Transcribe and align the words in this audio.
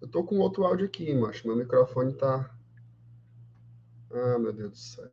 Eu 0.00 0.08
tô 0.08 0.24
com 0.24 0.38
outro 0.38 0.64
áudio 0.64 0.86
aqui, 0.86 1.14
macho. 1.14 1.46
Meu 1.46 1.56
microfone 1.56 2.14
tá. 2.14 2.54
Ah, 4.10 4.38
meu 4.38 4.52
Deus 4.52 4.70
do 4.70 4.76
céu. 4.76 5.10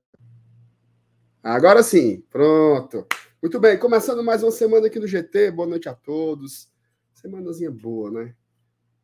Agora 1.42 1.82
sim, 1.82 2.22
pronto. 2.30 3.08
Muito 3.42 3.60
bem, 3.60 3.80
começando 3.80 4.24
mais 4.24 4.44
uma 4.44 4.52
semana 4.52 4.88
aqui 4.88 5.00
no 5.00 5.08
GT. 5.08 5.52
Boa 5.52 5.68
noite 5.68 5.90
a 5.90 5.96
todos. 5.96 6.72
Semanazinha 7.14 7.72
boa, 7.72 8.12
né? 8.12 8.36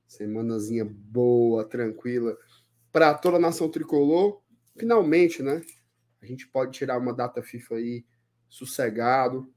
Semanazinha 0.07 0.85
boa, 0.85 1.65
tranquila. 1.65 2.37
Para 2.91 3.13
toda 3.13 3.37
a 3.37 3.39
nação 3.39 3.69
tricolor. 3.69 4.41
Finalmente, 4.77 5.41
né? 5.41 5.61
A 6.21 6.25
gente 6.25 6.47
pode 6.47 6.71
tirar 6.71 6.97
uma 6.97 7.13
data 7.13 7.41
FIFA 7.41 7.75
aí 7.75 8.05
sossegado. 8.49 9.51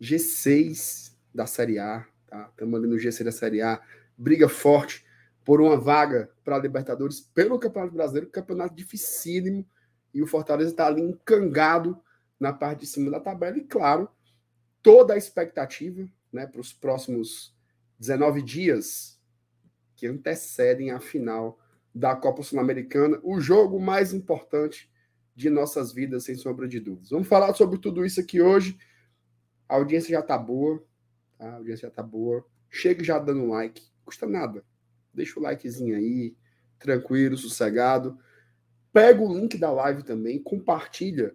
G6 0.00 1.14
da 1.32 1.46
Série 1.46 1.78
A, 1.78 2.06
tá? 2.26 2.48
Estamos 2.50 2.78
ali 2.78 2.88
no 2.88 2.96
G6 2.96 3.24
da 3.24 3.32
Série 3.32 3.62
A, 3.62 3.80
briga 4.16 4.48
forte 4.48 5.03
por 5.44 5.60
uma 5.60 5.76
vaga 5.76 6.30
para 6.42 6.56
a 6.56 6.58
Libertadores 6.58 7.20
pelo 7.20 7.58
Campeonato 7.58 7.94
Brasileiro, 7.94 8.30
campeonato 8.30 8.74
dificílimo, 8.74 9.66
e 10.12 10.22
o 10.22 10.26
Fortaleza 10.26 10.70
está 10.70 10.86
ali 10.86 11.02
encangado 11.02 12.00
na 12.38 12.52
parte 12.52 12.80
de 12.80 12.86
cima 12.86 13.10
da 13.10 13.20
tabela, 13.20 13.56
e 13.58 13.64
claro, 13.64 14.08
toda 14.82 15.14
a 15.14 15.16
expectativa 15.16 16.08
né, 16.32 16.46
para 16.46 16.60
os 16.60 16.72
próximos 16.72 17.54
19 17.98 18.42
dias 18.42 19.20
que 19.96 20.06
antecedem 20.06 20.90
a 20.90 21.00
final 21.00 21.58
da 21.94 22.16
Copa 22.16 22.42
Sul-Americana, 22.42 23.20
o 23.22 23.40
jogo 23.40 23.78
mais 23.78 24.12
importante 24.12 24.90
de 25.34 25.48
nossas 25.50 25.92
vidas, 25.92 26.24
sem 26.24 26.34
sombra 26.34 26.66
de 26.66 26.80
dúvidas. 26.80 27.10
Vamos 27.10 27.28
falar 27.28 27.54
sobre 27.54 27.78
tudo 27.78 28.04
isso 28.04 28.20
aqui 28.20 28.40
hoje. 28.40 28.76
A 29.68 29.76
audiência 29.76 30.10
já 30.10 30.20
está 30.20 30.36
boa, 30.36 30.84
tá? 31.38 31.48
A 31.50 31.54
audiência 31.56 31.88
já 31.88 31.94
tá 31.94 32.02
boa. 32.02 32.44
Chega 32.68 33.02
já 33.02 33.18
dando 33.18 33.48
like, 33.48 33.82
custa 34.04 34.26
nada. 34.26 34.64
Deixa 35.14 35.38
o 35.38 35.42
likezinho 35.42 35.96
aí, 35.96 36.36
tranquilo, 36.78 37.36
sossegado. 37.36 38.18
Pega 38.92 39.22
o 39.22 39.32
link 39.32 39.56
da 39.58 39.70
live 39.70 40.02
também, 40.02 40.42
compartilha 40.42 41.34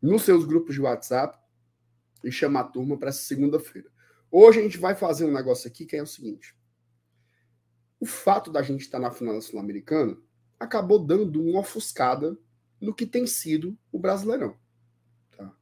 nos 0.00 0.22
seus 0.22 0.44
grupos 0.44 0.74
de 0.74 0.80
WhatsApp 0.80 1.38
e 2.24 2.30
chama 2.30 2.60
a 2.60 2.64
turma 2.64 2.96
para 2.96 3.08
essa 3.08 3.22
segunda-feira. 3.22 3.88
Hoje 4.30 4.60
a 4.60 4.62
gente 4.62 4.78
vai 4.78 4.94
fazer 4.94 5.24
um 5.24 5.32
negócio 5.32 5.68
aqui 5.68 5.86
que 5.86 5.96
é 5.96 6.02
o 6.02 6.06
seguinte. 6.06 6.56
O 8.00 8.06
fato 8.06 8.50
da 8.50 8.62
gente 8.62 8.82
estar 8.82 8.98
na 8.98 9.10
final 9.10 9.34
da 9.34 9.40
Sul-Americana 9.40 10.16
acabou 10.58 10.98
dando 10.98 11.42
uma 11.42 11.60
ofuscada 11.60 12.36
no 12.80 12.94
que 12.94 13.06
tem 13.06 13.26
sido 13.26 13.76
o 13.90 13.98
Brasileirão. 13.98 14.56
Tá? 15.36 15.52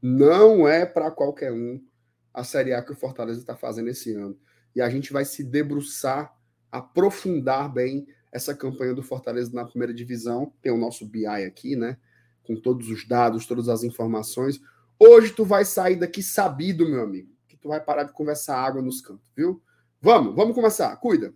Não 0.00 0.66
é 0.66 0.86
para 0.86 1.10
qualquer 1.10 1.52
um 1.52 1.84
a 2.32 2.44
Série 2.44 2.72
A 2.72 2.82
que 2.82 2.92
o 2.92 2.96
Fortaleza 2.96 3.40
está 3.40 3.56
fazendo 3.56 3.88
esse 3.88 4.14
ano. 4.14 4.38
E 4.74 4.80
a 4.80 4.88
gente 4.88 5.12
vai 5.12 5.24
se 5.24 5.44
debruçar, 5.44 6.34
aprofundar 6.72 7.70
bem 7.70 8.06
essa 8.32 8.54
campanha 8.54 8.94
do 8.94 9.02
Fortaleza 9.02 9.52
na 9.52 9.66
primeira 9.66 9.92
divisão. 9.92 10.52
Tem 10.62 10.72
o 10.72 10.78
nosso 10.78 11.06
BI 11.06 11.26
aqui, 11.26 11.76
né? 11.76 11.98
Com 12.42 12.56
todos 12.56 12.88
os 12.88 13.06
dados, 13.06 13.46
todas 13.46 13.68
as 13.68 13.84
informações. 13.84 14.58
Hoje 14.98 15.32
tu 15.32 15.44
vai 15.44 15.64
sair 15.64 15.96
daqui 15.96 16.22
sabido, 16.22 16.88
meu 16.88 17.02
amigo, 17.02 17.28
que 17.46 17.56
tu 17.56 17.68
vai 17.68 17.80
parar 17.80 18.04
de 18.04 18.12
conversar 18.12 18.56
água 18.56 18.80
nos 18.80 19.02
cantos, 19.02 19.30
viu? 19.36 19.62
Vamos, 20.00 20.34
vamos 20.34 20.54
começar. 20.54 20.96
Cuida. 20.96 21.32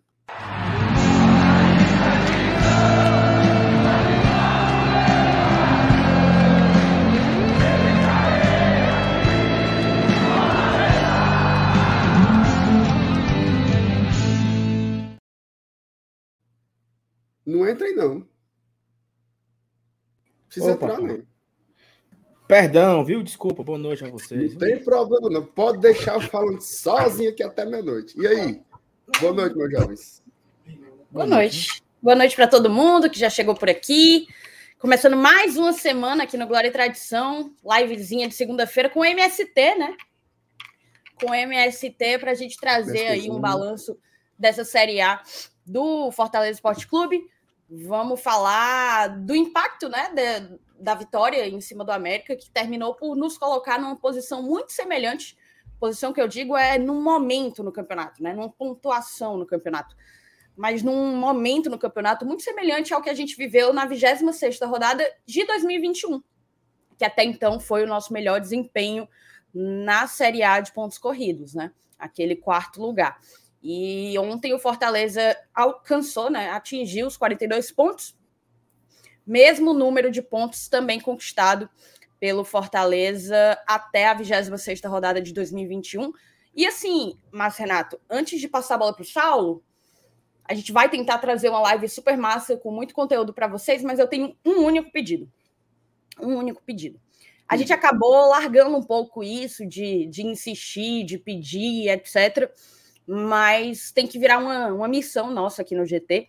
Não 17.47 17.67
entra 17.67 17.87
aí, 17.87 17.95
não. 17.95 18.27
Precisa 20.49 20.73
Opa, 20.73 20.87
entrar, 20.87 21.01
não. 21.01 21.23
Perdão, 22.49 23.05
viu? 23.05 23.23
Desculpa, 23.23 23.63
boa 23.63 23.79
noite 23.79 24.05
a 24.05 24.11
vocês. 24.11 24.53
Não 24.53 24.59
tem 24.59 24.83
problema, 24.83 25.31
não. 25.31 25.45
Pode 25.45 25.79
deixar 25.79 26.15
eu 26.15 26.21
falando 26.21 26.61
sozinho 26.61 27.31
aqui 27.31 27.43
até 27.43 27.65
meia-noite. 27.65 28.21
E 28.21 28.27
aí? 28.27 28.63
Boa 29.21 29.33
noite, 29.33 29.57
meus 29.57 29.71
jovens. 29.71 30.23
Boa 31.11 31.27
noite. 31.27 31.83
Boa 32.03 32.17
noite 32.17 32.37
para 32.37 32.47
todo 32.47 32.71
mundo 32.71 33.09
que 33.09 33.19
já 33.19 33.31
chegou 33.31 33.55
por 33.55 33.69
aqui. 33.69 34.27
Começando 34.79 35.17
mais 35.17 35.57
uma 35.57 35.73
semana 35.73 36.25
aqui 36.25 36.37
no 36.37 36.47
Glória 36.47 36.69
e 36.69 36.73
Tradição, 36.73 37.53
livezinha 37.65 38.29
de 38.29 38.35
segunda-feira 38.35 38.91
com 38.91 39.05
MST, 39.05 39.75
né? 39.77 39.97
Com 41.21 41.35
MST 41.35 42.19
para 42.19 42.33
a 42.33 42.35
gente 42.35 42.57
trazer 42.59 43.07
aí 43.09 43.31
um 43.31 43.41
balanço 43.41 43.99
dessa 44.39 44.65
Série 44.65 45.01
A 45.01 45.21
do 45.65 46.13
Fortaleza 46.13 46.53
Esporte 46.53 46.87
Clube. 46.87 47.27
Vamos 47.69 48.21
falar 48.21 49.09
do 49.09 49.35
impacto 49.35 49.89
né, 49.89 50.11
de, 50.15 50.59
da 50.79 50.95
vitória 50.95 51.49
em 51.49 51.61
cima 51.61 51.85
do 51.85 51.91
América, 51.91 52.37
que 52.37 52.51
terminou 52.51 52.95
por 52.95 53.17
nos 53.17 53.37
colocar 53.37 53.79
numa 53.79 53.97
posição 53.97 54.43
muito 54.43 54.73
semelhante. 54.73 55.37
Posição 55.81 56.13
que 56.13 56.21
eu 56.21 56.29
digo 56.29 56.57
é 56.57 56.79
num 56.79 57.03
momento 57.03 57.63
no 57.63 57.73
campeonato, 57.73 58.23
né, 58.23 58.33
numa 58.33 58.49
pontuação 58.49 59.37
no 59.37 59.45
campeonato. 59.45 59.97
Mas 60.57 60.83
num 60.83 61.17
momento 61.17 61.69
no 61.69 61.79
campeonato 61.79 62.25
muito 62.25 62.43
semelhante 62.43 62.95
ao 62.95 63.03
que 63.03 63.11
a 63.11 63.15
gente 63.15 63.37
viveu 63.37 63.73
na 63.73 63.85
26 63.85 64.61
rodada 64.63 65.05
de 65.27 65.45
2021, 65.45 66.23
que 66.97 67.05
até 67.05 67.25
então 67.25 67.61
foi 67.61 67.83
o 67.83 67.87
nosso 67.87 68.13
melhor 68.13 68.41
desempenho 68.41 69.09
na 69.53 70.07
Série 70.07 70.43
A 70.43 70.61
de 70.61 70.73
pontos 70.73 70.99
corridos, 70.99 71.55
né? 71.55 71.73
Aquele 71.99 72.37
quarto 72.37 72.81
lugar. 72.81 73.19
E 73.69 74.17
ontem 74.17 74.55
o 74.55 74.61
Fortaleza 74.61 75.37
alcançou, 75.53 76.31
né, 76.31 76.51
atingiu 76.51 77.05
os 77.05 77.17
42 77.17 77.73
pontos, 77.73 78.17
mesmo 79.27 79.75
número 79.75 80.09
de 80.09 80.23
pontos 80.23 80.69
também 80.69 81.01
conquistado 81.01 81.69
pelo 82.21 82.45
Fortaleza 82.45 83.61
até 83.67 84.07
a 84.07 84.15
26 84.15 84.81
rodada 84.85 85.21
de 85.21 85.33
2021. 85.33 86.13
E 86.55 86.65
assim, 86.65 87.19
Márcio 87.33 87.63
Renato, 87.63 88.01
antes 88.09 88.41
de 88.41 88.47
passar 88.47 88.77
a 88.77 88.79
bola 88.79 88.95
para 88.95 89.03
o 89.03 89.05
Saulo, 89.05 89.65
a 90.45 90.55
gente 90.55 90.71
vai 90.71 90.89
tentar 90.89 91.19
trazer 91.19 91.49
uma 91.49 91.59
live 91.59 91.89
super 91.89 92.17
massa 92.17 92.57
com 92.57 92.71
muito 92.71 92.95
conteúdo 92.95 93.35
para 93.35 93.49
vocês, 93.49 93.83
mas 93.83 93.99
eu 93.99 94.07
tenho 94.07 94.37
um 94.45 94.63
único 94.63 94.93
pedido. 94.93 95.29
Um 96.21 96.37
único 96.37 96.63
pedido. 96.63 97.01
A 97.49 97.57
gente 97.57 97.73
acabou 97.73 98.29
largando 98.29 98.77
um 98.77 98.83
pouco 98.83 99.25
isso 99.25 99.67
de, 99.67 100.07
de 100.07 100.25
insistir, 100.25 101.05
de 101.05 101.19
pedir, 101.19 101.89
etc 101.89 102.55
mas 103.07 103.93
tem 103.93 104.07
que 104.07 104.19
virar 104.19 104.39
uma, 104.39 104.69
uma 104.69 104.89
missão 104.89 105.31
nossa 105.31 105.63
aqui 105.63 105.75
no 105.75 105.87
GT, 105.87 106.29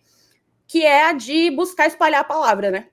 que 0.66 0.84
é 0.84 1.06
a 1.06 1.12
de 1.12 1.50
buscar 1.50 1.86
espalhar 1.86 2.20
a 2.20 2.24
palavra, 2.24 2.70
né? 2.70 2.88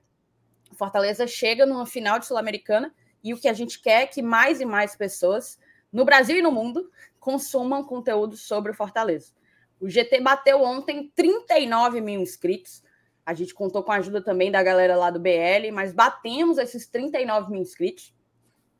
Fortaleza 0.72 1.26
chega 1.26 1.64
numa 1.64 1.86
final 1.86 2.18
de 2.18 2.26
Sul-Americana 2.26 2.92
e 3.22 3.32
o 3.32 3.40
que 3.40 3.48
a 3.48 3.52
gente 3.52 3.80
quer 3.80 4.02
é 4.02 4.06
que 4.06 4.22
mais 4.22 4.60
e 4.60 4.64
mais 4.64 4.96
pessoas, 4.96 5.58
no 5.92 6.04
Brasil 6.04 6.36
e 6.36 6.42
no 6.42 6.50
mundo, 6.50 6.90
consumam 7.18 7.84
conteúdo 7.84 8.36
sobre 8.36 8.72
o 8.72 8.74
Fortaleza. 8.74 9.32
O 9.80 9.88
GT 9.88 10.20
bateu 10.20 10.62
ontem 10.62 11.12
39 11.14 12.00
mil 12.00 12.20
inscritos. 12.20 12.82
A 13.24 13.34
gente 13.34 13.54
contou 13.54 13.82
com 13.82 13.92
a 13.92 13.96
ajuda 13.96 14.22
também 14.22 14.50
da 14.50 14.62
galera 14.62 14.96
lá 14.96 15.10
do 15.10 15.20
BL, 15.20 15.72
mas 15.72 15.92
batemos 15.92 16.58
esses 16.58 16.86
39 16.86 17.50
mil 17.50 17.60
inscritos. 17.60 18.14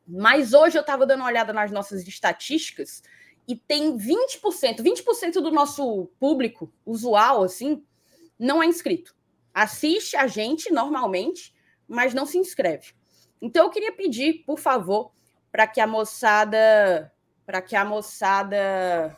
Mas 0.06 0.54
hoje 0.54 0.78
eu 0.78 0.82
estava 0.82 1.04
dando 1.04 1.20
uma 1.20 1.28
olhada 1.28 1.52
nas 1.52 1.70
nossas 1.70 2.06
estatísticas 2.06 3.02
e 3.48 3.54
tem 3.54 3.96
20%, 3.96 4.82
20% 4.82 5.34
do 5.34 5.50
nosso 5.50 6.10
público 6.18 6.72
usual, 6.84 7.44
assim, 7.44 7.84
não 8.38 8.62
é 8.62 8.66
inscrito. 8.66 9.14
Assiste 9.54 10.16
a 10.16 10.26
gente 10.26 10.72
normalmente, 10.72 11.54
mas 11.86 12.12
não 12.12 12.26
se 12.26 12.38
inscreve. 12.38 12.92
Então 13.40 13.64
eu 13.64 13.70
queria 13.70 13.92
pedir, 13.92 14.44
por 14.44 14.58
favor, 14.58 15.12
para 15.50 15.66
que 15.66 15.80
a 15.80 15.86
moçada, 15.86 17.12
para 17.44 17.62
que 17.62 17.76
a 17.76 17.84
moçada, 17.84 19.16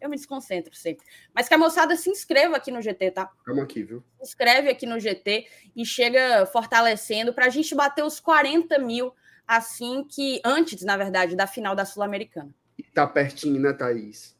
eu 0.00 0.10
me 0.10 0.16
desconcentro 0.16 0.74
sempre, 0.74 1.04
mas 1.34 1.48
que 1.48 1.54
a 1.54 1.58
moçada 1.58 1.96
se 1.96 2.10
inscreva 2.10 2.56
aqui 2.56 2.70
no 2.70 2.82
GT, 2.82 3.10
tá? 3.12 3.30
Calma 3.44 3.62
aqui, 3.62 3.82
viu? 3.82 4.04
Se 4.18 4.28
inscreve 4.28 4.68
aqui 4.68 4.84
no 4.84 5.00
GT 5.00 5.48
e 5.74 5.84
chega 5.86 6.44
fortalecendo 6.46 7.32
para 7.32 7.46
a 7.46 7.50
gente 7.50 7.74
bater 7.74 8.04
os 8.04 8.20
40 8.20 8.78
mil 8.78 9.12
assim 9.46 10.04
que 10.04 10.40
antes, 10.44 10.82
na 10.82 10.96
verdade, 10.96 11.34
da 11.34 11.46
final 11.46 11.74
da 11.74 11.84
Sul-Americana. 11.84 12.54
Tá 12.94 13.06
pertinho, 13.06 13.60
né, 13.60 13.72
Thaís? 13.72 14.36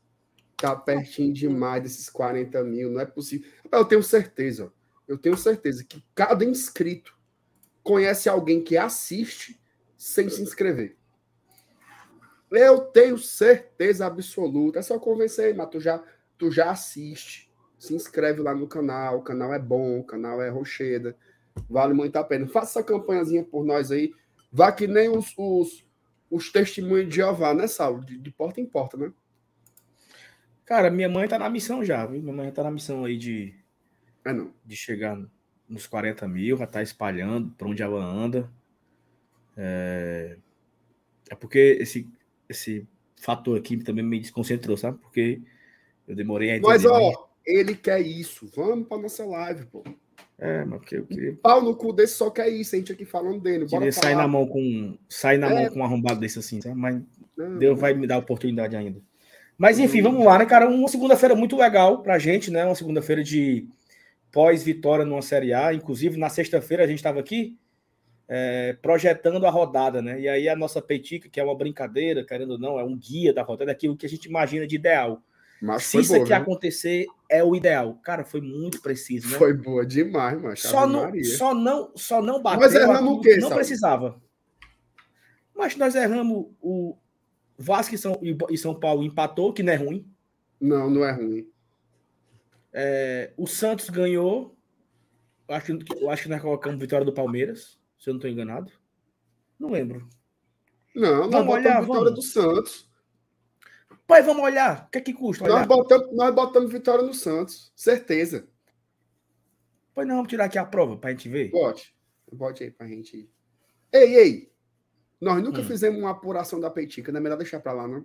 Tá 0.56 0.76
pertinho 0.76 1.32
demais 1.32 1.82
desses 1.82 2.08
40 2.08 2.62
mil, 2.62 2.90
não 2.90 3.00
é 3.00 3.06
possível. 3.06 3.50
Eu 3.70 3.84
tenho 3.84 4.02
certeza, 4.02 4.72
eu 5.08 5.18
tenho 5.18 5.36
certeza 5.36 5.84
que 5.84 6.04
cada 6.14 6.44
inscrito 6.44 7.16
conhece 7.82 8.28
alguém 8.28 8.62
que 8.62 8.76
assiste 8.76 9.60
sem 9.96 10.28
se 10.28 10.42
inscrever. 10.42 10.96
Eu 12.50 12.80
tenho 12.80 13.16
certeza 13.16 14.06
absoluta. 14.06 14.78
É 14.78 14.82
só 14.82 14.98
convencer, 14.98 15.54
mas 15.54 15.70
tu 15.70 15.80
já, 15.80 16.02
tu 16.36 16.50
já 16.50 16.70
assiste. 16.70 17.50
Se 17.78 17.94
inscreve 17.94 18.40
lá 18.40 18.54
no 18.54 18.68
canal. 18.68 19.18
O 19.18 19.22
canal 19.22 19.54
é 19.54 19.58
bom, 19.58 20.00
o 20.00 20.04
canal 20.04 20.40
é 20.42 20.50
rocheda. 20.50 21.16
Vale 21.68 21.94
muito 21.94 22.16
a 22.16 22.24
pena. 22.24 22.46
Faça 22.46 22.78
essa 22.80 22.86
campanhazinha 22.86 23.42
por 23.42 23.64
nós 23.64 23.90
aí. 23.90 24.12
Vá 24.52 24.70
que 24.70 24.86
nem 24.86 25.08
os, 25.08 25.32
os 25.36 25.84
os 26.32 26.50
testemunhos 26.50 27.10
de 27.10 27.16
Jeová, 27.16 27.52
né, 27.52 27.66
Saulo? 27.66 28.02
De, 28.02 28.16
de 28.16 28.30
porta 28.30 28.58
em 28.58 28.64
porta, 28.64 28.96
né? 28.96 29.12
Cara, 30.64 30.90
minha 30.90 31.08
mãe 31.08 31.28
tá 31.28 31.38
na 31.38 31.50
missão 31.50 31.84
já, 31.84 32.06
viu? 32.06 32.22
Minha 32.22 32.34
mãe 32.34 32.50
tá 32.50 32.62
na 32.62 32.70
missão 32.70 33.04
aí 33.04 33.18
de, 33.18 33.54
É 34.24 34.32
não. 34.32 34.50
de 34.64 34.74
chegar 34.74 35.20
nos 35.68 35.86
40 35.86 36.26
mil, 36.26 36.56
já 36.56 36.66
tá 36.66 36.82
espalhando 36.82 37.50
pra 37.50 37.68
onde 37.68 37.82
ela 37.82 38.02
anda. 38.02 38.50
É, 39.54 40.38
é 41.30 41.34
porque 41.34 41.76
esse, 41.78 42.08
esse 42.48 42.88
fator 43.20 43.58
aqui 43.58 43.76
também 43.76 44.02
me 44.02 44.18
desconcentrou, 44.18 44.76
sabe? 44.78 44.98
Porque 44.98 45.42
eu 46.08 46.16
demorei 46.16 46.50
a 46.50 46.56
entender. 46.56 46.68
Mas, 46.68 46.86
ó, 46.86 47.28
ele 47.44 47.74
quer 47.74 48.00
isso. 48.00 48.50
Vamos 48.56 48.88
pra 48.88 48.96
nossa 48.96 49.26
live, 49.26 49.66
pô. 49.66 49.84
É, 50.44 50.64
mas 50.64 50.80
porque 50.80 50.96
eu 50.96 51.06
queria, 51.06 51.36
Pau 51.40 51.62
no 51.62 51.76
cu 51.76 51.92
desse 51.92 52.14
só 52.14 52.28
quer 52.28 52.48
isso. 52.48 52.74
A 52.74 52.78
gente 52.78 52.90
aqui 52.90 53.04
falando 53.04 53.38
dele. 53.40 53.60
Bora 53.66 53.78
queria 53.78 53.92
sair 53.92 54.10
falar. 54.12 54.22
na 54.22 54.28
mão 54.28 54.44
com 54.44 54.98
sair 55.08 55.38
na 55.38 55.48
É. 55.48 55.54
mão 55.54 55.72
com 55.72 55.78
um 55.78 55.84
arrombado 55.84 56.18
desse 56.18 56.40
assim, 56.40 56.60
sabe? 56.60 56.74
Mas 56.74 57.00
Não, 57.36 57.58
Deus 57.58 57.78
vai 57.78 57.94
me 57.94 58.08
dar 58.08 58.18
oportunidade 58.18 58.74
ainda. 58.74 59.00
Mas 59.56 59.78
enfim, 59.78 60.02
vamos 60.02 60.24
lá, 60.26 60.38
né, 60.38 60.44
cara? 60.44 60.68
Uma 60.68 60.88
segunda-feira 60.88 61.36
muito 61.36 61.56
legal 61.56 62.02
pra 62.02 62.18
gente, 62.18 62.50
né? 62.50 62.64
Uma 62.64 62.74
segunda-feira 62.74 63.22
de 63.22 63.68
pós-vitória 64.32 65.04
numa 65.04 65.22
Série 65.22 65.54
A. 65.54 65.72
Inclusive, 65.72 66.18
na 66.18 66.28
sexta-feira 66.28 66.82
a 66.82 66.86
gente 66.88 66.96
estava 66.96 67.20
aqui 67.20 67.56
é, 68.28 68.76
projetando 68.82 69.46
a 69.46 69.50
rodada, 69.50 70.02
né? 70.02 70.20
E 70.20 70.28
aí 70.28 70.48
a 70.48 70.56
nossa 70.56 70.82
petica, 70.82 71.28
que 71.28 71.38
é 71.38 71.44
uma 71.44 71.54
brincadeira, 71.56 72.24
querendo 72.24 72.52
ou 72.52 72.58
não, 72.58 72.80
é 72.80 72.82
um 72.82 72.96
guia 72.96 73.32
da 73.32 73.42
rodada, 73.42 73.70
é 73.70 73.74
aquilo 73.74 73.96
que 73.96 74.06
a 74.06 74.08
gente 74.08 74.24
imagina 74.24 74.66
de 74.66 74.74
ideal. 74.74 75.22
Mas 75.64 75.84
Se 75.84 76.00
isso 76.00 76.12
boa, 76.12 76.24
aqui 76.24 76.32
acontecer, 76.32 77.06
é 77.28 77.44
o 77.44 77.54
ideal. 77.54 77.94
Cara, 78.02 78.24
foi 78.24 78.40
muito 78.40 78.82
preciso, 78.82 79.28
né? 79.30 79.38
Foi 79.38 79.52
boa 79.54 79.86
demais, 79.86 80.40
mano. 80.42 80.56
Só 80.56 80.86
não, 80.88 81.02
Maria. 81.02 81.24
só 81.24 81.54
não, 81.54 81.92
só 81.96 82.20
não 82.20 82.42
bateu. 82.42 82.62
Nós 82.62 82.74
erramos 82.74 83.12
o 83.14 83.20
quê, 83.20 83.34
Não 83.36 83.42
Saulo? 83.42 83.54
precisava. 83.56 84.22
Mas 85.54 85.76
nós 85.76 85.94
erramos 85.94 86.46
o 86.60 86.96
Vasco 87.56 87.94
e 87.94 87.98
São, 87.98 88.18
e 88.50 88.58
São 88.58 88.74
Paulo 88.74 89.04
empatou, 89.04 89.52
que 89.52 89.62
não 89.62 89.72
é 89.72 89.76
ruim. 89.76 90.04
Não, 90.60 90.90
não 90.90 91.04
é 91.04 91.12
ruim. 91.12 91.46
É, 92.72 93.32
o 93.36 93.46
Santos 93.46 93.88
ganhou. 93.88 94.56
Eu 95.48 95.54
acho, 95.54 95.78
que- 95.78 95.94
eu 96.02 96.10
acho 96.10 96.22
que 96.24 96.28
nós 96.28 96.42
colocamos 96.42 96.80
vitória 96.80 97.04
do 97.06 97.12
Palmeiras, 97.12 97.78
se 97.98 98.10
eu 98.10 98.14
não 98.14 98.18
estou 98.18 98.30
enganado. 98.30 98.72
Não 99.60 99.70
lembro. 99.70 100.08
Não, 100.94 101.18
nós 101.18 101.30
Vamos 101.30 101.46
botamos 101.46 101.54
olhar, 101.54 101.80
vitória 101.82 102.02
vamos. 102.04 102.14
do 102.14 102.22
Santos. 102.22 102.90
Pai, 104.06 104.22
vamos 104.22 104.42
olhar. 104.42 104.86
O 104.86 104.90
que 104.90 104.98
é 104.98 105.00
que 105.00 105.12
custa? 105.14 105.44
Nós 105.44 105.54
Olhar. 105.54 105.66
botamos, 105.66 106.14
nós 106.14 106.34
botamos 106.34 106.70
vitória 106.72 107.04
no 107.04 107.14
Santos. 107.14 107.72
Certeza. 107.74 108.48
Pois 109.94 110.06
não, 110.06 110.16
vamos 110.16 110.28
tirar 110.30 110.46
aqui 110.46 110.58
a 110.58 110.64
prova 110.64 110.96
para 110.96 111.10
a 111.10 111.12
gente 111.12 111.28
ver. 111.28 111.50
Bote. 111.50 111.94
Bote 112.32 112.64
aí 112.64 112.70
pra 112.70 112.86
gente 112.86 113.16
ir. 113.16 113.30
Ei, 113.92 114.14
ei. 114.16 114.52
Nós 115.20 115.42
nunca 115.42 115.60
Hum. 115.60 115.64
fizemos 115.64 115.98
uma 116.00 116.10
apuração 116.10 116.58
da 116.58 116.70
Peitica. 116.70 117.12
Não 117.12 117.18
é 117.20 117.22
melhor 117.22 117.36
deixar 117.36 117.60
pra 117.60 117.72
lá, 117.72 117.86
não? 117.86 118.04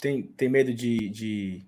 Tem, 0.00 0.22
tem 0.22 0.48
medo 0.48 0.74
de, 0.74 1.08
de, 1.08 1.66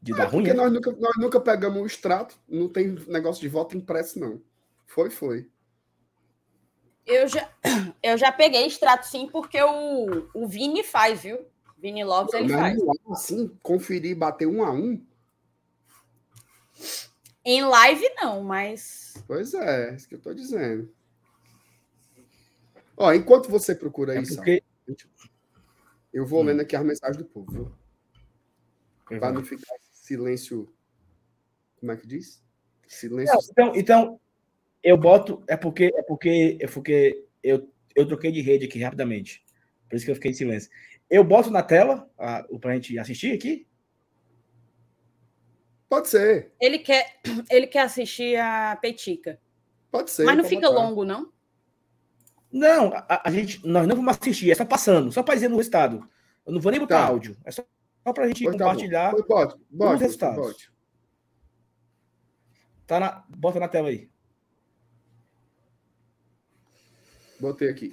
de 0.00 0.12
É, 0.12 0.16
dar 0.16 0.24
ruim? 0.24 0.44
porque 0.44 0.54
né? 0.54 0.62
nós 0.62 0.72
nunca, 0.72 0.92
nós 0.92 1.16
nunca 1.18 1.40
pegamos 1.40 1.82
o 1.82 1.86
extrato. 1.86 2.36
Não 2.48 2.68
tem 2.68 2.94
negócio 3.06 3.40
de 3.42 3.48
voto 3.48 3.76
impresso, 3.76 4.18
não. 4.18 4.40
Foi, 4.86 5.10
foi. 5.10 5.50
Eu 7.08 7.26
já, 7.26 7.50
eu 8.02 8.18
já 8.18 8.30
peguei 8.30 8.66
extrato 8.66 9.06
sim, 9.06 9.26
porque 9.28 9.60
o, 9.62 10.28
o 10.34 10.46
Vini 10.46 10.84
faz, 10.84 11.22
viu? 11.22 11.38
Vini 11.78 12.04
Lopes 12.04 12.34
ele 12.34 12.48
Mas 12.48 12.60
faz. 12.60 12.88
ar, 12.88 13.12
assim, 13.12 13.48
conferir 13.62 14.10
e 14.10 14.14
bater 14.14 14.46
um 14.46 14.62
a 14.62 14.70
um. 14.70 15.02
Em 17.44 17.62
live 17.62 18.06
não, 18.16 18.42
mas 18.42 19.14
Pois 19.26 19.54
é, 19.54 19.90
é 19.90 19.94
isso 19.94 20.06
que 20.08 20.16
eu 20.16 20.20
tô 20.20 20.34
dizendo. 20.34 20.92
Ó, 22.96 23.12
enquanto 23.12 23.48
você 23.48 23.74
procura 23.74 24.16
É 24.16 24.20
isso, 24.20 24.36
porque. 24.36 24.62
eu 26.12 26.26
vou 26.26 26.42
Hum. 26.42 26.46
lendo 26.46 26.60
aqui 26.60 26.76
a 26.76 26.84
mensagem 26.84 27.16
do 27.22 27.24
povo? 27.24 27.72
Uhum. 29.10 29.18
Para 29.18 29.32
não 29.32 29.44
ficar 29.44 29.74
silêncio. 29.92 30.68
Como 31.80 31.92
é 31.92 31.96
que 31.96 32.06
diz? 32.06 32.42
Não, 32.82 32.88
Silêncio. 32.88 33.38
então, 33.50 33.72
então, 33.74 34.20
eu 34.82 34.96
boto. 34.96 35.42
É 35.46 35.56
porque, 35.56 35.92
é 35.96 36.02
porque, 36.02 36.58
é 36.60 36.66
porque 36.66 37.24
eu, 37.42 37.68
eu 37.94 38.06
troquei 38.06 38.30
de 38.32 38.40
rede 38.40 38.64
aqui 38.66 38.80
rapidamente. 38.82 39.44
Por 39.88 39.96
isso 39.96 40.04
que 40.04 40.10
eu 40.10 40.14
fiquei 40.14 40.30
em 40.30 40.34
silêncio. 40.34 40.70
Eu 41.08 41.24
boto 41.24 41.50
na 41.50 41.62
tela 41.62 42.08
a, 42.18 42.44
pra 42.60 42.74
gente 42.74 42.98
assistir 42.98 43.32
aqui? 43.34 43.66
Pode 45.88 46.08
ser, 46.08 46.52
ele 46.60 46.78
quer, 46.78 47.18
ele 47.50 47.66
quer 47.66 47.80
assistir 47.80 48.36
a 48.38 48.76
Petica. 48.76 49.40
pode 49.90 50.10
ser. 50.10 50.24
mas 50.24 50.36
não 50.36 50.44
pode 50.44 50.54
fica 50.54 50.68
botar. 50.68 50.82
longo, 50.82 51.04
não? 51.04 51.32
Não, 52.52 52.92
a, 52.94 53.22
a 53.26 53.30
gente, 53.30 53.66
nós 53.66 53.86
não 53.86 53.96
vamos 53.96 54.16
assistir, 54.18 54.50
é 54.50 54.54
só 54.54 54.64
passando, 54.66 55.10
só 55.10 55.22
para 55.22 55.34
dizer 55.34 55.48
no 55.48 55.56
resultado. 55.56 56.06
Eu 56.46 56.52
não 56.52 56.60
vou 56.60 56.70
nem 56.70 56.80
botar 56.80 56.98
Tá. 56.98 57.06
áudio, 57.06 57.36
é 57.44 57.50
só, 57.50 57.64
só 58.06 58.12
para 58.12 58.24
a 58.24 58.26
gente 58.28 58.44
Pois 58.44 58.56
tá 58.56 58.64
bom. 58.64 58.70
compartilhar. 58.70 59.12
Bote, 59.12 59.56
bote, 59.70 60.00
resultados. 60.02 60.36
bote. 60.46 60.72
Tá 62.86 63.00
na, 63.00 63.24
bota 63.28 63.58
na 63.58 63.68
tela 63.68 63.88
aí. 63.88 64.10
Botei 67.40 67.68
aqui. 67.70 67.92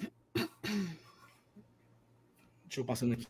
Deixa 2.65 2.79
eu 2.81 2.85
passando 2.85 3.13
aqui. 3.13 3.27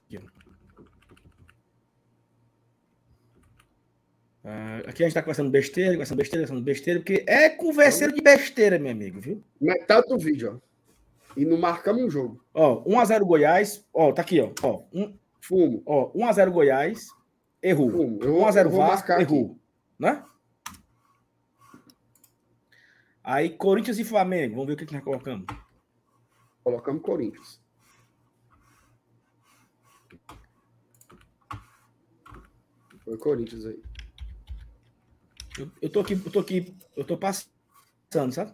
Ah, 4.43 4.77
aqui 4.87 5.03
a 5.03 5.07
gente 5.07 5.13
tá 5.13 5.21
conversando 5.21 5.49
besteira, 5.49 5.91
conversando 5.93 6.17
besteira, 6.17 6.45
conversando 6.45 6.63
besteira, 6.65 6.99
porque 6.99 7.25
é 7.27 7.49
converseiro 7.49 8.13
de 8.13 8.21
besteira, 8.21 8.77
meu 8.77 8.91
amigo, 8.91 9.19
viu? 9.19 9.43
Metade 9.59 10.07
do 10.07 10.17
vídeo, 10.19 10.61
ó. 10.61 10.75
E 11.35 11.43
não 11.43 11.57
marcamos 11.57 12.03
um 12.03 12.09
jogo. 12.09 12.43
Ó, 12.53 12.83
1x0 12.85 13.25
Goiás, 13.25 13.83
ó, 13.93 14.11
tá 14.13 14.21
aqui, 14.21 14.39
ó. 14.39 14.51
Ó, 14.61 14.83
um, 14.93 15.17
Fumo, 15.41 15.83
ó 15.85 16.11
1x0 16.13 16.49
Goiás, 16.51 17.07
errou. 17.61 17.91
fumo. 17.91 18.19
Eu, 18.23 18.33
vou- 18.33 18.41
1x0 18.47 18.65
eu 18.65 18.69
vou 18.69 18.79
Vasco, 18.79 18.95
marcar 18.95 19.13
aqui. 19.15 19.23
errou. 19.23 19.59
Né? 19.99 20.23
Aí, 23.23 23.49
Corinthians 23.49 23.97
e 23.97 24.03
Flamengo, 24.03 24.53
vamos 24.55 24.67
ver 24.67 24.73
o 24.73 24.77
que, 24.77 24.85
que 24.85 24.93
nós 24.93 25.03
colocamos. 25.03 25.45
Colocamos 26.65 27.03
Corinthians. 27.03 27.61
Foi 33.03 33.17
Corinthians 33.17 33.65
aí. 33.67 33.81
Eu, 35.59 35.71
eu 35.81 35.89
tô 35.89 35.99
aqui, 35.99 36.13
eu 36.13 36.31
tô 36.31 36.39
aqui, 36.39 36.75
eu 36.97 37.03
tô 37.05 37.17
passando, 37.17 38.31
sabe? 38.33 38.53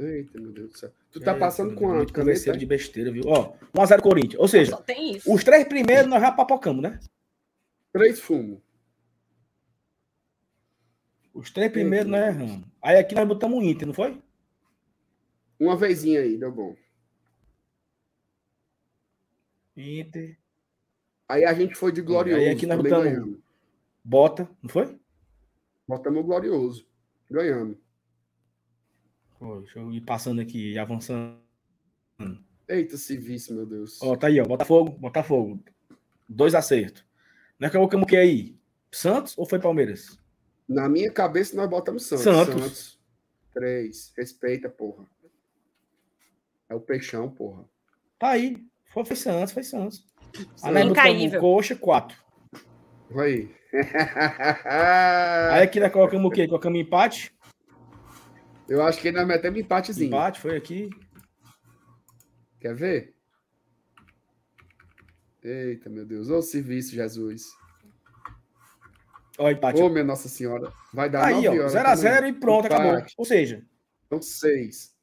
Eita, 0.00 0.38
meu 0.40 0.52
Deus 0.52 0.72
do 0.72 0.78
céu. 0.78 0.92
Tu 1.12 1.20
tá 1.20 1.32
É, 1.32 1.38
passando 1.38 1.74
com 1.76 1.86
a 1.90 1.92
caneta? 1.94 2.12
converseiro 2.12 2.58
de 2.58 2.66
besteira, 2.66 3.10
viu? 3.12 3.22
Ó, 3.26 3.56
1x0 3.74 4.02
Corinthians. 4.02 4.40
Ou 4.40 4.48
seja, 4.48 4.72
Só 4.72 4.82
tem 4.82 5.16
isso. 5.16 5.32
os 5.32 5.42
três 5.44 5.66
primeiros 5.66 6.10
nós 6.10 6.20
já 6.20 6.32
papocamos, 6.32 6.82
né? 6.82 6.98
Três 7.92 8.20
fumo. 8.20 8.60
Os 11.32 11.50
três 11.50 11.70
primeiros 11.70 12.10
nós 12.10 12.20
erramos. 12.26 12.66
Aí 12.82 12.96
aqui 12.96 13.14
nós 13.14 13.26
botamos 13.26 13.58
o 13.58 13.62
Inter, 13.62 13.86
não 13.86 13.94
foi? 13.94 14.20
Uma 15.58 15.76
vezinha 15.76 16.20
aí, 16.20 16.36
deu 16.36 16.52
bom. 16.52 16.76
Inter. 19.76 20.36
Aí 21.28 21.44
a 21.44 21.52
gente 21.54 21.74
foi 21.74 21.92
de 21.92 22.00
glorioso. 22.02 22.40
Aí 22.40 22.48
aqui 22.48 22.66
nós 22.66 22.78
botamos- 22.78 23.04
ganhamos. 23.04 23.38
Bota, 24.02 24.48
não 24.62 24.68
foi? 24.68 24.98
Botamos 25.86 26.20
o 26.20 26.24
glorioso. 26.24 26.86
Ganhamos. 27.30 27.76
Pô, 29.38 29.60
deixa 29.60 29.78
eu 29.78 29.92
ir 29.92 30.00
passando 30.00 30.40
aqui 30.40 30.72
e 30.72 30.78
avançando. 30.78 31.38
Eita, 32.66 32.96
se 32.96 33.16
visse, 33.16 33.52
meu 33.52 33.64
Deus. 33.64 34.00
Ó, 34.02 34.16
tá 34.16 34.26
aí, 34.26 34.40
ó. 34.40 34.44
Botafogo, 34.44 34.90
Botafogo. 34.98 35.62
Dois 36.28 36.54
acertos. 36.54 37.04
Nós 37.58 37.70
colocamos 37.70 38.04
o 38.04 38.08
que 38.08 38.16
aí? 38.16 38.58
Santos 38.90 39.36
ou 39.38 39.46
foi 39.46 39.58
Palmeiras? 39.60 40.18
Na 40.68 40.88
minha 40.88 41.10
cabeça, 41.10 41.56
nós 41.56 41.68
botamos 41.68 42.04
Santos. 42.04 42.24
Santos. 42.24 43.00
Três. 43.52 44.12
Respeita, 44.16 44.68
porra. 44.68 45.06
É 46.68 46.74
o 46.74 46.80
peixão, 46.80 47.30
porra. 47.30 47.64
Tá 48.18 48.30
aí. 48.30 48.56
Foi, 48.92 49.04
foi 49.04 49.16
Santos, 49.16 49.52
foi 49.52 49.62
Santos. 49.62 50.04
Aí 50.62 50.82
Incaível. 50.84 51.40
coxa, 51.40 51.74
quatro. 51.76 52.16
Vai. 53.10 53.50
Aí 55.52 55.62
aqui 55.62 55.80
nós 55.80 55.92
colocamos 55.92 56.26
o 56.26 56.30
quê? 56.34 56.46
Colocamos 56.46 56.78
empate. 56.80 57.34
Eu 58.68 58.82
acho 58.82 59.00
que 59.00 59.10
nós 59.10 59.26
metemos 59.26 59.60
empatezinho. 59.60 60.08
Empate, 60.08 60.40
foi 60.40 60.56
aqui. 60.56 60.90
Quer 62.60 62.74
ver? 62.74 63.14
Eita, 65.42 65.88
meu 65.88 66.04
Deus. 66.04 66.28
Ô 66.28 66.42
serviço, 66.42 66.94
Jesus. 66.94 67.46
Ó, 69.38 69.48
empate. 69.50 69.80
Ô, 69.80 69.88
minha 69.88 70.04
Nossa 70.04 70.28
Senhora. 70.28 70.70
Vai 70.92 71.08
dar 71.08 71.24
aí, 71.26 71.34
nove 71.34 71.48
ó. 71.48 71.52
horas. 71.68 71.72
0x0 72.02 72.28
e 72.28 72.32
pronto, 72.34 72.66
acabou. 72.66 72.92
Empate. 72.92 73.14
Ou 73.16 73.24
seja, 73.24 73.64
Então, 74.06 74.20
seis. 74.20 74.94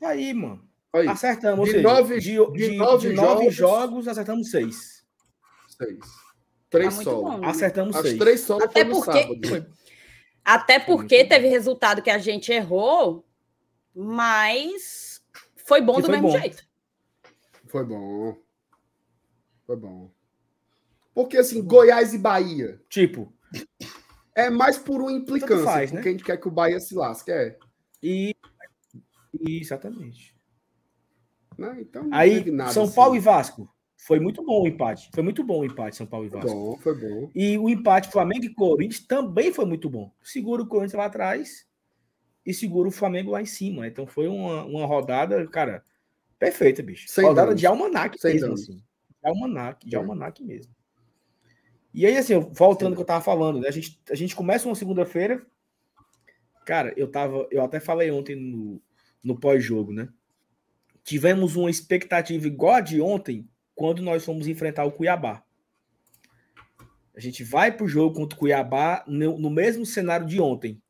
tá 0.00 0.08
aí, 0.08 0.34
mano. 0.34 0.68
Aí, 0.92 1.08
Acertamos. 1.08 1.64
De 1.66 1.72
seja, 1.76 1.82
nove- 1.88 2.20
de, 2.20 2.30
de 2.52 2.70
de- 2.70 2.76
nove 2.76 3.08
de 3.08 3.14
nove 3.14 3.50
jogos- 3.50 3.54
jogos, 3.54 4.08
acertamos 4.08 4.50
seis. 4.50 5.04
seis. 5.68 5.98
Três 6.68 6.96
Tá 6.98 7.02
solos. 7.02 7.40
bom. 7.40 7.44
Acertamos 7.46 7.96
As 7.96 8.02
seis. 8.02 8.18
três 8.18 8.40
solos 8.40 8.64
Até 8.64 8.84
porque- 8.84 9.12
sábado. 9.22 9.48
Foi. 9.48 9.66
Até 10.44 10.78
porque 10.80 11.24
teve 11.24 11.48
resultado 11.48 12.02
que 12.02 12.10
a 12.10 12.18
gente 12.18 12.50
errou, 12.52 13.24
mas 13.94 15.22
foi 15.64 15.80
bom 15.80 15.98
E 15.98 16.02
do 16.02 16.06
foi 16.06 16.14
mesmo 16.16 16.28
bom. 16.32 16.38
jeito. 16.38 16.66
Foi 17.68 17.84
bom. 17.84 18.36
Foi 19.66 19.76
bom. 19.76 20.10
Porque 21.14 21.38
assim, 21.38 21.62
Goiás 21.62 22.12
e 22.12 22.18
Bahia. 22.18 22.80
Tipo. 22.88 23.32
É 24.34 24.50
mais 24.50 24.78
por 24.78 25.00
uma 25.00 25.12
implicância. 25.12 25.64
Faz, 25.64 25.90
porque 25.90 26.04
né? 26.04 26.08
a 26.08 26.12
gente 26.12 26.24
quer 26.24 26.36
que 26.38 26.48
o 26.48 26.50
Bahia 26.50 26.80
se 26.80 26.94
lasque. 26.94 27.30
É. 27.30 27.56
E. 28.02 28.34
Exatamente. 29.40 30.34
Né? 31.58 31.78
Então, 31.80 32.08
Aí, 32.12 32.44
São 32.72 32.84
assim. 32.84 32.94
Paulo 32.94 33.16
e 33.16 33.20
Vasco. 33.20 33.68
Foi 33.96 34.18
muito 34.18 34.44
bom 34.44 34.62
o 34.62 34.66
empate. 34.66 35.10
Foi 35.14 35.22
muito 35.22 35.44
bom 35.44 35.60
o 35.60 35.64
empate, 35.64 35.96
São 35.96 36.06
Paulo 36.06 36.26
e 36.26 36.28
Vasco. 36.28 36.50
Bom, 36.50 36.78
foi 36.78 36.94
bom. 36.98 37.30
E 37.34 37.56
o 37.56 37.68
empate 37.68 38.10
Flamengo 38.10 38.44
e 38.44 38.54
Corinthians 38.54 39.06
também 39.06 39.52
foi 39.52 39.64
muito 39.64 39.88
bom. 39.88 40.12
Segura 40.22 40.62
o 40.62 40.66
Corinthians 40.66 40.98
lá 40.98 41.04
atrás 41.04 41.66
e 42.44 42.52
segura 42.52 42.88
o 42.88 42.92
Flamengo 42.92 43.30
lá 43.30 43.40
em 43.40 43.46
cima. 43.46 43.86
Então 43.86 44.04
foi 44.04 44.26
uma, 44.26 44.64
uma 44.64 44.86
rodada, 44.86 45.46
cara, 45.46 45.84
perfeita, 46.36 46.82
bicho. 46.82 47.08
Sem 47.08 47.24
rodada 47.24 47.48
danos. 47.48 47.60
de 47.60 47.66
almanac 47.66 48.18
Sem 48.18 48.34
mesmo, 48.34 48.54
assim. 48.54 48.74
De 48.74 49.28
almanac, 49.28 49.88
de 49.88 49.94
é. 49.94 49.98
almanac 49.98 50.42
mesmo. 50.42 50.74
E 51.94 52.06
aí, 52.06 52.16
assim, 52.16 52.38
voltando 52.40 52.88
ao 52.88 52.94
que 52.96 53.02
eu 53.02 53.06
tava 53.06 53.22
falando, 53.22 53.60
né? 53.60 53.68
A 53.68 53.72
gente, 53.72 54.00
a 54.10 54.14
gente 54.14 54.34
começa 54.34 54.66
uma 54.66 54.74
segunda-feira. 54.74 55.46
Cara, 56.64 56.92
eu 56.96 57.08
tava. 57.08 57.46
Eu 57.50 57.62
até 57.62 57.78
falei 57.78 58.10
ontem 58.10 58.34
no, 58.34 58.82
no 59.22 59.38
pós-jogo, 59.38 59.92
né? 59.92 60.08
Tivemos 61.04 61.56
uma 61.56 61.70
expectativa 61.70 62.46
igual 62.46 62.74
a 62.74 62.80
de 62.80 63.00
ontem 63.00 63.48
quando 63.74 64.02
nós 64.02 64.24
fomos 64.24 64.46
enfrentar 64.46 64.84
o 64.84 64.92
Cuiabá. 64.92 65.42
A 67.14 67.20
gente 67.20 67.44
vai 67.44 67.70
para 67.70 67.84
o 67.84 67.88
jogo 67.88 68.14
contra 68.14 68.36
o 68.36 68.38
Cuiabá 68.38 69.04
no, 69.06 69.38
no, 69.38 69.50
mesmo 69.50 69.84
cenário 69.84 70.26
de 70.26 70.40
ontem. 70.40 70.80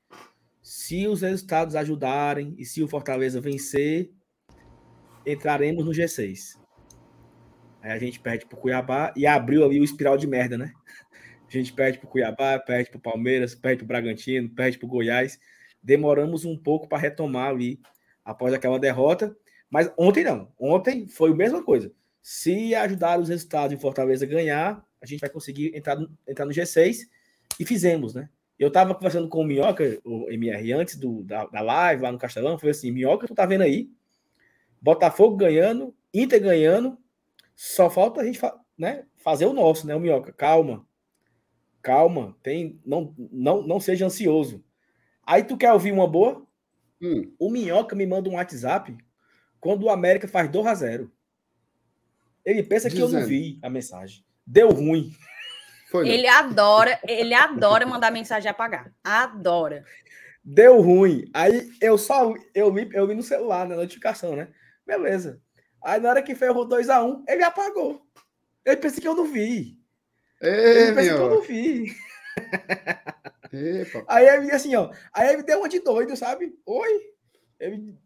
Se 0.62 1.08
os 1.08 1.22
resultados 1.22 1.74
ajudarem 1.74 2.54
e 2.58 2.64
se 2.64 2.82
o 2.82 2.88
Fortaleza 2.88 3.40
vencer, 3.40 4.12
entraremos 5.26 5.84
no 5.84 5.90
G6. 5.90 6.60
Aí 7.80 7.90
a 7.90 7.98
gente 7.98 8.20
perde 8.20 8.46
para 8.46 8.56
o 8.56 8.60
Cuiabá 8.60 9.12
e 9.16 9.26
abriu 9.26 9.64
ali 9.64 9.80
o 9.80 9.84
espiral 9.84 10.16
de 10.16 10.28
merda, 10.28 10.56
né? 10.56 10.72
A 11.48 11.52
gente 11.52 11.72
perde 11.72 11.98
para 11.98 12.06
o 12.06 12.10
Cuiabá, 12.10 12.58
perde 12.60 12.90
para 12.90 12.98
o 12.98 13.02
Palmeiras, 13.02 13.54
perde 13.54 13.78
para 13.78 13.84
o 13.84 13.88
Bragantino, 13.88 14.48
perde 14.48 14.78
para 14.78 14.86
o 14.86 14.88
Goiás. 14.88 15.38
Demoramos 15.82 16.44
um 16.44 16.56
pouco 16.56 16.88
para 16.88 16.98
retomar 16.98 17.48
ali 17.48 17.80
após 18.24 18.54
aquela 18.54 18.78
derrota. 18.78 19.36
Mas 19.72 19.90
ontem 19.96 20.22
não. 20.22 20.52
Ontem 20.58 21.06
foi 21.08 21.30
a 21.30 21.34
mesma 21.34 21.62
coisa. 21.64 21.90
Se 22.20 22.74
ajudar 22.74 23.18
os 23.18 23.30
resultados 23.30 23.74
em 23.74 23.80
Fortaleza 23.80 24.26
ganhar, 24.26 24.86
a 25.00 25.06
gente 25.06 25.20
vai 25.20 25.30
conseguir 25.30 25.74
entrar 25.74 25.96
no, 25.96 26.10
entrar 26.28 26.44
no 26.44 26.52
G6 26.52 27.08
e 27.58 27.64
fizemos, 27.64 28.12
né? 28.12 28.28
Eu 28.58 28.70
tava 28.70 28.94
conversando 28.94 29.30
com 29.30 29.40
o 29.40 29.44
Minhoca, 29.44 29.98
o 30.04 30.30
MR, 30.30 30.74
antes 30.74 30.96
do, 30.96 31.22
da, 31.22 31.46
da 31.46 31.62
live 31.62 32.02
lá 32.02 32.12
no 32.12 32.18
Castelão, 32.18 32.58
foi 32.58 32.68
assim: 32.68 32.92
Minhoca, 32.92 33.26
tu 33.26 33.34
tá 33.34 33.46
vendo 33.46 33.62
aí? 33.62 33.90
Botafogo 34.78 35.36
ganhando, 35.36 35.96
Inter 36.12 36.42
ganhando, 36.42 36.98
só 37.56 37.88
falta 37.88 38.20
a 38.20 38.24
gente 38.24 38.38
né, 38.76 39.06
fazer 39.16 39.46
o 39.46 39.54
nosso, 39.54 39.86
né, 39.86 39.96
o 39.96 40.00
Minhoca? 40.00 40.34
Calma, 40.34 40.86
calma, 41.80 42.36
tem, 42.42 42.78
não, 42.84 43.14
não, 43.16 43.66
não 43.66 43.80
seja 43.80 44.04
ansioso. 44.04 44.62
Aí 45.24 45.42
tu 45.42 45.56
quer 45.56 45.72
ouvir 45.72 45.92
uma 45.92 46.06
boa? 46.06 46.46
Hum. 47.00 47.32
O 47.38 47.50
Minhoca 47.50 47.96
me 47.96 48.06
manda 48.06 48.28
um 48.28 48.34
WhatsApp 48.34 48.94
quando 49.62 49.84
o 49.84 49.90
América 49.90 50.26
faz 50.26 50.50
2 50.50 50.66
a 50.66 50.74
0 50.74 51.12
ele 52.44 52.64
pensa 52.64 52.90
Dizendo. 52.90 53.08
que 53.08 53.14
eu 53.14 53.20
não 53.20 53.26
vi 53.26 53.60
a 53.62 53.70
mensagem. 53.70 54.24
Deu 54.44 54.70
ruim. 54.70 55.14
Foi, 55.88 56.08
ele 56.08 56.26
adora, 56.26 56.98
ele 57.06 57.32
adora 57.32 57.86
mandar 57.86 58.10
mensagem 58.10 58.50
apagar. 58.50 58.92
Adora. 59.04 59.84
Deu 60.42 60.80
ruim. 60.80 61.30
Aí 61.32 61.70
eu 61.80 61.96
só 61.96 62.34
eu 62.52 62.72
vi, 62.72 62.90
eu 62.92 63.06
vi 63.06 63.14
no 63.14 63.22
celular, 63.22 63.68
na 63.68 63.76
notificação, 63.76 64.34
né? 64.34 64.48
Beleza. 64.84 65.40
Aí 65.80 66.00
na 66.00 66.10
hora 66.10 66.22
que 66.22 66.34
ferrou 66.34 66.68
2x1, 66.68 67.04
um, 67.04 67.24
ele 67.28 67.44
apagou. 67.44 68.04
Ele 68.64 68.76
pensa 68.76 69.00
que 69.00 69.06
eu 69.06 69.14
não 69.14 69.26
vi. 69.26 69.78
Ei, 70.40 70.50
ele 70.50 70.92
pensa 70.94 71.14
que 71.14 71.20
eu 71.20 71.30
não 71.30 71.42
vi. 71.42 71.96
Epa. 73.52 74.04
Aí 74.08 74.26
ele 74.26 74.50
assim, 74.50 74.74
ó. 74.74 74.90
Aí 75.12 75.32
ele 75.32 75.44
deu 75.44 75.60
uma 75.60 75.68
de 75.68 75.78
doido, 75.78 76.16
sabe? 76.16 76.52
Oi. 76.66 77.12
Ele 77.60 77.96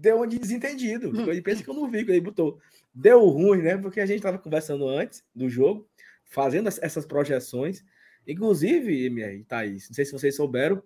deu 0.00 0.26
de 0.26 0.38
desentendido. 0.38 1.30
Ele 1.30 1.42
pensa 1.42 1.62
que 1.62 1.68
eu 1.68 1.74
não 1.74 1.88
vi, 1.88 2.04
que 2.04 2.10
ele 2.10 2.20
botou. 2.20 2.58
Deu 2.94 3.24
ruim, 3.28 3.62
né? 3.62 3.76
Porque 3.76 4.00
a 4.00 4.06
gente 4.06 4.18
estava 4.18 4.38
conversando 4.38 4.88
antes 4.88 5.22
do 5.34 5.48
jogo, 5.48 5.86
fazendo 6.24 6.68
essas 6.68 7.04
projeções. 7.04 7.84
Inclusive, 8.26 9.06
MR, 9.06 9.44
Thaís, 9.44 9.88
não 9.88 9.94
sei 9.94 10.04
se 10.04 10.12
vocês 10.12 10.34
souberam, 10.36 10.82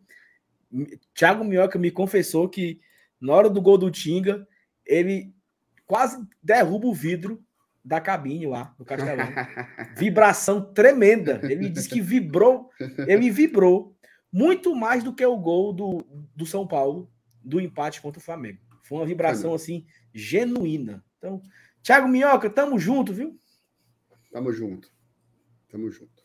Thiago 1.15 1.45
Minhoca 1.45 1.79
me 1.79 1.91
confessou 1.91 2.49
que 2.49 2.81
na 3.21 3.33
hora 3.33 3.49
do 3.49 3.63
gol 3.63 3.79
do 3.79 3.91
Tinga, 3.91 4.47
ele 4.85 5.33
quase 5.87 6.23
derruba 6.43 6.87
o 6.87 6.95
vidro 6.95 7.43
da 7.85 8.01
cabine 8.01 8.47
lá 8.47 8.75
no 8.79 8.85
Castelão. 8.85 9.29
Vibração 9.97 10.73
tremenda. 10.73 11.41
Ele 11.45 11.69
disse 11.69 11.89
que 11.89 12.01
vibrou, 12.01 12.71
ele 13.07 13.31
vibrou 13.31 13.95
muito 14.33 14.75
mais 14.75 15.05
do 15.05 15.15
que 15.15 15.25
o 15.25 15.37
gol 15.37 15.73
do, 15.73 16.05
do 16.35 16.47
São 16.47 16.67
Paulo, 16.67 17.11
do 17.43 17.61
empate 17.61 18.01
contra 18.01 18.19
o 18.19 18.23
Flamengo. 18.23 18.59
Foi 18.85 18.99
uma 18.99 19.07
vibração 19.07 19.55
assim 19.55 19.87
genuína. 20.13 21.03
Então, 21.19 21.43
Thiago 21.83 22.07
Minhoca, 22.07 22.51
tamo 22.51 22.79
junto, 22.79 23.15
viu? 23.15 23.41
Tamo 24.31 24.53
junto. 24.53 24.93
Tamo 25.71 25.91
junto. 25.91 26.23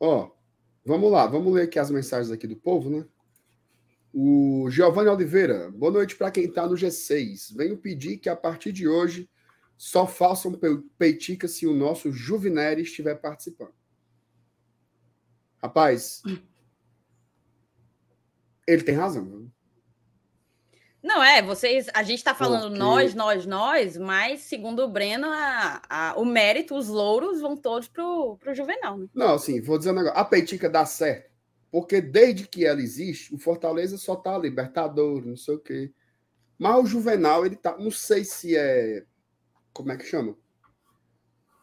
Ó, 0.00 0.32
vamos 0.84 1.10
lá, 1.10 1.26
vamos 1.26 1.54
ler 1.54 1.62
aqui 1.62 1.78
as 1.78 1.90
mensagens 1.90 2.32
aqui 2.32 2.46
do 2.46 2.56
povo, 2.56 2.90
né? 2.90 3.06
O 4.12 4.68
Giovanni 4.68 5.10
Oliveira, 5.10 5.70
boa 5.70 5.92
noite 5.92 6.16
para 6.16 6.30
quem 6.30 6.46
está 6.46 6.66
no 6.66 6.74
G6. 6.74 7.54
Venho 7.56 7.78
pedir 7.78 8.18
que 8.18 8.28
a 8.28 8.34
partir 8.34 8.72
de 8.72 8.88
hoje 8.88 9.30
só 9.76 10.08
façam 10.08 10.58
peitica 10.98 11.46
se 11.46 11.68
o 11.68 11.74
nosso 11.74 12.10
Juvineri 12.10 12.82
estiver 12.82 13.14
participando. 13.14 13.74
Rapaz, 15.62 16.20
hum. 16.26 16.38
ele 18.66 18.82
tem 18.82 18.94
razão. 18.96 19.24
Viu? 19.24 19.55
Não, 21.06 21.22
é, 21.22 21.40
vocês. 21.40 21.86
A 21.94 22.02
gente 22.02 22.18
está 22.18 22.34
falando 22.34 22.62
Porque... 22.62 22.78
nós, 22.78 23.14
nós, 23.14 23.46
nós, 23.46 23.96
mas 23.96 24.40
segundo 24.40 24.82
o 24.82 24.88
Breno, 24.88 25.28
a, 25.28 25.80
a, 25.88 26.14
o 26.16 26.24
mérito, 26.24 26.74
os 26.74 26.88
louros 26.88 27.40
vão 27.40 27.56
todos 27.56 27.86
pro, 27.86 28.36
pro 28.38 28.52
Juvenal. 28.52 28.98
Né? 28.98 29.06
Não, 29.14 29.34
assim, 29.34 29.60
vou 29.60 29.78
dizer 29.78 29.92
um 29.92 29.94
negócio. 29.94 30.18
A 30.18 30.24
Peitica 30.24 30.68
dá 30.68 30.84
certo. 30.84 31.30
Porque 31.70 32.00
desde 32.00 32.48
que 32.48 32.66
ela 32.66 32.80
existe, 32.80 33.32
o 33.32 33.38
Fortaleza 33.38 33.96
só 33.96 34.16
tá 34.16 34.36
Libertadores, 34.36 35.28
não 35.28 35.36
sei 35.36 35.54
o 35.54 35.60
quê. 35.60 35.92
Mas 36.58 36.76
o 36.76 36.86
Juvenal, 36.86 37.46
ele 37.46 37.54
tá. 37.54 37.78
Não 37.78 37.92
sei 37.92 38.24
se 38.24 38.56
é. 38.56 39.04
Como 39.72 39.92
é 39.92 39.96
que 39.96 40.04
chama? 40.04 40.36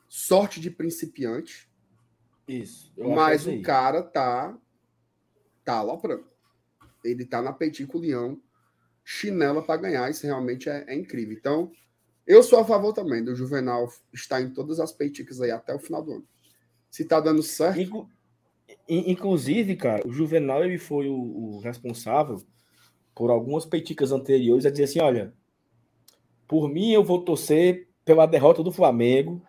Sorte 0.08 0.62
de 0.62 0.72
principiante. 0.72 1.70
Isso. 2.48 2.94
Mas 2.98 3.46
o 3.46 3.62
cara 3.62 4.02
tá. 4.02 4.58
Tá 5.66 5.82
lá 5.82 5.98
pra. 5.98 6.18
Ele 7.04 7.26
tá 7.26 7.42
na 7.42 7.52
Peitico 7.52 7.98
Leão 7.98 8.42
chinela 9.04 9.62
para 9.62 9.82
ganhar. 9.82 10.10
Isso 10.10 10.26
realmente 10.26 10.70
é, 10.70 10.86
é, 10.88 10.96
incrível. 10.96 11.36
Então, 11.36 11.72
eu 12.26 12.42
sou 12.42 12.60
a 12.60 12.66
favor 12.66 12.94
também 12.94 13.24
do 13.24 13.36
Juvenal 13.36 13.92
estar 14.14 14.42
em 14.42 14.50
todas 14.50 14.80
as 14.80 14.92
peiticas 14.92 15.42
aí 15.42 15.52
até 15.52 15.74
o 15.74 15.80
final 15.80 16.04
do 16.04 16.14
ano. 16.14 16.28
Se 16.90 17.04
tá 17.06 17.20
dando 17.20 17.44
certo. 17.44 17.80
Inclu 17.80 18.10
inclusive, 18.88 19.76
cara, 19.76 20.08
o 20.08 20.12
Juvenal 20.12 20.64
ele 20.64 20.78
foi 20.78 21.08
o, 21.08 21.16
o, 21.16 21.60
responsável 21.60 22.42
por 23.14 23.30
algumas 23.30 23.66
peiticas 23.66 24.12
anteriores 24.12 24.66
a 24.66 24.72
dizer 24.72 24.86
assim: 24.86 25.00
olha, 25.00 25.34
por 26.48 26.70
mim 26.70 26.92
eu 26.92 27.04
vou 27.04 27.24
torcer 27.24 27.90
pela 28.06 28.26
derrota 28.26 28.64
do 28.64 28.72
Flamengo, 28.72 29.42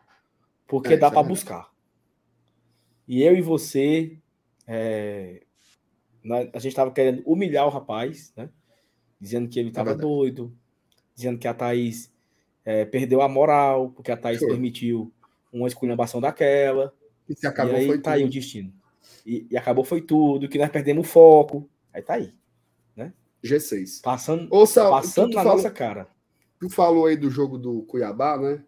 porque 0.67 0.95
é, 0.95 0.97
dá 0.97 1.11
para 1.11 1.21
é 1.21 1.29
buscar. 1.29 1.71
E 3.07 3.23
eu 3.23 3.37
e 3.37 3.41
você, 3.41 4.19
é, 4.67 5.43
a 6.53 6.59
gente 6.59 6.69
estava 6.69 6.91
querendo 6.91 7.23
humilhar 7.27 7.67
o 7.67 7.71
rapaz, 7.71 8.33
né? 8.37 8.49
Dizendo 9.21 9.49
que 9.49 9.59
ele 9.59 9.69
estava 9.69 9.93
é 9.93 9.95
doido, 9.95 10.53
dizendo 11.15 11.39
que 11.39 11.49
a 11.49 11.55
Thaís 11.55 12.13
é, 12.65 12.85
perdeu 12.85 13.23
a 13.23 13.29
moral, 13.29 13.91
porque 13.91 14.11
a 14.11 14.17
Thaís 14.17 14.39
Show. 14.39 14.49
permitiu 14.49 15.13
uma 15.53 15.69
esculhambação 15.69 16.21
daquela. 16.21 16.93
E, 17.29 17.35
se 17.35 17.47
acabou, 17.47 17.75
e 17.75 17.77
aí 17.77 17.87
foi 17.87 17.99
tá 17.99 18.13
tudo. 18.13 18.21
aí 18.21 18.25
o 18.25 18.31
destino. 18.31 18.73
E, 19.25 19.47
e, 19.51 19.57
acabou 19.57 19.85
foi 19.85 20.01
tudo, 20.01 20.49
que 20.49 20.59
nós 20.59 20.71
perdemos 20.71 21.07
o 21.07 21.11
foco. 21.11 21.69
Aí 21.93 22.03
tá 22.03 22.15
aí. 22.15 22.35
Né? 22.97 23.13
G6. 23.43 24.03
Passando, 24.03 24.49
Ô, 24.51 24.67
Sal, 24.67 24.91
passando 24.91 25.35
na 25.35 25.43
falou, 25.43 25.57
nossa 25.57 25.71
cara. 25.71 26.09
Tu 26.59 26.69
falou 26.69 27.07
aí 27.07 27.17
do 27.17 27.31
jogo 27.31 27.59
do 27.59 27.83
Cuiabá, 27.83 28.39
né? 28.39 28.63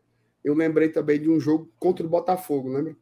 Eu 0.45 0.55
lembrei 0.55 0.89
também 0.89 1.21
de 1.21 1.29
um 1.29 1.41
jogo 1.41 1.71
contra 1.79 2.07
o 2.07 2.09
Botafogo, 2.09 2.69
lembra? 2.69 2.97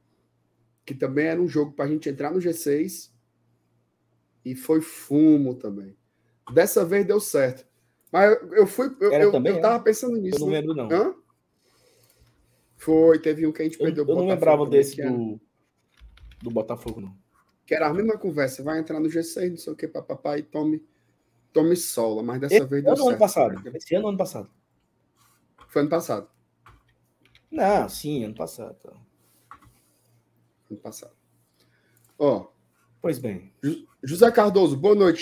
Que 0.85 0.95
também 0.95 1.27
era 1.27 1.41
um 1.41 1.49
jogo 1.49 1.73
para 1.73 1.85
a 1.85 1.89
gente 1.89 2.09
entrar 2.09 2.31
no 2.31 2.39
G6 2.39 3.11
e 4.45 4.55
foi 4.55 4.81
fumo 4.81 5.55
também. 5.55 5.97
Dessa 6.53 6.85
vez 6.85 7.07
deu 7.07 7.21
certo. 7.21 7.67
Mas 8.13 8.39
eu 8.53 8.67
fui. 8.67 8.95
Eu, 9.01 9.13
eu, 9.13 9.33
também, 9.33 9.55
eu 9.55 9.61
tava 9.61 9.83
pensando 9.83 10.17
nisso. 10.17 10.37
Eu 10.37 10.41
não 10.41 10.49
né? 10.49 10.61
lembro, 10.61 10.75
não. 10.75 10.89
Hã? 10.91 11.15
Foi, 12.77 13.19
teve 13.19 13.47
um 13.47 13.53
que 13.53 13.63
a 13.63 13.65
gente 13.65 13.79
perdeu. 13.79 14.05
Eu, 14.05 14.11
eu 14.11 14.17
não 14.17 14.29
lembrava 14.29 14.67
desse 14.67 15.03
do, 15.03 15.41
do 16.43 16.51
Botafogo, 16.51 17.01
não. 17.01 17.17
Que 17.67 17.75
era 17.75 17.89
a 17.89 17.95
mesma 17.95 18.19
conversa. 18.19 18.63
Vai 18.63 18.79
entrar 18.79 19.01
no 19.01 19.09
G6, 19.09 19.51
não 19.51 19.57
sei 19.57 19.73
o 19.73 19.77
que, 19.77 19.89
papapá, 19.89 20.39
e 20.39 20.43
tome, 20.43 20.85
tome 21.53 21.75
sola. 21.77 22.23
Mas 22.23 22.41
dessa 22.41 22.57
Esse 22.57 22.67
vez 22.67 22.85
deu 22.85 22.95
certo. 22.95 23.09
ano 23.09 23.19
passado. 23.19 23.77
Esse 23.77 23.95
ano, 23.95 24.09
ano 24.09 24.19
passado. 24.19 24.51
Foi 25.69 25.83
ano 25.83 25.91
passado. 25.91 26.29
Não, 27.51 27.89
sim, 27.89 28.25
ano 28.25 28.35
passado. 28.35 28.77
ano 30.71 30.81
passado. 30.81 31.17
Ó. 32.19 32.49
Pois 33.01 33.19
bem. 33.19 33.53
José 34.07 34.31
Cardoso, 34.31 34.77
boa 34.77 34.95
noite. 34.95 35.19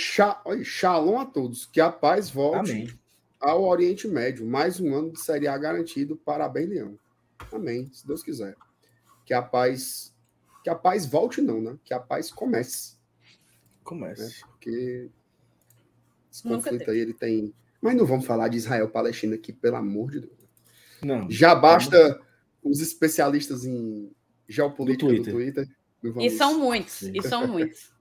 Shalom 0.64 1.20
a 1.20 1.24
todos. 1.24 1.66
Que 1.66 1.80
a 1.80 1.88
paz 1.88 2.28
volte 2.28 2.72
Amém. 2.72 2.88
ao 3.40 3.62
Oriente 3.62 4.08
Médio. 4.08 4.44
Mais 4.44 4.80
um 4.80 4.92
ano 4.92 5.12
de 5.12 5.20
Série 5.20 5.46
A 5.46 5.56
garantido. 5.56 6.16
Parabéns, 6.16 6.68
Leão. 6.68 6.98
Amém, 7.52 7.88
se 7.92 8.04
Deus 8.04 8.24
quiser. 8.24 8.56
Que 9.24 9.32
a 9.32 9.40
paz. 9.40 10.12
Que 10.64 10.70
a 10.70 10.74
paz 10.74 11.06
volte, 11.06 11.40
não, 11.40 11.60
né? 11.60 11.78
Que 11.84 11.94
a 11.94 12.00
paz 12.00 12.32
comece. 12.32 12.96
Comece. 13.84 14.22
Né? 14.22 14.30
Porque 14.50 15.08
esse 16.30 16.44
Nunca 16.44 16.56
conflito 16.64 16.86
teve. 16.86 16.90
aí 16.90 16.98
ele 16.98 17.14
tem. 17.14 17.54
Mas 17.80 17.94
não 17.94 18.04
vamos 18.04 18.26
falar 18.26 18.48
de 18.48 18.56
Israel-Palestina 18.56 19.36
aqui, 19.36 19.52
pelo 19.52 19.76
amor 19.76 20.10
de 20.10 20.20
Deus. 20.20 20.32
Não. 21.04 21.30
Já 21.30 21.54
basta 21.54 22.20
os 22.64 22.80
especialistas 22.80 23.64
em 23.64 24.10
geopolítica 24.48 25.06
do 25.06 25.22
Twitter. 25.22 25.68
Do 26.02 26.12
Twitter. 26.14 26.26
E 26.26 26.30
são 26.36 26.58
muitos, 26.58 27.02
e 27.02 27.22
são 27.22 27.46
muitos. 27.48 27.91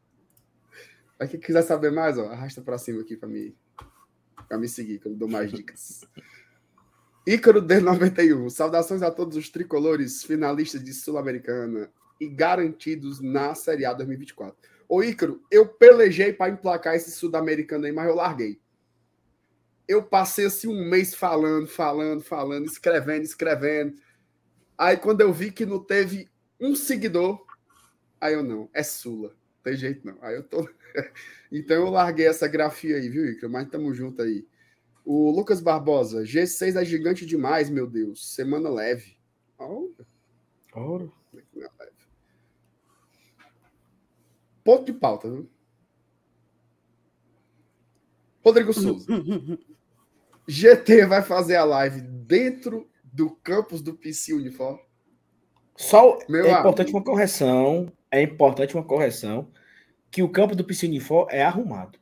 Para 1.21 1.27
quem 1.27 1.39
quiser 1.39 1.62
saber 1.62 1.91
mais, 1.91 2.17
ó, 2.17 2.29
arrasta 2.31 2.63
para 2.63 2.79
cima 2.79 3.01
aqui 3.01 3.15
para 3.15 3.29
me, 3.29 3.55
pra 4.47 4.57
me 4.57 4.67
seguir, 4.67 4.97
que 4.97 5.07
eu 5.07 5.13
dou 5.13 5.29
mais 5.29 5.51
dicas. 5.51 6.01
Ícaro 7.27 7.62
D91, 7.62 8.49
saudações 8.49 9.03
a 9.03 9.12
todos 9.12 9.38
os 9.38 9.47
tricolores 9.47 10.23
finalistas 10.23 10.84
de 10.84 10.91
Sul-Americana 10.91 11.91
e 12.19 12.27
garantidos 12.27 13.21
na 13.21 13.53
Série 13.53 13.86
A 13.86 13.93
2024. 13.93 14.57
Ô 14.89 15.03
Ícaro, 15.03 15.39
eu 15.51 15.67
pelejei 15.67 16.34
para 16.34 16.51
emplacar 16.51 16.95
esse 16.95 17.12
Sul-Americano 17.12 17.86
aí, 17.86 17.91
mas 17.91 18.07
eu 18.07 18.15
larguei. 18.15 18.60
Eu 19.88 20.01
passei 20.01 20.47
assim 20.47 20.69
um 20.69 20.89
mês 20.89 21.13
falando, 21.13 21.67
falando, 21.67 22.23
falando, 22.23 22.65
escrevendo, 22.65 23.21
escrevendo. 23.21 23.93
Aí 24.75 24.97
quando 24.97 25.21
eu 25.21 25.31
vi 25.31 25.51
que 25.51 25.67
não 25.67 25.84
teve 25.84 26.27
um 26.60 26.75
seguidor, 26.75 27.45
aí 28.19 28.34
eu 28.34 28.41
não, 28.41 28.67
é 28.73 28.81
Sula. 28.81 29.29
Não 29.29 29.62
tem 29.62 29.75
jeito 29.75 30.03
não. 30.03 30.17
Aí 30.19 30.34
eu 30.34 30.41
tô. 30.41 30.67
então 31.51 31.77
eu 31.77 31.89
larguei 31.89 32.27
essa 32.27 32.47
grafia 32.47 32.97
aí, 32.97 33.10
viu, 33.10 33.25
Ícaro? 33.25 33.51
Mas 33.51 33.69
tamo 33.69 33.93
junto 33.93 34.21
aí. 34.21 34.45
O 35.04 35.32
Lucas 35.32 35.60
Barbosa, 35.60 36.23
G6 36.23 36.80
é 36.80 36.86
gigante 36.86 37.25
demais, 37.25 37.69
meu 37.69 37.88
Deus. 37.88 38.34
Semana 38.34 38.69
leve. 38.69 39.17
Olha. 39.58 40.06
Ora. 40.73 41.10
Ponto 44.63 44.86
de 44.86 44.93
pauta, 44.93 45.30
viu? 45.30 45.49
Rodrigo 48.43 48.73
Souza. 48.73 49.08
GT 50.47 51.06
vai 51.06 51.21
fazer 51.21 51.56
a 51.56 51.63
live 51.63 52.01
dentro 52.01 52.89
do 53.04 53.32
campus 53.32 53.82
do 53.82 53.93
PC 53.93 54.34
Uniform? 54.34 54.77
Só 55.75 56.19
Meu 56.27 56.45
é 56.45 56.60
importante 56.60 56.91
uma 56.91 57.04
correção. 57.04 57.91
É 58.12 58.21
importante 58.21 58.75
uma 58.75 58.84
correção 58.84 59.51
que 60.12 60.21
o 60.21 60.30
campo 60.30 60.56
do 60.56 60.65
Uniform 60.84 61.28
é 61.32 61.41
arrumado. 61.41 61.97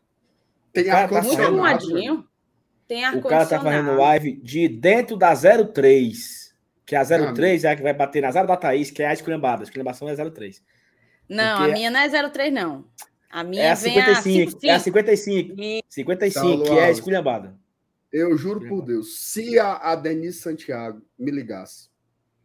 Tem 0.74 0.90
ar 0.90 1.08
tá 1.08 1.20
arrumadinho. 1.20 2.28
Tem 2.88 3.06
ar 3.06 3.16
O 3.16 3.22
cara 3.22 3.46
tá 3.46 3.62
fazendo 3.62 3.96
live 3.96 4.42
de 4.42 4.68
dentro 4.68 5.16
da 5.16 5.34
03. 5.36 6.50
Que 6.86 6.96
a 6.96 7.06
03 7.06 7.64
é 7.66 7.72
a 7.72 7.76
que 7.76 7.84
vai 7.84 7.94
bater 7.94 8.22
na 8.22 8.32
Zara 8.32 8.48
da 8.48 8.58
Thaís, 8.58 8.90
que 8.90 9.04
é 9.04 9.08
a 9.08 9.14
esculhambada. 9.14 9.62
A 9.62 9.66
esculhambação 9.66 10.10
é 10.10 10.16
03. 10.16 10.64
Não, 11.30 11.58
Porque 11.58 11.72
a 11.72 11.74
minha 11.76 11.92
não 11.92 12.00
é 12.00 12.30
03, 12.30 12.52
não. 12.52 12.86
A 13.30 13.44
minha 13.44 13.62
é 13.62 13.70
a 13.70 13.76
55. 13.76 14.58
A 14.64 14.68
é 14.68 14.72
a 14.72 14.80
55. 14.80 15.56
55, 15.88 16.64
que 16.64 16.72
é 16.72 16.86
a 16.86 16.90
esculhambada. 16.90 17.56
Eu 18.12 18.36
juro 18.36 18.68
por 18.68 18.82
Deus, 18.82 19.20
se 19.20 19.60
a, 19.60 19.92
a 19.92 19.96
Denise 19.96 20.40
Santiago 20.40 21.00
me 21.18 21.30
ligasse, 21.30 21.90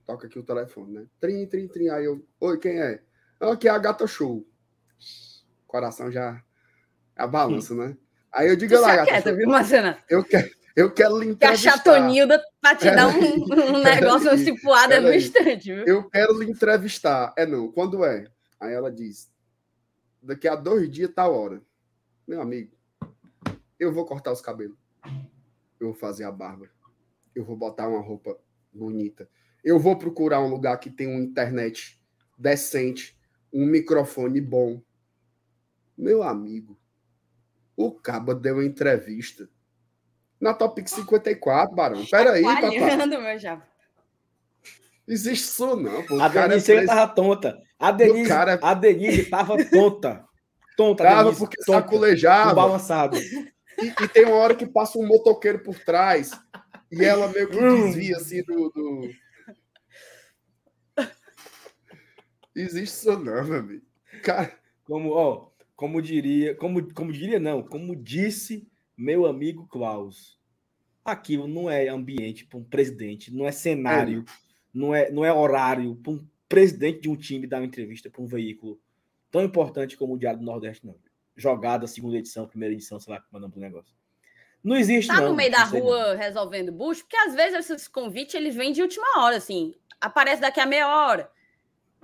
toca 0.04 0.26
aqui 0.26 0.38
o 0.38 0.42
telefone, 0.42 0.92
né? 0.92 1.06
Trim, 1.18 1.46
trim, 1.46 1.66
trim. 1.66 1.88
Aí 1.88 2.04
eu, 2.04 2.22
oi, 2.38 2.58
quem 2.58 2.78
é? 2.78 3.00
Aqui 3.40 3.66
é 3.66 3.70
a 3.70 3.78
Gata 3.78 4.06
Show. 4.06 4.46
Coração 5.74 6.08
já 6.08 6.40
a 7.16 7.26
balança, 7.26 7.74
né? 7.74 7.96
Aí 8.32 8.48
eu 8.48 8.54
digo 8.54 8.78
lá, 8.78 9.04
Gata. 9.04 9.34
Viu, 9.34 9.48
Marcena? 9.48 9.98
Eu 10.08 10.22
quero, 10.22 10.48
eu 10.76 10.94
quero 10.94 11.18
lhe 11.18 11.30
entrevistar. 11.30 11.72
Que 11.72 11.88
a 11.88 11.94
Chatonilda 11.96 12.40
pra 12.60 12.76
te 12.76 12.88
dar 12.92 13.08
um, 13.08 13.74
um 13.74 13.82
negócio, 13.82 14.28
uma 14.28 14.38
cipuada 14.38 15.00
no 15.00 15.12
instante, 15.12 15.74
viu? 15.74 15.84
Eu 15.84 16.08
quero 16.08 16.38
lhe 16.38 16.48
entrevistar. 16.48 17.34
É 17.36 17.44
não, 17.44 17.72
quando 17.72 18.04
é? 18.04 18.28
Aí 18.60 18.72
ela 18.72 18.88
diz: 18.88 19.28
daqui 20.22 20.46
a 20.46 20.54
dois 20.54 20.88
dias, 20.88 21.10
tal 21.12 21.34
hora. 21.34 21.60
Meu 22.24 22.40
amigo, 22.40 22.70
eu 23.76 23.92
vou 23.92 24.06
cortar 24.06 24.30
os 24.30 24.40
cabelos. 24.40 24.78
Eu 25.80 25.88
vou 25.88 25.94
fazer 25.94 26.22
a 26.22 26.30
barba. 26.30 26.70
Eu 27.34 27.44
vou 27.44 27.56
botar 27.56 27.88
uma 27.88 28.00
roupa 28.00 28.38
bonita. 28.72 29.28
Eu 29.64 29.80
vou 29.80 29.98
procurar 29.98 30.40
um 30.40 30.48
lugar 30.48 30.78
que 30.78 30.88
tem 30.88 31.08
uma 31.08 31.18
internet 31.18 32.00
decente, 32.38 33.18
um 33.52 33.66
microfone 33.66 34.40
bom. 34.40 34.80
Meu 35.96 36.22
amigo, 36.22 36.78
o 37.76 37.92
Caba 37.92 38.34
deu 38.34 38.54
uma 38.54 38.64
entrevista 38.64 39.48
na 40.40 40.52
Topic 40.52 40.86
54, 40.88 41.74
Barão. 41.74 42.04
Peraí, 42.06 42.42
papai. 42.42 43.06
meu 43.06 43.38
japa. 43.38 43.66
Existe 45.06 45.44
isso 45.44 45.76
não. 45.76 46.02
Pô. 46.04 46.20
A 46.20 46.28
Denise 46.28 46.72
é 46.72 46.84
tava 46.86 47.14
tonta. 47.14 47.58
A 47.78 47.90
Denise, 47.90 48.28
cara... 48.28 48.58
a 48.62 48.74
Denise 48.74 49.24
tava 49.26 49.56
tonta. 49.64 50.24
Tonta, 50.76 51.04
Tava 51.04 51.24
Denise, 51.24 51.38
porque 51.38 51.56
tonta, 51.64 51.80
sacolejava. 51.80 52.54
Balançado. 52.54 53.16
E, 53.18 53.86
e, 53.86 54.08
tem 54.08 54.24
uma 54.24 54.36
hora 54.36 54.54
que 54.54 54.66
passa 54.66 54.98
um 54.98 55.06
motoqueiro 55.06 55.62
por 55.62 55.78
trás 55.78 56.30
e 56.90 57.04
ela 57.04 57.28
meio 57.28 57.48
que 57.48 57.58
hum. 57.58 57.86
desvia 57.86 58.16
assim 58.16 58.42
do. 58.42 58.70
do... 58.70 59.10
Existe 62.54 62.94
isso 62.94 63.18
não, 63.18 63.44
meu 63.44 63.58
amigo. 63.58 63.84
Cara. 64.22 64.52
Como, 64.84 65.10
ó, 65.10 65.48
como 65.76 66.00
diria, 66.00 66.54
como, 66.54 66.92
como 66.94 67.12
diria, 67.12 67.40
não, 67.40 67.62
como 67.62 67.96
disse 67.96 68.66
meu 68.96 69.26
amigo 69.26 69.66
Klaus, 69.66 70.38
aquilo 71.04 71.48
não 71.48 71.68
é 71.68 71.88
ambiente 71.88 72.46
para 72.46 72.58
um 72.58 72.64
presidente, 72.64 73.32
não 73.32 73.46
é 73.46 73.52
cenário, 73.52 74.24
é. 74.26 74.32
não 74.72 74.94
é, 74.94 75.10
não 75.10 75.24
é 75.24 75.32
horário 75.32 75.96
para 75.96 76.12
um 76.12 76.26
presidente 76.48 77.00
de 77.00 77.08
um 77.08 77.16
time 77.16 77.46
dar 77.46 77.58
uma 77.58 77.66
entrevista 77.66 78.08
para 78.08 78.22
um 78.22 78.26
veículo 78.26 78.80
tão 79.30 79.42
importante 79.42 79.96
como 79.96 80.14
o 80.14 80.18
Diário 80.18 80.38
do 80.38 80.46
Nordeste, 80.46 80.86
não. 80.86 80.96
Jogada, 81.36 81.88
segunda 81.88 82.16
edição, 82.16 82.46
primeira 82.46 82.72
edição, 82.72 83.00
sei 83.00 83.12
lá, 83.12 83.24
mandando 83.32 83.56
o 83.56 83.60
negócio. 83.60 83.92
Não 84.62 84.76
existe, 84.76 85.08
tá 85.08 85.20
não. 85.20 85.30
no 85.30 85.34
meio 85.34 85.50
da 85.50 85.64
rua 85.64 86.12
não. 86.12 86.16
resolvendo 86.16 86.70
bucho, 86.70 87.02
porque 87.02 87.16
às 87.16 87.34
vezes 87.34 87.68
esses 87.68 87.88
convites 87.88 88.34
eles 88.34 88.54
vêm 88.54 88.72
de 88.72 88.80
última 88.80 89.18
hora, 89.18 89.36
assim. 89.36 89.74
Aparece 90.00 90.40
daqui 90.40 90.60
a 90.60 90.66
meia 90.66 90.88
hora. 90.88 91.28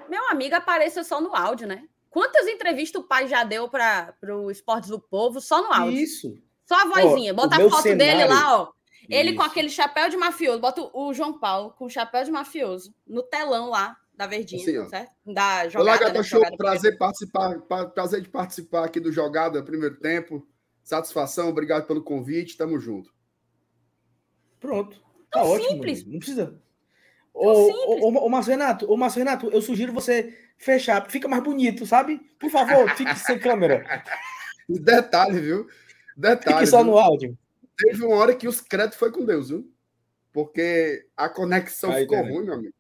Meu 0.09 0.29
amigo 0.29 0.57
apareceu 0.57 1.05
só 1.05 1.21
no 1.21 1.35
áudio, 1.35 1.69
né? 1.69 1.89
Quantas 2.11 2.47
entrevistas 2.49 3.01
o 3.01 3.07
pai 3.07 3.29
já 3.29 3.45
deu 3.45 3.69
para 3.69 4.15
o 4.37 4.51
Esportes 4.51 4.91
do 4.91 5.01
Povo 5.01 5.41
só 5.41 5.63
no 5.63 5.73
áudio? 5.73 5.99
Isso. 5.99 6.35
Só 6.67 6.75
a 6.75 6.85
vozinha. 6.87 7.33
Bota 7.33 7.57
a 7.57 7.71
foto 7.71 7.83
cenário... 7.83 7.99
dele 7.99 8.25
lá, 8.25 8.61
ó. 8.61 8.73
Ele 9.09 9.31
Isso. 9.31 9.39
com 9.39 9.43
aquele 9.43 9.71
chapéu 9.71 10.09
de 10.09 10.17
mafioso. 10.17 10.61
Bota 10.61 10.91
o 10.93 11.15
João 11.15 11.39
Paulo 11.39 11.71
com 11.73 11.87
o 11.87 11.91
chapéu 11.91 12.25
de 12.25 12.31
mafioso 12.31 12.95
no 13.07 13.23
telão 13.23 13.71
lá 13.71 13.97
da 14.15 14.27
Verdinha, 14.27 14.63
assim, 14.63 14.89
certo? 14.91 15.13
Da 15.25 15.69
jogada. 15.69 15.91
Olá, 15.91 15.97
Gata 15.99 16.19
né? 16.19 16.23
Show. 16.23 16.57
Prazer, 16.57 16.99
participar, 16.99 17.59
prazer 17.95 18.21
de 18.21 18.29
participar 18.29 18.85
aqui 18.85 19.01
do 19.01 19.11
Jogada 19.11 19.63
Primeiro 19.63 19.99
Tempo. 19.99 20.47
Satisfação, 20.83 21.49
obrigado 21.49 21.87
pelo 21.87 22.03
convite. 22.03 22.57
Tamo 22.57 22.79
junto. 22.79 23.13
Pronto. 24.59 25.01
Tá 25.31 25.41
Tão 25.41 25.51
ótimo. 25.51 25.71
Simples. 25.71 26.05
Não 26.05 26.19
precisa. 26.19 26.63
Ô, 27.33 27.49
ô, 27.49 28.09
ô, 28.09 28.27
ô, 28.27 28.29
Márcio 28.29 28.51
Renato, 28.51 28.91
ô, 28.91 28.97
Márcio 28.97 29.21
Renato, 29.21 29.49
eu 29.51 29.63
sugiro 29.63 29.93
você 29.93 30.37
fechar, 30.59 31.09
fica 31.09 31.29
mais 31.29 31.43
bonito, 31.43 31.87
sabe? 31.87 32.21
Por 32.39 32.51
favor, 32.51 32.89
fique 32.97 33.15
sem 33.17 33.39
câmera. 33.39 33.85
Detalhe, 34.69 35.41
viu? 35.41 35.67
Detalhe. 36.17 36.59
Fique 36.59 36.67
só 36.67 36.83
viu? 36.83 36.93
no 36.93 36.99
áudio. 36.99 37.39
Teve 37.77 38.05
uma 38.05 38.17
hora 38.17 38.35
que 38.35 38.47
os 38.47 38.61
créditos 38.61 38.99
foi 38.99 39.11
com 39.11 39.25
Deus, 39.25 39.49
viu? 39.49 39.73
Porque 40.33 41.07
a 41.17 41.29
conexão 41.29 41.91
Aí, 41.91 42.03
ficou 42.03 42.19
também. 42.19 42.35
ruim, 42.35 42.45
meu 42.45 42.55
amigo. 42.55 42.75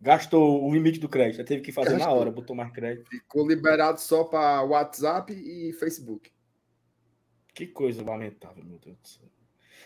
Gastou 0.00 0.64
o 0.64 0.72
limite 0.72 1.00
do 1.00 1.08
crédito, 1.08 1.44
teve 1.44 1.60
que 1.60 1.72
fazer 1.72 1.92
Gastou. 1.92 2.06
na 2.06 2.12
hora, 2.12 2.30
botou 2.30 2.54
mais 2.54 2.72
crédito. 2.72 3.10
Ficou 3.10 3.46
liberado 3.46 4.00
só 4.00 4.22
para 4.22 4.62
WhatsApp 4.62 5.32
e 5.32 5.72
Facebook. 5.72 6.30
Que 7.52 7.66
coisa 7.66 8.04
lamentável, 8.04 8.64
meu 8.64 8.78
Deus 8.78 8.96
do 8.96 9.08
céu. 9.08 9.24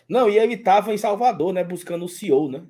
Não, 0.07 0.29
e 0.29 0.39
ele 0.39 0.55
estava 0.55 0.93
em 0.93 0.99
Salvador, 0.99 1.55
né, 1.55 1.65
buscando 1.65 2.05
o 2.05 2.09
CEO, 2.09 2.51
né? 2.51 2.63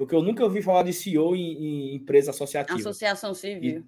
Porque 0.00 0.14
eu 0.14 0.22
nunca 0.22 0.42
ouvi 0.42 0.62
falar 0.62 0.82
de 0.82 0.94
CEO 0.94 1.36
em, 1.36 1.92
em 1.92 1.94
empresa 1.94 2.30
associativa. 2.30 2.78
Associação 2.78 3.34
civil. 3.34 3.84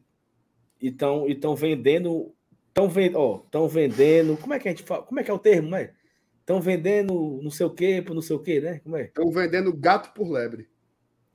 E 0.79 0.89
estão 0.89 1.57
vendendo, 1.57 2.35
estão 2.69 2.87
vendendo, 2.87 3.43
estão 3.47 3.67
vendendo, 3.67 4.37
como 4.37 4.53
é 4.53 4.59
que 4.59 4.69
a 4.69 4.73
gente 4.73 4.83
fala, 4.83 5.05
como 5.05 5.19
é 5.19 5.25
que 5.25 5.31
é 5.31 5.35
o 5.35 5.39
termo, 5.39 5.71
né? 5.71 5.95
Estão 6.41 6.61
vendendo 6.61 7.41
não 7.43 7.51
sei 7.51 7.65
o 7.65 7.71
quê 7.71 8.03
por 8.07 8.13
não 8.13 8.21
sei 8.21 8.37
o 8.37 8.41
quê, 8.41 8.61
né? 8.61 8.81
Como 8.81 8.95
é? 8.95 9.05
Estão 9.05 9.31
vendendo 9.31 9.75
gato 9.75 10.13
por 10.13 10.31
lebre. 10.31 10.69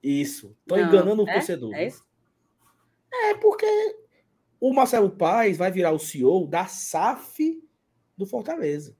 Isso. 0.03 0.55
Estão 0.61 0.77
enganando 0.77 1.23
o 1.23 1.27
é? 1.27 1.33
torcedor. 1.33 1.73
É, 1.73 1.87
isso? 1.87 2.05
é 3.11 3.33
porque 3.33 3.65
o 4.59 4.71
Marcelo 4.71 5.09
Paes 5.09 5.57
vai 5.57 5.71
virar 5.71 5.91
o 5.91 5.97
CEO 5.97 6.45
da 6.45 6.67
SAF 6.67 7.63
do 8.15 8.27
Fortaleza. 8.27 8.95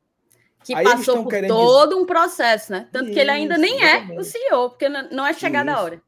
Que 0.67 0.75
Aí 0.75 0.83
passou 0.83 1.23
por 1.23 1.31
todo 1.47 1.89
dizer... 1.89 2.01
um 2.01 2.05
processo, 2.05 2.73
né? 2.73 2.89
Tanto 2.91 3.05
Isso, 3.05 3.13
que 3.13 3.19
ele 3.21 3.31
ainda 3.31 3.57
nem 3.57 3.81
é 3.81 3.99
exatamente. 3.99 4.17
é 4.17 4.19
o 4.19 4.23
CEO, 4.25 4.69
porque 4.71 4.89
não 4.89 5.25
é 5.25 5.33
chegada 5.33 5.73
a 5.73 5.81
hora. 5.81 6.01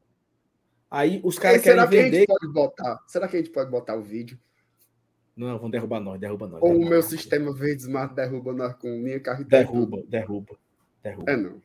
Aí 0.90 1.18
os 1.24 1.38
caras 1.38 1.62
querem 1.62 1.78
será 1.78 1.88
que 1.88 1.98
a 1.98 2.02
vender. 2.02 2.18
gente 2.18 2.26
pode 2.26 2.52
botar? 2.52 3.02
Será 3.06 3.26
que 3.26 3.36
a 3.36 3.38
gente 3.38 3.50
pode 3.50 3.70
botar 3.70 3.96
o 3.96 4.02
vídeo? 4.02 4.38
Não, 5.34 5.58
vão 5.58 5.70
derrubar 5.70 5.98
nós, 5.98 6.20
derruba 6.20 6.46
nós. 6.46 6.60
Ou 6.60 6.68
o 6.68 6.72
derruba 6.72 6.90
meu 6.90 6.98
nós. 7.00 7.06
sistema 7.06 7.54
verde 7.54 7.80
smart 7.80 8.14
derruba 8.14 8.52
nós 8.52 8.74
com 8.74 8.90
minha 8.98 9.18
carreta? 9.18 9.48
Derruba, 9.48 10.02
derruba. 10.06 10.58
Derruba. 11.02 11.32
É 11.32 11.36
não. 11.38 11.62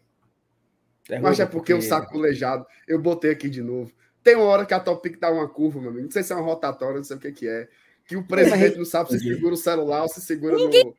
derruba 1.05 1.29
Mas 1.29 1.39
é 1.41 1.45
porque 1.45 1.73
o 1.73 1.81
sacolejado, 1.81 2.65
eu 2.88 3.01
botei 3.01 3.31
aqui 3.31 3.49
de 3.49 3.62
novo. 3.62 3.91
Tem 4.23 4.38
uma 4.38 4.45
hora 4.45 4.65
que 4.65 4.73
a 4.73 4.79
Topic 4.79 5.19
dá 5.19 5.29
uma 5.29 5.49
curva, 5.49 5.81
meu 5.81 5.89
amigo. 5.89 6.05
Não 6.05 6.12
sei 6.12 6.23
se 6.23 6.31
é 6.31 6.36
uma 6.38 6.45
rotatória, 6.45 6.95
não 6.95 7.03
sei 7.03 7.17
o 7.17 7.19
que, 7.19 7.34
que 7.34 7.45
é. 7.45 7.67
Que 8.05 8.15
o 8.15 8.25
presidente 8.25 8.77
não 8.77 8.86
sabe 8.86 9.10
se 9.10 9.19
segura 9.19 9.53
o 9.53 9.58
celular 9.58 10.03
ou 10.03 10.08
se 10.08 10.21
segura 10.21 10.55
no. 10.55 10.95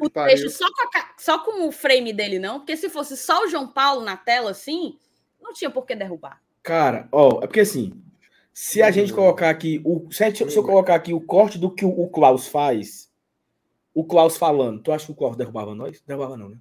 O 0.00 0.08
trecho 0.10 0.50
só 0.50 0.66
com, 0.72 0.82
a 0.98 1.14
só 1.18 1.38
com 1.40 1.66
o 1.68 1.72
frame 1.72 2.12
dele, 2.12 2.38
não, 2.38 2.60
porque 2.60 2.76
se 2.76 2.88
fosse 2.88 3.16
só 3.16 3.44
o 3.44 3.48
João 3.48 3.66
Paulo 3.66 4.02
na 4.02 4.16
tela 4.16 4.50
assim, 4.52 4.96
não 5.40 5.52
tinha 5.52 5.70
por 5.70 5.84
que 5.84 5.94
derrubar. 5.96 6.40
Cara, 6.62 7.08
ó, 7.10 7.38
é 7.42 7.46
porque 7.46 7.60
assim, 7.60 7.92
se 8.52 8.82
a 8.82 8.90
gente 8.90 9.12
colocar 9.12 9.50
aqui, 9.50 9.80
o, 9.84 10.06
se, 10.12 10.24
gente- 10.24 10.50
se 10.50 10.56
eu 10.56 10.62
colocar 10.64 10.94
aqui 10.94 11.12
o 11.12 11.20
corte 11.20 11.58
do 11.58 11.70
que 11.74 11.84
o, 11.84 11.88
o 11.90 12.08
Klaus 12.08 12.46
faz, 12.46 13.10
o 13.94 14.04
Klaus 14.04 14.36
falando, 14.36 14.80
tu 14.82 14.92
acha 14.92 15.06
que 15.06 15.12
o 15.12 15.16
Klaus 15.16 15.36
derrubava 15.36 15.74
nós? 15.74 16.00
Derrubava 16.06 16.36
não, 16.36 16.50
né? 16.50 16.58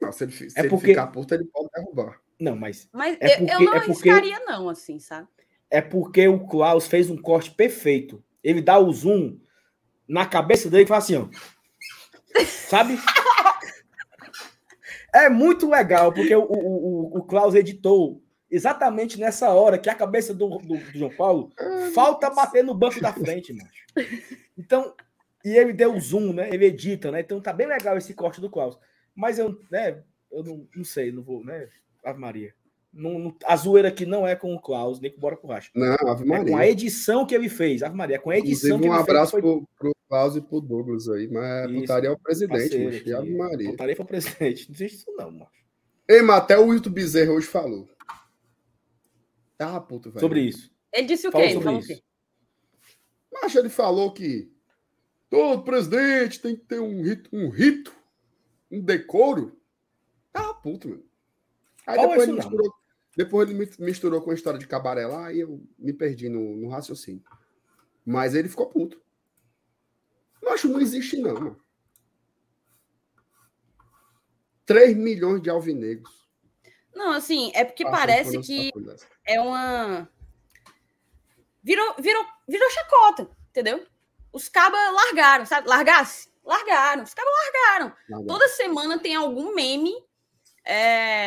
Não, 0.00 0.12
se 0.12 0.24
ele, 0.24 0.32
se 0.32 0.58
É 0.58 0.60
ele 0.62 0.68
porque- 0.70 0.86
ficar 0.88 1.08
puto, 1.08 1.34
ele 1.34 1.44
pode 1.44 1.68
derrubar. 1.74 2.20
Não, 2.40 2.56
mas 2.56 2.88
Mas 2.92 3.18
É 3.20 3.26
eu, 3.26 3.30
eu 3.30 3.46
porque- 3.48 3.64
não 3.64 3.74
é 3.74 3.80
porque- 3.80 4.10
arriscaria, 4.10 4.40
não, 4.46 4.68
assim, 4.68 4.98
sabe? 4.98 5.26
é 5.70 5.82
porque 5.82 6.26
o 6.26 6.46
Klaus 6.46 6.86
fez 6.86 7.10
um 7.10 7.16
corte 7.16 7.50
perfeito. 7.50 8.24
Ele 8.42 8.62
dá 8.62 8.78
o 8.78 8.90
zoom 8.90 9.38
na 10.08 10.24
cabeça 10.24 10.70
dele 10.70 10.84
e 10.84 10.86
fala 10.86 10.98
assim, 10.98 11.16
ó. 11.16 11.28
Sabe? 12.46 12.98
É 15.14 15.28
muito 15.28 15.68
legal, 15.68 16.12
porque 16.12 16.34
o, 16.34 16.42
o, 16.42 17.16
o, 17.16 17.18
o 17.18 17.22
Klaus 17.24 17.54
editou 17.54 18.22
exatamente 18.50 19.18
nessa 19.18 19.50
hora 19.50 19.78
que 19.78 19.90
a 19.90 19.94
cabeça 19.94 20.34
do, 20.34 20.58
do, 20.58 20.76
do 20.76 20.98
João 20.98 21.14
Paulo 21.14 21.52
falta 21.94 22.30
bater 22.30 22.64
no 22.64 22.74
banco 22.74 23.00
da 23.00 23.12
frente, 23.12 23.52
macho. 23.52 23.84
Então, 24.56 24.94
e 25.44 25.56
ele 25.56 25.72
deu 25.72 25.94
o 25.94 26.00
zoom, 26.00 26.32
né? 26.32 26.48
Ele 26.52 26.66
edita, 26.66 27.10
né? 27.10 27.20
Então 27.20 27.40
tá 27.40 27.52
bem 27.52 27.66
legal 27.66 27.96
esse 27.96 28.14
corte 28.14 28.40
do 28.40 28.50
Klaus. 28.50 28.78
Mas 29.14 29.38
eu, 29.38 29.58
né, 29.70 30.02
eu 30.30 30.42
não, 30.42 30.68
não 30.74 30.84
sei, 30.84 31.10
não 31.10 31.22
vou, 31.22 31.44
né? 31.44 31.68
Ave 32.04 32.20
Maria. 32.20 32.54
Não, 32.98 33.18
não- 33.18 33.36
a 33.44 33.54
zoeira 33.56 33.88
aqui 33.88 34.04
não 34.04 34.26
é 34.26 34.34
com 34.34 34.52
o 34.54 34.60
Klaus, 34.60 34.98
nem 35.00 35.10
com 35.10 35.18
o 35.18 35.20
Bora 35.20 35.36
com 35.36 35.46
o 35.46 35.50
Racha. 35.50 35.70
Não, 35.74 35.92
Ave 36.08 36.24
É 36.24 36.26
com 36.26 36.34
a 36.34 36.38
Maria. 36.56 36.70
edição 36.70 37.24
que 37.24 37.34
ele 37.34 37.48
fez. 37.48 37.82
Ave 37.82 37.96
Maria, 37.96 38.16
é 38.16 38.18
com 38.18 38.30
a 38.30 38.36
edição 38.38 38.76
Inclusive, 38.76 38.82
que 38.82 38.88
um 38.88 38.94
ele 38.94 39.02
abraço 39.02 39.30
fez. 39.32 39.42
que 39.44 39.48
foi 39.48 39.58
pro, 39.60 39.68
pro 39.78 39.92
Klaus 40.08 40.36
e 40.36 40.40
pro 40.40 40.60
Douglas 40.60 41.08
aí, 41.08 41.28
mas 41.28 41.70
Isso, 41.70 41.80
putaria 41.80 42.10
ao 42.10 42.18
presidente, 42.18 42.58
parceiro 42.58 42.84
macho. 42.86 42.98
aqui. 42.98 43.08
E 43.10 43.14
Ave 43.14 43.36
Maria. 43.36 43.70
Botaria 43.70 43.96
para 43.96 44.04
presidente. 44.04 44.68
Não 44.68 44.74
existe 44.74 44.96
isso 44.98 45.12
não, 45.16 45.30
mano. 45.30 45.48
Ei, 46.08 46.22
mas 46.22 46.36
até 46.38 46.58
o 46.58 46.66
Wilton 46.66 46.90
Bezerra 46.90 47.32
hoje 47.32 47.46
falou. 47.46 47.88
Ah, 49.58 49.80
puto, 49.80 50.10
velho. 50.10 50.20
Sobre 50.20 50.40
isso. 50.40 50.70
Ele 50.92 51.06
disse 51.06 51.28
o 51.28 51.32
Fala 51.32 51.44
quê? 51.44 51.50
Ele 51.50 51.54
sobre 51.54 51.64
falou 51.64 51.78
o 51.80 51.82
isso. 51.84 51.94
quê? 51.94 52.02
Mas 53.32 53.54
ele 53.54 53.68
falou 53.68 54.12
que 54.12 54.50
todo 55.28 55.62
presidente 55.62 56.40
tem 56.40 56.56
que 56.56 56.64
ter 56.64 56.80
um 56.80 57.02
rito, 57.02 57.28
um 57.32 57.48
rito, 57.50 57.94
um 58.70 58.80
decoro. 58.80 59.56
Ah, 60.32 60.54
puto, 60.54 60.88
mano. 60.88 61.02
Aí 61.86 61.98
depois 62.00 62.20
isso 62.22 62.30
ele, 62.30 62.36
misturou, 62.36 62.72
depois 63.18 63.50
ele 63.50 63.58
mi- 63.58 63.84
misturou 63.86 64.22
com 64.22 64.30
a 64.30 64.34
história 64.34 64.60
de 64.60 64.66
cabaré 64.68 65.04
lá 65.04 65.32
e 65.32 65.40
eu 65.40 65.60
me 65.76 65.92
perdi 65.92 66.28
no, 66.28 66.54
no 66.56 66.68
raciocínio. 66.68 67.20
Mas 68.06 68.32
ele 68.32 68.48
ficou 68.48 68.66
puto. 68.68 69.02
Eu 70.40 70.50
acho 70.52 70.68
que 70.68 70.72
não 70.72 70.80
existe, 70.80 71.16
não, 71.16 71.34
mano. 71.34 71.60
3 74.64 74.96
milhões 74.96 75.42
de 75.42 75.50
alvinegros. 75.50 76.28
Não, 76.94 77.10
assim, 77.12 77.50
é 77.54 77.64
porque 77.64 77.84
parece 77.84 78.38
que 78.40 78.70
é 79.26 79.40
uma. 79.40 80.08
Virou, 81.62 81.94
virou, 81.98 82.24
virou 82.46 82.70
chacota, 82.70 83.28
entendeu? 83.50 83.84
Os 84.32 84.48
cabas 84.48 84.78
largaram, 84.92 85.44
sabe? 85.44 85.68
Largasse? 85.68 86.28
Largaram. 86.44 87.02
Os 87.02 87.14
cabas 87.14 87.32
largaram. 87.44 87.92
Nada. 88.08 88.26
Toda 88.26 88.48
semana 88.48 88.98
tem 88.98 89.16
algum 89.16 89.54
meme, 89.54 89.92
é, 90.64 91.17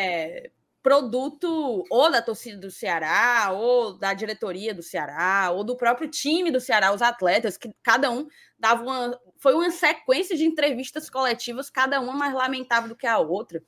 produto 0.83 1.85
ou 1.89 2.11
da 2.11 2.21
torcida 2.21 2.57
do 2.59 2.71
Ceará, 2.71 3.51
ou 3.53 3.97
da 3.97 4.13
diretoria 4.13 4.73
do 4.73 4.81
Ceará, 4.83 5.51
ou 5.51 5.63
do 5.63 5.77
próprio 5.77 6.09
time 6.09 6.51
do 6.51 6.59
Ceará, 6.59 6.93
os 6.93 7.01
atletas, 7.01 7.57
que 7.57 7.71
cada 7.83 8.09
um 8.11 8.27
dava 8.59 8.83
uma. 8.83 9.19
Foi 9.39 9.53
uma 9.53 9.69
sequência 9.71 10.35
de 10.37 10.45
entrevistas 10.45 11.09
coletivas, 11.09 11.69
cada 11.69 11.99
uma 12.01 12.13
mais 12.13 12.33
lamentável 12.33 12.89
do 12.89 12.95
que 12.95 13.07
a 13.07 13.19
outra. 13.19 13.61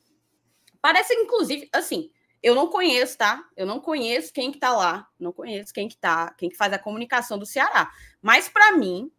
Parece, 0.82 1.14
inclusive, 1.16 1.70
assim, 1.74 2.12
eu 2.42 2.56
não 2.56 2.68
conheço, 2.68 3.18
tá? 3.18 3.44
Eu 3.56 3.66
não 3.66 3.80
conheço 3.80 4.34
quem 4.34 4.52
que 4.52 4.60
tá 4.60 4.72
lá, 4.76 5.08
não 5.20 5.32
conheço 5.34 5.74
quem 5.74 5.88
que 5.88 5.98
tá, 5.98 6.34
quem 6.38 6.50
que 6.50 6.58
faz 6.58 6.74
a 6.74 6.80
comunicação 6.80 7.38
do 7.40 7.46
Ceará. 7.46 7.92
Mas 8.22 8.50
para 8.50 8.74
mim 8.78 9.12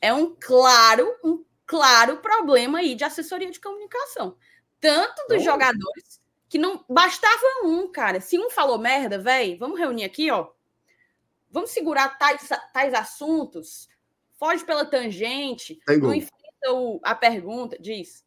é 0.00 0.12
um 0.14 0.34
claro, 0.40 1.08
um 1.24 1.44
claro 1.66 2.18
problema 2.18 2.78
aí 2.80 2.94
de 2.94 3.04
assessoria 3.04 3.50
de 3.50 3.60
comunicação. 3.60 4.36
Tanto 4.80 5.26
dos 5.28 5.38
Oh. 5.38 5.44
jogadores 5.44 6.19
que 6.50 6.58
não 6.58 6.84
bastava 6.88 7.42
um, 7.64 7.90
cara. 7.90 8.20
Se 8.20 8.36
um 8.38 8.50
falou 8.50 8.76
merda, 8.76 9.18
velho, 9.18 9.56
vamos 9.56 9.78
reunir 9.78 10.04
aqui, 10.04 10.30
ó. 10.30 10.50
Vamos 11.50 11.70
segurar 11.70 12.18
tais, 12.18 12.48
tais 12.74 12.92
assuntos. 12.92 13.88
Foge 14.38 14.64
pela 14.64 14.84
tangente, 14.84 15.80
Tem 15.86 15.96
não 15.96 16.06
gol. 16.08 16.14
enfrenta 16.14 16.72
o- 16.72 17.00
a 17.02 17.14
pergunta, 17.14 17.78
diz. 17.80 18.24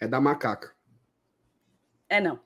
É 0.00 0.06
da 0.08 0.20
macaca. 0.20 0.74
É 2.08 2.20
não. 2.20 2.40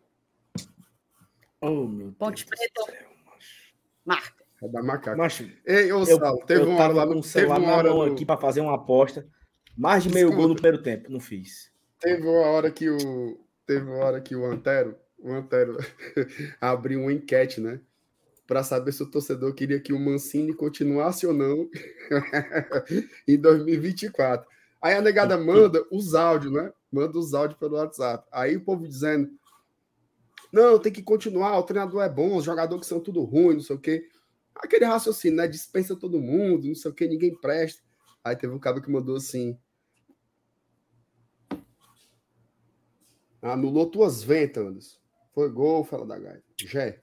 Oh, 1.61 1.87
meu 1.87 2.13
Ponte 2.13 2.45
Deus 2.45 2.59
Preta. 2.71 2.73
do 2.75 2.85
céu, 2.93 3.11
macho. 3.25 3.75
Marca. 4.05 4.45
É 4.63 4.69
da 4.69 4.83
macaca. 4.83 5.17
Macho, 5.17 5.51
Ei, 5.65 5.91
ô, 5.93 6.01
eu, 6.05 6.19
Sal, 6.19 6.39
teve 6.45 6.63
eu 6.63 6.69
uma 6.69 6.83
hora 6.85 6.93
lá 6.93 7.07
no. 7.07 7.13
o 7.13 7.15
Teve 7.21 7.29
celular 7.29 7.59
uma 7.59 7.73
hora 7.77 7.91
no- 7.91 8.03
aqui 8.03 8.25
para 8.27 8.39
fazer 8.41 8.61
uma 8.61 8.75
aposta. 8.75 9.27
Mais 9.77 10.03
de 10.03 10.11
meio 10.11 10.29
gol 10.29 10.37
no 10.49 10.55
Escuta. 10.55 10.63
primeiro 10.63 10.83
tempo. 10.83 11.11
Não 11.11 11.21
fiz. 11.21 11.73
Teve 11.99 12.27
uma 12.27 12.47
hora 12.49 12.71
que 12.71 12.89
o. 12.89 13.46
Teve 13.67 13.85
uma 13.85 13.97
hora 13.97 14.21
que 14.21 14.37
o 14.37 14.45
Antero, 14.45 14.97
o 15.19 15.33
Antero 15.33 15.77
abriu 16.61 17.01
uma 17.01 17.13
enquete, 17.13 17.61
né? 17.61 17.81
Para 18.47 18.63
saber 18.63 18.93
se 18.93 19.03
o 19.03 19.11
torcedor 19.11 19.53
queria 19.55 19.81
que 19.81 19.93
o 19.93 19.99
Mancini 19.99 20.55
continuasse 20.55 21.27
ou 21.27 21.35
não 21.35 21.69
em 23.27 23.37
2024. 23.37 24.49
Aí 24.81 24.95
a 24.95 25.03
negada 25.03 25.37
manda 25.39 25.85
os 25.91 26.15
áudios, 26.15 26.53
né? 26.53 26.73
Manda 26.93 27.19
os 27.19 27.35
áudios 27.35 27.59
pelo 27.59 27.77
WhatsApp. 27.77 28.25
Aí 28.31 28.57
o 28.57 28.65
povo 28.65 28.87
dizendo: 28.87 29.29
não, 30.53 30.79
tem 30.79 30.93
que 30.93 31.03
continuar, 31.03 31.59
o 31.59 31.65
treinador 31.65 32.03
é 32.03 32.09
bom, 32.09 32.37
os 32.37 32.45
jogadores 32.45 32.83
que 32.83 32.89
são 32.89 33.01
tudo 33.01 33.25
ruim, 33.25 33.55
não 33.55 33.61
sei 33.61 33.75
o 33.75 33.81
quê. 33.81 34.09
Aquele 34.55 34.85
raciocínio, 34.85 35.39
né? 35.39 35.49
Dispensa 35.49 35.97
todo 35.97 36.21
mundo, 36.21 36.69
não 36.69 36.75
sei 36.75 36.91
o 36.91 36.95
quê, 36.95 37.09
ninguém 37.09 37.35
presta. 37.35 37.83
Aí 38.23 38.37
teve 38.37 38.55
um 38.55 38.59
cara 38.59 38.81
que 38.81 38.91
mandou 38.91 39.17
assim: 39.17 39.59
Anulou 43.53 43.91
tuas 43.91 44.23
ventas, 44.23 44.65
Anderson. 44.67 44.99
Foi 45.35 45.51
gol, 45.51 45.85
fala 45.85 46.07
da 46.07 46.19
gaita. 46.19 46.43
Gé. 46.61 47.01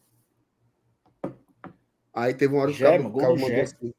Aí 2.13 2.33
teve 2.33 2.53
uma 2.53 2.63
hora 2.63 2.71
que 2.71 2.77
Gé, 2.77 2.87
o 2.87 2.91
cara 2.91 3.03
gol 3.09 3.21
cara 3.21 3.33
do 3.33 3.39
mandou 3.41 3.61
assim. 3.61 3.93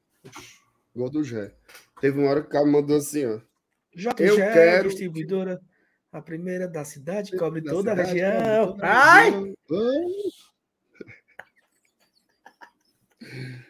Gol 0.94 1.10
do 1.10 1.24
Gé. 1.24 1.54
Teve 2.00 2.18
uma 2.20 2.30
hora 2.30 2.40
que 2.42 2.48
o 2.48 2.50
cara 2.50 2.66
mandou 2.66 2.96
assim, 2.96 3.24
ó. 3.26 3.40
JG, 3.94 4.24
Eu 4.28 4.36
quero- 4.36 4.88
distribuidora, 4.88 5.60
a 6.12 6.20
primeira 6.20 6.66
da 6.68 6.84
cidade, 6.84 7.36
cobre 7.36 7.60
Da 7.60 7.70
toda 7.72 7.92
a 7.92 7.96
cidade, 7.96 8.12
região. 8.20 8.66
cobre 8.66 8.80
toda 8.80 8.86
a 8.86 9.12
Ai! 9.14 9.30
região. 9.30 9.54
Ai! 9.72 10.04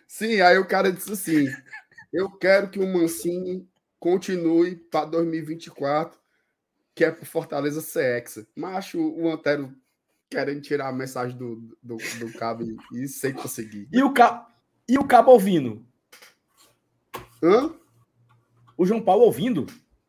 Sim, 0.09 0.41
aí 0.41 0.59
o 0.59 0.67
cara 0.67 0.93
disse 0.93 1.13
assim: 1.13 1.47
Eu 2.13 2.31
quero 2.31 2.71
que 2.71 2.79
o 2.79 2.87
Mancini 2.87 3.69
continue 3.99 4.77
para 4.77 5.07
2024, 5.07 6.19
que 6.95 7.05
é 7.05 7.11
pro 7.11 7.27
Fortaleza 7.27 7.81
ser 7.81 8.19
hexa. 8.19 8.47
Macho, 8.55 9.01
o 9.01 9.31
Antero 9.31 9.75
querendo 10.31 10.61
tirar 10.61 10.89
a 10.89 10.93
mensagem 10.93 11.37
do, 11.37 11.57
do, 11.83 11.97
do 11.97 12.33
cabo 12.39 12.65
e, 12.93 13.09
sem 13.09 13.33
conseguir. 13.33 13.89
E 13.93 14.03
o, 14.03 14.13
ca... 14.13 14.49
e 14.89 14.99
o 14.99 15.05
cabo 15.05 15.31
ouvindo? 15.33 15.85
Hã? 17.43 17.75
O 18.77 18.85
João 18.85 19.01
Paulo 19.01 19.25
ouvindo? 19.25 19.67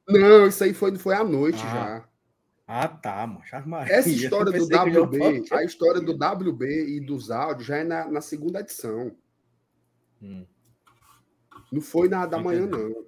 Não, 0.08 0.48
isso 0.48 0.64
aí 0.64 0.74
foi, 0.74 0.96
foi 0.98 1.16
à 1.16 1.24
noite 1.24 1.62
Ah, 1.64 1.74
já. 1.74 2.10
Ah, 2.68 2.88
tá, 2.88 3.28
mano. 3.28 3.44
Essa 3.88 4.10
história 4.10 4.52
do 4.52 4.66
WB, 4.66 5.46
a 5.52 5.64
história 5.64 6.02
do 6.02 6.14
WB 6.14 6.98
e 6.98 7.00
dos 7.00 7.30
áudios 7.30 7.68
já 7.68 7.78
é 7.78 7.84
na, 7.84 8.10
na 8.10 8.22
segunda 8.22 8.60
edição. 8.60 9.16
Hum. 10.22 10.46
Não 11.72 11.82
foi 11.82 12.10
na 12.10 12.26
da 12.26 12.40
manhã, 12.40 12.66
não. 12.66 13.06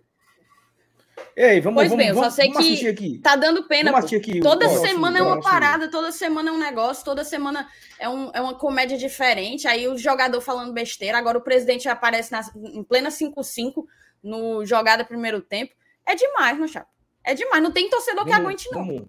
Ei, 1.40 1.62
vamos, 1.62 1.76
Pois 1.82 1.90
vamos, 1.90 2.04
bem, 2.04 2.10
eu 2.10 2.16
só 2.16 2.22
vamos, 2.22 2.34
sei 2.34 2.52
vamos 2.52 2.68
que 2.80 2.88
aqui. 2.88 3.20
Tá 3.20 3.36
dando 3.36 3.68
pena, 3.68 3.92
aqui. 3.96 4.40
Toda 4.40 4.68
semana 4.70 5.20
é 5.20 5.22
uma 5.22 5.40
parada, 5.40 5.88
toda 5.88 6.12
semana 6.12 6.50
é 6.50 6.52
um 6.52 6.58
negócio, 6.58 7.06
toda 7.06 7.24
semana 7.24 7.70
é, 8.00 8.10
um, 8.10 8.32
é 8.34 8.42
uma 8.42 8.56
comédia 8.56 8.98
diferente. 8.98 9.68
Aí 9.68 9.88
o 9.88 9.96
jogador 9.96 10.42
falando 10.42 10.74
besteira, 10.74 11.16
agora 11.16 11.38
o 11.38 11.42
presidente 11.42 11.88
aparece 11.88 12.32
na- 12.32 12.42
em 12.56 12.84
plena 12.84 13.12
5-5 13.12 13.86
no 14.24 14.66
jogada 14.66 15.06
primeiro 15.06 15.40
tempo. 15.40 15.76
É 16.04 16.16
demais, 16.16 16.58
meu 16.58 16.68
chapa. 16.68 16.90
É 17.24 17.36
demais. 17.36 17.62
Não 17.62 17.72
tem 17.72 17.88
torcedor 17.88 18.26
que 18.26 18.32
Vamos- 18.32 18.46
aguente, 18.48 18.70
não. 18.72 18.84
Vamos, 18.84 19.08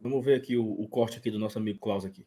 vamos 0.00 0.24
ver 0.24 0.34
aqui 0.36 0.56
o, 0.56 0.64
o 0.80 0.86
corte 0.88 1.18
aqui 1.18 1.28
do 1.28 1.40
nosso 1.40 1.58
amigo 1.58 1.80
Klaus 1.80 2.04
aqui. 2.04 2.24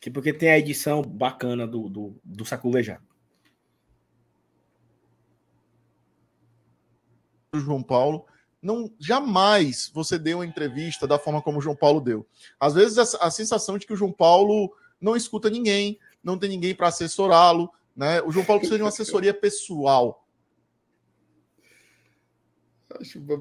Que 0.00 0.12
porque 0.12 0.32
tem 0.32 0.50
a 0.50 0.58
edição 0.60 1.02
bacana 1.02 1.66
do, 1.66 1.88
do, 1.88 2.20
do 2.22 2.44
Saculejado. 2.44 3.02
João 7.60 7.82
Paulo, 7.82 8.26
não 8.60 8.90
jamais 8.98 9.90
você 9.92 10.18
deu 10.18 10.38
uma 10.38 10.46
entrevista 10.46 11.06
da 11.06 11.18
forma 11.18 11.42
como 11.42 11.58
o 11.58 11.60
João 11.60 11.76
Paulo 11.76 12.00
deu. 12.00 12.26
Às 12.58 12.74
vezes 12.74 12.98
a, 12.98 13.26
a 13.26 13.30
sensação 13.30 13.76
de 13.76 13.86
que 13.86 13.92
o 13.92 13.96
João 13.96 14.12
Paulo 14.12 14.74
não 15.00 15.14
escuta 15.14 15.50
ninguém, 15.50 15.98
não 16.22 16.38
tem 16.38 16.48
ninguém 16.48 16.74
para 16.74 16.88
assessorá-lo, 16.88 17.70
né? 17.94 18.22
O 18.22 18.32
João 18.32 18.44
Paulo 18.44 18.60
precisa 18.60 18.78
de 18.78 18.82
uma 18.82 18.88
assessoria 18.88 19.34
pessoal. 19.34 20.26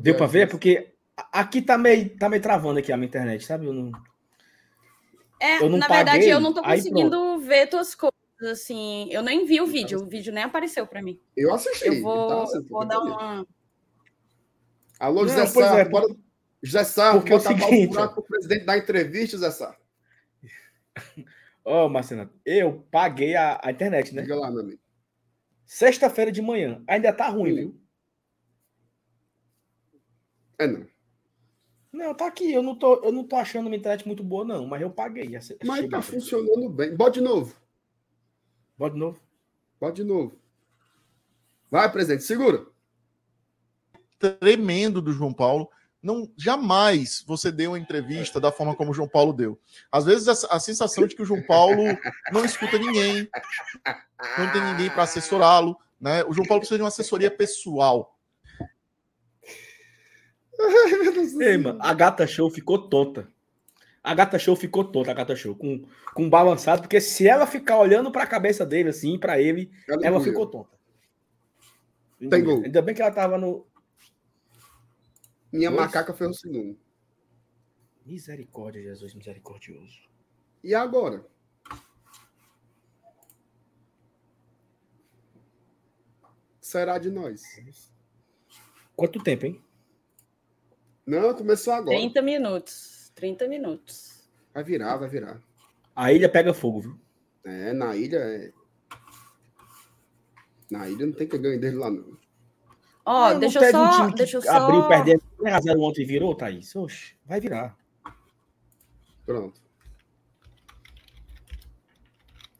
Deu 0.02 0.16
para 0.16 0.26
ver? 0.26 0.50
Porque 0.50 0.94
aqui 1.32 1.62
tá 1.62 1.78
meio, 1.78 2.18
tá 2.18 2.28
meio 2.28 2.42
travando 2.42 2.80
aqui 2.80 2.92
a 2.92 2.98
minha 2.98 3.08
internet, 3.08 3.46
sabe? 3.46 3.66
Eu 3.66 3.74
não... 3.74 3.92
É, 5.40 5.62
eu 5.62 5.70
não 5.70 5.78
na 5.78 5.88
paguei, 5.88 6.04
verdade, 6.04 6.30
eu 6.30 6.40
não 6.40 6.54
tô 6.54 6.62
conseguindo 6.64 7.38
ver 7.40 7.68
tuas 7.68 7.94
coisas, 7.94 8.14
assim. 8.42 9.10
Eu 9.12 9.22
nem 9.22 9.46
vi 9.46 9.60
o 9.62 9.68
vídeo, 9.68 10.02
o 10.02 10.06
vídeo 10.06 10.34
nem 10.34 10.44
apareceu 10.44 10.88
para 10.88 11.02
mim. 11.02 11.20
Eu 11.36 11.54
assisti. 11.54 11.88
Eu 11.88 12.02
vou, 12.02 12.28
tá 12.28 12.44
assim, 12.44 12.62
vou 12.62 12.86
dar 12.86 13.00
uma... 13.00 13.46
Alô, 15.04 15.28
José 15.28 15.46
Sá, 15.48 15.80
é, 15.80 15.84
bora... 15.84 16.16
José 16.62 16.84
Sá, 16.86 17.12
porque 17.12 17.34
é 17.34 17.36
o 17.36 17.40
seguinte... 17.42 17.98
o 17.98 18.22
presidente 18.22 18.64
da 18.64 18.78
entrevista, 18.78 19.36
José 19.36 19.52
Sá. 19.52 19.78
Ó, 21.66 21.86
oh, 21.86 21.90
Marcelo, 21.90 22.30
eu 22.46 22.88
paguei 22.90 23.36
a, 23.36 23.60
a 23.62 23.72
internet, 23.72 24.16
né? 24.16 24.22
Diga 24.22 24.38
lá, 24.38 24.50
meu 24.50 24.62
amigo. 24.62 24.80
Sexta-feira 25.66 26.32
de 26.32 26.42
manhã. 26.42 26.82
Ainda 26.88 27.12
tá 27.12 27.28
ruim, 27.28 27.50
Sim. 27.50 27.56
viu? 27.56 27.82
É 30.58 30.68
não. 30.68 30.88
Não, 31.92 32.16
tá 32.16 32.26
aqui. 32.26 32.54
Eu 32.54 32.64
não 32.64 32.74
tô, 32.74 33.04
eu 33.04 33.12
não 33.12 33.26
tô 33.26 33.36
achando 33.36 33.68
uma 33.68 33.76
internet 33.76 34.08
muito 34.08 34.24
boa, 34.24 34.46
não, 34.46 34.66
mas 34.66 34.82
eu 34.82 34.90
paguei. 34.90 35.30
Mas 35.66 35.90
tá 35.90 36.02
funcionando 36.02 36.70
bem. 36.70 36.96
Bota 36.96 37.12
de 37.12 37.22
novo. 37.22 37.54
Bota 38.78 38.94
de 38.94 39.00
novo. 39.02 39.20
Bota 39.82 39.94
de 39.96 40.04
novo. 40.06 40.40
Vai, 41.70 41.92
presidente, 41.92 42.24
segura. 42.24 42.72
Tremendo 44.40 45.02
do 45.02 45.12
João 45.12 45.34
Paulo. 45.34 45.70
Não, 46.02 46.30
jamais 46.38 47.24
você 47.26 47.52
deu 47.52 47.72
uma 47.72 47.80
entrevista 47.80 48.40
da 48.40 48.52
forma 48.52 48.76
como 48.76 48.92
o 48.92 48.94
João 48.94 49.08
Paulo 49.08 49.32
deu. 49.32 49.60
Às 49.92 50.06
vezes 50.06 50.28
a, 50.28 50.56
a 50.56 50.60
sensação 50.60 51.08
de 51.08 51.16
que 51.16 51.22
o 51.22 51.26
João 51.26 51.42
Paulo 51.42 51.84
não 52.32 52.44
escuta 52.44 52.78
ninguém, 52.78 53.30
não 54.38 54.52
tem 54.52 54.62
ninguém 54.62 54.90
para 54.90 55.04
assessorá-lo, 55.04 55.78
né? 56.00 56.24
O 56.26 56.34
João 56.34 56.46
Paulo 56.46 56.60
precisa 56.60 56.78
de 56.78 56.84
uma 56.84 56.90
assessoria 56.90 57.32
pessoal. 57.32 58.18
Ei, 61.40 61.58
mano, 61.58 61.80
a 61.82 61.94
gata 61.94 62.28
show 62.28 62.50
ficou 62.50 62.90
tonta. 62.90 63.28
A 64.04 64.14
gata 64.14 64.38
show 64.38 64.56
ficou 64.56 64.84
tonta, 64.84 65.12
a 65.12 65.14
gata 65.14 65.36
show, 65.36 65.56
com, 65.56 65.86
com 66.14 66.30
balançado, 66.30 66.82
porque 66.82 67.00
se 67.00 67.26
ela 67.26 67.48
ficar 67.48 67.78
olhando 67.78 68.12
para 68.12 68.24
a 68.24 68.28
cabeça 68.28 68.66
dele, 68.66 68.90
assim, 68.90 69.18
para 69.18 69.40
ele, 69.40 69.72
ela, 69.88 70.06
ela 70.06 70.22
ficou 70.22 70.46
tonta. 70.46 70.78
Tem 72.30 72.44
gol. 72.44 72.62
Ainda 72.64 72.82
bem 72.82 72.94
que 72.94 73.02
ela 73.02 73.12
tava 73.12 73.38
no. 73.38 73.66
Minha 75.54 75.70
Dois. 75.70 75.84
macaca 75.84 76.16
foi 76.16 76.28
o 76.28 76.34
segundo. 76.34 76.76
Misericórdia, 78.04 78.82
Jesus, 78.82 79.14
misericordioso. 79.14 80.10
E 80.64 80.74
agora? 80.74 81.24
Será 86.60 86.98
de 86.98 87.12
nós? 87.12 87.44
Quanto 88.96 89.22
tempo, 89.22 89.46
hein? 89.46 89.64
Não, 91.06 91.36
começou 91.36 91.74
agora. 91.74 91.96
30 91.98 92.22
minutos. 92.24 93.12
30 93.14 93.48
minutos. 93.48 94.28
Vai 94.56 94.64
virar, 94.64 94.98
vai 94.98 95.08
virar. 95.08 95.40
A 95.96 96.12
ilha 96.12 96.28
pega 96.30 96.52
fogo, 96.52 96.82
viu? 96.82 97.00
É, 97.46 97.74
na 97.74 97.96
ilha 97.96 98.18
é. 98.18 98.52
Na 100.72 100.90
ilha 100.90 101.06
não 101.06 101.14
tem 101.14 101.28
que 101.28 101.38
ganhar 101.38 101.60
dele 101.60 101.76
lá, 101.76 101.92
não. 101.92 102.18
Ó, 103.06 103.32
oh, 103.32 103.40
deixa 103.40 103.64
eu 103.64 103.72
só. 103.72 104.06
Um 104.06 104.12
deixa 104.12 104.38
eu 104.38 104.42
só... 104.42 104.52
Abriu, 104.52 104.88
perdendo 104.88 105.24
0 105.62 105.82
ontem 105.82 106.04
e 106.04 106.06
virou, 106.06 106.34
Thaís. 106.34 106.76
Oxe, 106.76 107.16
vai 107.26 107.40
virar. 107.40 107.76
Pronto. 109.26 109.62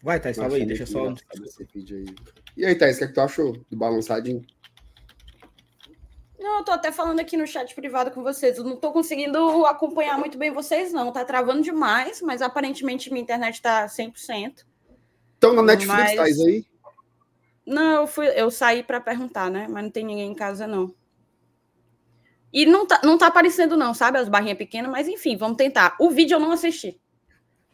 Vai, 0.02 0.20
Thaís, 0.20 0.36
fala 0.36 0.56
aí, 0.56 0.66
deixa 0.66 0.86
só. 0.86 1.08
Aí. 1.08 1.16
E 2.58 2.66
aí, 2.66 2.76
Thaís, 2.76 2.98
o 2.98 3.00
que, 3.00 3.06
é 3.06 3.08
que 3.08 3.14
tu 3.14 3.22
achou 3.22 3.54
do 3.70 3.78
balançadinho? 3.78 4.46
Não, 6.38 6.58
eu 6.58 6.66
tô 6.66 6.72
até 6.74 6.92
falando 6.92 7.22
aqui 7.22 7.38
no 7.38 7.48
chat 7.48 7.74
privado 7.74 8.12
com 8.12 8.22
vocês. 8.22 8.58
Eu 8.58 8.66
não 8.66 8.76
tô 8.76 8.92
conseguindo 8.92 9.66
acompanhar 9.66 10.20
muito 10.20 10.38
bem 10.38 10.52
vocês, 10.52 10.92
não. 10.92 11.10
Tá 11.14 11.24
travando 11.24 11.62
demais, 11.62 12.22
mas 12.22 12.42
aparentemente 12.42 13.10
minha 13.10 13.24
internet 13.24 13.62
tá 13.62 13.86
100%. 13.86 14.66
Então 15.38 15.54
na 15.54 15.62
Netflix, 15.62 15.98
mas... 15.98 16.16
Thaís, 16.18 16.40
aí? 16.42 16.73
Não, 17.66 18.02
eu, 18.02 18.08
fui, 18.08 18.28
eu 18.28 18.52
saí 18.52 18.84
para 18.84 19.00
perguntar, 19.00 19.50
né? 19.50 19.68
Mas 19.70 19.84
não 19.84 19.92
tem 19.92 20.06
ninguém 20.06 20.32
em 20.32 20.36
casa, 20.36 20.68
não. 20.68 20.94
E 22.52 22.66
não 22.66 22.86
tá, 22.86 23.02
não 23.04 23.18
tá 23.18 23.28
aparecendo, 23.28 23.76
não, 23.76 23.94
sabe? 23.94 24.20
As 24.20 24.30
barrinhas 24.30 24.58
pequenas, 24.58 24.92
mas 24.92 25.08
enfim, 25.08 25.36
vamos 25.36 25.58
tentar. 25.58 25.96
O 26.00 26.10
vídeo 26.10 26.36
eu 26.36 26.40
não 26.40 26.52
assisti. 26.52 27.00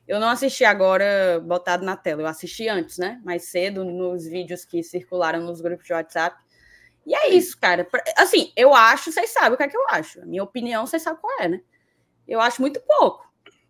Eu 0.07 0.19
não 0.19 0.29
assisti 0.29 0.63
agora 0.63 1.39
botado 1.43 1.85
na 1.85 1.97
tela. 1.97 2.21
Eu 2.21 2.27
assisti 2.27 2.67
antes, 2.67 2.97
né? 2.97 3.21
Mais 3.23 3.45
cedo, 3.45 3.83
nos 3.83 4.25
vídeos 4.25 4.65
que 4.65 4.81
circularam 4.81 5.41
nos 5.41 5.61
grupos 5.61 5.85
de 5.85 5.93
WhatsApp. 5.93 6.35
E 7.05 7.13
é 7.13 7.29
isso, 7.29 7.59
cara. 7.59 7.87
Assim, 8.17 8.51
eu 8.55 8.73
acho, 8.73 9.11
vocês 9.11 9.31
sabem 9.31 9.53
o 9.53 9.57
que 9.57 9.63
é 9.63 9.67
que 9.67 9.77
eu 9.77 9.87
acho. 9.89 10.21
A 10.21 10.25
minha 10.25 10.43
opinião, 10.43 10.85
vocês 10.85 11.01
sabem 11.01 11.19
qual 11.19 11.41
é, 11.41 11.47
né? 11.47 11.61
Eu 12.27 12.39
acho 12.39 12.61
muito 12.61 12.79
pouco. 12.81 13.27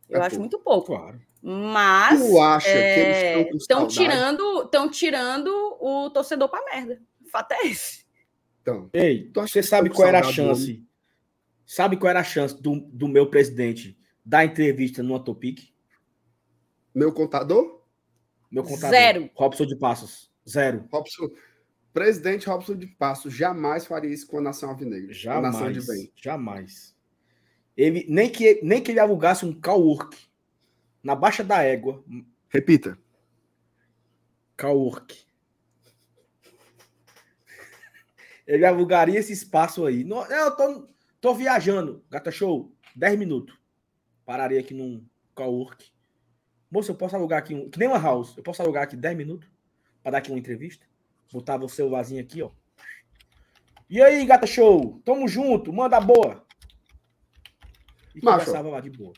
Eu 0.08 0.22
é 0.22 0.26
acho 0.26 0.38
pouco. 0.38 0.40
muito 0.40 0.60
pouco. 0.60 0.88
Claro. 0.88 1.22
Mas 1.42 2.20
tu 2.20 2.40
acha 2.40 2.70
é, 2.70 2.94
que 2.94 3.50
eles 3.50 3.62
estão 3.62 3.88
tirando, 3.88 4.64
estão 4.64 4.90
tirando 4.90 5.48
o 5.80 6.10
torcedor 6.10 6.50
para 6.50 6.66
merda. 6.66 7.02
O 7.26 7.30
fato 7.30 7.54
é 7.54 7.68
esse. 7.68 8.06
Então, 8.62 8.90
Ei, 8.94 9.32
você 9.34 9.64
sabe 9.64 9.90
qual 9.90 10.08
era 10.08 10.20
a 10.20 10.24
chance? 10.24 10.86
Sabe 11.66 11.98
qual 11.98 12.10
era 12.10 12.20
a 12.20 12.24
chance 12.24 12.60
do, 12.62 12.80
do 12.80 13.08
meu 13.08 13.30
presidente 13.30 13.98
dar 14.26 14.44
entrevista 14.44 15.02
no 15.02 15.20
Topic? 15.20 15.60
Meu 16.94 17.14
contador? 17.14 17.84
Meu 18.52 18.64
contador. 18.64 18.90
Zero. 18.90 19.30
Robson 19.34 19.66
de 19.66 19.76
Passos. 19.78 20.30
Zero. 20.48 20.88
Robson, 20.92 21.30
presidente 21.94 22.48
Robson 22.48 22.76
de 22.76 22.88
Passos 22.88 23.34
jamais 23.34 23.86
faria 23.86 24.12
isso 24.12 24.28
com 24.28 24.40
a 24.40 24.42
nação 24.42 24.70
alvinegra. 24.70 25.14
Jamais. 25.14 25.56
Nação. 25.56 25.96
Jamais. 26.16 26.96
Ele, 27.78 28.06
nem, 28.10 28.30
que, 28.30 28.60
nem 28.62 28.82
que 28.82 28.92
ele 28.92 29.00
alugasse 29.00 29.46
um 29.46 29.54
cowork 29.54 30.29
na 31.04 31.16
Baixa 31.16 31.44
da 31.44 31.64
Égua. 31.64 32.04
Repita. 32.50 32.98
Cowork. 34.58 35.26
Ele 38.46 38.66
alugaria 38.66 39.20
esse 39.20 39.32
espaço 39.32 39.86
aí. 39.86 40.04
Não, 40.04 40.26
eu 40.26 40.56
tô, 40.56 40.88
tô 41.22 41.34
viajando. 41.36 42.04
Gata 42.10 42.32
Show, 42.32 42.74
10 42.96 43.20
minutos. 43.20 43.56
Pararia 44.26 44.60
aqui 44.60 44.74
num 44.74 45.06
cowork. 45.36 45.92
Moço, 46.72 46.92
eu 46.92 46.96
posso 46.96 47.16
alugar 47.16 47.40
aqui 47.40 47.54
um. 47.54 47.70
Que 47.70 47.80
nem 47.80 47.88
uma 47.88 48.00
house. 48.00 48.36
Eu 48.36 48.44
posso 48.44 48.62
alugar 48.62 48.84
aqui 48.84 48.96
10 48.96 49.16
minutos 49.18 49.48
para 50.02 50.14
dar 50.14 50.18
aqui 50.18 50.32
uma 50.32 50.40
entrevista? 50.40 50.86
Botava 51.32 51.66
o 51.66 51.70
celularzinho 51.70 52.22
aqui, 52.22 52.42
ó. 52.42 52.50
E 53.90 54.02
aí, 54.02 54.26
Gata 54.26 54.48
Show? 54.48 55.02
Tamo 55.06 55.28
junto, 55.28 55.72
manda 55.74 56.00
boa. 56.00 56.46
E 58.16 58.24
Macho, 58.24 58.52
lá 58.52 58.80
de 58.80 58.90
boa. 58.90 59.14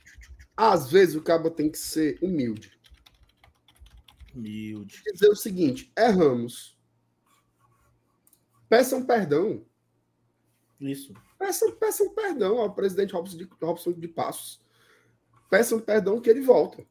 Às 0.63 0.91
vezes 0.91 1.15
o 1.15 1.24
cabo 1.24 1.50
tem 1.50 1.71
que 1.71 1.78
ser 1.80 2.19
humilde. 2.21 2.80
Humilde. 4.36 5.02
Dizer 5.12 5.30
o 5.30 5.36
seguinte: 5.36 5.91
erramos. 5.97 6.78
Peçam 8.69 9.04
perdão. 9.04 9.65
Isso. 10.80 11.15
Peçam, 11.39 11.76
peçam 11.78 12.13
perdão 12.13 12.60
ao 12.60 12.76
presidente 12.76 13.12
Robson 13.12 13.38
de, 13.38 13.50
Robson 13.60 13.91
de 13.93 14.08
Passos. 14.08 14.62
Peçam 15.50 15.80
perdão 15.80 16.21
que 16.21 16.30
ele 16.30 16.41
volta. 16.41 16.86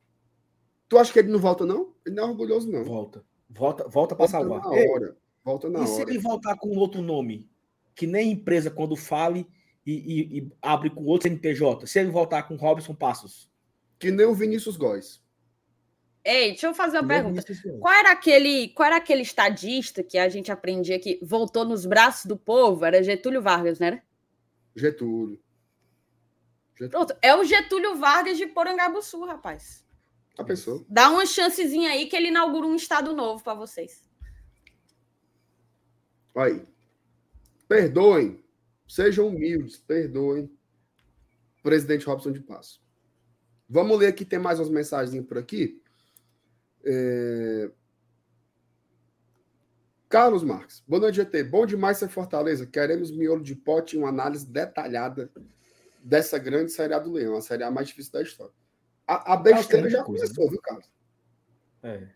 Tu 0.89 0.99
acha 0.99 1.13
que 1.13 1.21
ele 1.21 1.31
não 1.31 1.39
volta, 1.39 1.65
não? 1.65 1.95
Ele 2.05 2.17
não 2.17 2.25
é 2.25 2.27
orgulhoso, 2.27 2.69
não. 2.69 2.83
Volta. 2.83 3.25
Volta, 3.49 3.87
volta 3.87 4.17
para 4.17 4.27
salvar. 4.27 4.63
Na 4.63 4.69
hora. 4.69 5.17
Volta 5.45 5.71
na 5.71 5.79
e 5.79 5.83
hora. 5.83 5.91
E 5.91 5.95
se 5.95 6.03
ele 6.03 6.19
voltar 6.19 6.57
com 6.57 6.77
outro 6.77 7.01
nome? 7.01 7.49
Que 7.95 8.05
nem 8.05 8.33
empresa, 8.33 8.69
quando 8.69 8.97
fale 8.97 9.47
e, 9.87 9.93
e, 9.93 10.39
e 10.41 10.53
abre 10.61 10.91
com 10.91 11.05
outro 11.05 11.29
CNPJ. 11.29 11.87
Se 11.87 12.01
ele 12.01 12.11
voltar 12.11 12.43
com 12.43 12.57
Robson 12.57 12.97
Passos? 12.97 13.49
Que 14.01 14.11
nem 14.11 14.27
o 14.27 14.35
Vinícius 14.35 14.77
Góes. 14.79 15.23
Ei, 16.25 16.51
deixa 16.51 16.67
eu 16.67 16.75
fazer 16.75 16.99
uma 16.99 17.07
pergunta. 17.07 17.43
Qual 17.81 17.95
era 17.95 18.13
aquele, 18.13 18.69
qual 18.71 18.87
era 18.87 18.97
aquele 18.97 19.23
estadista 19.23 20.03
que 20.03 20.19
a 20.19 20.29
gente 20.29 20.51
aprendia 20.51 20.99
que 20.99 21.21
voltou 21.23 21.65
nos 21.65 21.87
braços 21.87 22.25
do 22.27 22.37
povo? 22.37 22.85
Era 22.85 23.03
Getúlio 23.03 23.41
Vargas, 23.43 23.79
né? 23.79 23.87
Era? 23.87 24.03
Getúlio. 24.75 25.41
Getúlio. 26.75 26.91
Pronto, 26.91 27.17
é 27.23 27.35
o 27.35 27.45
Getúlio 27.45 27.97
Vargas 27.97 28.39
de 28.39 28.47
Porangabuçu, 28.47 29.25
rapaz. 29.25 29.85
A 30.39 30.45
pessoa. 30.45 30.85
Dá 30.89 31.11
uma 31.11 31.27
chancezinha 31.27 31.91
aí 31.91 32.07
que 32.07 32.17
ele 32.17 32.29
inaugura 32.29 32.67
um 32.67 32.77
estado 32.77 33.15
novo 33.15 33.45
para 33.45 33.55
vocês. 33.55 34.03
Aí. 36.35 36.67
Perdoem. 37.69 38.43
Sejam 38.89 39.29
humildes. 39.29 39.77
Perdoem. 39.77 40.51
Presidente 41.63 42.07
Robson 42.07 42.33
de 42.33 42.41
Passo. 42.41 42.81
Vamos 43.73 44.01
ler 44.01 44.09
aqui, 44.09 44.25
tem 44.25 44.41
mais 44.41 44.59
umas 44.59 44.69
mensagens 44.69 45.25
por 45.25 45.39
aqui. 45.39 45.81
É... 46.85 47.71
Carlos 50.09 50.43
Marques, 50.43 50.83
boa 50.89 51.03
noite, 51.03 51.15
GT. 51.15 51.45
Bom 51.45 51.65
demais 51.65 51.97
ser 51.97 52.09
Fortaleza. 52.09 52.67
Queremos 52.67 53.13
miolo 53.13 53.41
de 53.41 53.55
pote 53.55 53.95
e 53.95 53.99
uma 54.01 54.09
análise 54.09 54.45
detalhada 54.45 55.31
dessa 56.03 56.37
grande 56.37 56.73
Série 56.73 56.95
A 56.95 56.99
do 56.99 57.13
Leão, 57.13 57.37
a 57.37 57.41
Série 57.41 57.63
A 57.63 57.71
mais 57.71 57.87
difícil 57.87 58.11
da 58.11 58.23
história. 58.23 58.53
A, 59.07 59.35
a 59.35 59.37
besteira 59.37 59.89
já 59.89 60.03
coisa, 60.03 60.25
começou, 60.25 60.45
né? 60.47 60.51
viu, 60.51 60.61
Carlos? 60.63 60.91
É. 61.85 62.09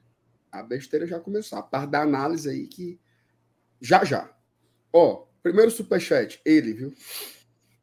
A 0.50 0.60
besteira 0.60 1.06
já 1.06 1.20
começou. 1.20 1.56
A 1.56 1.62
parte 1.62 1.88
da 1.88 2.02
análise 2.02 2.50
aí 2.50 2.66
que. 2.66 3.00
Já, 3.80 4.02
já. 4.02 4.28
Ó, 4.92 5.28
primeiro 5.40 5.70
superchat, 5.70 6.40
ele, 6.44 6.72
viu? 6.72 6.92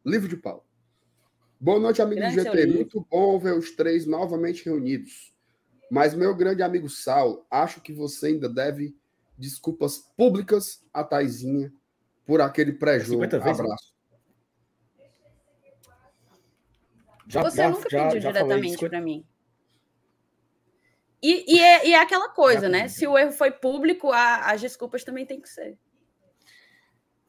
Livro 0.03 0.27
de 0.27 0.35
pau. 0.35 0.67
Boa 1.63 1.79
noite, 1.79 2.01
amigo 2.01 2.19
do 2.19 2.29
GT. 2.31 2.65
Muito 2.65 3.05
bom 3.07 3.37
ver 3.37 3.53
os 3.53 3.69
três 3.75 4.07
novamente 4.07 4.65
reunidos. 4.65 5.31
Mas, 5.91 6.15
meu 6.15 6.35
grande 6.35 6.63
amigo 6.63 6.89
Sal, 6.89 7.45
acho 7.51 7.81
que 7.81 7.93
você 7.93 8.27
ainda 8.27 8.49
deve 8.49 8.97
desculpas 9.37 9.99
públicas 10.17 10.83
a 10.91 11.03
Taizinha 11.03 11.71
por 12.25 12.41
aquele 12.41 12.71
pré-jogo. 12.73 13.23
Abraço. 13.23 13.93
Já, 17.27 17.43
você 17.43 17.57
já, 17.57 17.69
nunca 17.69 17.89
já, 17.91 18.05
pediu 18.05 18.21
já 18.21 18.31
diretamente 18.31 18.89
para 18.89 18.99
mim. 18.99 19.23
E, 21.21 21.57
e, 21.57 21.59
é, 21.59 21.87
e, 21.89 21.93
é, 21.93 21.99
aquela 21.99 22.29
coisa, 22.29 22.67
né? 22.67 22.87
Se 22.87 23.05
o 23.05 23.15
erro 23.15 23.31
foi 23.31 23.51
público, 23.51 24.11
a, 24.11 24.51
as 24.51 24.61
desculpas 24.61 25.03
também 25.03 25.27
tem 25.27 25.39
que 25.39 25.47
ser. 25.47 25.77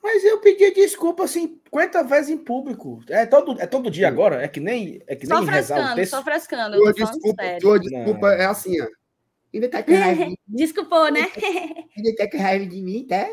Mas 0.03 0.25
eu 0.25 0.41
pedi 0.41 0.73
desculpa 0.73 1.29
50 1.29 2.03
vezes 2.03 2.31
em 2.31 2.37
público. 2.37 3.01
É 3.09 3.25
todo, 3.25 3.61
é 3.61 3.67
todo 3.67 3.91
dia 3.91 4.09
agora? 4.09 4.43
É 4.43 4.49
que 4.49 4.59
nem, 4.59 5.01
é 5.07 5.15
que 5.15 5.27
só 5.27 5.38
nem 5.38 5.47
frescando, 5.47 5.95
texto. 5.95 6.11
Só 6.11 6.25
frescando, 6.25 6.77
tua 6.77 6.93
desculpa, 6.93 7.43
tua 7.61 7.79
desculpa 7.79 8.33
é 8.33 8.47
assim, 8.47 8.81
ó. 8.81 8.88
Ainda 9.55 9.69
tá 9.69 9.83
com 9.83 9.95
raiva. 9.95 10.35
Desculpou, 10.49 11.12
né? 11.12 11.29
Ainda 11.97 12.17
tá 12.17 12.31
com 12.31 12.38
raiva 12.38 12.67
de 12.67 12.83
mim, 12.83 13.07
tá? 13.07 13.29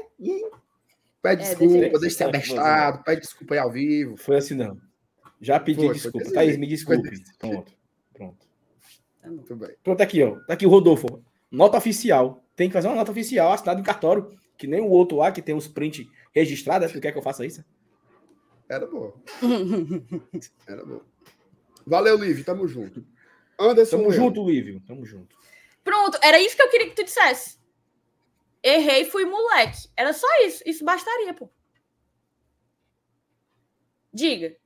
Pede 1.21 1.43
é, 1.43 1.45
desculpa, 1.45 1.73
deixa, 1.73 1.99
deixa 1.99 2.17
ser 2.17 2.23
abestado, 2.25 3.03
pede 3.03 3.21
desculpa 3.21 3.53
aí 3.55 3.59
ao 3.59 3.71
vivo. 3.71 4.15
Foi 4.17 4.37
assim, 4.37 4.53
não. 4.53 4.77
Já 5.41 5.59
pedi 5.59 5.85
foi, 5.85 5.93
desculpa. 5.93 6.25
Foi 6.25 6.33
Thaís, 6.33 6.57
me 6.57 6.67
desculpe. 6.67 7.23
Pronto. 7.39 7.73
Pronto. 8.13 8.45
Tá 9.21 9.29
Muito 9.29 9.55
bem. 9.55 9.69
Pronto, 9.83 10.01
aqui, 10.01 10.21
ó. 10.21 10.35
Tá 10.41 10.53
aqui 10.53 10.65
o 10.65 10.69
Rodolfo. 10.69 11.23
Nota 11.49 11.77
oficial. 11.77 12.43
Tem 12.55 12.69
que 12.69 12.73
fazer 12.73 12.87
uma 12.87 12.95
nota 12.95 13.11
oficial 13.11 13.53
assinada 13.53 13.79
em 13.79 13.83
cartório. 13.83 14.29
Que 14.59 14.67
nem 14.67 14.81
o 14.81 14.89
outro 14.89 15.17
lá 15.17 15.31
que 15.31 15.41
tem 15.41 15.55
os 15.55 15.69
prints 15.69 16.05
registrados. 16.35 16.91
Tu 16.91 16.99
quer 16.99 17.13
que 17.13 17.17
eu 17.17 17.23
faça 17.23 17.45
isso? 17.45 17.63
Era 18.67 18.85
bom. 18.85 19.13
Era 20.67 20.85
bom. 20.85 21.01
Valeu, 21.87 22.17
Lívio. 22.17 22.43
Tamo 22.43 22.67
junto. 22.67 23.03
Anderson. 23.57 23.97
Tamo 23.97 24.11
junto, 24.11 24.45
Lívio. 24.45 24.81
Tamo 24.85 25.05
junto. 25.05 25.35
Pronto, 25.81 26.19
era 26.21 26.39
isso 26.41 26.57
que 26.57 26.61
eu 26.61 26.69
queria 26.69 26.89
que 26.89 26.95
tu 26.95 27.05
dissesse. 27.05 27.57
Errei, 28.61 29.05
fui 29.05 29.23
moleque. 29.23 29.87
Era 29.95 30.11
só 30.11 30.27
isso. 30.45 30.61
Isso 30.65 30.83
bastaria, 30.83 31.33
pô. 31.33 31.49
Diga. 34.13 34.57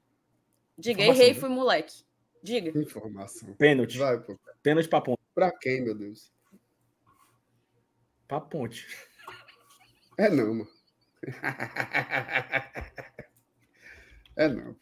Diga, 0.75 1.03
Informação, 1.03 1.21
errei, 1.21 1.33
né? 1.35 1.39
fui 1.39 1.49
moleque. 1.49 2.03
Diga. 2.41 2.79
Informação. 2.79 3.53
Pênalti. 3.53 3.99
Vai, 3.99 4.19
pô. 4.19 4.39
Pênalti 4.63 4.89
pra 4.89 5.01
ponte. 5.01 5.21
Pra 5.35 5.51
quem, 5.51 5.83
meu 5.83 5.93
Deus? 5.93 6.33
Pra 8.27 8.41
ponte. 8.41 8.87
É 10.17 10.29
não, 10.29 10.53
mano. 10.53 10.67
É 14.35 14.47
não. 14.47 14.75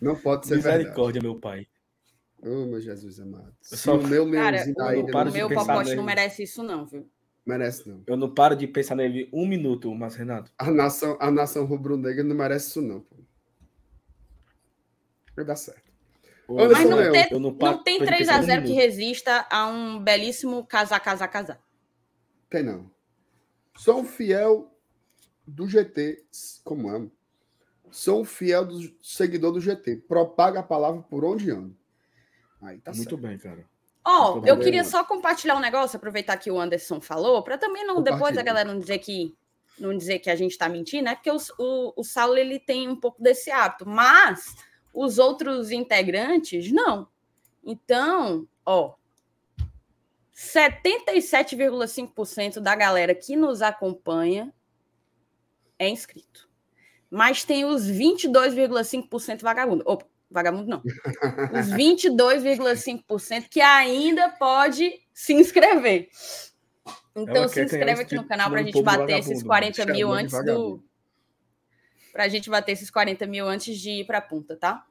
Não 0.00 0.16
pode 0.16 0.46
ser 0.46 0.56
Misericórdia, 0.56 1.20
verdade. 1.20 1.26
meu 1.26 1.40
pai. 1.40 1.66
Oh, 2.42 2.66
meu 2.66 2.80
Jesus 2.80 3.20
amado. 3.20 3.54
Só... 3.60 3.96
o 3.96 4.06
meu 4.06 4.24
leãozinho 4.24 4.74
Cara, 4.74 4.98
o, 4.98 5.28
o 5.28 5.32
meu 5.32 5.48
papote 5.48 5.94
não 5.94 6.02
merece 6.02 6.42
isso, 6.42 6.62
não, 6.62 6.86
viu? 6.86 7.08
Merece, 7.44 7.88
não. 7.88 8.02
Eu 8.06 8.16
não 8.16 8.32
paro 8.32 8.54
de 8.54 8.66
pensar 8.66 8.94
nele 8.94 9.28
um 9.32 9.46
minuto, 9.46 9.92
mas, 9.94 10.14
Renato. 10.14 10.52
A 10.58 10.70
nação, 10.70 11.16
a 11.20 11.30
nação 11.30 11.64
rubro-negra 11.64 12.22
não 12.22 12.36
merece 12.36 12.70
isso, 12.70 12.82
não. 12.82 13.00
Pô. 13.00 13.16
Vai 15.36 15.44
dar 15.44 15.56
certo. 15.56 15.90
mas 16.48 16.88
não, 16.88 17.12
tem, 17.12 17.28
eu 17.30 17.40
não, 17.40 17.50
não 17.50 17.82
tem 17.82 18.00
3x0 18.00 18.60
um 18.60 18.64
que 18.64 18.72
resista 18.72 19.46
a 19.50 19.66
um 19.66 20.02
belíssimo 20.02 20.64
casar, 20.66 21.00
casar, 21.00 21.28
casar. 21.28 21.60
Tem 22.48 22.62
não. 22.62 22.90
Sou 23.76 24.00
um 24.00 24.04
fiel 24.04 24.72
do 25.46 25.66
GT, 25.66 26.24
como 26.64 26.88
amo. 26.88 27.10
Sou 27.90 28.20
um 28.20 28.24
fiel 28.24 28.64
do 28.64 28.94
seguidor 29.02 29.52
do 29.52 29.60
GT. 29.60 29.96
Propaga 29.96 30.60
a 30.60 30.62
palavra 30.62 31.02
por 31.02 31.24
onde 31.24 31.50
ando. 31.50 31.76
Aí 32.62 32.78
tá 32.78 32.92
Muito 32.92 33.10
certo. 33.10 33.22
bem, 33.22 33.38
cara. 33.38 33.64
Ó, 34.04 34.38
oh, 34.38 34.46
eu 34.46 34.58
queria 34.58 34.84
só 34.84 35.04
compartilhar 35.04 35.56
um 35.56 35.60
negócio, 35.60 35.96
aproveitar 35.96 36.36
que 36.36 36.50
o 36.50 36.58
Anderson 36.58 37.00
falou, 37.00 37.42
para 37.42 37.58
também 37.58 37.86
não 37.86 38.02
depois 38.02 38.36
a 38.36 38.42
galera 38.42 38.72
não 38.72 38.78
dizer 38.78 38.98
que 38.98 39.34
não 39.78 39.96
dizer 39.96 40.18
que 40.18 40.30
a 40.30 40.36
gente 40.36 40.52
está 40.52 40.68
mentindo, 40.68 41.04
né? 41.04 41.14
Porque 41.14 41.30
o, 41.30 41.38
o, 41.58 41.92
o 41.96 42.04
Saulo 42.04 42.36
ele 42.36 42.58
tem 42.58 42.88
um 42.88 42.96
pouco 42.96 43.22
desse 43.22 43.50
hábito, 43.50 43.88
mas 43.88 44.54
os 44.92 45.18
outros 45.18 45.70
integrantes 45.70 46.70
não. 46.70 47.08
Então, 47.64 48.46
ó, 48.64 48.94
77,5% 50.40 52.60
da 52.60 52.74
galera 52.74 53.14
que 53.14 53.36
nos 53.36 53.60
acompanha 53.60 54.50
é 55.78 55.86
inscrito. 55.86 56.48
Mas 57.10 57.44
tem 57.44 57.66
os 57.66 57.86
22,5% 57.86 59.42
vagabundo. 59.42 59.84
Opa, 59.86 60.06
vagabundo 60.30 60.66
não. 60.66 60.80
Os 60.80 61.68
22,5% 61.76 63.50
que 63.50 63.60
ainda 63.60 64.30
pode 64.30 64.98
se 65.12 65.34
inscrever. 65.34 66.08
Então 67.14 67.36
Ela 67.36 67.48
se 67.48 67.62
inscreve 67.62 68.00
aqui 68.00 68.14
no 68.14 68.26
canal 68.26 68.48
para 68.48 68.60
a 68.60 68.62
gente 68.62 68.82
bater 68.82 69.18
esses 69.18 69.42
40 69.42 69.84
mil 69.86 70.10
antes 70.10 70.42
do. 70.44 70.82
Para 72.12 72.24
a 72.24 72.28
gente 72.28 72.48
bater 72.48 72.72
esses 72.72 72.90
40 72.90 73.26
mil 73.26 73.46
antes 73.46 73.78
de 73.78 73.90
ir 73.90 74.06
para 74.06 74.16
a 74.18 74.22
punta, 74.22 74.56
tá? 74.56 74.86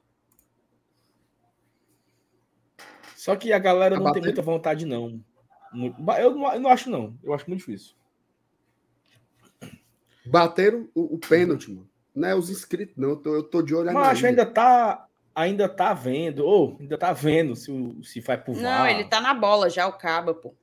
Só 3.16 3.34
que 3.34 3.52
a 3.52 3.58
galera 3.58 3.98
não 3.98 4.12
tem 4.12 4.22
muita 4.22 4.40
vontade, 4.40 4.86
não. 4.86 5.20
Eu 5.72 6.34
não, 6.34 6.52
eu 6.52 6.60
não 6.60 6.70
acho, 6.70 6.90
não. 6.90 7.16
Eu 7.22 7.32
acho 7.32 7.48
muito 7.48 7.60
difícil. 7.60 7.94
Bateram 10.26 10.88
o, 10.94 11.14
o 11.14 11.18
pênalti, 11.18 11.70
mano. 11.70 11.88
Não 12.14 12.28
é 12.28 12.34
os 12.34 12.50
inscritos, 12.50 12.96
não. 12.96 13.10
Eu 13.10 13.16
tô, 13.16 13.34
eu 13.34 13.42
tô 13.42 13.62
de 13.62 13.74
olho 13.74 13.92
Mas 13.92 14.08
acho 14.08 14.26
ainda 14.26 14.44
tá 14.44 15.06
ainda 15.34 15.68
tá 15.68 15.94
vendo, 15.94 16.44
ou 16.44 16.76
ainda 16.80 16.98
tá 16.98 17.12
vendo 17.12 17.54
se, 17.56 17.72
se 18.02 18.20
vai 18.20 18.36
pro 18.36 18.52
VAR. 18.52 18.62
Não, 18.62 18.86
ele 18.86 19.04
tá 19.04 19.20
na 19.20 19.32
bola 19.32 19.70
já, 19.70 19.86
o 19.86 19.92
Caba, 19.92 20.34
pô. 20.34 20.54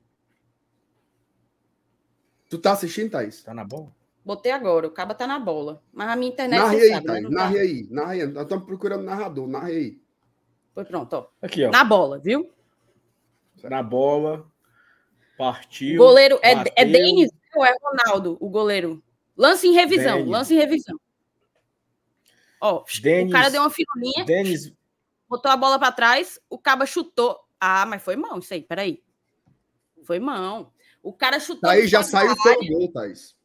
Tu 2.50 2.58
tá 2.58 2.74
assistindo, 2.74 3.12
Thaís? 3.12 3.44
Tá 3.44 3.54
na 3.54 3.64
bola? 3.64 3.92
Botei 4.24 4.52
agora, 4.52 4.88
o 4.88 4.92
Caba 4.92 5.16
tá 5.16 5.26
na 5.26 5.40
bola. 5.40 5.82
Mas 5.92 6.10
a 6.10 6.16
minha 6.16 6.32
internet. 6.32 6.60
Narre 6.60 6.82
aí, 6.82 6.90
sabe, 6.90 7.06
Thaís, 7.08 7.24
né? 7.24 7.30
narre 7.30 7.56
tá... 7.56 7.62
aí, 7.62 7.88
narre 7.90 8.22
aí. 8.22 8.28
Nós 8.28 8.44
estamos 8.44 8.66
procurando 8.66 9.04
narrador, 9.04 9.48
narre 9.48 9.72
aí. 9.72 10.02
Foi 10.74 10.86
pronto, 10.86 11.14
ó. 11.14 11.28
Aqui, 11.42 11.66
ó. 11.66 11.72
Na 11.72 11.84
bola, 11.84 12.20
viu? 12.20 12.50
Na 13.64 13.82
bola. 13.82 14.46
Partiu. 15.38 15.98
Goleiro 15.98 16.40
é, 16.42 16.54
é 16.76 16.86
Denis 16.86 17.30
ou 17.56 17.66
é 17.66 17.74
Ronaldo, 17.82 18.38
o 18.40 18.50
goleiro? 18.50 19.02
Lance 19.38 19.68
em 19.68 19.74
revisão, 19.74 20.18
Denis. 20.18 20.32
lance 20.32 20.54
em 20.54 20.58
revisão. 20.58 21.00
Ó, 22.60 22.84
Dennis, 23.02 23.30
o 23.30 23.34
cara 23.34 23.50
deu 23.50 23.62
uma 23.62 23.70
firulinha, 23.70 24.26
Dennis... 24.26 24.74
botou 25.30 25.52
a 25.52 25.56
bola 25.56 25.78
para 25.78 25.92
trás, 25.92 26.40
o 26.50 26.58
caba 26.58 26.88
chutou. 26.88 27.40
Ah, 27.60 27.86
mas 27.86 28.02
foi 28.02 28.16
mão 28.16 28.40
isso 28.40 28.54
aí, 28.54 28.64
peraí. 28.64 29.04
Foi 30.04 30.20
mão. 30.20 30.72
O 31.04 31.14
cara 31.14 31.40
chutou. 31.40 31.70
Aí 31.70 31.88
já 31.88 32.02
saiu 32.02 32.32
o 32.32 32.42
seu 32.42 32.56
gol, 32.66 32.92
Thaís. 32.92 33.36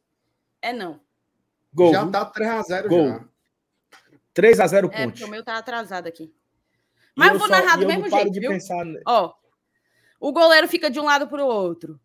É 0.61 0.73
não. 0.73 0.99
Gol. 1.73 1.91
Já 1.91 2.07
tá 2.07 2.31
3x0 2.31 2.87
gol. 2.87 3.07
já. 3.07 3.25
3x0 4.35 4.81
ponte. 4.83 4.95
É, 4.95 5.07
porque 5.07 5.23
o 5.23 5.27
meu 5.27 5.43
tá 5.43 5.57
atrasado 5.57 6.07
aqui. 6.07 6.33
Mas 7.15 7.29
eu, 7.29 7.33
eu 7.35 7.39
vou 7.39 7.47
só, 7.47 7.53
narrar 7.53 7.77
do 7.77 7.85
mesmo 7.85 8.09
jeito, 8.09 8.31
viu? 8.31 8.49
Pensar... 8.49 8.83
Ó, 9.05 9.33
o 10.23 10.31
goleiro 10.31 10.69
fica 10.69 10.89
de 10.89 11.01
um 11.01 11.03
lado 11.03 11.27
para 11.27 11.43
o 11.43 11.47
outro. 11.47 11.99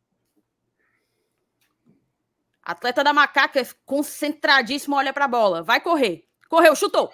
Atleta 2.61 3.05
da 3.05 3.13
macaca, 3.13 3.65
concentradíssimo, 3.87 4.97
olha 4.97 5.13
para 5.13 5.27
a 5.27 5.29
bola. 5.29 5.63
Vai 5.63 5.81
correr. 5.81 6.27
Correu, 6.49 6.75
chutou. 6.75 7.13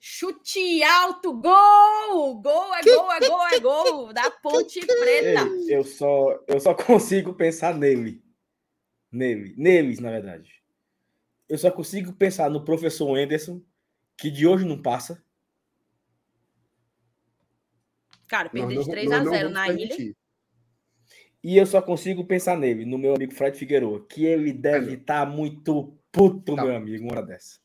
Chute 0.00 0.82
alto, 0.82 1.32
gol! 1.32 2.40
Gol, 2.40 2.74
é 2.74 2.82
gol, 2.82 3.12
é 3.12 3.20
gol, 3.20 3.46
é 3.46 3.60
gol 3.60 4.12
da 4.12 4.28
Ponte 4.28 4.80
Preta. 4.84 5.46
Ei, 5.46 5.76
eu, 5.76 5.84
só, 5.84 6.42
eu 6.48 6.58
só 6.58 6.74
consigo 6.74 7.32
pensar 7.32 7.72
nele. 7.76 8.20
Nele. 9.12 9.54
Neles, 9.56 10.00
na 10.00 10.10
verdade. 10.10 10.60
Eu 11.48 11.56
só 11.56 11.70
consigo 11.70 12.12
pensar 12.12 12.50
no 12.50 12.64
professor 12.64 13.16
Anderson, 13.16 13.62
que 14.18 14.28
de 14.28 14.44
hoje 14.44 14.64
não 14.64 14.82
passa. 14.82 15.24
Cara, 18.28 18.48
perdeu 18.48 18.82
de 18.82 18.90
3 18.90 19.12
a 19.12 19.24
0 19.24 19.50
na 19.50 19.68
ilha. 19.68 20.14
E 21.42 21.56
eu 21.56 21.66
só 21.66 21.80
consigo 21.80 22.24
pensar 22.24 22.56
nele, 22.56 22.84
no 22.84 22.98
meu 22.98 23.14
amigo 23.14 23.32
Fred 23.32 23.56
Figueiredo, 23.56 24.04
que 24.08 24.24
ele 24.24 24.52
deve 24.52 24.94
estar 24.94 25.24
tá 25.24 25.30
muito 25.30 25.96
puto, 26.10 26.56
tá. 26.56 26.64
meu 26.64 26.74
amigo, 26.74 27.04
uma 27.04 27.12
hora 27.12 27.22
dessa. 27.22 27.58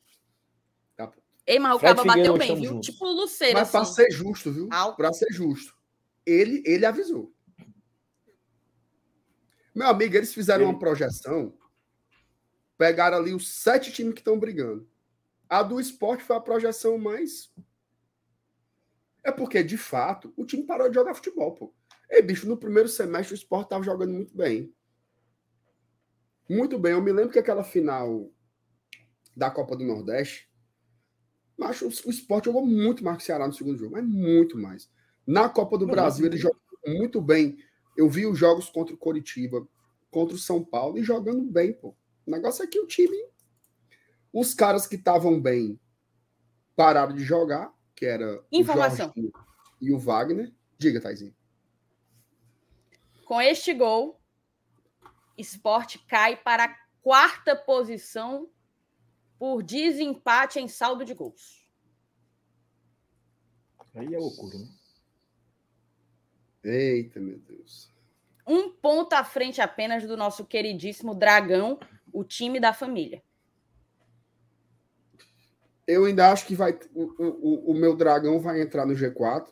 Ei, 1.46 1.58
mas 1.58 1.74
o 1.74 1.80
Caba 1.80 2.04
bateu 2.04 2.38
bem, 2.38 2.54
viu? 2.56 2.70
Juntos. 2.70 2.86
Tipo 2.88 3.04
o 3.06 3.12
Luceiro. 3.12 3.58
Mas 3.58 3.74
assim. 3.74 3.78
para 3.78 3.84
ser 3.84 4.10
justo, 4.12 4.52
viu? 4.52 4.68
Para 4.96 5.12
ser 5.12 5.32
justo. 5.32 5.74
Ele, 6.24 6.62
ele 6.64 6.86
avisou. 6.86 7.32
Meu 9.74 9.88
amigo, 9.88 10.14
eles 10.14 10.32
fizeram 10.34 10.66
uma 10.66 10.78
projeção, 10.78 11.54
pegaram 12.76 13.16
ali 13.16 13.32
os 13.32 13.48
sete 13.48 13.90
times 13.90 14.14
que 14.14 14.20
estão 14.20 14.38
brigando. 14.38 14.88
A 15.48 15.62
do 15.62 15.80
esporte 15.80 16.22
foi 16.22 16.36
a 16.36 16.40
projeção 16.40 16.98
mais. 16.98 17.50
É 19.24 19.30
porque, 19.30 19.62
de 19.62 19.78
fato, 19.78 20.32
o 20.36 20.44
time 20.44 20.64
parou 20.64 20.88
de 20.88 20.94
jogar 20.94 21.14
futebol, 21.14 21.54
pô. 21.54 21.74
Ei, 22.10 22.20
bicho, 22.20 22.48
no 22.48 22.56
primeiro 22.56 22.88
semestre 22.88 23.34
o 23.34 23.36
esporte 23.36 23.66
estava 23.66 23.84
jogando 23.84 24.12
muito 24.12 24.36
bem. 24.36 24.74
Muito 26.48 26.78
bem. 26.78 26.92
Eu 26.92 27.02
me 27.02 27.12
lembro 27.12 27.32
que 27.32 27.38
aquela 27.38 27.64
final 27.64 28.30
da 29.34 29.50
Copa 29.50 29.76
do 29.76 29.84
Nordeste, 29.84 30.50
mas 31.56 31.80
o, 31.80 31.86
o 31.86 32.10
esporte 32.10 32.46
jogou 32.46 32.66
muito 32.66 33.04
mais 33.04 33.18
que 33.18 33.22
o 33.22 33.26
Ceará 33.26 33.46
no 33.46 33.52
segundo 33.52 33.78
jogo, 33.78 33.92
mas 33.92 34.04
muito 34.04 34.58
mais. 34.58 34.90
Na 35.26 35.48
Copa 35.48 35.78
do 35.78 35.86
Brasil, 35.86 36.26
ele 36.26 36.36
jogou 36.36 36.60
muito 36.86 37.20
bem. 37.20 37.56
Eu 37.96 38.10
vi 38.10 38.26
os 38.26 38.38
jogos 38.38 38.68
contra 38.68 38.94
o 38.94 38.98
Coritiba, 38.98 39.66
contra 40.10 40.34
o 40.34 40.38
São 40.38 40.64
Paulo, 40.64 40.98
e 40.98 41.02
jogando 41.02 41.44
bem, 41.44 41.72
pô. 41.72 41.94
O 42.26 42.30
negócio 42.30 42.62
é 42.62 42.66
que 42.66 42.80
o 42.80 42.86
time. 42.86 43.16
Os 44.32 44.54
caras 44.54 44.86
que 44.86 44.96
estavam 44.96 45.40
bem 45.40 45.78
pararam 46.74 47.14
de 47.14 47.22
jogar, 47.22 47.72
que 48.02 48.06
era 48.06 48.44
Informação. 48.50 49.12
o 49.16 49.20
Jorge 49.20 49.32
e 49.80 49.92
o 49.92 49.98
Wagner. 49.98 50.52
Diga, 50.76 51.00
Taizinho. 51.00 51.32
Com 53.24 53.40
este 53.40 53.72
gol, 53.72 54.20
esporte 55.38 56.00
cai 56.00 56.34
para 56.36 56.64
a 56.64 56.76
quarta 57.00 57.54
posição 57.54 58.50
por 59.38 59.62
desempate 59.62 60.58
em 60.58 60.66
saldo 60.66 61.04
de 61.04 61.14
gols. 61.14 61.64
Aí 63.94 64.12
é 64.12 64.18
loucura, 64.18 64.58
né? 64.58 64.68
Eita, 66.64 67.20
meu 67.20 67.38
Deus. 67.38 67.88
Um 68.44 68.68
ponto 68.68 69.12
à 69.12 69.22
frente 69.22 69.60
apenas 69.60 70.04
do 70.08 70.16
nosso 70.16 70.44
queridíssimo 70.44 71.14
Dragão, 71.14 71.78
o 72.12 72.24
time 72.24 72.58
da 72.58 72.72
família. 72.72 73.22
Eu 75.86 76.04
ainda 76.04 76.30
acho 76.30 76.46
que 76.46 76.54
vai. 76.54 76.78
O, 76.94 77.02
o, 77.18 77.70
o 77.72 77.74
meu 77.74 77.96
dragão 77.96 78.40
vai 78.40 78.60
entrar 78.60 78.86
no 78.86 78.94
G4. 78.94 79.48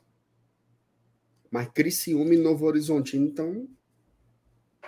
Mas 1.51 1.69
Criciúma 1.69 2.35
e 2.35 2.39
Novo 2.39 2.65
Horizontino 2.65 3.27
então. 3.27 3.69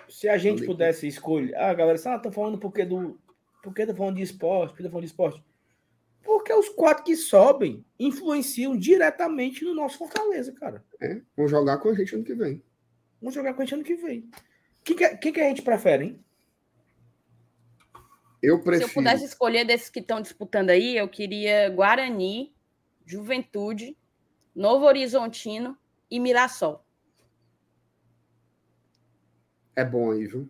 Se 0.09 0.29
a 0.29 0.39
gente 0.39 0.65
pudesse 0.65 1.09
escolher. 1.09 1.55
Ah, 1.57 1.75
galera, 1.75 1.99
ah, 2.07 2.19
tô 2.19 2.31
falando 2.31 2.59
porque 2.59 2.85
do. 2.85 3.19
Por 3.63 3.75
que 3.75 3.87
tô 3.87 3.95
falando 3.95 4.17
de 4.17 4.23
esporte? 4.23 4.71
Por 4.71 4.77
que 4.77 4.83
tô 4.83 4.91
falando 4.91 5.05
de 5.05 5.11
esporte? 5.11 5.43
Porque 6.23 6.53
os 6.53 6.69
quatro 6.69 7.05
que 7.05 7.17
sobem 7.17 7.85
influenciam 7.99 8.77
diretamente 8.77 9.65
no 9.65 9.75
nosso 9.75 9.99
Fortaleza, 9.99 10.53
cara. 10.53 10.85
É, 11.01 11.21
vão 11.37 11.49
jogar 11.49 11.79
com 11.79 11.89
a 11.89 11.95
gente 11.95 12.15
ano 12.15 12.25
que 12.25 12.35
vem. 12.35 12.63
Vão 13.21 13.33
jogar 13.33 13.55
com 13.55 13.63
a 13.63 13.65
gente 13.65 13.75
ano 13.75 13.85
que 13.85 13.97
vem. 13.97 14.29
Quem 14.85 14.97
que, 14.97 15.17
quem 15.17 15.33
que 15.33 15.41
a 15.41 15.49
gente 15.49 15.63
prefere, 15.63 16.05
hein? 16.05 16.25
Eu 18.43 18.61
prefiro. 18.61 18.89
Se 18.89 18.91
eu 18.91 19.03
pudesse 19.03 19.25
escolher 19.25 19.65
desses 19.65 19.89
que 19.89 20.01
estão 20.01 20.21
disputando 20.21 20.71
aí, 20.71 20.97
eu 20.97 21.09
queria 21.09 21.71
Guarani, 21.71 22.53
Juventude, 23.07 23.97
Novo 24.55 24.85
Horizontino 24.85 25.79
e 26.11 26.19
Mirassol. 26.19 26.85
É 29.77 29.85
bom 29.85 30.11
aí, 30.11 30.27
viu? 30.27 30.49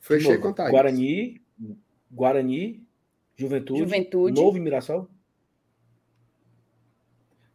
Fechei 0.00 0.36
com 0.36 0.48
a 0.48 0.70
Guarani, 0.70 1.40
Guarani, 2.10 2.84
Juventude, 3.36 3.80
Juventude. 3.80 4.40
Novo 4.40 4.56
e 4.56 4.60
Mirassol. 4.60 5.08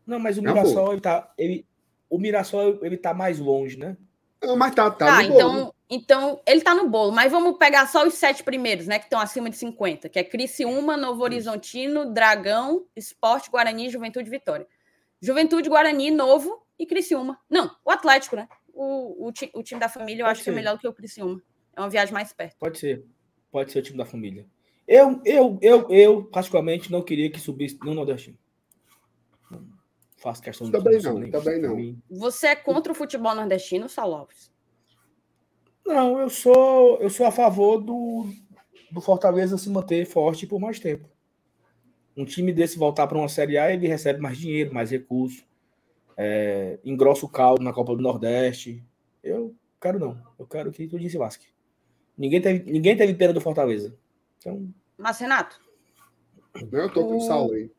Não, 0.06 0.18
mas 0.18 0.38
o 0.38 0.42
Mirassol, 0.42 0.94
ele 0.94 1.02
tá, 1.02 1.34
ele, 1.38 1.68
o 2.10 2.18
Mirassol 2.18 2.80
ele 2.84 2.98
tá 2.98 3.14
mais 3.14 3.38
longe, 3.38 3.78
né? 3.78 3.98
Não, 4.42 4.56
mas 4.56 4.74
tá, 4.74 4.90
tá, 4.90 5.06
Tá, 5.06 5.24
no 5.24 5.36
então, 5.36 5.54
bolo. 5.54 5.76
Então 5.90 6.42
ele 6.46 6.62
tá 6.62 6.74
no 6.76 6.90
bolo, 6.90 7.12
mas 7.12 7.32
vamos 7.32 7.58
pegar 7.58 7.88
só 7.88 8.06
os 8.06 8.14
sete 8.16 8.44
primeiros, 8.44 8.88
né, 8.88 9.00
que 9.00 9.06
estão 9.06 9.20
acima 9.20 9.50
de 9.50 9.56
50, 9.58 10.10
que 10.10 10.20
é 10.20 10.24
Criciúma, 10.24 10.98
Novo 10.98 11.24
Horizontino, 11.24 12.12
Dragão, 12.14 12.86
Esporte, 12.96 13.50
Guarani, 13.50 13.90
Juventude, 13.90 14.30
Vitória. 14.30 14.68
Juventude, 15.22 15.70
Guarani, 15.70 16.12
Novo 16.12 16.62
e 16.78 16.86
Criciúma. 16.86 17.40
Não, 17.50 17.76
o 17.84 17.90
Atlético, 17.90 18.36
né? 18.36 18.48
O, 18.74 19.28
o, 19.28 19.32
ti- 19.32 19.50
o 19.56 19.64
time 19.64 19.80
da 19.80 19.90
família 19.90 20.22
eu 20.22 20.26
Pode 20.26 20.34
acho 20.38 20.44
que 20.44 20.50
é 20.50 20.54
ser. 20.54 20.56
melhor 20.56 20.76
do 20.76 20.80
que 20.80 20.88
o 20.88 20.94
Criciúma. 20.94 21.42
É 21.76 21.82
uma 21.82 21.90
viagem 21.90 22.14
mais 22.14 22.32
perto. 22.34 22.56
Pode 22.60 22.78
ser. 22.78 23.04
Pode 23.52 23.72
ser 23.72 23.80
o 23.80 23.82
time 23.82 23.98
da 23.98 24.06
família. 24.06 24.46
Eu, 24.88 25.20
eu, 25.26 25.58
eu, 25.62 25.90
eu, 25.90 26.24
particularmente, 26.26 26.92
não 26.92 27.02
queria 27.02 27.32
que 27.32 27.40
subisse 27.40 27.80
no 27.84 27.94
Nordestino. 27.96 28.38
Não 29.50 29.66
faço 30.18 30.42
questão 30.42 30.70
Também 30.70 30.98
disso, 30.98 31.14
não, 31.14 31.32
também 31.32 31.60
não. 31.60 31.98
Você 32.10 32.48
é 32.48 32.56
contra 32.56 32.92
o 32.92 32.96
futebol 32.96 33.34
nordestino, 33.34 33.90
Salopes? 33.90 34.52
Não, 35.88 36.20
eu 36.20 36.30
sou, 36.30 36.98
eu 37.00 37.10
sou 37.10 37.26
a 37.26 37.32
favor 37.32 37.78
do, 37.80 38.26
do 38.92 39.00
Fortaleza 39.02 39.58
se 39.58 39.70
manter 39.70 40.06
forte 40.06 40.46
por 40.46 40.60
mais 40.60 40.80
tempo. 40.80 41.08
Um 42.16 42.26
time 42.26 42.52
desse 42.52 42.78
voltar 42.78 43.08
para 43.08 43.18
uma 43.18 43.30
Série 43.30 43.58
A, 43.58 43.72
ele 43.72 43.88
recebe 43.88 44.20
mais 44.20 44.38
dinheiro, 44.38 44.74
mais 44.74 44.92
recursos, 44.92 45.46
é, 46.18 46.78
engrossa 46.84 47.26
o 47.26 47.30
caldo 47.30 47.64
na 47.64 47.72
Copa 47.72 47.96
do 47.96 48.02
Nordeste. 48.02 48.84
Eu 49.24 49.56
quero 49.80 49.98
não. 49.98 50.22
Eu 50.38 50.46
quero 50.46 50.72
que 50.72 50.88
tudo 50.88 51.08
se 51.10 51.18
lasque. 51.18 51.48
Ninguém 52.18 52.42
teve, 52.42 52.70
ninguém 52.70 52.98
teve 52.98 53.14
pena 53.14 53.32
do 53.34 53.40
Fortaleza. 53.42 53.96
Então, 54.40 54.68
Mas, 54.98 55.20
Renato, 55.20 55.62
Eu 56.72 56.92
tô 56.92 57.06
com 57.06 57.14
O- 57.14 57.18
o 57.18 57.22
Saulo 57.22 57.54
aí. 57.54 57.72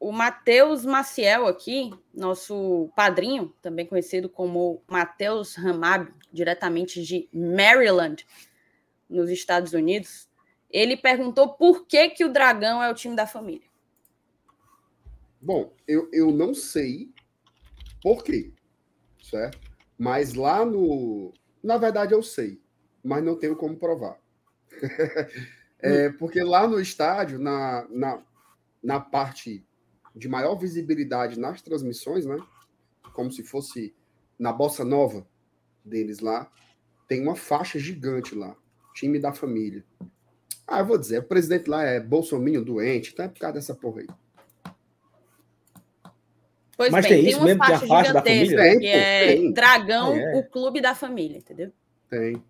O 0.00 0.10
Matheus 0.10 0.86
Maciel 0.86 1.46
aqui, 1.46 1.90
nosso 2.14 2.90
padrinho, 2.96 3.54
também 3.60 3.84
conhecido 3.84 4.30
como 4.30 4.82
Matheus 4.88 5.58
Hamab, 5.58 6.10
diretamente 6.32 7.02
de 7.04 7.28
Maryland, 7.30 8.26
nos 9.08 9.28
Estados 9.28 9.74
Unidos, 9.74 10.26
ele 10.70 10.96
perguntou 10.96 11.52
por 11.52 11.86
que, 11.86 12.08
que 12.10 12.24
o 12.24 12.32
Dragão 12.32 12.82
é 12.82 12.90
o 12.90 12.94
time 12.94 13.14
da 13.14 13.26
família. 13.26 13.68
Bom, 15.38 15.74
eu, 15.86 16.08
eu 16.12 16.30
não 16.30 16.54
sei 16.54 17.10
por 18.02 18.24
quê, 18.24 18.52
certo? 19.22 19.58
Mas 19.98 20.32
lá 20.32 20.64
no. 20.64 21.34
Na 21.62 21.76
verdade, 21.76 22.14
eu 22.14 22.22
sei, 22.22 22.58
mas 23.02 23.22
não 23.22 23.36
tenho 23.36 23.56
como 23.56 23.76
provar. 23.76 24.18
é, 25.78 26.08
porque 26.10 26.42
lá 26.42 26.66
no 26.66 26.80
estádio, 26.80 27.38
na, 27.38 27.86
na, 27.90 28.22
na 28.82 29.00
parte 29.00 29.64
de 30.14 30.28
maior 30.28 30.54
visibilidade 30.56 31.38
nas 31.38 31.62
transmissões, 31.62 32.26
né? 32.26 32.38
Como 33.12 33.30
se 33.30 33.42
fosse 33.42 33.94
na 34.38 34.52
bossa 34.52 34.84
nova 34.84 35.26
deles 35.84 36.20
lá, 36.20 36.50
tem 37.08 37.20
uma 37.22 37.36
faixa 37.36 37.78
gigante 37.78 38.34
lá. 38.34 38.56
Time 38.94 39.18
da 39.18 39.32
família. 39.32 39.84
Ah, 40.66 40.80
eu 40.80 40.86
vou 40.86 40.98
dizer, 40.98 41.18
o 41.18 41.24
presidente 41.24 41.68
lá 41.68 41.82
é 41.82 41.98
Bolsonaro 42.00 42.64
doente, 42.64 43.12
então 43.12 43.24
é 43.24 43.28
por 43.28 43.38
causa 43.40 43.54
dessa 43.54 43.74
porra 43.74 44.02
aí. 44.02 44.06
Pois 46.76 46.92
Mas 46.92 47.04
bem, 47.04 47.12
tem 47.12 47.20
tem, 47.22 47.30
isso 47.30 47.38
uma 47.40 47.46
mesmo? 47.46 47.64
Tem 47.64 47.74
a 47.74 47.78
faixa 47.80 48.12
da 48.12 48.20
gigantesca 48.20 48.56
família? 48.56 48.80
que 48.80 48.80
Tem, 48.80 48.90
pô, 48.90 48.98
é 48.98 49.26
tem. 49.36 49.52
Dragão, 49.52 50.12
Ah, 50.12 50.18
é? 50.18 50.36
o 50.36 50.44
clube 50.44 50.80
da 50.80 50.94
família, 50.94 51.36
entendeu? 51.38 51.72
Tem. 52.08 52.42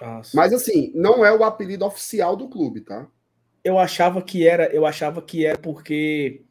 nossa. 0.00 0.36
Mas 0.36 0.52
assim, 0.52 0.92
não 0.94 1.24
é 1.24 1.32
o 1.34 1.42
apelido 1.42 1.84
oficial 1.86 2.36
do 2.36 2.48
clube, 2.48 2.82
tá? 2.82 3.08
Eu 3.66 3.78
achava 3.78 4.22
que 4.22 4.46
era, 4.46 4.72
eu 4.72 4.86
achava 4.86 5.20
que 5.20 5.44
era 5.44 5.58
porque 5.58 6.42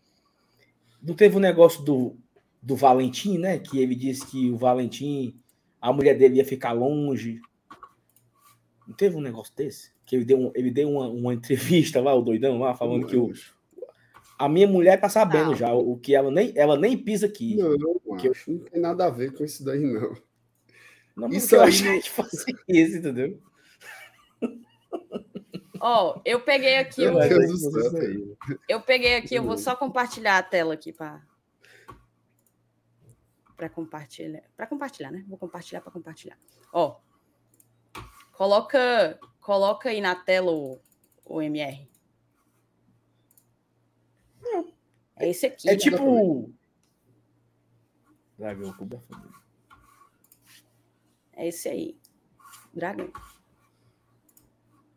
não 1.01 1.13
teve 1.15 1.37
um 1.37 1.39
negócio 1.39 1.81
do, 1.83 2.17
do 2.61 2.75
Valentim, 2.75 3.37
né? 3.37 3.57
Que 3.59 3.79
ele 3.79 3.95
disse 3.95 4.25
que 4.27 4.49
o 4.51 4.57
Valentim, 4.57 5.39
a 5.79 5.93
mulher 5.93 6.17
dele 6.17 6.35
ia 6.37 6.45
ficar 6.45 6.73
longe. 6.73 7.39
Não 8.87 8.93
teve 8.95 9.15
um 9.15 9.21
negócio 9.21 9.55
desse? 9.55 9.91
Que 10.05 10.15
ele 10.15 10.25
deu, 10.25 10.37
um- 10.39 10.51
ele 10.53 10.69
deu 10.71 10.89
uma, 10.89 11.07
uma 11.07 11.33
entrevista 11.33 12.01
lá, 12.01 12.13
o 12.13 12.21
doidão 12.21 12.59
lá, 12.59 12.75
falando 12.75 13.07
que 13.07 13.15
o, 13.17 13.31
a 14.37 14.49
minha 14.49 14.67
mulher 14.67 14.99
tá 14.99 15.07
sabendo 15.09 15.51
Não. 15.51 15.55
já, 15.55 15.73
o 15.73 15.97
que 15.97 16.13
ela 16.13 16.29
nem, 16.29 16.51
ela 16.55 16.77
nem 16.77 16.97
pisa 16.97 17.25
aqui. 17.27 17.55
Não, 17.55 18.17
Que 18.17 18.27
eu- 18.27 18.31
acho, 18.31 18.51
não 18.51 18.59
tem 18.59 18.81
nada 18.81 19.05
a 19.05 19.09
ver 19.09 19.33
com 19.33 19.43
isso 19.45 19.63
daí, 19.63 19.79
não. 19.81 20.13
Não, 21.15 21.29
Isso 21.29 21.55
eu 21.55 21.61
aí- 21.61 21.69
achei 21.69 22.01
que 22.01 22.09
fosse 22.09 22.43
isso, 22.67 22.97
entendeu? 22.97 23.39
Ó, 25.79 26.21
eu 26.25 26.41
peguei 26.41 26.77
aqui 26.77 27.01
Meu 27.01 27.15
o, 27.15 27.21
é. 27.21 27.29
Eu 28.67 28.81
peguei 28.81 29.15
aqui, 29.15 29.35
eu 29.35 29.43
vou 29.43 29.57
só 29.57 29.75
compartilhar 29.75 30.37
a 30.37 30.43
tela 30.43 30.73
aqui 30.73 30.93
para 30.93 31.21
para 33.55 33.69
compartilhar, 33.69 34.43
para 34.55 34.67
compartilhar, 34.67 35.11
né? 35.11 35.23
Vou 35.27 35.37
compartilhar 35.37 35.81
para 35.81 35.91
compartilhar. 35.91 36.37
Ó. 36.73 36.99
Coloca, 38.33 39.17
coloca 39.39 39.89
aí 39.89 40.01
na 40.01 40.13
tela 40.13 40.51
o, 40.51 40.81
o 41.23 41.41
MR. 41.41 41.87
É 45.17 45.29
esse 45.29 45.45
aqui. 45.45 45.69
É 45.69 45.71
né? 45.71 45.77
tipo. 45.77 46.53
Dragão, 48.37 48.73
Família. 48.73 49.31
É 51.33 51.47
esse 51.47 51.69
aí. 51.69 51.97
Dragão. 52.73 53.11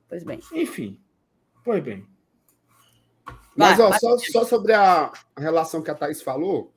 Pois 0.09 0.25
bem. 0.25 0.41
Enfim. 0.53 1.01
Pois 1.65 1.83
bem. 1.83 2.07
Mas, 3.57 3.77
Vai, 3.77 3.87
ó, 3.87 3.91
vai 3.91 3.99
só, 3.99 4.19
só 4.19 4.45
sobre 4.45 4.73
a 4.73 5.13
relação 5.37 5.83
que 5.83 5.91
a 5.91 5.95
Thaís 5.95 6.23
falou, 6.23 6.73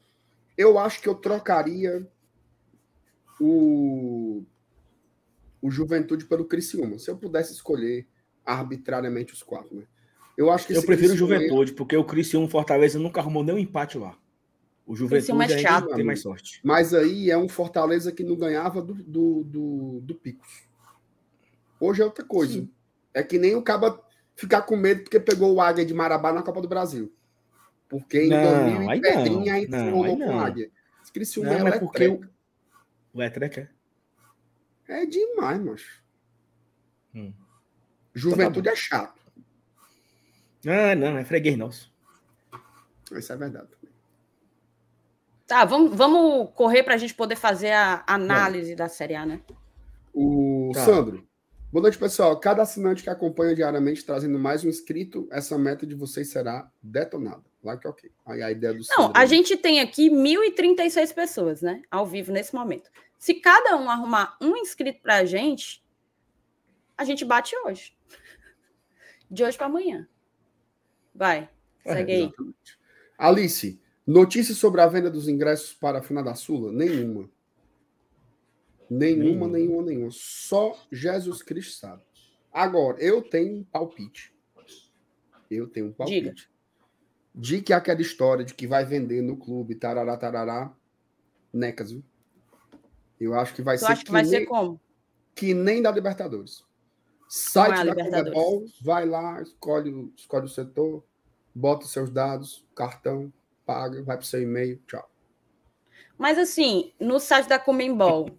eu 0.57 0.77
acho 0.79 1.01
que 1.01 1.07
eu 1.07 1.15
trocaria 1.15 2.07
o, 3.39 4.43
o 5.61 5.71
Juventude 5.71 6.25
pelo 6.25 6.45
Criciúma. 6.45 6.99
Se 6.99 7.09
eu 7.09 7.17
pudesse 7.17 7.53
escolher 7.53 8.07
arbitrariamente 8.45 9.33
os 9.33 9.43
quatro, 9.43 9.75
né? 9.75 9.83
Eu 10.37 10.49
acho 10.49 10.65
que 10.65 10.73
Eu 10.73 10.83
prefiro 10.83 11.13
o 11.13 11.17
Juventude, 11.17 11.73
porque 11.73 11.95
o 11.95 12.03
Criciúma 12.03 12.47
Fortaleza 12.47 12.97
nunca 12.97 13.19
arrumou 13.19 13.43
nenhum 13.43 13.59
empate 13.59 13.97
lá. 13.97 14.17
O 14.85 14.95
Juventude 14.95 15.53
é 15.53 15.59
chato, 15.59 15.93
tem 15.93 16.03
mais 16.03 16.21
sorte. 16.21 16.59
Mas 16.63 16.93
aí 16.93 17.29
é 17.29 17.37
um 17.37 17.47
Fortaleza 17.47 18.11
que 18.11 18.23
não 18.23 18.35
ganhava 18.35 18.81
do, 18.81 18.95
do, 18.95 19.43
do, 19.43 19.99
do 20.01 20.15
Picos. 20.15 20.67
Hoje 21.79 22.01
é 22.01 22.05
outra 22.05 22.25
coisa. 22.25 22.53
Sim. 22.53 22.69
É 23.13 23.23
que 23.23 23.37
nem 23.37 23.55
o 23.55 23.61
Caba 23.61 24.03
ficar 24.35 24.61
com 24.63 24.75
medo 24.75 25.03
porque 25.03 25.19
pegou 25.19 25.53
o 25.53 25.61
Águia 25.61 25.85
de 25.85 25.93
Marabá 25.93 26.31
na 26.31 26.43
Copa 26.43 26.61
do 26.61 26.67
Brasil. 26.67 27.13
Porque 27.87 28.23
em 28.23 28.29
não, 28.29 28.41
2000 28.41 28.91
em 28.93 29.01
Pedrinha 29.01 29.53
aí 29.53 29.65
rolou 29.91 30.17
com 30.17 30.35
o 30.35 30.39
Águia. 30.39 30.71
Criciúma 31.13 31.57
não, 31.57 31.67
é, 31.67 31.75
é 31.75 31.79
porque 31.79 32.07
o, 32.07 32.21
o 33.13 33.21
Etreca 33.21 33.69
é? 34.87 35.01
É 35.03 35.05
demais, 35.05 35.59
macho. 35.59 36.01
Hum. 37.13 37.33
Juventude 38.13 38.59
então 38.59 38.63
tá 38.63 38.71
é 38.71 38.75
chato. 38.75 39.21
Ah, 40.65 40.95
não, 40.95 41.17
é 41.17 41.25
freguês 41.25 41.57
nosso. 41.57 41.93
Isso 43.11 43.33
é 43.33 43.35
verdade. 43.35 43.69
Tá, 45.47 45.65
vamos, 45.65 45.95
vamos 45.95 46.49
correr 46.55 46.83
para 46.83 46.93
a 46.93 46.97
gente 46.97 47.13
poder 47.13 47.35
fazer 47.35 47.71
a 47.71 48.03
análise 48.07 48.73
da 48.73 48.87
Série 48.87 49.15
A, 49.15 49.25
né? 49.25 49.41
O 50.13 50.71
tá. 50.73 50.85
Sandro. 50.85 51.27
Boa 51.71 51.83
noite, 51.83 51.97
pessoal. 51.97 52.37
Cada 52.37 52.63
assinante 52.63 53.01
que 53.01 53.09
acompanha 53.09 53.55
diariamente 53.55 54.03
trazendo 54.03 54.37
mais 54.37 54.65
um 54.65 54.67
inscrito, 54.67 55.25
essa 55.31 55.57
meta 55.57 55.87
de 55.87 55.95
vocês 55.95 56.29
será 56.29 56.69
detonada. 56.83 57.43
Lá 57.63 57.77
que 57.77 57.87
ok. 57.87 58.11
Aí 58.25 58.43
a 58.43 58.51
ideia 58.51 58.73
do 58.73 58.83
Não, 58.97 59.13
a 59.15 59.25
gente 59.25 59.55
tem 59.55 59.79
aqui 59.79 60.09
1.036 60.09 61.13
pessoas, 61.13 61.61
né? 61.61 61.81
Ao 61.89 62.05
vivo 62.05 62.31
nesse 62.31 62.53
momento. 62.53 62.89
Se 63.17 63.35
cada 63.35 63.77
um 63.77 63.89
arrumar 63.89 64.35
um 64.41 64.57
inscrito 64.57 65.01
para 65.01 65.19
a 65.19 65.25
gente, 65.25 65.81
a 66.97 67.05
gente 67.05 67.23
bate 67.23 67.55
hoje. 67.65 67.95
De 69.31 69.41
hoje 69.41 69.57
para 69.57 69.67
amanhã. 69.67 70.05
Vai, 71.15 71.49
é, 71.85 71.93
segue 71.93 72.11
é, 72.11 72.15
aí. 72.15 72.31
Alice, 73.17 73.79
Notícias 74.05 74.57
sobre 74.57 74.81
a 74.81 74.87
venda 74.87 75.09
dos 75.09 75.29
ingressos 75.29 75.73
para 75.73 75.99
a 75.99 76.01
final 76.01 76.23
da 76.23 76.35
Sula? 76.35 76.71
Nenhuma. 76.71 77.29
Nenhuma, 78.93 79.47
nenhuma, 79.47 79.83
nenhuma. 79.83 80.09
Só 80.11 80.77
Jesus 80.91 81.41
Cristo 81.41 81.79
sabe. 81.79 82.03
Agora, 82.51 83.01
eu 83.01 83.21
tenho 83.21 83.59
um 83.59 83.63
palpite. 83.63 84.35
Eu 85.49 85.65
tenho 85.69 85.87
um 85.87 85.93
palpite. 85.93 86.21
Diga. 86.21 86.35
De 87.33 87.61
que 87.61 87.71
aquela 87.71 88.01
história 88.01 88.43
de 88.43 88.53
que 88.53 88.67
vai 88.67 88.83
vender 88.83 89.21
no 89.21 89.37
clube, 89.37 89.75
tarará, 89.75 90.17
tarará, 90.17 90.75
necas, 91.53 91.91
viu? 91.91 92.03
Eu 93.17 93.33
acho 93.33 93.53
que 93.53 93.61
vai 93.61 93.77
tu 93.77 93.79
ser. 93.79 93.85
Acha 93.85 94.01
que, 94.01 94.05
que 94.07 94.11
vai 94.11 94.23
nem, 94.23 94.31
ser 94.31 94.45
como? 94.45 94.81
Que 95.33 95.53
nem 95.53 95.81
da 95.81 95.89
Libertadores. 95.89 96.65
Site 97.29 97.79
é 97.79 97.85
da 97.85 97.95
Comebol, 97.95 98.65
vai 98.81 99.05
lá, 99.05 99.41
escolhe, 99.41 100.11
escolhe 100.17 100.47
o 100.47 100.49
setor, 100.49 101.01
bota 101.55 101.85
os 101.85 101.93
seus 101.93 102.09
dados, 102.09 102.67
cartão, 102.75 103.31
paga, 103.65 104.03
vai 104.03 104.17
para 104.17 104.23
o 104.23 104.27
seu 104.27 104.41
e-mail, 104.41 104.81
tchau. 104.85 105.09
Mas 106.21 106.37
assim, 106.37 106.93
no 106.99 107.19
site 107.19 107.49
da 107.49 107.57
Comembol, 107.57 108.29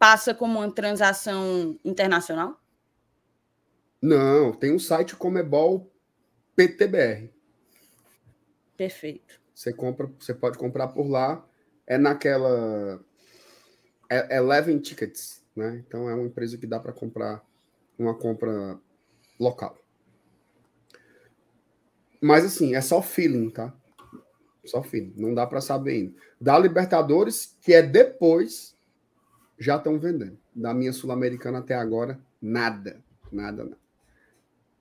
passa 0.00 0.34
como 0.34 0.58
uma 0.58 0.68
transação 0.68 1.78
internacional? 1.84 2.60
Não, 4.02 4.52
tem 4.52 4.74
um 4.74 4.80
site 4.80 5.14
Comebol 5.14 5.88
PTBR. 6.56 7.32
Perfeito. 8.76 9.40
Você 9.54 9.72
compra, 9.72 10.10
você 10.18 10.34
pode 10.34 10.58
comprar 10.58 10.88
por 10.88 11.08
lá. 11.08 11.46
É 11.86 11.96
naquela 11.96 13.00
é 14.10 14.36
Eleven 14.36 14.80
Tickets, 14.80 15.40
né? 15.54 15.84
Então 15.86 16.10
é 16.10 16.14
uma 16.14 16.26
empresa 16.26 16.58
que 16.58 16.66
dá 16.66 16.80
para 16.80 16.92
comprar 16.92 17.46
uma 17.96 18.12
compra 18.12 18.76
local. 19.38 19.78
Mas 22.20 22.44
assim, 22.44 22.74
é 22.74 22.80
só 22.80 23.00
feeling, 23.00 23.50
tá? 23.50 23.72
Só 24.64 24.82
fim, 24.82 25.12
não 25.16 25.32
dá 25.34 25.46
para 25.46 25.60
saber 25.60 25.92
ainda. 25.92 26.14
Da 26.40 26.58
Libertadores, 26.58 27.56
que 27.62 27.72
é 27.72 27.82
depois, 27.82 28.76
já 29.58 29.76
estão 29.76 29.98
vendendo. 29.98 30.38
Da 30.54 30.74
minha 30.74 30.92
Sul-Americana 30.92 31.58
até 31.58 31.74
agora, 31.74 32.20
nada. 32.40 33.02
Nada, 33.32 33.64
nada. 33.64 33.78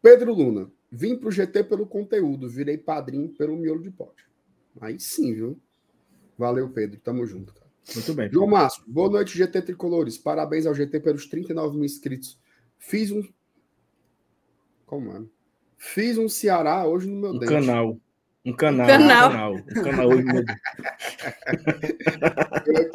Pedro 0.02 0.34
Luna, 0.34 0.72
vim 0.92 1.16
pro 1.16 1.32
GT 1.32 1.64
pelo 1.66 1.86
conteúdo, 1.86 2.50
virei 2.50 2.78
padrinho 2.78 3.30
pelo 3.30 3.56
miolo 3.56 3.82
de 3.82 3.92
pote. 3.92 4.26
Aí 4.82 5.00
sim, 5.00 5.34
viu? 5.34 5.60
Valeu, 6.38 6.70
Pedro. 6.70 7.00
Tamo 7.02 7.26
junto, 7.26 7.54
cara. 7.54 7.70
Muito 7.94 8.14
bem. 8.14 8.32
João 8.32 8.48
Márcio, 8.48 8.84
boa 8.88 9.10
noite, 9.10 9.38
GT 9.38 9.62
Tricolores. 9.62 10.18
Parabéns 10.18 10.66
ao 10.66 10.74
GT 10.74 11.00
pelos 11.00 11.26
39 11.26 11.76
mil 11.76 11.86
inscritos. 11.86 12.40
Fiz 12.78 13.12
um. 13.12 13.22
Como 14.86 15.12
é? 15.12 15.24
Fiz 15.78 16.18
um 16.18 16.30
Ceará 16.30 16.86
hoje 16.86 17.10
no 17.10 17.20
meu 17.20 17.32
um 17.32 17.40
dente. 17.40 17.52
canal. 17.52 17.98
Um 18.50 18.56
canal. 18.56 18.86
Um 18.86 18.88
canal. 18.88 19.54
Um 19.54 19.64
canal. 19.64 20.10
Um 20.10 20.26
canal. 20.26 20.44
eu, 22.66 22.92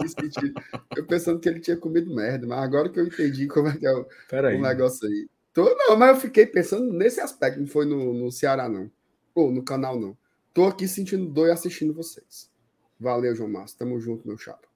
eu 0.96 1.06
pensando 1.06 1.38
que 1.38 1.48
ele 1.48 1.60
tinha 1.60 1.76
comido 1.76 2.12
merda, 2.14 2.46
mas 2.46 2.58
agora 2.58 2.88
que 2.88 2.98
eu 2.98 3.06
entendi 3.06 3.46
como 3.46 3.68
é 3.68 3.76
que 3.76 3.86
é 3.86 3.92
o, 3.92 4.06
o 4.32 4.60
negócio 4.60 5.06
aí. 5.06 5.28
Tô, 5.52 5.72
não, 5.76 5.96
mas 5.96 6.16
eu 6.16 6.20
fiquei 6.20 6.46
pensando 6.46 6.92
nesse 6.92 7.20
aspecto, 7.20 7.60
não 7.60 7.66
foi 7.68 7.86
no, 7.86 8.12
no 8.12 8.32
Ceará, 8.32 8.68
não. 8.68 8.90
Ou 9.34 9.52
no 9.52 9.62
canal, 9.62 9.98
não. 9.98 10.16
Tô 10.52 10.66
aqui 10.66 10.88
sentindo 10.88 11.26
dor 11.26 11.48
e 11.48 11.52
assistindo 11.52 11.94
vocês. 11.94 12.50
Valeu, 12.98 13.34
João 13.34 13.48
Márcio. 13.48 13.78
Tamo 13.78 14.00
junto, 14.00 14.26
meu 14.26 14.36
chapa. 14.36 14.66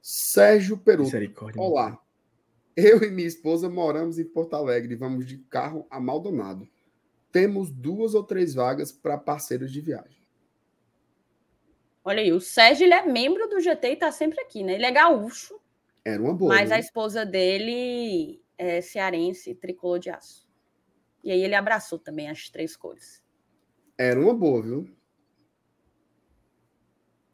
Sérgio 0.00 0.78
Peru. 0.78 1.04
Olá. 1.56 1.98
Eu 2.76 3.02
e 3.02 3.10
minha 3.10 3.26
esposa 3.26 3.68
moramos 3.68 4.20
em 4.20 4.24
Porto 4.24 4.54
Alegre 4.54 4.94
e 4.94 4.96
vamos 4.96 5.26
de 5.26 5.38
carro 5.38 5.84
a 5.90 5.98
Maldonado 5.98 6.68
temos 7.30 7.70
duas 7.70 8.14
ou 8.14 8.22
três 8.22 8.54
vagas 8.54 8.92
para 8.92 9.18
parceiros 9.18 9.72
de 9.72 9.80
viagem. 9.80 10.18
Olha 12.04 12.22
aí, 12.22 12.32
o 12.32 12.40
Sérgio 12.40 12.86
ele 12.86 12.94
é 12.94 13.04
membro 13.04 13.48
do 13.48 13.60
GT 13.60 13.88
e 13.88 13.92
está 13.92 14.10
sempre 14.10 14.40
aqui, 14.40 14.62
né? 14.62 14.74
Ele 14.74 14.86
é 14.86 14.90
gaúcho. 14.90 15.60
Era 16.04 16.22
uma 16.22 16.32
boa. 16.32 16.54
Mas 16.54 16.70
né? 16.70 16.76
a 16.76 16.78
esposa 16.78 17.26
dele 17.26 18.42
é 18.56 18.80
cearense, 18.80 19.54
tricolor 19.54 19.98
de 19.98 20.08
aço. 20.08 20.48
E 21.22 21.30
aí 21.30 21.42
ele 21.42 21.54
abraçou 21.54 21.98
também 21.98 22.30
as 22.30 22.48
três 22.48 22.74
cores. 22.76 23.22
Era 23.98 24.18
uma 24.18 24.32
boa, 24.32 24.62
viu? 24.62 24.96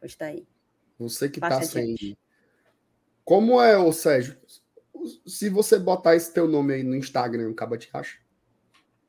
Pois 0.01 0.17
tá 0.17 0.27
aí. 0.27 0.47
Você 0.99 1.29
que 1.29 1.39
está 1.39 1.63
sem. 1.63 2.17
Como 3.25 3.61
é, 3.61 3.77
o 3.77 3.93
Sérgio? 3.93 4.37
Se 5.27 5.49
você 5.49 5.79
botar 5.79 6.17
esse 6.17 6.33
teu 6.33 6.49
nome 6.49 6.75
aí 6.75 6.83
no 6.83 6.97
Instagram, 6.97 7.51
acaba 7.51 7.79
te 7.79 7.89
acha. 7.93 8.19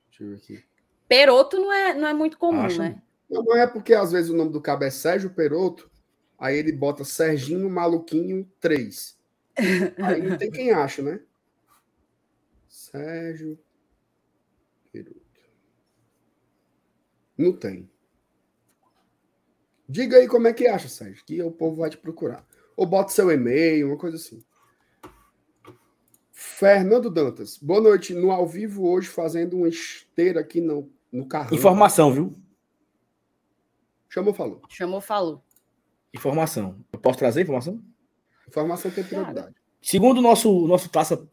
Deixa 0.10 0.24
eu 0.24 0.30
ver 0.30 0.36
aqui. 0.36 0.74
Peroto 1.08 1.58
não 1.58 1.72
é, 1.72 1.93
não 1.93 2.08
é 2.08 2.14
muito 2.14 2.38
comum, 2.38 2.62
Acho. 2.62 2.80
né? 2.80 3.01
Não, 3.30 3.43
não 3.43 3.58
é 3.58 3.68
porque 3.68 3.93
às 3.93 4.12
vezes 4.12 4.30
o 4.30 4.36
nome 4.36 4.51
do 4.51 4.62
cabo 4.62 4.84
é 4.84 4.89
Sérgio 4.89 5.30
Peroto, 5.30 5.89
aí 6.38 6.58
ele 6.58 6.72
bota 6.72 7.03
Serginho 7.03 7.70
Maluquinho 7.70 8.49
3. 8.60 9.18
Aí 9.97 10.22
não 10.22 10.38
tem 10.38 10.51
quem 10.51 10.72
acha, 10.72 11.01
né? 11.01 11.20
Sérgio 12.68 13.58
Peroto. 14.91 15.22
Não 17.38 17.53
tem. 17.53 17.89
Diga 19.88 20.18
aí 20.18 20.28
como 20.28 20.47
é 20.47 20.53
que 20.53 20.68
acha, 20.68 20.88
Sérgio, 20.88 21.24
que 21.26 21.41
o 21.41 21.51
povo 21.51 21.78
vai 21.78 21.89
te 21.89 21.97
procurar. 21.97 22.45
Ou 22.76 22.86
bota 22.86 23.12
seu 23.12 23.32
e-mail, 23.32 23.88
uma 23.88 23.97
coisa 23.97 24.18
assim. 24.18 24.43
Fernando 26.32 27.10
Dantas, 27.10 27.58
boa 27.58 27.82
noite. 27.82 28.14
No 28.14 28.32
ao 28.32 28.47
vivo 28.47 28.89
hoje, 28.89 29.08
fazendo 29.08 29.58
uma 29.58 29.68
esteira 29.68 30.39
aqui 30.39 30.60
no, 30.60 30.91
no 31.16 31.28
carro. 31.28 31.55
Informação, 31.55 32.11
viu? 32.11 32.34
Chamou, 34.09 34.34
falou. 34.34 34.61
Chamou, 34.70 35.01
falou. 35.01 35.43
Informação. 36.13 36.78
Eu 36.91 36.99
posso 36.99 37.20
trazer 37.20 37.41
informação? 37.41 37.82
Informação 38.47 38.91
tem 38.91 39.03
prioridade. 39.03 39.55
Segundo 39.82 40.20
o 40.20 40.22
nosso, 40.22 40.68
nosso 40.68 40.89
taça. 40.89 41.28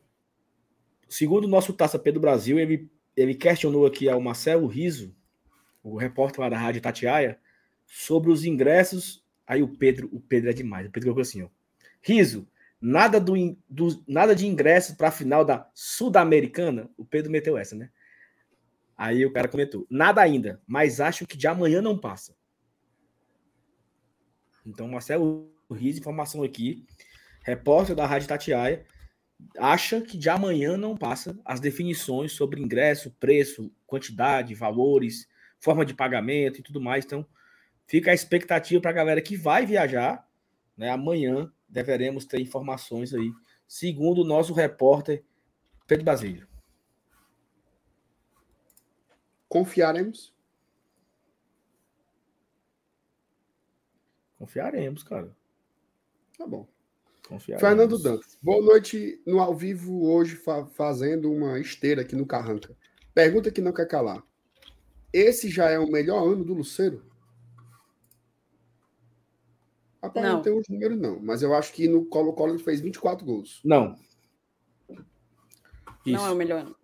Segundo 1.09 1.45
o 1.45 1.49
nosso 1.49 1.75
Taça 1.75 1.99
Pedro 1.99 2.21
Brasil, 2.21 2.59
ele, 2.59 2.91
ele 3.15 3.35
questionou 3.35 3.85
aqui 3.85 4.09
ao 4.09 4.21
Marcelo 4.21 4.67
Riso, 4.67 5.15
o 5.83 5.97
repórter 5.97 6.41
lá 6.41 6.49
da 6.49 6.57
Rádio 6.57 6.81
Tatiaia, 6.81 7.39
sobre 7.87 8.31
os 8.31 8.47
ingressos. 8.47 9.23
Aí 9.47 9.63
o 9.63 9.69
Pedro, 9.69 10.09
o 10.11 10.19
Pedro 10.21 10.49
é 10.49 10.55
demais. 10.55 10.87
O 10.87 10.91
Pedro 10.91 11.09
colocou 11.09 11.21
assim, 11.21 11.43
ó. 11.43 11.49
Riso, 12.01 12.49
nada, 12.81 13.21
do, 13.21 13.35
do 13.69 14.03
nada 14.09 14.35
de 14.35 14.47
ingresso 14.47 14.97
para 14.97 15.09
a 15.09 15.13
final 15.13 15.45
da 15.45 15.69
Sul-Americana. 15.75 16.89
O 16.97 17.05
Pedro 17.05 17.31
meteu 17.31 17.59
essa, 17.59 17.77
né? 17.77 17.91
Aí 19.03 19.27
o 19.27 19.33
cara 19.33 19.49
comentou: 19.49 19.85
nada 19.91 20.23
ainda, 20.23 20.63
mas 20.65 21.01
acho 21.01 21.27
que 21.27 21.37
de 21.37 21.49
amanhã 21.49 21.83
não 21.83 21.99
passa. 21.99 22.37
Então, 24.65 24.87
Marcelo 24.87 25.53
Riz, 25.73 25.99
informação 25.99 26.45
aqui, 26.45 26.87
repórter 27.43 27.97
da 27.97 28.07
Rádio 28.07 28.29
Tatiaia, 28.29 28.87
acha 29.59 30.01
que 30.01 30.17
de 30.17 30.29
amanhã 30.29 30.77
não 30.77 30.97
passa 30.97 31.37
as 31.45 31.59
definições 31.59 32.31
sobre 32.31 32.63
ingresso, 32.63 33.11
preço, 33.19 33.75
quantidade, 33.89 34.55
valores, 34.55 35.27
forma 35.59 35.85
de 35.85 35.95
pagamento 35.95 36.61
e 36.61 36.63
tudo 36.63 36.81
mais. 36.81 37.05
Então, 37.05 37.27
fica 37.89 38.13
a 38.13 38.15
expectativa 38.15 38.81
para 38.81 38.93
a 38.93 38.95
galera 38.95 39.21
que 39.21 39.37
vai 39.37 39.67
viajar, 39.67 40.25
né? 40.77 40.91
Amanhã 40.91 41.53
deveremos 41.69 42.25
ter 42.25 42.41
informações 42.41 43.13
aí, 43.13 43.33
segundo 43.67 44.21
o 44.21 44.25
nosso 44.25 44.53
repórter 44.53 45.25
Pedro 45.89 46.05
Basílio. 46.05 46.52
Confiaremos? 49.53 50.33
Confiaremos, 54.39 55.03
cara. 55.03 55.37
Tá 56.39 56.47
bom. 56.47 56.67
Confiaremos. 57.29 57.61
Fernando 57.61 57.99
Dantas. 57.99 58.39
Boa 58.43 58.65
noite 58.65 59.21
no 59.27 59.41
ao 59.41 59.55
vivo 59.55 60.11
hoje, 60.11 60.37
fa 60.37 60.65
fazendo 60.69 61.31
uma 61.31 61.61
esteira 61.61 62.01
aqui 62.01 62.17
no 62.17 62.25
Carranca. 62.25 62.75
Pergunta 63.13 63.51
que 63.51 63.61
não 63.61 63.75
quer 63.75 63.87
calar. 63.87 64.25
Esse 65.13 65.51
já 65.51 65.69
é 65.69 65.79
o 65.79 65.87
melhor 65.87 66.33
ano 66.33 66.47
do 66.47 66.55
Luceiro? 66.55 67.05
Rapaz, 70.03 70.25
não. 70.25 70.37
não 70.37 70.43
tem 70.43 70.59
os 70.59 70.67
números, 70.67 70.99
não. 70.99 71.21
Mas 71.21 71.43
eu 71.43 71.53
acho 71.53 71.75
que 71.75 71.87
no 71.87 72.07
Colo-Colo 72.07 72.55
ele 72.55 72.65
fez 72.65 72.81
24 72.81 73.27
gols. 73.27 73.61
Não. 73.63 73.99
Isso. 76.07 76.17
Não 76.17 76.27
é 76.27 76.31
o 76.31 76.37
melhor 76.37 76.61
ano. 76.61 76.82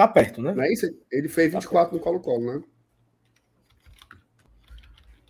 Tá 0.00 0.08
perto, 0.08 0.40
né? 0.40 0.54
Não 0.54 0.62
é 0.62 0.72
isso? 0.72 0.86
Ele 1.12 1.28
fez 1.28 1.52
24 1.52 1.90
tá 1.90 1.94
no 1.94 2.02
Colo-Colo, 2.02 2.54
né? 2.54 2.62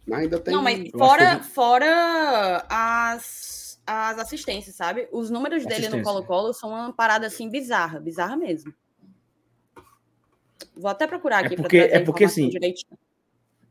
Mas 0.07 0.21
ainda 0.21 0.39
tem. 0.39 0.55
Não, 0.55 0.63
mas 0.63 0.89
fora, 0.91 1.41
que... 1.41 1.47
fora 1.47 2.65
as, 2.69 3.83
as 3.85 4.19
assistências, 4.21 4.77
sabe? 4.77 5.09
Os 5.11 5.29
números 5.29 5.67
dele 5.67 5.89
no 5.89 6.05
Colo-Colo 6.05 6.53
são 6.53 6.71
uma 6.71 6.93
parada 6.93 7.27
assim 7.27 7.51
bizarra, 7.51 7.99
bizarra 7.99 8.37
mesmo. 8.37 8.73
Vou 10.77 10.89
até 10.89 11.05
procurar 11.05 11.43
é 11.43 11.47
aqui 11.47 11.55
é 11.55 11.57
porque, 11.57 11.77
É 11.77 11.99
porque, 11.99 12.25
assim, 12.25 12.53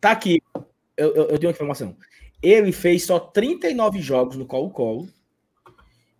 tá 0.01 0.11
aqui, 0.11 0.43
eu, 0.97 1.15
eu, 1.15 1.23
eu 1.29 1.39
tenho 1.39 1.49
uma 1.49 1.55
informação. 1.55 1.95
Ele 2.43 2.73
fez 2.73 3.05
só 3.05 3.21
39 3.21 4.01
jogos 4.01 4.35
no 4.35 4.45
Colo-Colo 4.45 5.07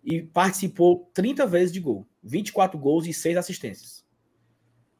e 0.02 0.22
participou 0.22 1.10
30 1.12 1.46
vezes 1.46 1.70
de 1.70 1.80
gol. 1.80 2.06
24 2.22 2.78
gols 2.78 3.06
e 3.06 3.12
6 3.12 3.36
assistências. 3.36 3.99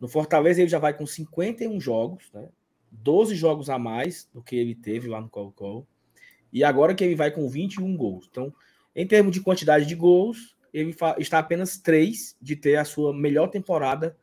No 0.00 0.08
Fortaleza 0.08 0.62
ele 0.62 0.70
já 0.70 0.78
vai 0.78 0.96
com 0.96 1.06
51 1.06 1.78
jogos, 1.78 2.30
né? 2.32 2.48
12 2.90 3.36
jogos 3.36 3.70
a 3.70 3.78
mais 3.78 4.28
do 4.32 4.42
que 4.42 4.56
ele 4.56 4.74
teve 4.74 5.06
lá 5.06 5.20
no 5.20 5.28
Colo-Colo. 5.28 5.86
E 6.52 6.64
agora 6.64 6.94
que 6.94 7.04
ele 7.04 7.14
vai 7.14 7.30
com 7.30 7.48
21 7.48 7.96
gols. 7.96 8.26
Então, 8.28 8.52
em 8.96 9.06
termos 9.06 9.32
de 9.32 9.40
quantidade 9.40 9.86
de 9.86 9.94
gols, 9.94 10.56
ele 10.72 10.96
está 11.18 11.38
apenas 11.38 11.78
3 11.78 12.36
de 12.40 12.56
ter 12.56 12.76
a 12.76 12.84
sua 12.84 13.14
melhor 13.14 13.48
temporada. 13.48 14.16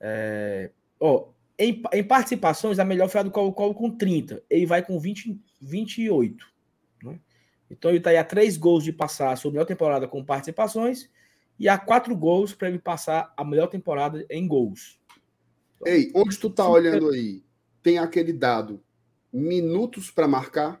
É... 0.00 0.72
Oh, 0.98 1.28
em, 1.58 1.82
em, 1.92 2.02
participações, 2.02 2.78
a 2.78 2.84
melhor 2.84 3.08
foi 3.08 3.20
a 3.20 3.24
do 3.24 3.30
Colo-Colo 3.30 3.74
com 3.74 3.90
30. 3.90 4.42
Ele 4.50 4.66
vai 4.66 4.84
com 4.84 4.98
20, 4.98 5.40
28. 5.60 6.46
Né? 7.04 7.20
Então 7.70 7.90
ele 7.90 7.98
está 7.98 8.10
aí 8.10 8.16
a 8.16 8.24
3 8.24 8.56
gols 8.56 8.82
de 8.82 8.92
passar 8.92 9.30
a 9.30 9.36
sua 9.36 9.50
melhor 9.50 9.66
temporada 9.66 10.08
com 10.08 10.24
participações 10.24 11.08
e 11.58 11.68
a 11.68 11.78
4 11.78 12.14
gols 12.16 12.54
para 12.54 12.68
ele 12.68 12.78
passar 12.78 13.32
a 13.36 13.44
melhor 13.44 13.68
temporada 13.68 14.26
em 14.30 14.46
gols. 14.46 14.98
Ei, 15.84 16.10
onde 16.14 16.38
tu 16.38 16.50
tá 16.50 16.68
olhando 16.68 17.10
aí? 17.10 17.42
Tem 17.82 17.98
aquele 17.98 18.32
dado 18.32 18.82
minutos 19.32 20.10
para 20.10 20.26
marcar? 20.26 20.80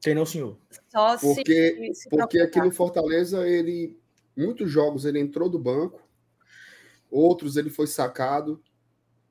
Tem 0.00 0.14
não, 0.14 0.24
senhor. 0.24 0.58
Só 0.88 1.18
porque, 1.18 1.92
se, 1.92 2.02
se 2.02 2.08
porque 2.08 2.40
aqui 2.40 2.60
no 2.60 2.70
Fortaleza 2.70 3.46
ele 3.46 3.98
muitos 4.36 4.70
jogos 4.70 5.04
ele 5.04 5.20
entrou 5.20 5.48
do 5.50 5.58
banco, 5.58 6.00
outros 7.10 7.56
ele 7.56 7.68
foi 7.68 7.86
sacado 7.86 8.62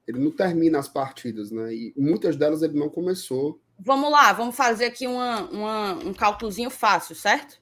ele 0.10 0.18
não 0.18 0.32
termina 0.32 0.80
as 0.80 0.88
partidas, 0.88 1.52
né? 1.52 1.72
E 1.72 1.94
muitas 1.96 2.36
delas 2.36 2.64
ele 2.64 2.78
não 2.80 2.90
começou. 2.90 3.62
Vamos 3.78 4.12
lá, 4.12 4.34
vamos 4.34 4.56
fazer 4.56 4.86
aqui 4.86 5.06
uma, 5.06 5.42
uma, 5.52 5.94
um 5.94 6.14
cálculozinho 6.16 6.72
fácil, 6.72 7.14
certo? 7.14 7.62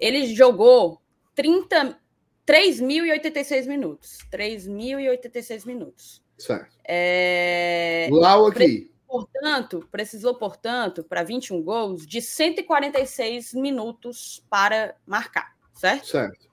Ele 0.00 0.34
jogou 0.34 0.98
30, 1.38 1.96
3.086 2.44 3.68
minutos. 3.68 4.18
3.086 4.28 5.66
minutos. 5.66 6.20
Certo. 6.36 6.76
É... 6.84 8.08
Lau 8.10 8.46
aqui. 8.46 8.90
Portanto, 9.06 9.88
precisou, 9.88 10.34
portanto, 10.34 11.04
para 11.04 11.22
21 11.22 11.62
gols, 11.62 12.04
de 12.04 12.20
146 12.20 13.54
minutos 13.54 14.44
para 14.50 14.96
marcar, 15.06 15.56
certo? 15.72 16.08
Certo. 16.08 16.48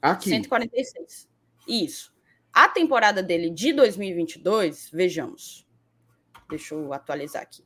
Aqui. 0.00 0.30
146. 0.30 1.28
Isso. 1.66 2.14
A 2.52 2.68
temporada 2.68 3.24
dele 3.24 3.50
de 3.50 3.72
2022, 3.72 4.90
vejamos. 4.92 5.66
Deixa 6.48 6.76
eu 6.76 6.92
atualizar 6.92 7.42
aqui. 7.42 7.64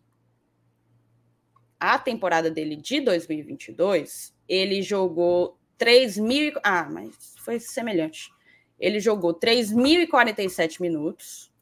A 1.79 1.99
temporada 1.99 2.51
dele 2.51 2.77
de 2.77 3.03
2022, 3.03 4.35
ele 4.49 4.81
jogou 4.81 5.59
3 5.79 6.19
mil. 6.19 6.53
Ah, 6.63 6.89
mas 6.91 7.35
foi 7.39 7.59
semelhante. 7.59 8.33
Ele 8.79 9.01
jogou 9.01 9.39
3.047 9.39 10.81
minutos 10.81 11.53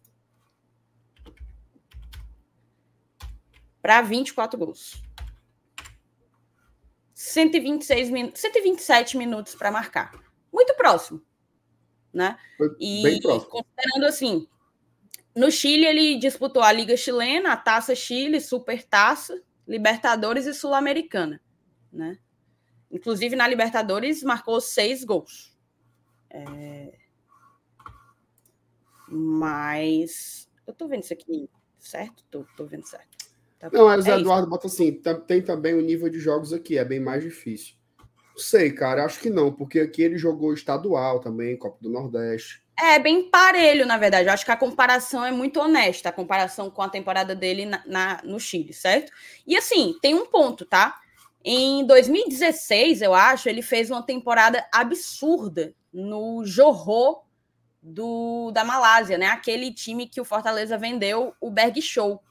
para 3.80 4.00
24 4.02 4.58
gols. 4.58 5.02
126 7.14 8.10
min... 8.10 8.32
127 8.34 9.16
minutos 9.16 9.54
para 9.54 9.70
marcar. 9.70 10.12
Muito 10.52 10.74
próximo 10.74 11.22
né? 12.12 12.36
Foi 12.58 12.76
e 12.78 13.20
próximo. 13.22 13.50
considerando 13.50 14.06
assim, 14.06 14.46
no 15.34 15.50
Chile 15.50 15.86
ele 15.86 16.18
disputou 16.18 16.62
a 16.62 16.70
Liga 16.70 16.96
Chilena, 16.96 17.52
a 17.52 17.56
Taça 17.56 17.94
Chile, 17.94 18.40
Super 18.40 18.84
Taça, 18.84 19.40
Libertadores 19.66 20.46
e 20.46 20.52
Sul-Americana, 20.52 21.40
né? 21.92 22.18
Inclusive 22.93 23.34
na 23.34 23.49
Libertadores 23.49 24.22
marcou 24.22 24.61
seis 24.61 25.03
gols. 25.03 25.57
É... 26.30 26.93
Mas 29.09 30.49
eu 30.66 30.74
tô 30.74 30.86
vendo 30.86 31.03
isso 31.03 31.12
aqui, 31.12 31.49
certo? 31.78 32.22
Tô, 32.30 32.45
tô 32.57 32.66
vendo 32.66 32.86
certo. 32.86 33.16
Tá 33.59 33.70
Não, 33.72 33.86
o 33.86 34.01
Zé 34.03 34.12
é 34.12 34.20
Eduardo 34.20 34.49
bota 34.49 34.66
assim, 34.66 35.01
tem 35.26 35.40
também 35.40 35.74
o 35.74 35.80
nível 35.80 36.09
de 36.09 36.18
jogos 36.18 36.53
aqui, 36.53 36.76
é 36.76 36.84
bem 36.84 37.01
mais 37.01 37.22
difícil. 37.22 37.76
Sei, 38.36 38.72
cara, 38.72 39.05
acho 39.05 39.20
que 39.20 39.30
não, 39.30 39.53
porque 39.53 39.80
aqui 39.80 40.03
ele 40.03 40.16
jogou 40.16 40.55
estadual 40.55 41.20
também, 41.20 41.57
Copa 41.57 41.78
do 41.80 41.90
Nordeste. 41.90 42.62
É 42.78 42.99
bem 42.99 43.30
parelho, 43.30 43.86
na 43.86 43.99
verdade. 43.99 44.28
Eu 44.28 44.32
acho 44.32 44.45
que 44.45 44.51
a 44.51 44.57
comparação 44.57 45.24
é 45.24 45.30
muito 45.30 45.61
honesta, 45.61 46.09
a 46.09 46.12
comparação 46.12 46.70
com 46.70 46.82
a 46.82 46.88
temporada 46.88 47.34
dele 47.34 47.66
na, 47.66 47.82
na, 47.86 48.20
no 48.24 48.40
Chile, 48.40 48.72
certo? 48.72 49.12
E 49.47 49.57
assim, 49.57 49.95
tem 50.01 50.14
um 50.14 50.26
ponto, 50.26 50.64
tá? 50.64 50.99
Em 51.45 51.84
2016, 51.86 53.03
eu 53.03 53.14
acho, 53.14 53.49
ele 53.49 53.62
fez 53.62 53.90
uma 53.90 54.03
temporada 54.03 54.66
absurda 54.72 55.74
no 55.93 56.45
Johor 56.45 57.24
do, 57.82 58.51
da 58.53 58.64
Malásia, 58.64 59.18
né? 59.18 59.26
Aquele 59.26 59.72
time 59.72 60.07
que 60.07 60.20
o 60.20 60.24
Fortaleza 60.24 60.78
vendeu 60.78 61.34
o 61.40 61.51
Berg 61.51 61.80
Show 61.82 62.22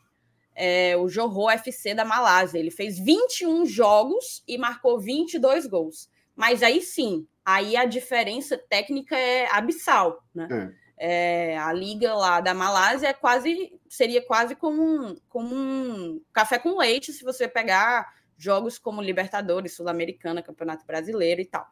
é, 0.55 0.95
o 0.97 1.07
Johor 1.07 1.51
FC 1.51 1.93
da 1.93 2.05
Malásia. 2.05 2.59
Ele 2.59 2.71
fez 2.71 2.99
21 2.99 3.65
jogos 3.65 4.43
e 4.47 4.57
marcou 4.57 4.99
22 4.99 5.65
gols. 5.67 6.09
Mas 6.35 6.63
aí 6.63 6.81
sim, 6.81 7.27
aí 7.45 7.75
a 7.75 7.85
diferença 7.85 8.57
técnica 8.57 9.17
é 9.17 9.47
abissal, 9.51 10.23
né? 10.33 10.47
É. 10.77 10.81
É, 11.03 11.57
a 11.57 11.73
liga 11.73 12.13
lá 12.13 12.39
da 12.39 12.53
Malásia 12.53 13.07
é 13.07 13.13
quase 13.13 13.73
seria 13.89 14.23
quase 14.23 14.55
como 14.55 14.83
um, 14.83 15.15
como 15.29 15.55
um 15.55 16.21
café 16.31 16.59
com 16.59 16.77
leite 16.77 17.11
se 17.11 17.23
você 17.23 17.47
pegar 17.47 18.07
jogos 18.41 18.77
como 18.77 19.01
Libertadores, 19.01 19.75
Sul-Americana, 19.75 20.41
Campeonato 20.41 20.85
Brasileiro 20.85 21.41
e 21.41 21.45
tal. 21.45 21.65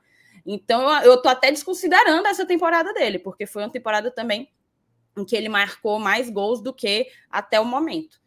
Então 0.46 0.90
eu, 1.02 1.12
eu 1.12 1.22
tô 1.22 1.30
até 1.30 1.52
desconsiderando 1.52 2.28
essa 2.28 2.46
temporada 2.46 2.94
dele, 2.94 3.20
porque 3.20 3.46
foi 3.46 3.64
uma 3.64 3.72
temporada 3.72 4.12
também 4.12 4.50
em 5.18 5.26
que 5.26 5.36
ele 5.36 5.50
marcou 5.50 6.00
mais 6.00 6.30
gols 6.30 6.62
do 6.62 6.74
que 6.74 7.08
até 7.30 7.60
o 7.60 7.66
momento 7.66 8.20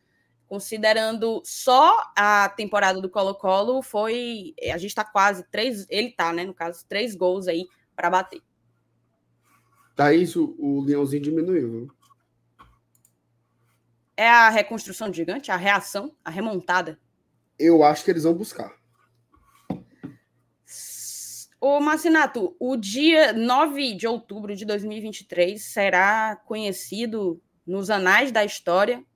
considerando 0.53 1.41
só 1.47 2.13
a 2.15 2.47
temporada 2.47 3.01
do 3.01 3.09
Colo-Colo, 3.09 3.81
foi. 3.81 4.55
A 4.71 4.77
gente 4.77 4.91
está 4.91 5.03
quase 5.03 5.45
três. 5.45 5.87
Ele 5.89 6.11
tá, 6.11 6.31
né? 6.31 6.45
No 6.45 6.53
caso, 6.53 6.85
três 6.87 7.15
gols 7.15 7.49
aí 7.49 7.67
para 7.97 8.11
bater. 8.11 8.43
Tá 9.97 10.13
isso, 10.13 10.55
o 10.59 10.83
Leãozinho 10.83 11.23
diminuiu, 11.23 11.71
viu? 11.71 11.91
É 14.15 14.29
a 14.29 14.51
reconstrução 14.51 15.11
gigante, 15.11 15.51
a 15.51 15.57
reação, 15.57 16.15
a 16.23 16.29
remontada. 16.29 17.01
Eu 17.63 17.85
acho 17.85 18.05
que 18.05 18.11
eles 18.11 18.25
vão 18.25 18.35
buscar. 18.35 18.77
Ô, 21.61 21.79
Marcinato, 21.79 22.57
o 22.59 22.77
dia 22.77 23.33
9 23.33 23.95
de 23.95 24.05
outubro 24.05 24.57
de 24.57 24.65
2023 24.65 25.63
será 25.63 26.35
conhecido 26.45 27.41
nos 27.65 27.89
anais 27.89 28.33
da 28.33 28.45
história 28.45 29.07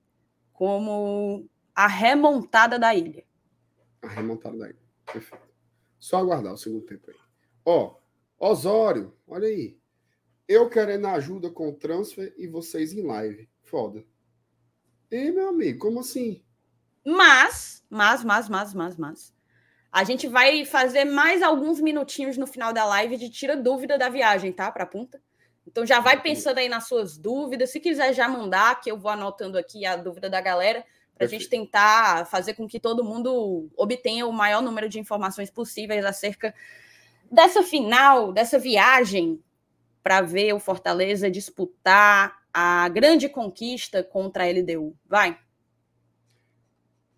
como 0.53 1.45
a 1.75 1.87
remontada 1.87 2.79
da 2.79 2.95
ilha. 2.95 3.25
A 4.01 4.07
remontada 4.07 4.57
da 4.57 4.69
ilha. 4.69 4.79
Perfeito. 5.11 5.45
Só 5.99 6.19
aguardar 6.19 6.53
o 6.53 6.57
segundo 6.57 6.85
tempo 6.85 7.11
aí. 7.11 7.17
Ó, 7.65 7.97
Osório, 8.39 9.13
olha 9.27 9.49
aí. 9.49 9.77
Eu 10.47 10.69
querendo 10.69 11.07
ajuda 11.07 11.49
com 11.49 11.67
o 11.67 11.75
transfer 11.75 12.33
e 12.37 12.47
vocês 12.47 12.93
em 12.93 13.01
live. 13.01 13.49
Foda. 13.61 14.05
E 15.11 15.31
meu 15.31 15.49
amigo, 15.49 15.79
como 15.79 15.99
assim? 15.99 16.46
Mas, 17.09 17.81
mas, 17.89 18.21
mas, 18.21 18.49
mas, 18.49 18.73
mas, 18.73 18.97
mas. 18.97 19.33
A 19.89 20.03
gente 20.03 20.27
vai 20.27 20.65
fazer 20.65 21.05
mais 21.05 21.41
alguns 21.41 21.79
minutinhos 21.79 22.37
no 22.37 22.45
final 22.45 22.73
da 22.73 22.83
live 22.83 23.15
de 23.15 23.29
tira 23.29 23.55
dúvida 23.55 23.97
da 23.97 24.09
viagem, 24.09 24.51
tá? 24.51 24.69
Para 24.69 24.85
punta. 24.85 25.21
Então 25.65 25.85
já 25.85 26.01
vai 26.01 26.21
pensando 26.21 26.57
aí 26.57 26.67
nas 26.67 26.85
suas 26.85 27.17
dúvidas. 27.17 27.71
Se 27.71 27.79
quiser 27.79 28.13
já 28.13 28.27
mandar, 28.27 28.81
que 28.81 28.91
eu 28.91 28.97
vou 28.97 29.09
anotando 29.09 29.57
aqui 29.57 29.85
a 29.85 29.95
dúvida 29.95 30.29
da 30.29 30.41
galera, 30.41 30.83
para 31.15 31.25
a 31.25 31.29
gente 31.29 31.47
tentar 31.47 32.27
fazer 32.27 32.55
com 32.55 32.67
que 32.67 32.77
todo 32.77 33.05
mundo 33.05 33.69
obtenha 33.77 34.27
o 34.27 34.33
maior 34.33 34.61
número 34.61 34.89
de 34.89 34.99
informações 34.99 35.49
possíveis 35.49 36.03
acerca 36.03 36.53
dessa 37.31 37.63
final, 37.63 38.33
dessa 38.33 38.59
viagem 38.59 39.41
para 40.03 40.19
ver 40.19 40.51
o 40.51 40.59
Fortaleza 40.59 41.31
disputar 41.31 42.37
a 42.53 42.89
grande 42.89 43.29
conquista 43.29 44.03
contra 44.03 44.43
a 44.43 44.47
LDU. 44.47 44.93
Vai. 45.05 45.37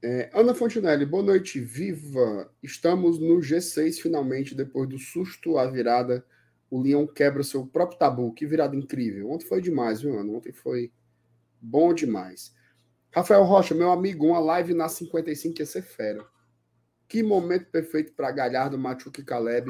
É, 0.02 0.30
Ana 0.34 0.56
Fontinelli, 0.56 1.06
boa 1.06 1.22
noite, 1.22 1.60
viva! 1.60 2.50
Estamos 2.64 3.20
no 3.20 3.40
G6 3.40 4.00
finalmente, 4.00 4.56
depois 4.56 4.88
do 4.88 4.98
susto 4.98 5.58
à 5.58 5.70
virada. 5.70 6.26
O 6.70 6.82
Leão 6.82 7.06
quebra 7.06 7.44
seu 7.44 7.68
próprio 7.68 8.00
tabu. 8.00 8.34
Que 8.34 8.46
virada 8.46 8.78
incrível. 8.78 9.30
Ontem 9.30 9.46
foi 9.46 9.62
demais, 9.62 10.02
viu, 10.02 10.18
Ana? 10.18 10.32
Ontem 10.32 10.54
foi 10.54 10.94
bom 11.60 11.94
demais. 11.94 12.56
Rafael 13.12 13.44
Rocha, 13.44 13.76
meu 13.76 13.92
amigo, 13.92 14.28
uma 14.28 14.40
live 14.40 14.74
na 14.74 14.88
55 14.88 15.60
ia 15.60 15.66
ser 15.66 15.82
fera. 15.82 16.26
Que 17.06 17.22
momento 17.22 17.66
perfeito 17.66 18.14
para 18.14 18.32
Galhardo, 18.32 18.78
Machuca 18.78 19.20
e 19.20 19.26
Caleb 19.26 19.70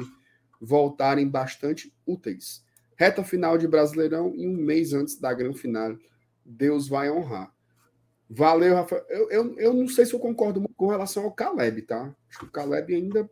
voltarem 0.60 1.26
bastante 1.26 1.92
úteis. 2.06 2.64
Reta 2.96 3.24
final 3.24 3.58
de 3.58 3.66
Brasileirão 3.66 4.32
e 4.36 4.46
um 4.46 4.54
mês 4.54 4.92
antes 4.92 5.18
da 5.18 5.34
grande 5.34 5.58
final. 5.58 5.96
Deus 6.44 6.86
vai 6.86 7.10
honrar. 7.10 7.52
Valeu, 8.32 8.76
Rafael. 8.76 9.04
Eu, 9.08 9.30
eu, 9.30 9.58
eu 9.58 9.74
não 9.74 9.88
sei 9.88 10.06
se 10.06 10.14
eu 10.14 10.20
concordo 10.20 10.62
com 10.76 10.86
relação 10.86 11.24
ao 11.24 11.32
Caleb, 11.32 11.82
tá? 11.82 12.14
Acho 12.28 12.38
que 12.38 12.44
o 12.44 12.50
Caleb 12.50 12.94
ainda 12.94 13.28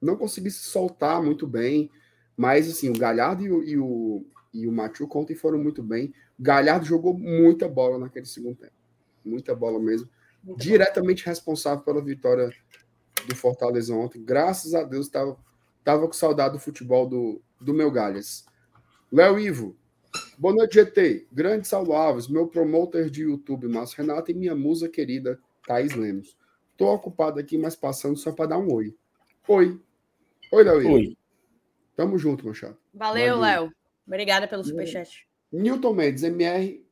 não 0.00 0.14
conseguiu 0.14 0.50
se 0.50 0.58
soltar 0.58 1.22
muito 1.22 1.46
bem. 1.46 1.90
Mas, 2.36 2.68
assim, 2.68 2.90
o 2.90 2.98
Galhardo 2.98 3.42
e 3.42 3.50
o, 3.50 3.62
e 3.62 3.78
o, 3.78 4.26
e 4.52 4.66
o 4.66 4.74
ontem 5.14 5.34
foram 5.34 5.58
muito 5.58 5.82
bem. 5.82 6.12
O 6.38 6.42
Galhardo 6.42 6.84
jogou 6.84 7.18
muita 7.18 7.66
bola 7.66 7.98
naquele 7.98 8.26
segundo 8.26 8.56
tempo. 8.56 8.74
Muita 9.24 9.54
bola 9.54 9.80
mesmo. 9.80 10.06
Muito 10.42 10.60
Diretamente 10.60 11.24
bom. 11.24 11.30
responsável 11.30 11.82
pela 11.82 12.04
vitória 12.04 12.52
do 13.26 13.34
Fortaleza 13.34 13.94
ontem. 13.94 14.22
Graças 14.22 14.74
a 14.74 14.82
Deus, 14.82 15.06
estava 15.06 15.34
tava 15.82 16.06
com 16.06 16.12
saudade 16.12 16.54
do 16.54 16.60
futebol 16.60 17.08
do, 17.08 17.40
do 17.58 17.72
meu 17.72 17.90
Galhas. 17.90 18.44
Léo 19.10 19.38
Ivo, 19.38 19.76
Boa 20.36 20.52
noite, 20.52 20.74
GT. 20.74 21.28
Grande 21.32 21.68
Saulo 21.68 21.92
Alves, 21.92 22.26
meu 22.26 22.48
promotor 22.48 23.08
de 23.08 23.22
YouTube, 23.22 23.68
Márcio 23.68 23.98
Renato, 23.98 24.30
e 24.30 24.34
minha 24.34 24.54
musa 24.54 24.88
querida, 24.88 25.38
Thaís 25.66 25.94
Lemos. 25.94 26.36
Estou 26.72 26.92
ocupado 26.92 27.38
aqui, 27.38 27.56
mas 27.56 27.76
passando 27.76 28.16
só 28.16 28.32
para 28.32 28.50
dar 28.50 28.58
um 28.58 28.72
oi. 28.72 28.96
Oi. 29.46 29.80
Oi, 30.50 30.64
Léo. 30.64 30.92
Oi. 30.92 31.16
Tamo 31.94 32.18
junto, 32.18 32.44
meu 32.44 32.52
chato. 32.52 32.76
Valeu, 32.92 33.38
Léo. 33.38 33.72
Obrigada 34.06 34.48
pelo 34.48 34.64
superchat. 34.64 35.26
Newton 35.52 35.94
Mendes, 35.94 36.24
MR. 36.24 36.84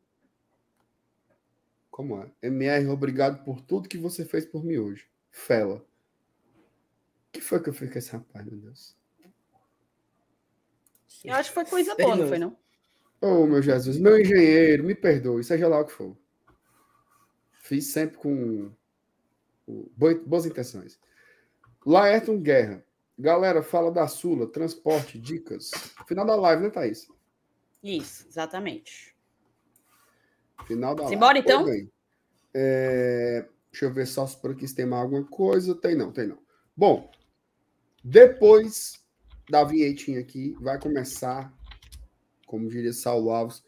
Como 1.91 2.23
é? 2.23 2.31
MR, 2.41 2.87
obrigado 2.89 3.45
por 3.45 3.61
tudo 3.61 3.89
que 3.89 3.99
você 3.99 4.25
fez 4.25 4.47
por 4.47 4.65
mim 4.65 4.79
hoje. 4.79 5.07
Fela. 5.31 5.85
O 7.29 7.33
que 7.33 7.41
foi 7.41 7.61
que 7.61 7.69
eu 7.69 7.75
fiz 7.75 7.91
com 7.91 7.99
esse 7.99 8.13
rapaz, 8.13 8.47
meu 8.47 8.59
Deus? 8.59 8.97
Eu 11.25 11.35
acho 11.35 11.51
que 11.51 11.55
foi 11.55 11.65
coisa 11.65 11.95
boa, 11.97 12.17
não 12.17 12.29
foi, 12.29 12.39
não? 12.39 12.62
Oh, 13.25 13.47
meu 13.47 13.63
Jesus, 13.63 13.99
meu 13.99 14.21
engenheiro, 14.21 14.83
me 14.83 14.97
perdoe, 14.97 15.45
seja 15.45 15.69
lá 15.69 15.79
o 15.79 15.85
que 15.85 15.93
for. 15.93 16.17
Fiz 17.53 17.93
sempre 17.93 18.17
com 18.17 18.73
boas 20.27 20.45
intenções. 20.45 20.99
Laerton 21.87 22.41
Guerra. 22.41 22.85
Galera, 23.17 23.63
fala 23.63 23.93
da 23.93 24.09
Sula, 24.09 24.49
transporte, 24.49 25.21
dicas. 25.21 25.71
Final 26.09 26.27
da 26.27 26.35
live, 26.35 26.65
né, 26.65 26.71
Thaís? 26.71 27.07
Isso, 27.81 28.27
exatamente. 28.29 29.15
Final 30.67 30.97
da 30.97 31.07
Simbora, 31.07 31.35
live. 31.35 31.45
então? 31.45 31.67
É... 32.53 33.47
Deixa 33.71 33.85
eu 33.85 33.93
ver 33.93 34.07
só 34.07 34.27
se 34.27 34.37
por 34.37 34.51
aqui 34.51 34.67
tem 34.75 34.85
mais 34.85 35.03
alguma 35.05 35.25
coisa. 35.25 35.77
Tem 35.77 35.95
não, 35.95 36.11
tem 36.11 36.27
não. 36.27 36.39
Bom, 36.77 37.09
depois 38.03 39.01
da 39.49 39.63
vinhetinha 39.63 40.19
aqui, 40.19 40.57
vai 40.61 40.79
começar 40.81 41.55
como 42.53 42.69
diria 42.69 42.93
Saulo 42.93 43.31
Alves, 43.31 43.65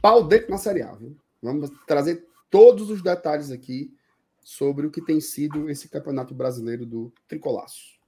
pau 0.00 0.26
dentro 0.26 0.50
na 0.50 0.56
Série 0.56 0.80
A. 0.80 0.94
Viu? 0.94 1.14
Vamos 1.42 1.70
trazer 1.86 2.26
todos 2.48 2.88
os 2.88 3.02
detalhes 3.02 3.50
aqui 3.50 3.94
sobre 4.40 4.86
o 4.86 4.90
que 4.90 5.02
tem 5.02 5.20
sido 5.20 5.68
esse 5.68 5.90
Campeonato 5.90 6.34
Brasileiro 6.34 6.86
do 6.86 7.12
Tricolaço. 7.28 8.00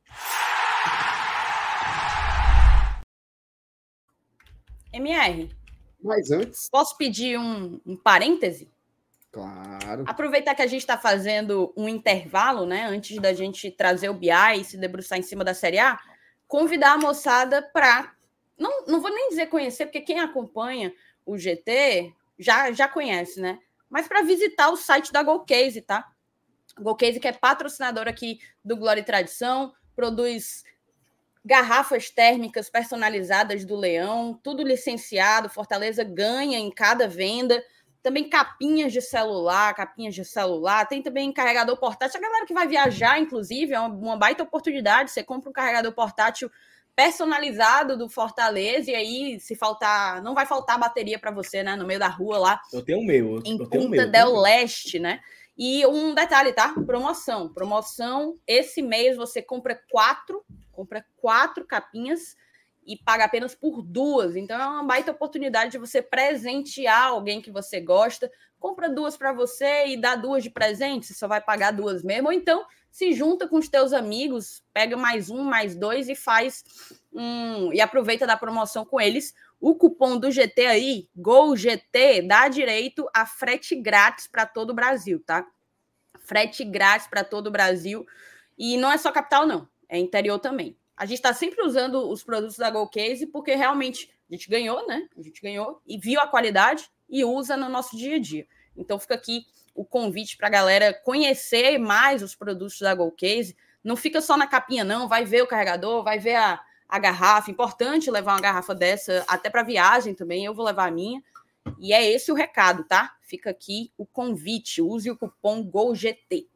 MR. 4.90 5.54
Mas 6.02 6.30
antes. 6.30 6.66
Posso 6.70 6.96
pedir 6.96 7.38
um, 7.38 7.78
um 7.84 7.94
parêntese? 7.94 8.70
Claro. 9.30 10.04
Aproveitar 10.06 10.54
que 10.54 10.62
a 10.62 10.66
gente 10.66 10.80
está 10.80 10.96
fazendo 10.96 11.74
um 11.76 11.86
intervalo, 11.86 12.64
né? 12.64 12.86
Antes 12.86 13.20
da 13.20 13.34
gente 13.34 13.70
trazer 13.70 14.08
o 14.08 14.14
BI 14.14 14.30
e 14.58 14.64
se 14.64 14.78
debruçar 14.78 15.18
em 15.18 15.22
cima 15.22 15.44
da 15.44 15.52
Série 15.52 15.78
A, 15.78 16.00
convidar 16.48 16.94
a 16.94 16.98
moçada 16.98 17.60
para 17.60 18.15
não, 18.58 18.86
não 18.86 19.00
vou 19.00 19.10
nem 19.10 19.28
dizer 19.28 19.46
conhecer, 19.46 19.86
porque 19.86 20.00
quem 20.00 20.20
acompanha 20.20 20.92
o 21.24 21.36
GT 21.36 22.12
já, 22.38 22.72
já 22.72 22.88
conhece, 22.88 23.40
né? 23.40 23.58
Mas 23.88 24.08
para 24.08 24.22
visitar 24.22 24.70
o 24.70 24.76
site 24.76 25.12
da 25.12 25.22
Golcase, 25.22 25.80
tá? 25.80 26.06
Golcase, 26.78 27.20
que 27.20 27.28
é 27.28 27.32
patrocinador 27.32 28.08
aqui 28.08 28.38
do 28.64 28.76
Glória 28.76 29.00
e 29.00 29.04
Tradição, 29.04 29.72
produz 29.94 30.64
garrafas 31.44 32.10
térmicas 32.10 32.68
personalizadas 32.68 33.64
do 33.64 33.76
Leão, 33.76 34.38
tudo 34.42 34.64
licenciado, 34.64 35.48
Fortaleza 35.48 36.02
ganha 36.02 36.58
em 36.58 36.70
cada 36.70 37.06
venda. 37.06 37.62
Também 38.02 38.28
capinhas 38.28 38.92
de 38.92 39.00
celular, 39.00 39.74
capinhas 39.74 40.14
de 40.14 40.24
celular, 40.24 40.86
tem 40.86 41.02
também 41.02 41.32
carregador 41.32 41.76
portátil. 41.76 42.18
A 42.18 42.22
galera 42.22 42.46
que 42.46 42.54
vai 42.54 42.66
viajar, 42.66 43.18
inclusive, 43.18 43.74
é 43.74 43.80
uma, 43.80 43.88
uma 43.88 44.16
baita 44.16 44.42
oportunidade. 44.42 45.10
Você 45.10 45.24
compra 45.24 45.50
um 45.50 45.52
carregador 45.52 45.92
portátil 45.92 46.50
personalizado 46.96 47.94
do 47.96 48.08
Fortaleza, 48.08 48.90
e 48.90 48.94
aí, 48.94 49.38
se 49.38 49.54
faltar, 49.54 50.22
não 50.22 50.34
vai 50.34 50.46
faltar 50.46 50.80
bateria 50.80 51.18
para 51.18 51.30
você, 51.30 51.62
né? 51.62 51.76
No 51.76 51.86
meio 51.86 52.00
da 52.00 52.08
rua 52.08 52.38
lá. 52.38 52.60
Eu 52.72 52.82
tenho 52.82 53.00
o 53.00 53.04
meu. 53.04 53.42
Em 53.44 53.58
eu 53.58 53.68
Punta 53.68 53.88
meu, 53.88 54.10
del 54.10 54.40
Leste, 54.40 54.98
né? 54.98 55.20
E 55.58 55.86
um 55.86 56.14
detalhe, 56.14 56.54
tá? 56.54 56.74
Promoção. 56.86 57.52
Promoção, 57.52 58.34
esse 58.46 58.80
mês 58.80 59.16
você 59.16 59.42
compra 59.42 59.78
quatro, 59.90 60.42
compra 60.72 61.04
quatro 61.16 61.66
capinhas 61.66 62.34
e 62.86 62.96
paga 62.96 63.24
apenas 63.24 63.54
por 63.54 63.82
duas. 63.82 64.34
Então 64.34 64.58
é 64.58 64.66
uma 64.66 64.84
baita 64.84 65.10
oportunidade 65.10 65.72
de 65.72 65.78
você 65.78 66.00
presentear 66.00 67.08
alguém 67.08 67.42
que 67.42 67.50
você 67.50 67.78
gosta. 67.78 68.30
Compra 68.58 68.88
duas 68.88 69.16
para 69.18 69.32
você 69.32 69.88
e 69.88 69.96
dá 69.98 70.14
duas 70.16 70.42
de 70.42 70.50
presente, 70.50 71.06
você 71.06 71.14
só 71.14 71.28
vai 71.28 71.42
pagar 71.42 71.72
duas 71.72 72.02
mesmo. 72.02 72.28
Ou 72.28 72.32
então 72.32 72.64
se 72.96 73.12
junta 73.12 73.46
com 73.46 73.58
os 73.58 73.68
teus 73.68 73.92
amigos, 73.92 74.64
pega 74.72 74.96
mais 74.96 75.28
um, 75.28 75.42
mais 75.42 75.76
dois 75.76 76.08
e 76.08 76.14
faz 76.14 76.64
um 77.12 77.70
e 77.70 77.78
aproveita 77.78 78.26
da 78.26 78.38
promoção 78.38 78.86
com 78.86 78.98
eles. 78.98 79.34
O 79.60 79.74
cupom 79.74 80.16
do 80.16 80.30
GT 80.30 80.64
aí, 80.64 81.06
GOLGT, 81.14 82.22
dá 82.26 82.48
direito 82.48 83.06
a 83.12 83.26
frete 83.26 83.76
grátis 83.76 84.26
para 84.26 84.46
todo 84.46 84.70
o 84.70 84.74
Brasil, 84.74 85.22
tá? 85.26 85.46
Frete 86.20 86.64
grátis 86.64 87.06
para 87.06 87.22
todo 87.22 87.48
o 87.48 87.50
Brasil. 87.50 88.06
E 88.56 88.78
não 88.78 88.90
é 88.90 88.96
só 88.96 89.12
capital, 89.12 89.46
não, 89.46 89.68
é 89.90 89.98
interior 89.98 90.38
também. 90.38 90.74
A 90.96 91.04
gente 91.04 91.18
está 91.18 91.34
sempre 91.34 91.62
usando 91.66 92.08
os 92.08 92.24
produtos 92.24 92.56
da 92.56 92.70
GoCase 92.70 93.26
porque 93.26 93.54
realmente 93.54 94.10
a 94.30 94.32
gente 94.32 94.48
ganhou, 94.48 94.86
né? 94.86 95.06
A 95.18 95.20
gente 95.20 95.42
ganhou 95.42 95.82
e 95.86 95.98
viu 95.98 96.18
a 96.18 96.26
qualidade 96.26 96.88
e 97.10 97.22
usa 97.26 97.58
no 97.58 97.68
nosso 97.68 97.94
dia 97.94 98.16
a 98.16 98.18
dia. 98.18 98.46
Então 98.76 98.98
fica 98.98 99.14
aqui 99.14 99.46
o 99.74 99.84
convite 99.84 100.36
para 100.36 100.48
a 100.48 100.50
galera 100.50 100.94
conhecer 100.94 101.78
mais 101.78 102.22
os 102.22 102.34
produtos 102.34 102.80
da 102.80 102.94
GoCase. 102.94 103.56
Não 103.84 103.96
fica 103.96 104.20
só 104.20 104.36
na 104.36 104.46
capinha, 104.46 104.82
não. 104.82 105.08
Vai 105.08 105.24
ver 105.24 105.42
o 105.42 105.46
carregador, 105.46 106.02
vai 106.02 106.18
ver 106.18 106.36
a, 106.36 106.60
a 106.88 106.98
garrafa. 106.98 107.50
Importante 107.50 108.10
levar 108.10 108.34
uma 108.34 108.40
garrafa 108.40 108.74
dessa 108.74 109.24
até 109.28 109.50
para 109.50 109.62
viagem 109.62 110.14
também. 110.14 110.44
Eu 110.44 110.54
vou 110.54 110.64
levar 110.64 110.88
a 110.88 110.90
minha. 110.90 111.22
E 111.78 111.92
é 111.92 112.04
esse 112.10 112.32
o 112.32 112.34
recado, 112.34 112.84
tá? 112.84 113.16
Fica 113.20 113.50
aqui 113.50 113.92
o 113.98 114.06
convite. 114.06 114.80
Use 114.80 115.10
o 115.10 115.16
cupom 115.16 115.62
GOLGT. 115.62 116.48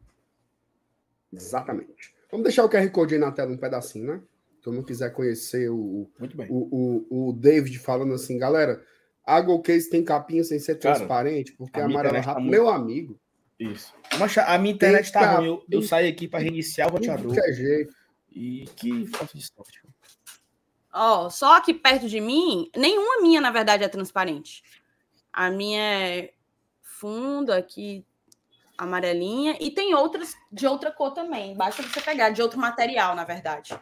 Exatamente. 1.32 2.14
Vamos 2.30 2.44
deixar 2.44 2.64
o 2.64 2.68
QR 2.68 2.88
Code 2.90 3.14
aí 3.14 3.20
na 3.20 3.32
tela 3.32 3.52
um 3.52 3.56
pedacinho, 3.56 4.06
né? 4.06 4.22
Se 4.56 4.62
todo 4.62 4.74
mundo 4.74 4.86
quiser 4.86 5.10
conhecer 5.10 5.68
o, 5.70 6.08
o, 6.18 7.08
o, 7.10 7.28
o 7.28 7.32
David 7.32 7.78
falando 7.78 8.14
assim, 8.14 8.38
galera, 8.38 8.84
a 9.24 9.42
Case 9.62 9.90
tem 9.90 10.04
capinha 10.04 10.42
sem 10.42 10.58
ser 10.58 10.78
Cara, 10.78 10.96
transparente, 10.96 11.52
porque 11.52 11.80
a 11.80 11.84
amarela 11.84 12.18
rápido. 12.20 12.34
Tá 12.34 12.40
muito... 12.40 12.50
Meu 12.50 12.68
amigo. 12.68 13.20
Isso. 13.58 13.92
Mas 14.18 14.36
a 14.38 14.58
minha 14.58 14.74
internet 14.74 15.04
está 15.04 15.36
ruim. 15.36 15.46
Eu, 15.46 15.64
eu 15.70 15.82
saio 15.82 16.08
aqui 16.08 16.26
para 16.26 16.40
reiniciar 16.40 16.88
o 16.88 16.92
roteador. 16.92 17.34
Que 17.34 17.52
jeito. 17.52 17.94
E 18.30 18.64
que 18.76 19.06
falta 19.06 19.36
de 19.36 19.46
sorte. 19.46 19.82
Ó, 20.92 21.26
oh, 21.26 21.30
só 21.30 21.56
aqui 21.56 21.74
perto 21.74 22.08
de 22.08 22.20
mim, 22.20 22.70
nenhuma 22.76 23.20
minha, 23.20 23.40
na 23.40 23.50
verdade, 23.50 23.84
é 23.84 23.88
transparente. 23.88 24.62
A 25.32 25.50
minha 25.50 25.80
é 25.80 26.32
fundo 26.82 27.52
aqui. 27.52 28.04
amarelinha, 28.76 29.56
e 29.60 29.70
tem 29.70 29.94
outras 29.94 30.34
de 30.50 30.66
outra 30.66 30.90
cor 30.90 31.12
também. 31.12 31.54
Basta 31.54 31.82
você 31.82 32.00
pegar, 32.00 32.30
de 32.30 32.40
outro 32.40 32.58
material, 32.58 33.14
na 33.14 33.24
verdade. 33.24 33.78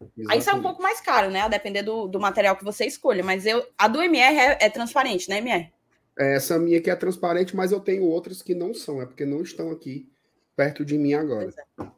Exatamente. 0.00 0.32
Aí 0.32 0.42
sai 0.42 0.54
um 0.54 0.62
pouco 0.62 0.82
mais 0.82 1.00
caro, 1.00 1.30
né? 1.30 1.40
A 1.40 1.48
depender 1.48 1.82
do, 1.82 2.06
do 2.06 2.20
material 2.20 2.56
que 2.56 2.64
você 2.64 2.84
escolha. 2.84 3.24
Mas 3.24 3.46
eu, 3.46 3.66
a 3.78 3.88
do 3.88 4.02
MR 4.02 4.36
é, 4.36 4.58
é 4.60 4.70
transparente, 4.70 5.28
né, 5.28 5.38
MR? 5.38 5.72
É, 6.18 6.36
essa 6.36 6.58
minha 6.58 6.78
aqui 6.78 6.90
é 6.90 6.96
transparente, 6.96 7.54
mas 7.54 7.72
eu 7.72 7.80
tenho 7.80 8.04
outras 8.04 8.42
que 8.42 8.54
não 8.54 8.72
são, 8.72 9.02
é 9.02 9.06
porque 9.06 9.26
não 9.26 9.42
estão 9.42 9.70
aqui 9.70 10.10
perto 10.54 10.84
de 10.84 10.96
mim 10.96 11.14
agora. 11.14 11.44
Pois 11.44 11.58
é. 11.58 11.92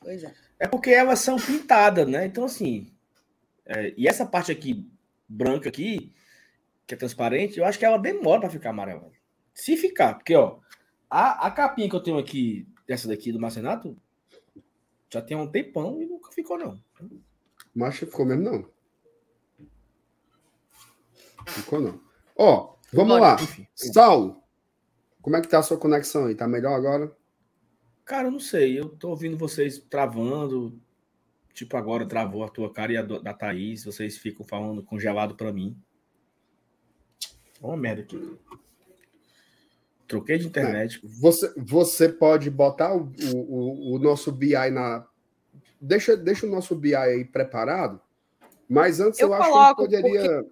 Pois 0.00 0.24
é. 0.24 0.34
é 0.60 0.68
porque 0.68 0.90
elas 0.90 1.20
são 1.20 1.36
pintadas, 1.36 2.06
né? 2.06 2.26
Então, 2.26 2.44
assim. 2.44 2.92
É, 3.66 3.92
e 3.96 4.08
essa 4.08 4.24
parte 4.24 4.50
aqui, 4.50 4.90
branca 5.28 5.68
aqui, 5.68 6.12
que 6.86 6.94
é 6.94 6.96
transparente, 6.96 7.58
eu 7.58 7.66
acho 7.66 7.78
que 7.78 7.84
ela 7.84 7.98
demora 7.98 8.40
para 8.40 8.50
ficar 8.50 8.70
amarela. 8.70 9.10
Se 9.52 9.76
ficar, 9.76 10.14
porque, 10.14 10.34
ó, 10.34 10.58
a, 11.10 11.46
a 11.46 11.50
capinha 11.50 11.88
que 11.88 11.94
eu 11.94 12.02
tenho 12.02 12.18
aqui, 12.18 12.66
dessa 12.86 13.08
daqui 13.08 13.30
do 13.30 13.40
Marcenato, 13.40 13.94
já 15.12 15.20
tem 15.20 15.36
um 15.36 15.46
tempão 15.46 16.00
e 16.00 16.06
nunca 16.06 16.32
ficou, 16.32 16.58
não. 16.58 16.80
Mas 17.74 17.96
ficou 17.96 18.24
mesmo, 18.24 18.42
não. 18.42 18.70
Ficou, 21.46 21.80
não. 21.80 22.00
Ó, 22.36 22.74
vamos 22.92 23.20
lá. 23.20 23.36
Enfim. 23.40 23.66
Saulo, 23.74 24.42
como 25.22 25.36
é 25.36 25.40
que 25.40 25.48
tá 25.48 25.58
a 25.58 25.62
sua 25.62 25.78
conexão 25.78 26.26
aí? 26.26 26.34
Tá 26.34 26.46
melhor 26.46 26.74
agora? 26.74 27.14
Cara, 28.04 28.28
eu 28.28 28.32
não 28.32 28.40
sei. 28.40 28.78
Eu 28.78 28.88
tô 28.88 29.10
ouvindo 29.10 29.36
vocês 29.36 29.78
travando. 29.78 30.80
Tipo, 31.52 31.76
agora 31.76 32.06
travou 32.06 32.44
a 32.44 32.48
tua 32.48 32.72
cara 32.72 32.92
e 32.92 32.96
a 32.96 33.02
da 33.02 33.34
Thaís. 33.34 33.84
Vocês 33.84 34.16
ficam 34.16 34.46
falando 34.46 34.82
congelado 34.82 35.34
para 35.34 35.52
mim. 35.52 35.76
Uma 37.60 37.76
merda 37.76 38.02
aqui. 38.02 38.38
Troquei 40.06 40.38
de 40.38 40.46
internet. 40.46 41.00
É, 41.04 41.08
você, 41.20 41.52
você 41.56 42.08
pode 42.08 42.48
botar 42.50 42.96
o, 42.96 43.12
o, 43.34 43.94
o, 43.94 43.98
nosso 43.98 44.32
BI 44.32 44.70
na. 44.70 45.06
Deixa, 45.80 46.16
deixa 46.16 46.46
o 46.46 46.50
nosso 46.50 46.74
BI 46.74 46.94
aí 46.94 47.24
preparado. 47.24 48.00
Mas 48.68 49.00
antes 49.00 49.18
eu, 49.20 49.28
eu 49.28 49.34
acho 49.34 49.68
que 49.68 49.82
poderia. 49.82 50.44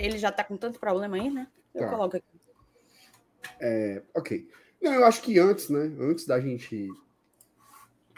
Ele 0.00 0.18
já 0.18 0.30
está 0.30 0.42
com 0.42 0.56
tanto 0.56 0.78
problema 0.78 1.16
aí, 1.16 1.30
né? 1.30 1.46
Eu 1.74 1.82
tá. 1.82 1.90
coloco 1.90 2.16
aqui. 2.16 2.40
É, 3.60 4.02
ok. 4.14 4.48
Não, 4.80 4.94
eu 4.94 5.04
acho 5.04 5.22
que 5.22 5.38
antes, 5.38 5.68
né? 5.68 5.92
Antes 6.00 6.26
da 6.26 6.40
gente 6.40 6.88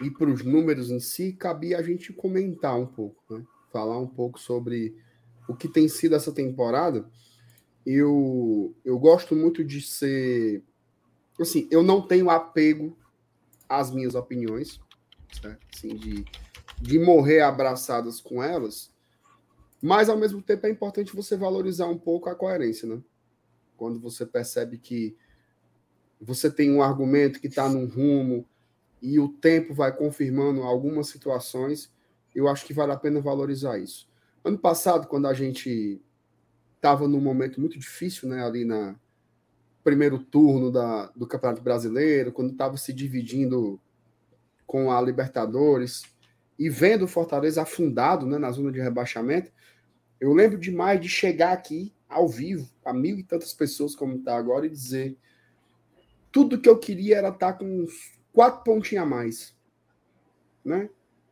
ir 0.00 0.10
para 0.12 0.30
os 0.30 0.44
números 0.44 0.90
em 0.90 1.00
si, 1.00 1.32
cabia 1.32 1.78
a 1.78 1.82
gente 1.82 2.12
comentar 2.12 2.78
um 2.78 2.86
pouco, 2.86 3.22
né? 3.30 3.44
Falar 3.72 3.98
um 3.98 4.06
pouco 4.06 4.38
sobre 4.38 4.96
o 5.48 5.54
que 5.54 5.68
tem 5.68 5.88
sido 5.88 6.14
essa 6.14 6.32
temporada 6.32 7.04
eu, 7.84 8.74
eu 8.84 8.98
gosto 8.98 9.36
muito 9.36 9.62
de 9.62 9.80
ser. 9.80 10.62
Assim, 11.38 11.68
eu 11.70 11.82
não 11.82 12.06
tenho 12.06 12.30
apego 12.30 12.96
às 13.68 13.90
minhas 13.90 14.14
opiniões, 14.14 14.80
certo? 15.40 15.66
Assim, 15.74 15.96
de, 15.96 16.24
de 16.80 16.98
morrer 16.98 17.40
abraçadas 17.40 18.20
com 18.20 18.42
elas, 18.42 18.92
mas 19.82 20.08
ao 20.08 20.16
mesmo 20.16 20.40
tempo 20.40 20.66
é 20.66 20.70
importante 20.70 21.14
você 21.14 21.36
valorizar 21.36 21.86
um 21.86 21.98
pouco 21.98 22.28
a 22.28 22.34
coerência, 22.34 22.88
né? 22.88 23.02
Quando 23.76 24.00
você 24.00 24.24
percebe 24.24 24.78
que 24.78 25.16
você 26.20 26.50
tem 26.50 26.70
um 26.72 26.82
argumento 26.82 27.40
que 27.40 27.48
está 27.48 27.68
num 27.68 27.86
rumo 27.86 28.46
e 29.02 29.18
o 29.18 29.28
tempo 29.28 29.74
vai 29.74 29.94
confirmando 29.94 30.62
algumas 30.62 31.08
situações, 31.08 31.92
eu 32.34 32.48
acho 32.48 32.64
que 32.64 32.72
vale 32.72 32.92
a 32.92 32.96
pena 32.96 33.20
valorizar 33.20 33.78
isso. 33.78 34.08
Ano 34.42 34.58
passado, 34.58 35.06
quando 35.06 35.26
a 35.26 35.34
gente 35.34 36.00
estava 36.76 37.06
num 37.06 37.20
momento 37.20 37.60
muito 37.60 37.78
difícil, 37.78 38.28
né, 38.28 38.42
ali 38.42 38.64
na 38.64 38.98
primeiro 39.82 40.18
turno 40.18 40.72
da, 40.72 41.06
do 41.14 41.26
Campeonato 41.26 41.62
Brasileiro, 41.62 42.32
quando 42.32 42.52
estava 42.52 42.76
se 42.78 42.92
dividindo 42.92 43.78
com 44.66 44.90
a 44.90 45.00
Libertadores 45.00 46.02
e 46.58 46.68
vendo 46.68 47.04
o 47.04 47.08
Fortaleza 47.08 47.62
afundado, 47.62 48.26
né, 48.26 48.38
na 48.38 48.50
zona 48.50 48.70
de 48.70 48.80
rebaixamento, 48.80 49.52
eu 50.20 50.32
lembro 50.32 50.58
demais 50.58 51.00
de 51.00 51.08
chegar 51.08 51.52
aqui 51.52 51.92
ao 52.08 52.28
vivo, 52.28 52.68
a 52.84 52.92
mil 52.92 53.18
e 53.18 53.22
tantas 53.22 53.52
pessoas 53.52 53.94
como 53.94 54.16
está 54.16 54.36
agora, 54.36 54.66
e 54.66 54.70
dizer 54.70 55.16
tudo 56.30 56.60
que 56.60 56.68
eu 56.68 56.78
queria 56.78 57.18
era 57.18 57.28
estar 57.28 57.52
tá 57.52 57.58
com 57.58 57.64
uns 57.64 58.12
quatro 58.32 58.64
pontinhos 58.64 59.04
a 59.04 59.06
mais, 59.06 59.56
né? 60.64 60.90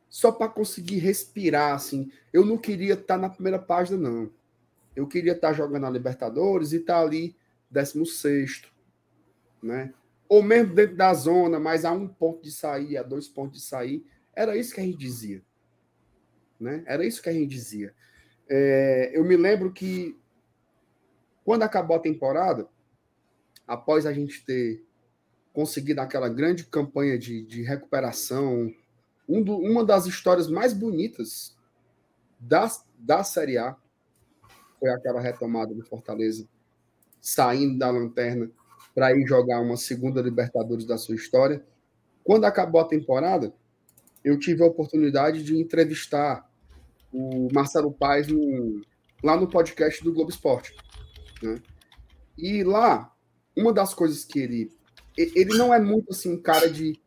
Só 0.08 0.30
para 0.30 0.48
conseguir 0.48 0.98
respirar, 0.98 1.74
assim. 1.74 2.12
Eu 2.32 2.44
não 2.44 2.58
queria 2.58 2.94
estar 2.94 3.14
tá 3.14 3.18
na 3.18 3.30
primeira 3.30 3.58
página, 3.58 3.98
não. 3.98 4.30
Eu 4.94 5.06
queria 5.06 5.32
estar 5.32 5.52
jogando 5.54 5.86
a 5.86 5.90
Libertadores 5.90 6.72
e 6.72 6.76
estar 6.76 7.00
ali 7.00 7.34
16, 7.70 8.62
né? 9.62 9.92
Ou 10.32 10.42
mesmo 10.42 10.74
dentro 10.74 10.96
da 10.96 11.12
zona, 11.12 11.60
mas 11.60 11.84
a 11.84 11.92
um 11.92 12.08
ponto 12.08 12.42
de 12.42 12.50
sair, 12.50 12.96
a 12.96 13.02
dois 13.02 13.28
pontos 13.28 13.60
de 13.60 13.66
sair. 13.66 14.02
Era 14.34 14.56
isso 14.56 14.74
que 14.74 14.80
a 14.80 14.82
gente 14.82 14.96
dizia. 14.96 15.42
Né? 16.58 16.82
Era 16.86 17.04
isso 17.04 17.20
que 17.20 17.28
a 17.28 17.32
gente 17.34 17.50
dizia. 17.50 17.94
É, 18.48 19.10
eu 19.12 19.22
me 19.24 19.36
lembro 19.36 19.70
que 19.70 20.18
quando 21.44 21.64
acabou 21.64 21.98
a 21.98 22.00
temporada, 22.00 22.66
após 23.68 24.06
a 24.06 24.12
gente 24.14 24.42
ter 24.46 24.82
conseguido 25.52 26.00
aquela 26.00 26.30
grande 26.30 26.64
campanha 26.64 27.18
de, 27.18 27.44
de 27.44 27.62
recuperação, 27.62 28.74
um 29.28 29.42
do, 29.42 29.58
uma 29.58 29.84
das 29.84 30.06
histórias 30.06 30.48
mais 30.48 30.72
bonitas 30.72 31.54
da, 32.40 32.70
da 32.98 33.22
Série 33.22 33.58
A 33.58 33.76
foi 34.80 34.88
aquela 34.88 35.20
retomada 35.20 35.74
do 35.74 35.84
Fortaleza, 35.84 36.48
saindo 37.20 37.76
da 37.76 37.90
lanterna 37.90 38.50
para 38.94 39.14
ir 39.14 39.26
jogar 39.26 39.60
uma 39.60 39.76
segunda 39.76 40.20
Libertadores 40.20 40.84
da 40.84 40.98
sua 40.98 41.14
história. 41.14 41.64
Quando 42.22 42.44
acabou 42.44 42.80
a 42.80 42.88
temporada, 42.88 43.52
eu 44.24 44.38
tive 44.38 44.62
a 44.62 44.66
oportunidade 44.66 45.42
de 45.42 45.56
entrevistar 45.56 46.48
o 47.12 47.48
Marcelo 47.52 47.92
Paes 47.92 48.28
no, 48.28 48.80
lá 49.22 49.36
no 49.36 49.48
podcast 49.48 50.02
do 50.02 50.12
Globo 50.12 50.30
Esporte. 50.30 50.74
Né? 51.42 51.60
E 52.38 52.62
lá, 52.62 53.12
uma 53.56 53.72
das 53.72 53.94
coisas 53.94 54.24
que 54.24 54.38
ele. 54.38 54.70
Ele 55.16 55.58
não 55.58 55.74
é 55.74 55.78
muito 55.78 56.10
assim, 56.10 56.32
um 56.32 56.40
cara 56.40 56.70
de 56.70 56.98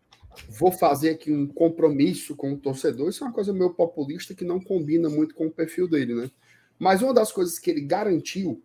vou 0.49 0.71
fazer 0.71 1.11
aqui 1.11 1.31
um 1.31 1.47
compromisso 1.47 2.35
com 2.35 2.53
o 2.53 2.57
torcedor. 2.57 3.09
Isso 3.09 3.23
é 3.23 3.27
uma 3.27 3.33
coisa 3.33 3.51
meio 3.51 3.73
populista 3.73 4.35
que 4.35 4.45
não 4.45 4.59
combina 4.59 5.09
muito 5.09 5.33
com 5.33 5.47
o 5.47 5.51
perfil 5.51 5.87
dele, 5.87 6.13
né? 6.13 6.29
Mas 6.77 7.01
uma 7.01 7.13
das 7.13 7.31
coisas 7.31 7.57
que 7.57 7.71
ele 7.71 7.81
garantiu 7.81 8.61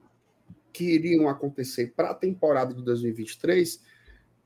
que 0.72 0.84
iriam 0.84 1.28
acontecer 1.28 1.92
para 1.94 2.10
a 2.10 2.14
temporada 2.14 2.74
de 2.74 2.82
2023 2.82 3.80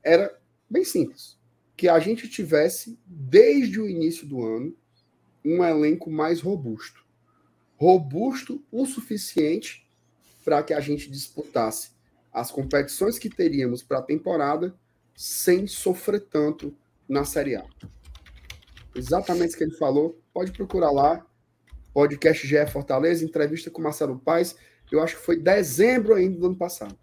era 0.03 0.37
bem 0.69 0.83
simples, 0.83 1.37
que 1.75 1.87
a 1.89 1.99
gente 1.99 2.29
tivesse 2.29 2.97
desde 3.05 3.79
o 3.79 3.89
início 3.89 4.27
do 4.27 4.43
ano 4.43 4.75
um 5.43 5.63
elenco 5.63 6.09
mais 6.09 6.41
robusto. 6.41 7.05
Robusto 7.77 8.63
o 8.71 8.85
suficiente 8.85 9.87
para 10.43 10.63
que 10.63 10.73
a 10.73 10.79
gente 10.79 11.09
disputasse 11.09 11.91
as 12.31 12.51
competições 12.51 13.17
que 13.17 13.29
teríamos 13.29 13.81
para 13.81 13.99
a 13.99 14.03
temporada 14.03 14.75
sem 15.15 15.65
sofrer 15.67 16.21
tanto 16.21 16.75
na 17.07 17.23
Série 17.23 17.55
A. 17.55 17.65
Exatamente 18.93 19.55
o 19.55 19.57
que 19.57 19.63
ele 19.63 19.77
falou, 19.77 20.21
pode 20.33 20.51
procurar 20.51 20.91
lá, 20.91 21.25
podcast 21.93 22.45
GE 22.45 22.67
Fortaleza, 22.67 23.23
entrevista 23.23 23.71
com 23.71 23.81
Marcelo 23.81 24.19
Paes, 24.19 24.55
eu 24.91 25.01
acho 25.01 25.17
que 25.17 25.25
foi 25.25 25.37
dezembro 25.37 26.13
ainda 26.13 26.37
do 26.37 26.45
ano 26.45 26.55
passado. 26.55 26.97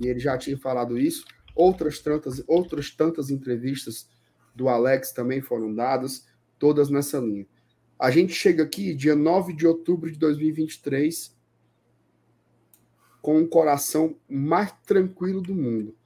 E 0.00 0.06
ele 0.06 0.18
já 0.18 0.36
tinha 0.36 0.58
falado 0.58 0.98
isso. 0.98 1.24
Outras 1.54 1.98
tantas, 2.00 2.42
outras 2.46 2.90
tantas 2.90 3.30
entrevistas 3.30 4.08
do 4.54 4.68
Alex 4.68 5.12
também 5.12 5.40
foram 5.40 5.74
dadas, 5.74 6.26
todas 6.58 6.90
nessa 6.90 7.18
linha. 7.18 7.46
A 7.98 8.10
gente 8.10 8.32
chega 8.32 8.62
aqui, 8.62 8.94
dia 8.94 9.14
9 9.14 9.52
de 9.52 9.66
outubro 9.66 10.10
de 10.10 10.18
2023, 10.18 11.34
com 13.22 13.40
o 13.40 13.48
coração 13.48 14.16
mais 14.28 14.72
tranquilo 14.84 15.40
do 15.40 15.54
mundo. 15.54 15.96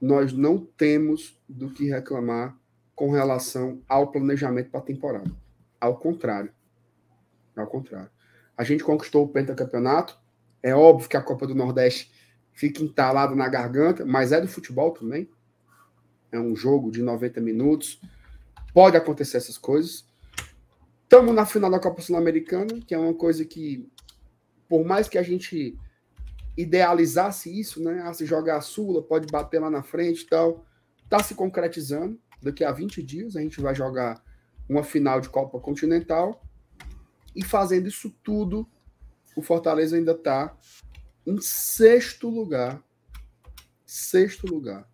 Nós 0.00 0.32
não 0.32 0.58
temos 0.58 1.38
do 1.48 1.70
que 1.70 1.86
reclamar 1.86 2.58
com 2.94 3.10
relação 3.10 3.82
ao 3.88 4.10
planejamento 4.10 4.70
para 4.70 4.80
a 4.80 4.84
temporada. 4.84 5.30
Ao 5.80 5.98
contrário, 5.98 6.52
ao 7.56 7.66
contrário. 7.66 8.10
A 8.56 8.64
gente 8.64 8.84
conquistou 8.84 9.24
o 9.24 9.28
pentacampeonato. 9.28 10.18
É 10.64 10.74
óbvio 10.74 11.10
que 11.10 11.16
a 11.18 11.20
Copa 11.20 11.46
do 11.46 11.54
Nordeste 11.54 12.10
fica 12.54 12.82
entalada 12.82 13.34
na 13.34 13.46
garganta, 13.46 14.02
mas 14.06 14.32
é 14.32 14.40
do 14.40 14.48
futebol 14.48 14.92
também. 14.92 15.28
É 16.32 16.40
um 16.40 16.56
jogo 16.56 16.90
de 16.90 17.02
90 17.02 17.38
minutos. 17.38 18.00
Pode 18.72 18.96
acontecer 18.96 19.36
essas 19.36 19.58
coisas. 19.58 20.06
Estamos 21.02 21.34
na 21.34 21.44
final 21.44 21.70
da 21.70 21.78
Copa 21.78 22.00
Sul-Americana, 22.00 22.80
que 22.80 22.94
é 22.94 22.98
uma 22.98 23.12
coisa 23.12 23.44
que, 23.44 23.86
por 24.66 24.86
mais 24.86 25.06
que 25.06 25.18
a 25.18 25.22
gente 25.22 25.78
idealizasse 26.56 27.60
isso, 27.60 27.84
né? 27.84 28.00
Ah, 28.02 28.14
se 28.14 28.24
jogar 28.24 28.56
a 28.56 28.62
Sula, 28.62 29.02
pode 29.02 29.26
bater 29.30 29.60
lá 29.60 29.68
na 29.68 29.82
frente 29.82 30.22
e 30.22 30.26
tal. 30.26 30.64
Está 31.04 31.22
se 31.22 31.34
concretizando. 31.34 32.18
Daqui 32.42 32.64
a 32.64 32.72
20 32.72 33.02
dias 33.02 33.36
a 33.36 33.40
gente 33.42 33.60
vai 33.60 33.74
jogar 33.74 34.24
uma 34.66 34.82
final 34.82 35.20
de 35.20 35.28
Copa 35.28 35.60
Continental 35.60 36.42
e 37.36 37.44
fazendo 37.44 37.86
isso 37.86 38.10
tudo, 38.22 38.66
o 39.36 39.42
Fortaleza 39.42 39.96
ainda 39.96 40.12
está 40.12 40.56
em 41.26 41.40
sexto 41.40 42.28
lugar. 42.28 42.82
Sexto 43.84 44.46
lugar. 44.46 44.88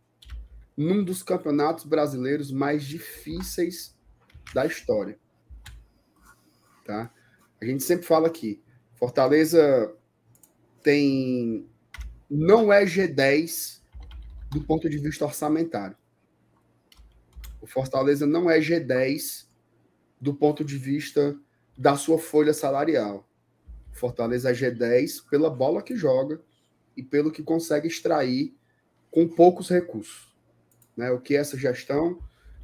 num 0.77 1.05
dos 1.05 1.23
campeonatos 1.23 1.85
brasileiros 1.85 2.51
mais 2.51 2.85
difíceis 2.85 3.95
da 4.55 4.65
história. 4.65 5.19
Tá? 6.87 7.13
A 7.61 7.65
gente 7.67 7.83
sempre 7.83 8.07
fala 8.07 8.29
aqui, 8.29 8.63
Fortaleza 8.95 9.95
tem 10.83 11.69
não 12.31 12.73
é 12.73 12.85
G10 12.85 13.81
do 14.51 14.63
ponto 14.63 14.89
de 14.89 14.99
vista 14.99 15.25
orçamentário. 15.25 15.97
O 17.61 17.67
Fortaleza 17.67 18.27
não 18.27 18.51
é 18.51 18.59
G10 18.59 19.47
do 20.21 20.35
ponto 20.35 20.65
de 20.65 20.77
vista 20.77 21.39
da 21.77 21.97
sua 21.97 22.19
folha 22.19 22.53
salarial. 22.53 23.29
Fortaleza 23.93 24.51
é 24.51 24.55
G10 24.55 25.29
pela 25.29 25.51
bola 25.51 25.83
que 25.83 25.97
joga 25.97 26.41
e 26.97 27.03
pelo 27.03 27.31
que 27.31 27.43
consegue 27.43 27.89
extrair 27.89 28.55
com 29.11 29.29
poucos 29.29 29.69
recursos. 29.69 30.35
Né? 30.97 31.11
O 31.11 31.21
que 31.21 31.37
essa 31.37 31.57
gestão 31.57 32.19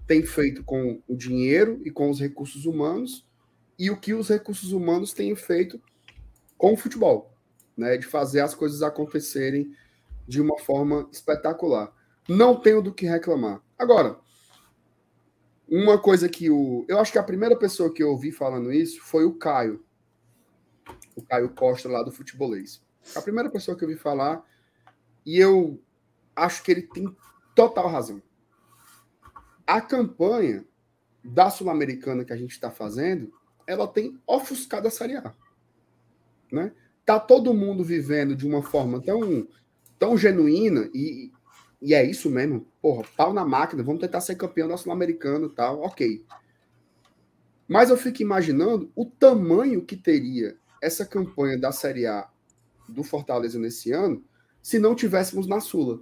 tem 0.06 0.22
feito 0.22 0.62
com 0.64 1.02
o 1.08 1.16
dinheiro 1.16 1.80
e 1.84 1.90
com 1.90 2.10
os 2.10 2.20
recursos 2.20 2.64
humanos 2.64 3.26
e 3.78 3.90
o 3.90 3.96
que 3.96 4.14
os 4.14 4.28
recursos 4.28 4.72
humanos 4.72 5.12
têm 5.12 5.34
feito 5.34 5.80
com 6.56 6.72
o 6.72 6.76
futebol, 6.76 7.34
né? 7.76 7.96
de 7.96 8.06
fazer 8.06 8.40
as 8.40 8.54
coisas 8.54 8.82
acontecerem 8.82 9.74
de 10.26 10.40
uma 10.40 10.58
forma 10.58 11.08
espetacular. 11.12 11.94
Não 12.28 12.58
tenho 12.58 12.82
do 12.82 12.92
que 12.92 13.06
reclamar. 13.06 13.62
Agora, 13.78 14.18
uma 15.68 15.98
coisa 15.98 16.28
que 16.28 16.50
o. 16.50 16.84
Eu 16.88 16.98
acho 16.98 17.12
que 17.12 17.18
a 17.18 17.22
primeira 17.22 17.56
pessoa 17.56 17.92
que 17.92 18.02
eu 18.02 18.10
ouvi 18.10 18.30
falando 18.32 18.72
isso 18.72 19.00
foi 19.02 19.24
o 19.24 19.34
Caio. 19.34 19.84
O 21.16 21.22
Caio 21.22 21.48
Costa, 21.48 21.88
lá 21.88 22.02
do 22.02 22.12
Futebolês. 22.12 22.80
A 23.16 23.20
primeira 23.22 23.50
pessoa 23.50 23.76
que 23.76 23.82
eu 23.82 23.88
ouvi 23.88 23.98
falar. 24.00 24.44
E 25.24 25.38
eu 25.38 25.80
acho 26.36 26.62
que 26.62 26.70
ele 26.70 26.82
tem 26.82 27.16
total 27.54 27.88
razão. 27.88 28.22
A 29.66 29.80
campanha 29.80 30.64
da 31.24 31.50
Sul-Americana 31.50 32.24
que 32.24 32.32
a 32.32 32.36
gente 32.36 32.52
está 32.52 32.70
fazendo, 32.70 33.32
ela 33.66 33.88
tem 33.88 34.20
ofuscado 34.26 34.86
a 34.86 34.90
Série 34.90 35.16
A. 35.16 35.34
Né? 36.52 36.72
Tá 37.04 37.18
todo 37.18 37.54
mundo 37.54 37.82
vivendo 37.82 38.36
de 38.36 38.46
uma 38.46 38.62
forma 38.62 39.00
tão, 39.02 39.48
tão 39.98 40.16
genuína 40.16 40.88
e, 40.94 41.32
e 41.82 41.94
é 41.94 42.04
isso 42.04 42.30
mesmo. 42.30 42.66
Porra, 42.80 43.04
pau 43.16 43.32
na 43.32 43.44
máquina, 43.44 43.82
vamos 43.82 44.00
tentar 44.00 44.20
ser 44.20 44.36
campeão 44.36 44.68
da 44.68 44.76
Sul-Americana 44.76 45.48
tal, 45.48 45.80
ok. 45.80 46.24
Mas 47.66 47.90
eu 47.90 47.96
fico 47.96 48.22
imaginando 48.22 48.90
o 48.94 49.04
tamanho 49.04 49.84
que 49.84 49.96
teria 49.96 50.56
essa 50.86 51.04
campanha 51.04 51.58
da 51.58 51.72
Série 51.72 52.06
A 52.06 52.28
do 52.88 53.02
Fortaleza 53.02 53.58
nesse 53.58 53.90
ano 53.92 54.24
se 54.62 54.78
não 54.78 54.94
tivéssemos 54.94 55.46
na 55.46 55.60
Sula. 55.60 56.00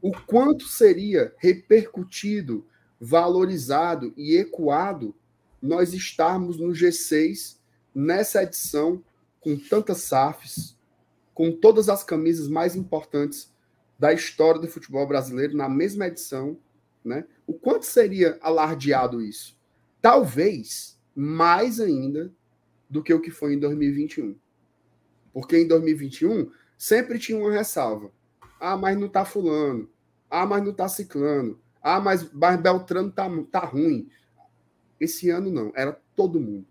O 0.00 0.10
quanto 0.10 0.64
seria 0.64 1.34
repercutido, 1.38 2.66
valorizado 3.00 4.12
e 4.16 4.36
ecoado 4.36 5.14
nós 5.60 5.92
estarmos 5.92 6.58
no 6.58 6.68
G6 6.68 7.58
nessa 7.94 8.42
edição 8.42 9.02
com 9.40 9.56
tantas 9.58 9.98
SAFs, 9.98 10.76
com 11.34 11.52
todas 11.52 11.88
as 11.88 12.02
camisas 12.02 12.48
mais 12.48 12.74
importantes 12.74 13.52
da 13.98 14.12
história 14.12 14.60
do 14.60 14.68
futebol 14.68 15.06
brasileiro 15.06 15.56
na 15.56 15.68
mesma 15.68 16.06
edição, 16.06 16.58
né? 17.04 17.26
O 17.46 17.54
quanto 17.54 17.84
seria 17.84 18.38
alardeado 18.40 19.22
isso? 19.22 19.58
Talvez 20.00 20.98
mais 21.14 21.80
ainda 21.80 22.30
do 22.88 23.02
que 23.02 23.12
o 23.12 23.20
que 23.20 23.30
foi 23.30 23.54
em 23.54 23.58
2021. 23.58 24.36
Porque 25.32 25.58
em 25.58 25.66
2021 25.66 26.50
sempre 26.78 27.18
tinha 27.18 27.38
uma 27.38 27.52
ressalva. 27.52 28.10
Ah, 28.60 28.76
mas 28.76 28.98
não 28.98 29.08
tá 29.08 29.24
fulano. 29.24 29.88
Ah, 30.30 30.46
mas 30.46 30.64
não 30.64 30.72
tá 30.72 30.88
ciclano. 30.88 31.58
Ah, 31.82 32.00
mas, 32.00 32.30
mas 32.32 32.60
Beltrano 32.60 33.10
tá, 33.10 33.28
tá 33.50 33.60
ruim. 33.60 34.08
Esse 34.98 35.30
ano 35.30 35.50
não, 35.50 35.72
era 35.74 36.00
todo 36.14 36.40
mundo. 36.40 36.66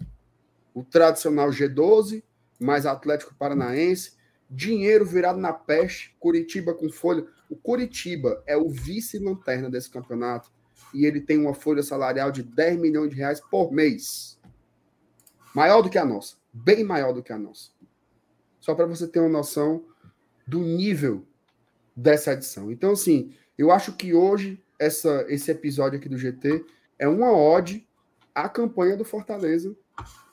O 0.74 0.84
tradicional 0.84 1.50
G12, 1.50 2.24
mais 2.60 2.86
Atlético 2.86 3.36
Paranaense, 3.36 4.14
dinheiro 4.50 5.06
virado 5.06 5.40
na 5.40 5.54
peste, 5.54 6.16
Curitiba 6.20 6.74
com 6.74 6.90
folha. 6.90 7.26
O 7.50 7.56
Curitiba 7.56 8.44
é 8.48 8.58
o 8.58 8.70
vice-lanterna 8.70 9.70
desse 9.70 9.90
campeonato 9.90 10.52
e 10.94 11.06
ele 11.06 11.22
tem 11.22 11.38
uma 11.38 11.54
folha 11.54 11.84
salarial 11.84 12.32
de 12.32 12.42
10 12.42 12.80
milhões 12.80 13.10
de 13.10 13.16
reais 13.16 13.40
por 13.40 13.72
mês. 13.72 14.40
Maior 15.56 15.82
do 15.82 15.90
que 15.90 15.98
a 15.98 16.04
nossa, 16.04 16.36
bem 16.52 16.84
maior 16.84 17.14
do 17.14 17.24
que 17.24 17.32
a 17.32 17.38
nossa. 17.38 17.72
Só 18.60 18.76
para 18.76 18.86
você 18.86 19.08
ter 19.08 19.22
uma 19.22 19.30
noção 19.30 19.86
do 20.46 20.60
nível 20.60 21.26
dessa 21.96 22.34
edição. 22.34 22.70
Então, 22.70 22.92
assim, 22.92 23.34
eu 23.58 23.72
acho 23.72 23.94
que 23.94 24.14
hoje 24.14 24.62
essa, 24.78 25.26
esse 25.30 25.50
episódio 25.50 25.98
aqui 25.98 26.10
do 26.10 26.18
GT 26.18 26.66
é 27.00 27.08
uma 27.08 27.32
ode 27.32 27.88
à 28.34 28.50
campanha 28.50 28.98
do 28.98 29.06
Fortaleza 29.06 29.74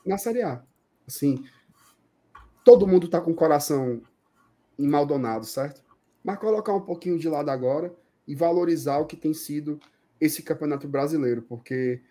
na 0.05 0.18
Série 0.18 0.43
A. 0.43 0.61
Assim, 1.07 1.45
todo 2.64 2.87
mundo 2.87 3.07
está 3.07 3.20
com 3.20 3.31
o 3.31 3.37
coração 3.37 4.03
em 4.77 4.89
Maldonado, 4.89 5.47
certo? 5.47 5.85
Mas 6.25 6.41
colocar 6.41 6.75
um 6.75 6.81
pouquinho 6.81 7.16
de 7.16 7.29
lado 7.29 7.49
agora 7.49 7.95
e 8.27 8.35
valorizar 8.35 8.99
o 8.99 9.07
que 9.07 9.16
tem 9.16 9.33
sido 9.33 9.79
esse 10.20 10.43
campeonato 10.43 10.89
brasileiro, 10.89 11.43
porque 11.43 12.03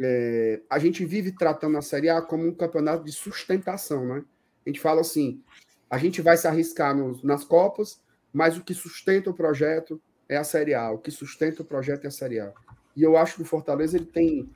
é, 0.00 0.60
a 0.68 0.78
gente 0.78 1.04
vive 1.04 1.32
tratando 1.32 1.78
a 1.78 1.82
Série 1.82 2.08
A 2.08 2.20
como 2.20 2.46
um 2.46 2.54
campeonato 2.54 3.04
de 3.04 3.12
sustentação, 3.12 4.06
né? 4.06 4.24
A 4.64 4.68
gente 4.68 4.80
fala 4.80 5.00
assim, 5.00 5.42
a 5.88 5.98
gente 5.98 6.20
vai 6.22 6.36
se 6.36 6.46
arriscar 6.46 6.96
nos, 6.96 7.22
nas 7.22 7.44
Copas, 7.44 8.00
mas 8.32 8.56
o 8.56 8.64
que 8.64 8.74
sustenta 8.74 9.30
o 9.30 9.34
projeto 9.34 10.00
é 10.28 10.36
a 10.36 10.44
Série 10.44 10.74
A, 10.74 10.90
o 10.90 10.98
que 10.98 11.10
sustenta 11.10 11.62
o 11.62 11.64
projeto 11.64 12.04
é 12.04 12.08
a 12.08 12.10
Série 12.10 12.40
A. 12.40 12.52
E 12.96 13.02
eu 13.02 13.16
acho 13.16 13.36
que 13.36 13.42
o 13.42 13.46
Fortaleza 13.46 13.96
ele 13.96 14.06
tem, 14.06 14.50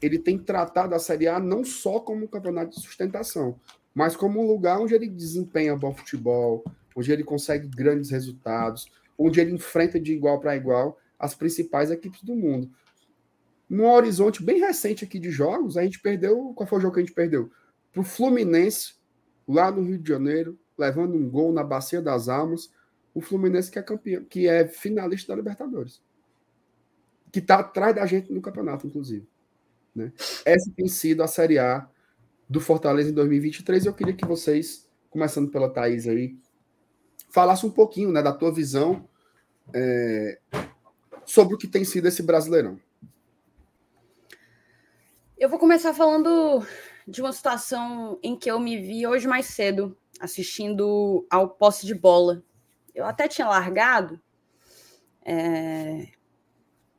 ele 0.00 0.18
tem 0.18 0.38
tratado 0.38 0.94
a 0.94 0.98
Série 0.98 1.26
A 1.26 1.40
não 1.40 1.64
só 1.64 2.00
como 2.00 2.24
um 2.24 2.28
campeonato 2.28 2.76
de 2.76 2.82
sustentação, 2.82 3.58
mas 3.94 4.14
como 4.14 4.40
um 4.40 4.46
lugar 4.46 4.78
onde 4.78 4.94
ele 4.94 5.08
desempenha 5.08 5.74
bom 5.74 5.94
futebol, 5.94 6.64
onde 6.94 7.10
ele 7.10 7.24
consegue 7.24 7.66
grandes 7.66 8.10
resultados, 8.10 8.90
onde 9.18 9.40
ele 9.40 9.52
enfrenta 9.52 9.98
de 9.98 10.12
igual 10.12 10.38
para 10.38 10.56
igual 10.56 10.98
as 11.18 11.34
principais 11.34 11.90
equipes 11.90 12.22
do 12.22 12.34
mundo. 12.34 12.70
Num 13.68 13.86
horizonte 13.86 14.42
bem 14.42 14.60
recente 14.60 15.04
aqui 15.04 15.18
de 15.18 15.30
jogos, 15.30 15.76
a 15.76 15.82
gente 15.82 16.00
perdeu. 16.00 16.52
Qual 16.54 16.66
foi 16.68 16.78
o 16.78 16.80
jogo 16.80 16.94
que 16.94 17.00
a 17.00 17.02
gente 17.04 17.14
perdeu? 17.14 17.50
Para 17.92 18.00
o 18.00 18.04
Fluminense, 18.04 18.94
lá 19.46 19.70
no 19.70 19.82
Rio 19.82 19.98
de 19.98 20.08
Janeiro, 20.08 20.58
levando 20.78 21.14
um 21.14 21.28
gol 21.28 21.52
na 21.52 21.64
Bacia 21.64 22.00
das 22.00 22.28
Almas. 22.28 22.70
O 23.12 23.20
Fluminense 23.20 23.70
que 23.70 23.78
é 23.78 23.82
campeão, 23.82 24.24
que 24.24 24.46
é 24.46 24.68
finalista 24.68 25.32
da 25.32 25.36
Libertadores. 25.36 26.00
Que 27.32 27.40
está 27.40 27.56
atrás 27.56 27.94
da 27.94 28.06
gente 28.06 28.32
no 28.32 28.40
campeonato, 28.40 28.86
inclusive. 28.86 29.26
Né? 29.94 30.12
Essa 30.44 30.70
tem 30.76 30.86
sido 30.86 31.22
a 31.22 31.26
Série 31.26 31.58
A 31.58 31.88
do 32.48 32.60
Fortaleza 32.60 33.10
em 33.10 33.14
2023. 33.14 33.84
E 33.84 33.88
eu 33.88 33.94
queria 33.94 34.14
que 34.14 34.26
vocês, 34.26 34.88
começando 35.10 35.50
pela 35.50 35.70
Thaís 35.70 36.06
aí, 36.06 36.36
falasse 37.30 37.66
um 37.66 37.70
pouquinho 37.70 38.12
né, 38.12 38.22
da 38.22 38.32
tua 38.32 38.52
visão 38.52 39.08
é, 39.74 40.38
sobre 41.24 41.54
o 41.54 41.58
que 41.58 41.66
tem 41.66 41.84
sido 41.84 42.06
esse 42.06 42.22
Brasileirão. 42.22 42.78
Eu 45.38 45.50
vou 45.50 45.58
começar 45.58 45.92
falando 45.92 46.66
de 47.06 47.20
uma 47.20 47.30
situação 47.30 48.18
em 48.22 48.34
que 48.34 48.50
eu 48.50 48.58
me 48.58 48.80
vi 48.80 49.06
hoje 49.06 49.28
mais 49.28 49.44
cedo, 49.44 49.94
assistindo 50.18 51.26
ao 51.28 51.50
posse 51.50 51.84
de 51.84 51.94
bola. 51.94 52.42
Eu 52.94 53.04
até 53.04 53.28
tinha 53.28 53.46
largado, 53.46 54.18
é, 55.22 56.08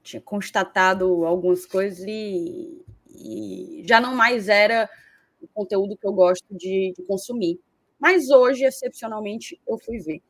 tinha 0.03 0.21
constatado 0.21 1.25
algumas 1.25 1.65
coisas 1.65 2.05
e, 2.07 2.85
e 3.09 3.83
já 3.88 3.99
não 3.99 4.13
mais 4.13 4.47
era 4.47 4.88
o 5.41 5.47
conteúdo 5.47 5.97
que 5.97 6.05
eu 6.05 6.13
gosto 6.13 6.45
de, 6.51 6.93
de 6.95 7.03
consumir. 7.07 7.59
Mas 7.99 8.29
hoje, 8.29 8.65
excepcionalmente, 8.65 9.59
eu 9.67 9.79
fui 9.79 9.97
ver. 9.97 10.21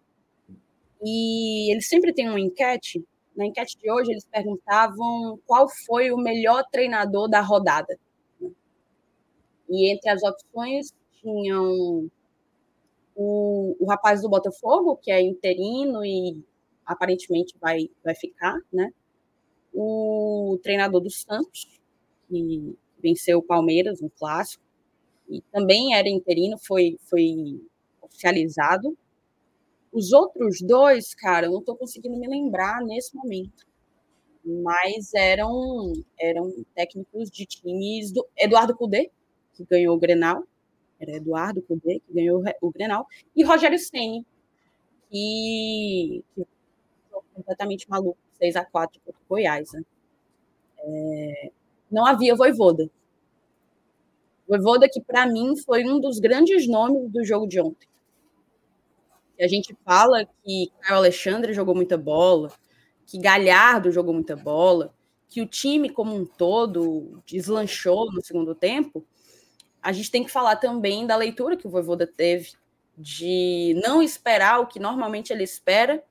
E 1.03 1.73
eles 1.73 1.89
sempre 1.89 2.13
têm 2.13 2.29
uma 2.29 2.39
enquete. 2.39 3.03
Na 3.38 3.45
enquete 3.45 3.77
de 3.77 3.91
hoje, 3.91 4.11
eles 4.11 4.25
perguntavam 4.25 5.39
qual 5.45 5.69
foi 5.85 6.11
o 6.11 6.17
melhor 6.17 6.63
treinador 6.71 7.29
da 7.29 7.39
rodada. 7.39 7.97
E 9.69 9.91
entre 9.93 10.09
as 10.09 10.23
opções 10.23 10.91
tinham 11.21 12.09
o, 13.15 13.75
o 13.79 13.85
rapaz 13.88 14.21
do 14.23 14.29
Botafogo, 14.29 14.97
que 14.97 15.11
é 15.11 15.21
interino 15.21 16.03
e 16.03 16.43
aparentemente 16.83 17.55
vai, 17.61 17.89
vai 18.03 18.15
ficar, 18.15 18.57
né? 18.73 18.91
O 19.71 20.57
treinador 20.63 21.01
do 21.01 21.11
Santos, 21.11 21.79
que 22.27 22.75
venceu 22.99 23.38
o 23.38 23.43
Palmeiras 23.43 24.01
no 24.01 24.09
clássico, 24.09 24.63
e 25.29 25.41
também 25.51 25.93
era 25.93 26.09
interino, 26.09 26.57
foi, 26.57 26.97
foi 27.07 27.61
oficializado. 28.01 28.97
Os 29.97 30.13
outros 30.13 30.61
dois, 30.61 31.15
cara, 31.15 31.47
eu 31.47 31.51
não 31.53 31.59
estou 31.59 31.75
conseguindo 31.75 32.15
me 32.19 32.27
lembrar 32.27 32.83
nesse 32.83 33.15
momento. 33.15 33.65
Mas 34.45 35.11
eram, 35.15 35.91
eram 36.19 36.53
técnicos 36.75 37.31
de 37.31 37.47
times 37.47 38.11
do 38.11 38.23
Eduardo 38.37 38.77
Cudê, 38.77 39.09
que 39.55 39.65
ganhou 39.65 39.95
o 39.95 39.99
Grenal. 39.99 40.43
Era 40.99 41.15
Eduardo 41.15 41.63
Cudê, 41.63 41.99
que 41.99 42.13
ganhou 42.13 42.43
o 42.61 42.71
Grenal. 42.71 43.07
E 43.35 43.43
Rogério 43.43 43.79
Senni, 43.79 44.23
que, 45.09 46.23
que 46.35 46.45
completamente 47.33 47.89
maluco, 47.89 48.19
6 48.33 48.55
a 48.55 48.65
4 48.65 49.01
contra 49.03 49.19
o 49.19 49.27
Goiás. 49.27 49.71
Né? 49.73 49.81
É, 50.77 51.51
não 51.89 52.05
havia 52.05 52.35
Voivoda. 52.35 52.87
Voivoda 54.47 54.87
que, 54.87 55.01
para 55.01 55.25
mim, 55.25 55.57
foi 55.57 55.83
um 55.85 55.99
dos 55.99 56.19
grandes 56.19 56.67
nomes 56.67 57.09
do 57.11 57.25
jogo 57.25 57.47
de 57.47 57.59
ontem. 57.59 57.87
A 59.39 59.47
gente 59.47 59.75
fala 59.85 60.25
que 60.43 60.71
Caio 60.81 60.97
Alexandre 60.97 61.53
jogou 61.53 61.75
muita 61.75 61.97
bola, 61.97 62.51
que 63.05 63.19
Galhardo 63.19 63.91
jogou 63.91 64.13
muita 64.13 64.35
bola, 64.35 64.93
que 65.29 65.41
o 65.41 65.47
time 65.47 65.89
como 65.89 66.15
um 66.15 66.25
todo 66.25 67.21
deslanchou 67.25 68.11
no 68.11 68.23
segundo 68.23 68.55
tempo, 68.55 69.05
a 69.81 69.91
gente 69.91 70.11
tem 70.11 70.23
que 70.23 70.31
falar 70.31 70.55
também 70.57 71.05
da 71.05 71.15
leitura 71.15 71.55
que 71.55 71.67
o 71.67 71.69
Voivoda 71.69 72.07
teve 72.07 72.53
de 72.97 73.79
não 73.85 74.01
esperar 74.01 74.59
o 74.59 74.67
que 74.67 74.79
normalmente 74.79 75.31
ele 75.31 75.43
espera, 75.43 76.03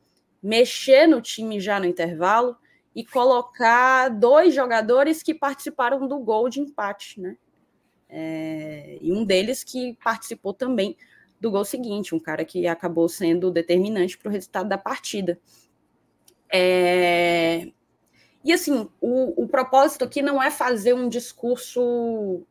mexer 0.42 1.06
no 1.06 1.20
time 1.20 1.58
já 1.58 1.80
no 1.80 1.86
intervalo 1.86 2.56
e 2.94 3.04
colocar 3.04 4.08
dois 4.08 4.54
jogadores 4.54 5.22
que 5.22 5.34
participaram 5.34 6.06
do 6.06 6.18
gol 6.18 6.48
de 6.48 6.60
empate, 6.60 7.20
né? 7.20 7.36
É, 8.08 8.98
e 9.00 9.12
um 9.12 9.24
deles 9.24 9.64
que 9.64 9.98
participou 10.02 10.54
também 10.54 10.96
do 11.46 11.50
gol 11.52 11.64
seguinte, 11.64 12.14
um 12.14 12.18
cara 12.18 12.44
que 12.44 12.66
acabou 12.66 13.08
sendo 13.08 13.50
determinante 13.50 14.18
para 14.18 14.28
o 14.28 14.32
resultado 14.32 14.68
da 14.68 14.76
partida. 14.76 15.38
É, 16.52 17.68
e 18.44 18.52
assim, 18.52 18.88
o, 19.00 19.44
o 19.44 19.48
propósito 19.48 20.04
aqui 20.04 20.22
não 20.22 20.42
é 20.42 20.50
fazer 20.50 20.92
um 20.92 21.08
discurso 21.08 22.42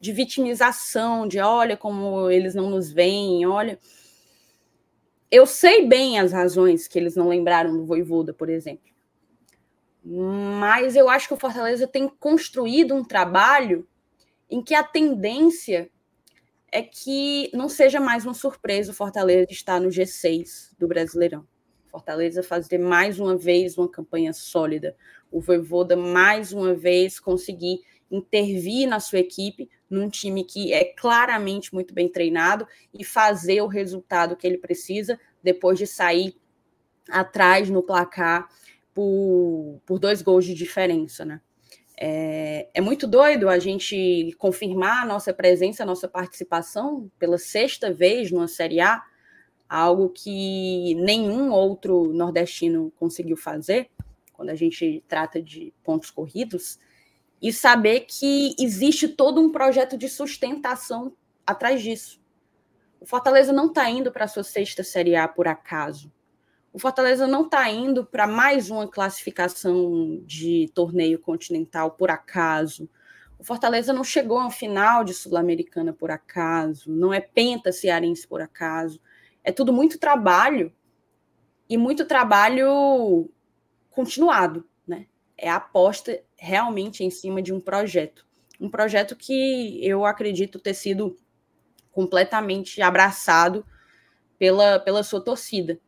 de 0.00 0.12
vitimização, 0.12 1.28
de 1.28 1.38
olha 1.38 1.76
como 1.76 2.30
eles 2.30 2.54
não 2.54 2.70
nos 2.70 2.90
veem, 2.90 3.46
olha. 3.46 3.78
Eu 5.30 5.46
sei 5.46 5.86
bem 5.86 6.18
as 6.18 6.32
razões 6.32 6.88
que 6.88 6.98
eles 6.98 7.16
não 7.16 7.28
lembraram 7.28 7.76
do 7.76 7.84
Voivoda, 7.84 8.34
por 8.34 8.48
exemplo. 8.50 8.90
Mas 10.04 10.96
eu 10.96 11.08
acho 11.08 11.28
que 11.28 11.34
o 11.34 11.38
Fortaleza 11.38 11.86
tem 11.86 12.08
construído 12.08 12.94
um 12.94 13.04
trabalho 13.04 13.86
em 14.50 14.62
que 14.62 14.74
a 14.74 14.82
tendência 14.82 15.90
é 16.72 16.80
que 16.80 17.50
não 17.52 17.68
seja 17.68 18.00
mais 18.00 18.24
uma 18.24 18.32
surpresa 18.32 18.90
o 18.90 18.94
Fortaleza 18.94 19.46
estar 19.50 19.78
no 19.78 19.90
G6 19.90 20.70
do 20.78 20.88
Brasileirão. 20.88 21.46
Fortaleza 21.90 22.42
fazer 22.42 22.78
mais 22.78 23.20
uma 23.20 23.36
vez 23.36 23.76
uma 23.76 23.88
campanha 23.88 24.32
sólida. 24.32 24.96
O 25.30 25.38
Voivoda 25.38 25.94
mais 25.94 26.50
uma 26.50 26.72
vez 26.72 27.20
conseguir 27.20 27.80
intervir 28.10 28.88
na 28.88 28.98
sua 28.98 29.18
equipe, 29.18 29.68
num 29.88 30.08
time 30.08 30.44
que 30.44 30.72
é 30.72 30.84
claramente 30.84 31.74
muito 31.74 31.92
bem 31.92 32.08
treinado 32.08 32.66
e 32.92 33.04
fazer 33.04 33.60
o 33.60 33.66
resultado 33.66 34.34
que 34.34 34.46
ele 34.46 34.56
precisa 34.56 35.20
depois 35.42 35.78
de 35.78 35.86
sair 35.86 36.34
atrás 37.10 37.68
no 37.68 37.82
placar 37.82 38.48
por, 38.94 39.78
por 39.84 39.98
dois 39.98 40.22
gols 40.22 40.46
de 40.46 40.54
diferença, 40.54 41.24
né? 41.24 41.42
É, 41.96 42.68
é, 42.74 42.80
muito 42.80 43.06
doido 43.06 43.48
a 43.48 43.58
gente 43.58 44.34
confirmar 44.38 45.02
a 45.02 45.06
nossa 45.06 45.32
presença, 45.32 45.82
a 45.82 45.86
nossa 45.86 46.08
participação 46.08 47.10
pela 47.18 47.38
sexta 47.38 47.92
vez 47.92 48.30
numa 48.30 48.48
Série 48.48 48.80
A, 48.80 49.02
algo 49.68 50.08
que 50.08 50.94
nenhum 50.96 51.50
outro 51.50 52.12
nordestino 52.12 52.92
conseguiu 52.98 53.36
fazer, 53.36 53.90
quando 54.32 54.50
a 54.50 54.54
gente 54.54 55.02
trata 55.06 55.40
de 55.40 55.72
pontos 55.84 56.10
corridos 56.10 56.78
e 57.40 57.52
saber 57.52 58.00
que 58.00 58.54
existe 58.58 59.08
todo 59.08 59.40
um 59.40 59.50
projeto 59.50 59.96
de 59.96 60.08
sustentação 60.08 61.12
atrás 61.46 61.82
disso. 61.82 62.20
O 63.00 63.06
Fortaleza 63.06 63.52
não 63.52 63.66
está 63.66 63.90
indo 63.90 64.12
para 64.12 64.24
a 64.24 64.28
sua 64.28 64.44
sexta 64.44 64.84
Série 64.84 65.16
A 65.16 65.26
por 65.26 65.48
acaso. 65.48 66.12
O 66.72 66.78
Fortaleza 66.78 67.26
não 67.26 67.44
está 67.44 67.68
indo 67.68 68.04
para 68.04 68.26
mais 68.26 68.70
uma 68.70 68.88
classificação 68.88 70.22
de 70.24 70.70
torneio 70.74 71.18
continental 71.18 71.90
por 71.90 72.10
acaso. 72.10 72.88
O 73.38 73.44
Fortaleza 73.44 73.92
não 73.92 74.02
chegou 74.02 74.38
ao 74.38 74.50
final 74.50 75.04
de 75.04 75.12
Sul-Americana 75.12 75.92
por 75.92 76.10
acaso. 76.10 76.90
Não 76.90 77.12
é 77.12 77.20
penta 77.20 77.72
cearense 77.72 78.26
por 78.26 78.40
acaso. 78.40 79.00
É 79.44 79.52
tudo 79.52 79.72
muito 79.72 79.98
trabalho 79.98 80.72
e 81.68 81.76
muito 81.76 82.06
trabalho 82.06 83.30
continuado 83.90 84.64
é 85.42 85.48
a 85.48 85.56
aposta 85.56 86.22
realmente 86.36 87.02
em 87.02 87.10
cima 87.10 87.42
de 87.42 87.52
um 87.52 87.60
projeto. 87.60 88.24
Um 88.60 88.70
projeto 88.70 89.16
que 89.16 89.84
eu 89.84 90.06
acredito 90.06 90.60
ter 90.60 90.72
sido 90.72 91.18
completamente 91.90 92.80
abraçado 92.80 93.66
pela, 94.38 94.78
pela 94.78 95.02
sua 95.02 95.20
torcida. 95.20 95.80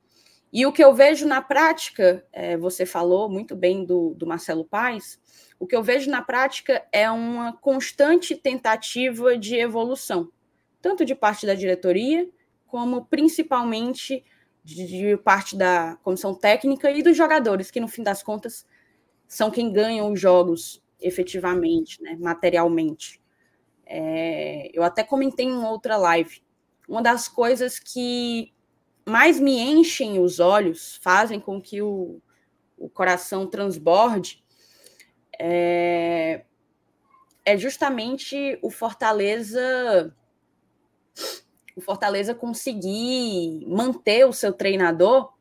E 0.55 0.65
o 0.65 0.73
que 0.73 0.85
eu 0.85 0.95
vejo 0.95 1.27
na 1.27 1.43
prática, 1.43 2.25
é, 2.33 2.57
você 2.57 2.87
falou 2.87 3.29
muito 3.29 3.57
bem 3.57 3.85
do, 3.85 4.15
do 4.15 4.25
Marcelo 4.25 4.65
Paes, 4.65 5.19
o 5.59 5.67
que 5.67 5.75
eu 5.75 5.83
vejo 5.83 6.09
na 6.09 6.23
prática 6.23 6.87
é 6.93 7.11
uma 7.11 7.55
constante 7.55 8.37
tentativa 8.37 9.37
de 9.37 9.57
evolução, 9.57 10.31
tanto 10.81 11.05
de 11.05 11.13
parte 11.13 11.45
da 11.45 11.55
diretoria, 11.55 12.31
como 12.69 13.05
principalmente 13.05 14.25
de, 14.63 14.87
de 14.87 15.17
parte 15.17 15.57
da 15.57 15.97
comissão 16.05 16.33
técnica 16.33 16.89
e 16.89 17.03
dos 17.03 17.17
jogadores, 17.17 17.69
que 17.69 17.81
no 17.81 17.89
fim 17.89 18.05
das 18.05 18.23
contas 18.23 18.65
são 19.27 19.51
quem 19.51 19.73
ganham 19.73 20.13
os 20.13 20.21
jogos 20.21 20.81
efetivamente, 21.01 22.01
né, 22.01 22.17
materialmente. 22.17 23.21
É, 23.85 24.71
eu 24.73 24.85
até 24.85 25.03
comentei 25.03 25.47
em 25.47 25.65
outra 25.65 25.97
live. 25.97 26.41
Uma 26.89 27.03
das 27.03 27.27
coisas 27.27 27.81
que 27.81 28.54
mais 29.07 29.39
me 29.39 29.59
enchem 29.59 30.19
os 30.19 30.41
olhos, 30.41 30.99
fazem 31.03 31.39
com 31.39 31.61
que 31.61 31.83
o, 31.83 32.21
o 32.77 32.89
coração 32.89 33.47
transborde, 33.47 34.43
é, 35.39 36.45
é 37.45 37.57
justamente 37.57 38.59
o 38.63 38.71
Fortaleza 38.71 40.15
o 41.77 41.81
Fortaleza 41.81 42.35
conseguir 42.35 43.67
manter 43.67 44.25
o 44.25 44.33
seu 44.33 44.53
treinador, 44.53 45.33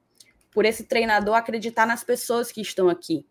por 0.52 0.66
esse 0.66 0.84
treinador 0.84 1.36
acreditar 1.36 1.86
nas 1.86 2.04
pessoas 2.04 2.52
que 2.52 2.62
estão 2.62 2.90
aqui. 2.90 3.26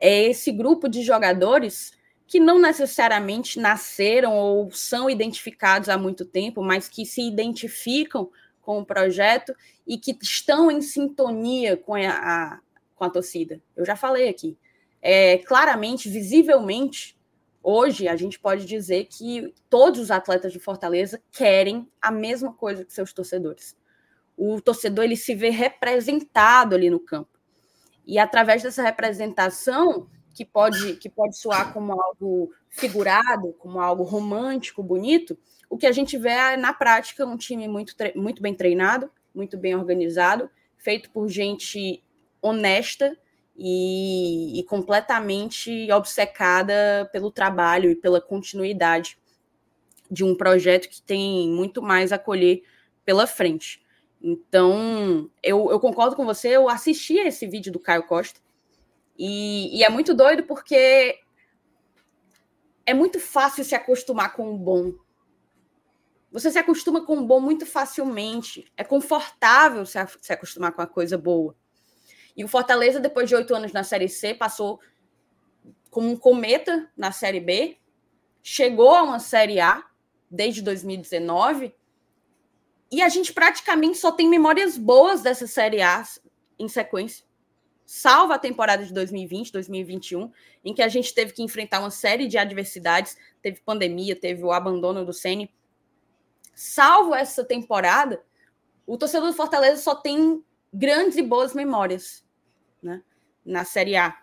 É 0.00 0.24
esse 0.24 0.50
grupo 0.50 0.88
de 0.88 1.02
jogadores 1.02 1.92
que 2.26 2.40
não 2.40 2.58
necessariamente 2.58 3.60
nasceram 3.60 4.36
ou 4.36 4.70
são 4.70 5.08
identificados 5.08 5.88
há 5.88 5.96
muito 5.96 6.24
tempo, 6.24 6.62
mas 6.62 6.88
que 6.88 7.04
se 7.04 7.22
identificam 7.22 8.30
com 8.64 8.80
o 8.80 8.86
projeto 8.86 9.54
e 9.86 9.98
que 9.98 10.16
estão 10.20 10.70
em 10.70 10.80
sintonia 10.80 11.76
com 11.76 11.94
a, 11.94 12.08
a 12.08 12.60
com 12.94 13.04
a 13.04 13.10
torcida. 13.10 13.60
Eu 13.76 13.84
já 13.84 13.96
falei 13.96 14.28
aqui. 14.28 14.56
É, 15.02 15.38
claramente, 15.38 16.08
visivelmente, 16.08 17.18
hoje 17.62 18.08
a 18.08 18.16
gente 18.16 18.38
pode 18.38 18.64
dizer 18.64 19.06
que 19.06 19.52
todos 19.68 20.00
os 20.00 20.10
atletas 20.10 20.52
de 20.52 20.58
Fortaleza 20.58 21.20
querem 21.30 21.88
a 22.00 22.10
mesma 22.10 22.52
coisa 22.52 22.84
que 22.84 22.92
seus 22.92 23.12
torcedores. 23.12 23.76
O 24.36 24.60
torcedor 24.60 25.04
ele 25.04 25.16
se 25.16 25.34
vê 25.34 25.50
representado 25.50 26.74
ali 26.74 26.88
no 26.88 27.00
campo. 27.00 27.38
E 28.06 28.18
através 28.18 28.62
dessa 28.62 28.82
representação, 28.82 30.08
que 30.34 30.44
pode, 30.44 30.96
que 30.96 31.08
pode 31.08 31.38
soar 31.38 31.72
como 31.72 31.92
algo 31.92 32.52
figurado, 32.68 33.52
como 33.58 33.80
algo 33.80 34.02
romântico, 34.02 34.82
bonito, 34.82 35.38
o 35.74 35.76
que 35.76 35.88
a 35.88 35.92
gente 35.92 36.16
vê 36.16 36.28
é, 36.28 36.56
na 36.56 36.72
prática, 36.72 37.26
um 37.26 37.36
time 37.36 37.66
muito, 37.66 37.96
muito 38.14 38.40
bem 38.40 38.54
treinado, 38.54 39.10
muito 39.34 39.58
bem 39.58 39.74
organizado, 39.74 40.48
feito 40.76 41.10
por 41.10 41.28
gente 41.28 42.00
honesta 42.40 43.18
e, 43.56 44.60
e 44.60 44.62
completamente 44.62 45.90
obcecada 45.90 47.10
pelo 47.12 47.28
trabalho 47.28 47.90
e 47.90 47.96
pela 47.96 48.20
continuidade 48.20 49.18
de 50.08 50.22
um 50.22 50.36
projeto 50.36 50.88
que 50.88 51.02
tem 51.02 51.50
muito 51.50 51.82
mais 51.82 52.12
a 52.12 52.18
colher 52.18 52.62
pela 53.04 53.26
frente. 53.26 53.84
Então, 54.22 55.28
eu, 55.42 55.72
eu 55.72 55.80
concordo 55.80 56.14
com 56.14 56.24
você, 56.24 56.50
eu 56.50 56.68
assisti 56.68 57.14
esse 57.18 57.48
vídeo 57.48 57.72
do 57.72 57.80
Caio 57.80 58.04
Costa, 58.04 58.38
e, 59.18 59.76
e 59.76 59.82
é 59.82 59.88
muito 59.88 60.14
doido 60.14 60.44
porque 60.44 61.18
é 62.86 62.94
muito 62.94 63.18
fácil 63.18 63.64
se 63.64 63.74
acostumar 63.74 64.36
com 64.36 64.54
o 64.54 64.56
bom. 64.56 64.92
Você 66.34 66.50
se 66.50 66.58
acostuma 66.58 67.06
com 67.06 67.18
o 67.18 67.24
bom 67.24 67.38
muito 67.38 67.64
facilmente. 67.64 68.66
É 68.76 68.82
confortável 68.82 69.86
se, 69.86 69.96
se 70.20 70.32
acostumar 70.32 70.72
com 70.72 70.82
a 70.82 70.86
coisa 70.86 71.16
boa. 71.16 71.56
E 72.36 72.44
o 72.44 72.48
Fortaleza, 72.48 72.98
depois 72.98 73.28
de 73.28 73.36
oito 73.36 73.54
anos 73.54 73.72
na 73.72 73.84
Série 73.84 74.08
C, 74.08 74.34
passou 74.34 74.80
como 75.90 76.10
um 76.10 76.16
cometa 76.16 76.90
na 76.96 77.12
Série 77.12 77.38
B, 77.38 77.78
chegou 78.42 78.96
a 78.96 79.04
uma 79.04 79.20
Série 79.20 79.60
A 79.60 79.86
desde 80.28 80.60
2019 80.60 81.72
e 82.90 83.00
a 83.00 83.08
gente 83.08 83.32
praticamente 83.32 83.98
só 83.98 84.10
tem 84.10 84.28
memórias 84.28 84.76
boas 84.76 85.22
dessa 85.22 85.46
Série 85.46 85.82
A 85.82 86.02
em 86.58 86.66
sequência. 86.66 87.24
Salva 87.86 88.34
a 88.34 88.38
temporada 88.40 88.84
de 88.84 88.92
2020, 88.92 89.52
2021, 89.52 90.32
em 90.64 90.74
que 90.74 90.82
a 90.82 90.88
gente 90.88 91.14
teve 91.14 91.32
que 91.32 91.44
enfrentar 91.44 91.78
uma 91.78 91.92
série 91.92 92.26
de 92.26 92.36
adversidades, 92.36 93.16
teve 93.40 93.60
pandemia, 93.60 94.16
teve 94.16 94.42
o 94.42 94.50
abandono 94.50 95.04
do 95.04 95.12
Ceni. 95.12 95.48
Salvo 96.54 97.14
essa 97.14 97.44
temporada, 97.44 98.22
o 98.86 98.96
torcedor 98.96 99.28
do 99.30 99.36
Fortaleza 99.36 99.80
só 99.80 99.94
tem 99.94 100.42
grandes 100.72 101.16
e 101.16 101.22
boas 101.22 101.54
memórias, 101.54 102.24
né? 102.82 103.02
na 103.44 103.64
Série 103.64 103.96
A. 103.96 104.16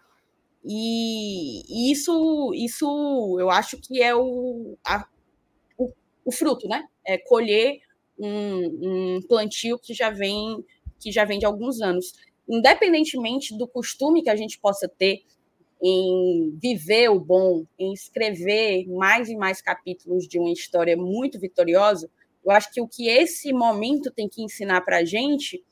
E, 0.63 1.91
isso, 1.91 2.51
isso 2.53 3.37
eu 3.39 3.49
acho 3.49 3.77
que 3.77 4.01
é 4.01 4.15
o, 4.15 4.77
a, 4.85 5.07
o, 5.77 5.91
o, 6.25 6.31
fruto, 6.31 6.67
né? 6.67 6.87
É 7.05 7.17
colher 7.17 7.79
um, 8.17 9.17
um 9.17 9.21
plantio 9.27 9.79
que 9.79 9.93
já 9.93 10.09
vem 10.09 10.63
que 10.99 11.11
já 11.11 11.25
vem 11.25 11.39
de 11.39 11.45
alguns 11.45 11.81
anos. 11.81 12.13
Independentemente 12.47 13.57
do 13.57 13.67
costume 13.67 14.21
que 14.21 14.29
a 14.29 14.35
gente 14.35 14.59
possa 14.59 14.87
ter 14.87 15.23
em 15.81 16.55
viver 16.61 17.09
o 17.09 17.19
bom, 17.19 17.65
em 17.79 17.91
escrever 17.91 18.87
mais 18.87 19.29
e 19.29 19.35
mais 19.35 19.63
capítulos 19.63 20.27
de 20.27 20.37
uma 20.37 20.51
história 20.51 20.95
muito 20.95 21.39
vitoriosa, 21.39 22.07
eu 22.43 22.51
acho 22.51 22.71
que 22.71 22.81
o 22.81 22.87
que 22.87 23.07
esse 23.07 23.53
momento 23.53 24.11
tem 24.11 24.27
que 24.27 24.43
ensinar 24.43 24.81
para 24.81 24.97
a 24.97 25.05
gente 25.05 25.63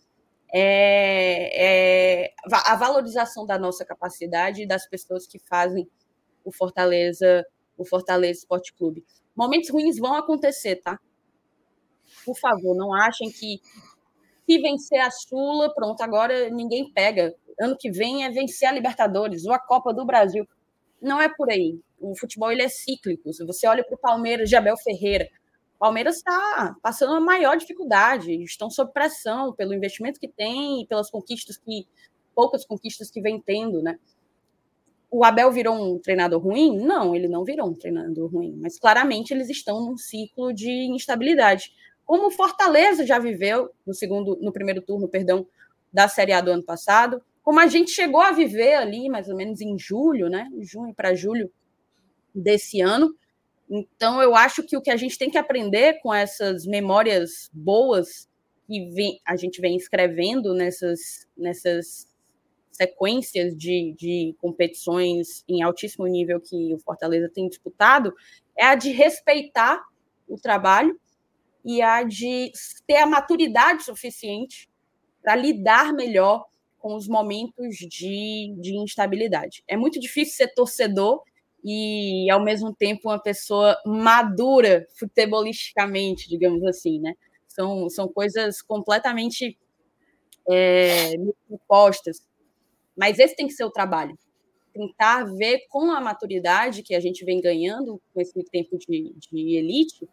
é, 0.53 2.25
é, 2.25 2.33
a 2.65 2.75
valorização 2.75 3.45
da 3.45 3.57
nossa 3.57 3.85
capacidade 3.85 4.63
e 4.63 4.67
das 4.67 4.87
pessoas 4.87 5.27
que 5.27 5.39
fazem 5.39 5.87
o 6.43 6.51
Fortaleza, 6.51 7.45
o 7.77 7.85
Fortaleza 7.85 8.39
Esporte 8.39 8.73
Clube. 8.73 9.05
Momentos 9.35 9.69
ruins 9.69 9.97
vão 9.97 10.15
acontecer, 10.15 10.77
tá? 10.77 10.99
Por 12.25 12.37
favor, 12.37 12.75
não 12.75 12.93
achem 12.93 13.31
que 13.31 13.61
se 14.47 14.57
vencer 14.59 14.99
a 14.99 15.11
Sula, 15.11 15.73
pronto, 15.73 16.01
agora 16.01 16.49
ninguém 16.49 16.91
pega. 16.91 17.35
Ano 17.59 17.77
que 17.77 17.91
vem 17.91 18.25
é 18.25 18.31
vencer 18.31 18.67
a 18.67 18.71
Libertadores 18.71 19.45
ou 19.45 19.53
a 19.53 19.59
Copa 19.59 19.93
do 19.93 20.05
Brasil. 20.05 20.47
Não 21.01 21.21
é 21.21 21.29
por 21.29 21.49
aí. 21.51 21.79
O 21.99 22.15
futebol 22.17 22.51
ele 22.51 22.63
é 22.63 22.69
cíclico. 22.69 23.31
Se 23.31 23.45
você 23.45 23.67
olha 23.67 23.83
para 23.83 23.95
o 23.95 23.99
Palmeiras 23.99 24.49
de 24.49 24.55
Ferreira, 24.83 25.29
Palmeiras 25.79 26.17
está 26.17 26.75
passando 26.81 27.13
a 27.13 27.21
maior 27.21 27.55
dificuldade, 27.55 28.43
estão 28.43 28.69
sob 28.69 28.91
pressão 28.91 29.53
pelo 29.53 29.73
investimento 29.73 30.19
que 30.19 30.27
tem 30.27 30.81
e 30.81 30.85
pelas 30.85 31.09
conquistas 31.09 31.57
que 31.57 31.87
poucas 32.35 32.65
conquistas 32.65 33.09
que 33.09 33.21
vem 33.21 33.41
tendo, 33.41 33.81
né? 33.81 33.97
O 35.09 35.23
Abel 35.23 35.51
virou 35.51 35.73
um 35.73 35.97
treinador 35.97 36.41
ruim? 36.41 36.77
Não, 36.77 37.15
ele 37.15 37.27
não 37.27 37.43
virou 37.43 37.69
um 37.69 37.73
treinador 37.73 38.29
ruim, 38.29 38.55
mas 38.61 38.77
claramente 38.77 39.33
eles 39.33 39.49
estão 39.49 39.81
num 39.81 39.97
ciclo 39.97 40.53
de 40.53 40.69
instabilidade. 40.69 41.73
Como 42.05 42.27
o 42.27 42.31
Fortaleza 42.31 43.05
já 43.05 43.17
viveu 43.17 43.71
no 43.87 43.93
segundo, 43.93 44.37
no 44.41 44.51
primeiro 44.51 44.81
turno, 44.81 45.07
perdão, 45.07 45.47
da 45.91 46.07
Série 46.07 46.33
A 46.33 46.41
do 46.41 46.51
ano 46.51 46.63
passado, 46.63 47.21
como 47.41 47.59
a 47.59 47.67
gente 47.67 47.89
chegou 47.91 48.21
a 48.21 48.31
viver 48.31 48.75
ali, 48.75 49.09
mais 49.09 49.29
ou 49.29 49.35
menos 49.35 49.61
em 49.61 49.79
julho, 49.79 50.29
né? 50.29 50.47
Junho 50.59 50.93
para 50.93 51.15
julho 51.15 51.51
desse 52.35 52.81
ano, 52.81 53.15
então, 53.69 54.21
eu 54.21 54.35
acho 54.35 54.63
que 54.63 54.75
o 54.75 54.81
que 54.81 54.89
a 54.89 54.97
gente 54.97 55.17
tem 55.17 55.29
que 55.29 55.37
aprender 55.37 55.99
com 56.01 56.11
essas 56.11 56.65
memórias 56.65 57.49
boas 57.53 58.27
que 58.65 58.89
vem, 58.89 59.19
a 59.23 59.35
gente 59.35 59.61
vem 59.61 59.75
escrevendo 59.75 60.55
nessas, 60.55 61.27
nessas 61.37 62.07
sequências 62.71 63.55
de, 63.55 63.93
de 63.95 64.35
competições 64.39 65.43
em 65.47 65.61
altíssimo 65.61 66.07
nível 66.07 66.41
que 66.41 66.73
o 66.73 66.79
Fortaleza 66.79 67.29
tem 67.33 67.47
disputado, 67.47 68.13
é 68.57 68.65
a 68.65 68.75
de 68.75 68.89
respeitar 68.89 69.83
o 70.27 70.35
trabalho 70.35 70.99
e 71.63 71.81
a 71.81 72.03
de 72.03 72.51
ter 72.87 72.97
a 72.97 73.05
maturidade 73.05 73.83
suficiente 73.83 74.67
para 75.21 75.35
lidar 75.35 75.93
melhor 75.93 76.45
com 76.79 76.95
os 76.95 77.07
momentos 77.07 77.75
de, 77.75 78.55
de 78.59 78.75
instabilidade. 78.77 79.63
É 79.67 79.77
muito 79.77 79.99
difícil 79.99 80.35
ser 80.35 80.53
torcedor 80.53 81.21
e, 81.63 82.29
ao 82.29 82.43
mesmo 82.43 82.73
tempo, 82.73 83.09
uma 83.09 83.19
pessoa 83.19 83.77
madura 83.85 84.87
futebolisticamente, 84.97 86.29
digamos 86.29 86.63
assim, 86.63 86.99
né? 86.99 87.13
São, 87.47 87.89
são 87.89 88.07
coisas 88.07 88.61
completamente 88.61 89.57
é, 90.49 91.13
opostas. 91.49 92.25
Mas 92.95 93.19
esse 93.19 93.35
tem 93.35 93.47
que 93.47 93.53
ser 93.53 93.65
o 93.65 93.71
trabalho. 93.71 94.17
Tentar 94.73 95.25
ver 95.35 95.65
com 95.69 95.91
a 95.91 95.99
maturidade 95.99 96.83
que 96.83 96.95
a 96.95 96.99
gente 96.99 97.25
vem 97.25 97.41
ganhando 97.41 98.01
com 98.13 98.21
esse 98.21 98.43
tempo 98.45 98.77
de, 98.77 99.13
de 99.17 99.55
elite, 99.57 100.07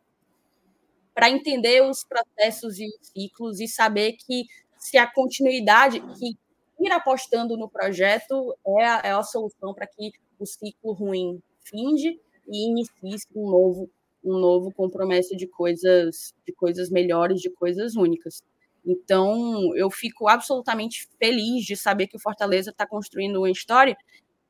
para 1.15 1.31
entender 1.31 1.83
os 1.83 2.05
processos 2.05 2.79
e 2.79 2.87
os 2.87 3.09
ciclos 3.09 3.61
e 3.61 3.69
saber 3.69 4.13
que 4.13 4.45
se 4.79 4.99
a 4.99 5.07
continuidade, 5.07 6.01
que 6.01 6.37
ir 6.79 6.93
apostando 6.93 7.57
no 7.57 7.69
projeto 7.69 8.55
é 8.67 8.85
a, 8.85 9.01
é 9.05 9.11
a 9.13 9.23
solução 9.23 9.73
para 9.73 9.87
que 9.87 10.13
o 10.39 10.47
ciclo 10.47 10.93
ruim 10.93 11.43
finde 11.65 12.21
e 12.49 12.69
inicie 12.69 13.27
um 13.35 13.51
novo 13.51 13.91
um 14.25 14.39
novo 14.41 14.73
compromisso 14.73 15.37
de 15.37 15.47
coisas 15.47 16.35
de 16.45 16.53
coisas 16.53 16.91
melhores, 16.91 17.41
de 17.41 17.51
coisas 17.51 17.95
únicas. 17.95 18.43
Então, 18.85 19.75
eu 19.77 19.91
fico 19.91 20.29
absolutamente 20.29 21.09
feliz 21.19 21.65
de 21.65 21.77
saber 21.77 22.07
que 22.07 22.17
o 22.17 22.21
Fortaleza 22.21 22.71
está 22.71 22.87
construindo 22.87 23.37
uma 23.39 23.51
história 23.51 23.97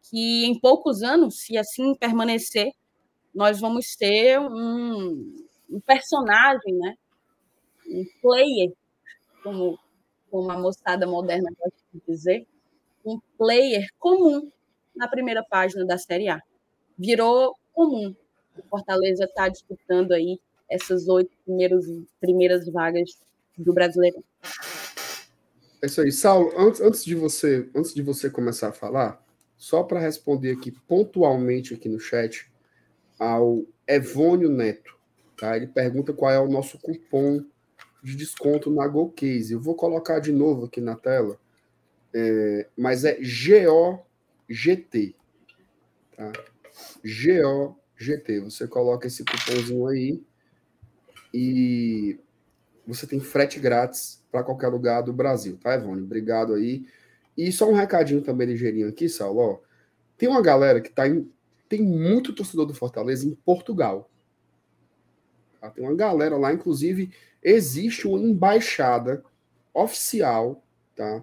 que, 0.02 0.44
em 0.44 0.58
poucos 0.58 1.02
anos, 1.02 1.40
se 1.40 1.56
assim 1.58 1.94
permanecer, 1.94 2.70
nós 3.34 3.60
vamos 3.60 3.96
ter 3.96 4.38
um, 4.40 5.46
um 5.70 5.80
personagem, 5.80 6.74
né? 6.74 6.94
um 7.88 8.04
player, 8.20 8.72
como, 9.42 9.78
como 10.30 10.50
a 10.50 10.58
moçada 10.58 11.06
moderna 11.06 11.50
gosta 11.58 11.78
de 11.92 12.00
dizer, 12.06 12.46
um 13.04 13.20
player 13.38 13.86
comum 13.98 14.50
na 14.96 15.06
primeira 15.06 15.44
página 15.44 15.84
da 15.84 15.98
Série 15.98 16.28
A. 16.28 16.40
Virou 16.98 17.54
comum. 17.72 18.14
O 18.56 18.62
Fortaleza 18.68 19.24
está 19.24 19.48
disputando 19.48 20.12
aí 20.12 20.40
essas 20.68 21.08
oito 21.08 21.30
primeiras 22.20 22.66
vagas 22.68 23.10
do 23.56 23.72
Brasileirão. 23.72 24.24
É 25.82 25.86
isso 25.86 26.00
aí. 26.00 26.10
Saulo, 26.10 26.52
antes, 26.56 26.80
antes, 26.80 27.04
de 27.04 27.14
você, 27.14 27.68
antes 27.74 27.94
de 27.94 28.02
você 28.02 28.30
começar 28.30 28.68
a 28.68 28.72
falar, 28.72 29.22
só 29.56 29.82
para 29.82 30.00
responder 30.00 30.52
aqui 30.52 30.70
pontualmente 30.70 31.74
aqui 31.74 31.88
no 31.88 32.00
chat 32.00 32.50
ao 33.18 33.64
Evônio 33.86 34.48
Neto, 34.48 34.96
tá? 35.36 35.56
Ele 35.56 35.66
pergunta 35.66 36.12
qual 36.12 36.30
é 36.30 36.40
o 36.40 36.48
nosso 36.48 36.78
cupom 36.78 37.44
de 38.02 38.16
desconto 38.16 38.70
na 38.70 38.86
GoCase. 38.86 39.52
Eu 39.52 39.60
vou 39.60 39.74
colocar 39.74 40.18
de 40.18 40.32
novo 40.32 40.66
aqui 40.66 40.80
na 40.80 40.96
tela, 40.96 41.38
é, 42.14 42.68
mas 42.76 43.04
é 43.04 43.18
GO 43.20 44.05
GT. 44.48 45.14
Tá? 46.16 46.32
G-O-G-T. 47.02 48.40
Você 48.40 48.66
coloca 48.66 49.06
esse 49.06 49.24
cupomzinho 49.24 49.86
aí 49.86 50.22
e 51.32 52.18
você 52.86 53.06
tem 53.06 53.20
frete 53.20 53.58
grátis 53.58 54.24
para 54.30 54.44
qualquer 54.44 54.68
lugar 54.68 55.02
do 55.02 55.12
Brasil, 55.12 55.58
tá, 55.58 55.74
Evone? 55.74 56.02
Obrigado 56.02 56.54
aí. 56.54 56.86
E 57.36 57.50
só 57.52 57.68
um 57.68 57.74
recadinho 57.74 58.22
também 58.22 58.46
ligeirinho 58.46 58.88
aqui, 58.88 59.08
Saulo. 59.08 59.40
Ó, 59.40 59.58
tem 60.16 60.28
uma 60.28 60.40
galera 60.40 60.80
que 60.80 60.90
tá 60.90 61.06
em, 61.06 61.30
tem 61.68 61.82
muito 61.82 62.34
torcedor 62.34 62.66
do 62.66 62.74
Fortaleza 62.74 63.26
em 63.26 63.34
Portugal. 63.34 64.10
Tá? 65.60 65.70
Tem 65.70 65.84
uma 65.84 65.94
galera 65.94 66.36
lá, 66.36 66.52
inclusive, 66.52 67.12
existe 67.42 68.06
uma 68.06 68.18
embaixada 68.18 69.22
oficial, 69.74 70.64
tá? 70.94 71.22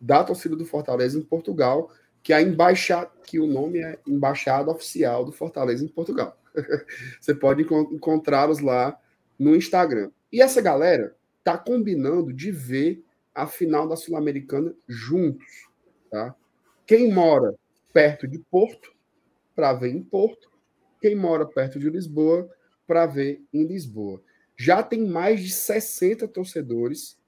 Da 0.00 0.24
torcida 0.24 0.56
do 0.56 0.64
Fortaleza 0.64 1.18
em 1.18 1.22
Portugal 1.22 1.92
que 2.24 2.32
a 2.32 2.40
embaixada, 2.40 3.10
que 3.22 3.38
o 3.38 3.46
nome 3.46 3.80
é 3.80 3.98
Embaixada 4.08 4.70
Oficial 4.70 5.26
do 5.26 5.30
Fortaleza 5.30 5.84
em 5.84 5.88
Portugal. 5.88 6.34
Você 7.20 7.34
pode 7.34 7.62
encontrá-los 7.62 8.60
lá 8.60 8.98
no 9.38 9.54
Instagram. 9.54 10.10
E 10.32 10.40
essa 10.40 10.62
galera 10.62 11.14
tá 11.44 11.58
combinando 11.58 12.32
de 12.32 12.50
ver 12.50 13.04
a 13.34 13.46
final 13.46 13.86
da 13.86 13.94
Sul-Americana 13.94 14.74
juntos, 14.88 15.68
tá? 16.10 16.34
Quem 16.86 17.12
mora 17.12 17.54
perto 17.92 18.26
de 18.26 18.38
Porto 18.38 18.94
para 19.54 19.74
ver 19.74 19.90
em 19.90 20.02
Porto, 20.02 20.50
quem 21.02 21.14
mora 21.14 21.44
perto 21.44 21.78
de 21.78 21.90
Lisboa 21.90 22.48
para 22.86 23.04
ver 23.04 23.44
em 23.52 23.66
Lisboa. 23.66 24.22
Já 24.56 24.82
tem 24.82 25.06
mais 25.06 25.42
de 25.42 25.50
60 25.50 26.26
torcedores, 26.28 27.18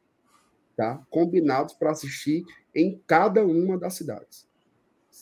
tá? 0.74 1.05
Combinados 1.10 1.74
para 1.74 1.90
assistir 1.90 2.44
em 2.74 2.98
cada 3.06 3.44
uma 3.44 3.78
das 3.78 3.94
cidades. 3.94 4.45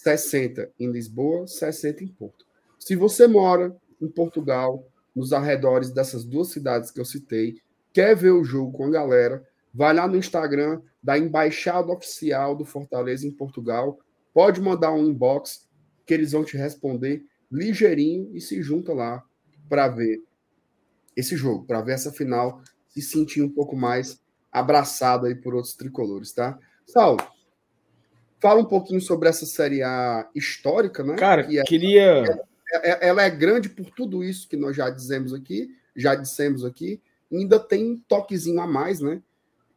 60 0.05 0.71
em 0.79 0.91
Lisboa, 0.91 1.47
60 1.47 2.05
em 2.05 2.09
Porto. 2.09 2.45
Se 2.79 2.95
você 2.95 3.27
mora 3.27 3.75
em 3.99 4.07
Portugal, 4.07 4.87
nos 5.17 5.33
arredores 5.33 5.91
dessas 5.91 6.25
duas 6.25 6.49
cidades 6.49 6.91
que 6.91 7.01
eu 7.01 7.07
citei, 7.07 7.59
quer 7.91 8.15
ver 8.15 8.33
o 8.33 8.45
jogo 8.45 8.71
com 8.77 8.85
a 8.85 8.91
galera, 8.91 9.43
vai 9.73 9.95
lá 9.95 10.07
no 10.07 10.19
Instagram 10.19 10.83
da 11.03 11.17
Embaixada 11.17 11.91
Oficial 11.91 12.55
do 12.55 12.67
Fortaleza 12.67 13.27
em 13.27 13.31
Portugal, 13.31 13.99
pode 14.35 14.61
mandar 14.61 14.93
um 14.93 15.07
inbox 15.07 15.67
que 16.05 16.13
eles 16.13 16.33
vão 16.33 16.45
te 16.45 16.59
responder 16.59 17.25
ligeirinho 17.51 18.31
e 18.35 18.43
se 18.43 18.63
junta 18.63 18.93
lá 18.93 19.25
para 19.71 19.89
ver 19.89 20.23
esse 21.17 21.35
jogo, 21.35 21.65
para 21.65 21.81
ver 21.81 21.93
essa 21.93 22.13
final, 22.13 22.61
se 22.89 23.01
sentir 23.01 23.41
um 23.41 23.49
pouco 23.49 23.75
mais 23.75 24.21
abraçado 24.53 25.25
aí 25.25 25.35
por 25.35 25.55
outros 25.55 25.75
tricolores, 25.75 26.33
tá? 26.33 26.59
Saulo, 26.87 27.21
Fala 28.45 28.61
um 28.61 28.67
pouquinho 28.67 29.01
sobre 29.01 29.27
essa 29.27 29.47
Série 29.47 29.83
A 29.83 30.29
histórica, 30.35 31.03
né? 31.03 31.17
Cara, 31.17 31.45
que 31.45 31.59
é, 31.59 31.63
queria. 31.63 32.25
É, 32.71 32.91
é, 32.91 33.09
ela 33.09 33.23
é 33.23 33.31
grande 33.31 33.71
por 33.71 33.87
tudo 33.87 34.23
isso 34.23 34.47
que 34.47 34.55
nós 34.55 34.77
já 34.77 34.91
dizemos 34.91 35.33
aqui, 35.33 35.75
já 35.97 36.15
dissemos 36.15 36.63
aqui. 36.63 37.01
Ainda 37.33 37.59
tem 37.59 37.93
um 37.93 37.99
toquezinho 38.07 38.61
a 38.61 38.67
mais, 38.67 39.01
né? 39.01 39.23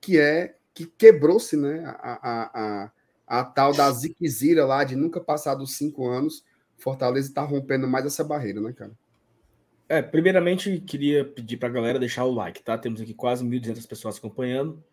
Que 0.01 0.19
é 0.19 0.55
que 0.73 0.85
quebrou-se, 0.85 1.55
né? 1.55 1.81
A, 1.85 2.19
a, 2.21 2.51
a, 2.53 3.39
a 3.39 3.45
tal 3.45 3.73
da 3.73 3.89
Ziquezira 3.89 4.65
lá, 4.65 4.83
de 4.83 4.97
nunca 4.97 5.21
passar 5.21 5.55
dos 5.55 5.77
cinco 5.77 6.05
anos. 6.09 6.43
Fortaleza 6.77 7.29
está 7.29 7.43
rompendo 7.43 7.87
mais 7.87 8.05
essa 8.05 8.21
barreira, 8.21 8.59
né, 8.59 8.73
cara? 8.73 8.91
É, 9.87 10.01
primeiramente, 10.01 10.77
queria 10.81 11.23
pedir 11.23 11.55
para 11.55 11.69
a 11.69 11.71
galera 11.71 11.99
deixar 11.99 12.25
o 12.25 12.33
like, 12.33 12.61
tá? 12.61 12.77
Temos 12.77 12.99
aqui 12.99 13.13
quase 13.13 13.45
1.200 13.45 13.87
pessoas 13.87 14.17
acompanhando 14.17 14.83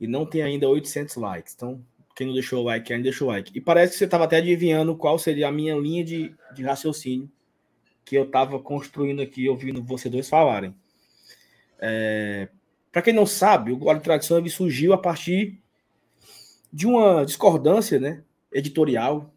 e 0.00 0.06
não 0.06 0.24
tem 0.24 0.40
ainda 0.40 0.68
800 0.68 1.16
likes. 1.16 1.54
Então, 1.56 1.84
quem 2.18 2.26
não 2.26 2.34
deixou 2.34 2.62
o 2.62 2.64
like 2.64 2.92
ainda, 2.92 3.04
deixa 3.04 3.24
o 3.24 3.28
like. 3.28 3.52
E 3.54 3.60
parece 3.60 3.92
que 3.92 3.98
você 4.00 4.04
estava 4.04 4.24
até 4.24 4.38
adivinhando 4.38 4.96
qual 4.96 5.16
seria 5.20 5.46
a 5.46 5.52
minha 5.52 5.76
linha 5.76 6.04
de, 6.04 6.34
de 6.52 6.64
raciocínio 6.64 7.30
que 8.04 8.18
eu 8.18 8.24
estava 8.24 8.58
construindo 8.58 9.22
aqui, 9.22 9.48
ouvindo 9.48 9.80
vocês 9.84 10.10
dois 10.10 10.28
falarem. 10.28 10.74
É, 11.78 12.48
para 12.90 13.02
quem 13.02 13.14
não 13.14 13.24
sabe, 13.24 13.70
o 13.70 13.76
Glória 13.76 14.00
e 14.00 14.02
Tradição 14.02 14.44
surgiu 14.48 14.92
a 14.92 14.98
partir 14.98 15.60
de 16.72 16.88
uma 16.88 17.24
discordância 17.24 18.00
né, 18.00 18.24
editorial 18.52 19.32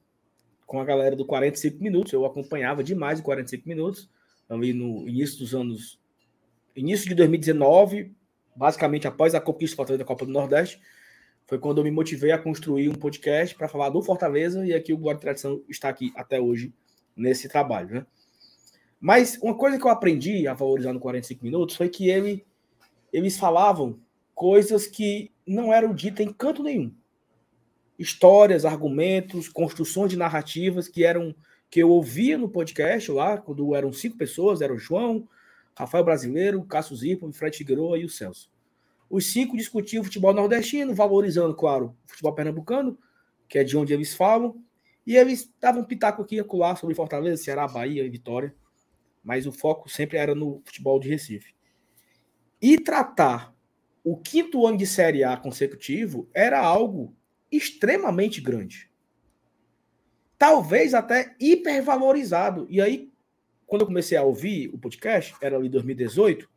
com 0.66 0.82
a 0.82 0.84
galera 0.84 1.16
do 1.16 1.24
45 1.24 1.84
Minutos. 1.84 2.12
Eu 2.12 2.26
acompanhava 2.26 2.84
demais 2.84 3.20
o 3.20 3.24
45 3.24 3.70
Minutos, 3.70 4.10
ali 4.50 4.74
no 4.74 5.08
início 5.08 5.38
dos 5.38 5.54
anos. 5.54 6.00
Início 6.76 7.08
de 7.08 7.14
2019, 7.14 8.12
basicamente 8.56 9.08
após 9.08 9.36
a 9.36 9.40
conquista 9.40 9.86
da 9.96 10.04
Copa 10.04 10.26
do 10.26 10.32
Nordeste, 10.32 10.82
foi 11.52 11.60
quando 11.60 11.80
eu 11.80 11.84
me 11.84 11.92
motivei 11.92 12.32
a 12.32 12.38
construir 12.38 12.88
um 12.88 12.94
podcast 12.94 13.54
para 13.56 13.68
falar 13.68 13.90
do 13.90 14.02
Fortaleza 14.02 14.66
e 14.66 14.74
aqui 14.74 14.94
o 14.94 15.12
e 15.12 15.18
Tradição 15.18 15.62
está 15.68 15.90
aqui 15.90 16.14
até 16.16 16.40
hoje 16.40 16.74
nesse 17.14 17.50
trabalho. 17.50 17.94
Né? 17.94 18.06
Mas 19.02 19.38
uma 19.42 19.54
coisa 19.54 19.78
que 19.78 19.86
eu 19.86 19.92
aprendi 19.92 20.48
a 20.48 20.54
valorizar 20.54 20.94
no 20.94 21.00
45 21.02 21.44
Minutos 21.44 21.76
foi 21.76 21.90
que 21.90 22.10
ele, 22.10 22.46
eles 23.12 23.38
falavam 23.38 24.00
coisas 24.34 24.88
que 24.88 25.30
não 25.46 25.74
eram 25.74 25.94
ditas 25.94 26.26
em 26.26 26.32
canto 26.32 26.64
nenhum 26.64 26.90
histórias, 28.00 28.64
argumentos, 28.64 29.50
construções 29.50 30.10
de 30.10 30.18
narrativas 30.18 30.88
que 30.88 31.04
eram 31.04 31.36
que 31.70 31.82
eu 31.82 31.90
ouvia 31.90 32.38
no 32.38 32.48
podcast 32.48 33.12
lá, 33.12 33.38
quando 33.38 33.76
eram 33.76 33.92
cinco 33.92 34.18
pessoas, 34.18 34.62
era 34.62 34.74
o 34.74 34.80
João, 34.80 35.28
Rafael 35.78 36.06
Brasileiro, 36.06 36.64
Cássio 36.64 36.96
Zipo, 36.96 37.30
Fred 37.34 37.58
Figueroa 37.58 37.98
e 37.98 38.06
o 38.06 38.10
Celso. 38.10 38.50
Os 39.12 39.26
cinco 39.26 39.58
discutiam 39.58 40.02
o 40.02 40.06
futebol 40.06 40.34
nordestino, 40.34 40.96
valorizando, 40.96 41.54
claro, 41.54 41.98
o 42.06 42.10
futebol 42.10 42.34
pernambucano, 42.34 42.98
que 43.50 43.60
é 43.60 43.64
de 43.64 43.76
onde 43.76 43.94
eles 43.94 44.14
falam, 44.16 44.64
e 45.06 45.18
eles 45.18 45.54
davam 45.60 45.82
um 45.82 45.86
pitaco 45.86 46.22
aqui 46.22 46.38
e 46.38 46.40
acolá 46.40 46.78
sobre 46.78 46.96
Fortaleza, 46.96 47.44
Ceará, 47.44 47.68
Bahia 47.68 48.06
e 48.06 48.10
Vitória, 48.10 48.56
mas 49.22 49.46
o 49.46 49.52
foco 49.52 49.90
sempre 49.90 50.18
era 50.18 50.34
no 50.34 50.62
futebol 50.64 50.98
de 50.98 51.10
Recife. 51.10 51.54
E 52.62 52.80
tratar 52.80 53.54
o 54.02 54.16
quinto 54.16 54.66
ano 54.66 54.78
de 54.78 54.88
Série 54.88 55.26
A 55.26 55.36
consecutivo 55.36 56.30
era 56.34 56.62
algo 56.62 57.14
extremamente 57.52 58.40
grande. 58.40 58.90
Talvez 60.38 60.94
até 60.94 61.36
hipervalorizado. 61.38 62.66
E 62.70 62.80
aí, 62.80 63.12
quando 63.68 63.82
eu 63.82 63.88
comecei 63.88 64.18
a 64.18 64.24
ouvir 64.24 64.70
o 64.74 64.78
podcast, 64.78 65.36
era 65.42 65.58
ali 65.58 65.68
2018, 65.68 66.50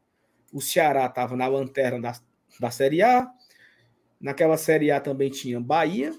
o 0.52 0.60
Ceará 0.60 1.06
estava 1.06 1.36
na 1.36 1.48
lanterna 1.48 2.01
da, 2.01 2.12
da 2.59 2.70
Série 2.70 3.02
A. 3.02 3.31
Naquela 4.20 4.56
Série 4.56 4.90
A 4.90 5.01
também 5.01 5.31
tinha 5.31 5.60
Bahia, 5.60 6.12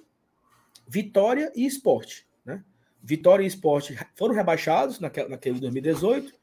Vitória 0.88 1.52
e 1.56 1.66
Esporte. 1.66 2.28
Né? 2.44 2.64
Vitória 3.02 3.44
e 3.44 3.48
Esporte 3.48 3.98
foram 4.16 4.36
rebaixados 4.36 5.00
naquele, 5.00 5.30
naquele 5.30 5.60
2018. 5.60 6.34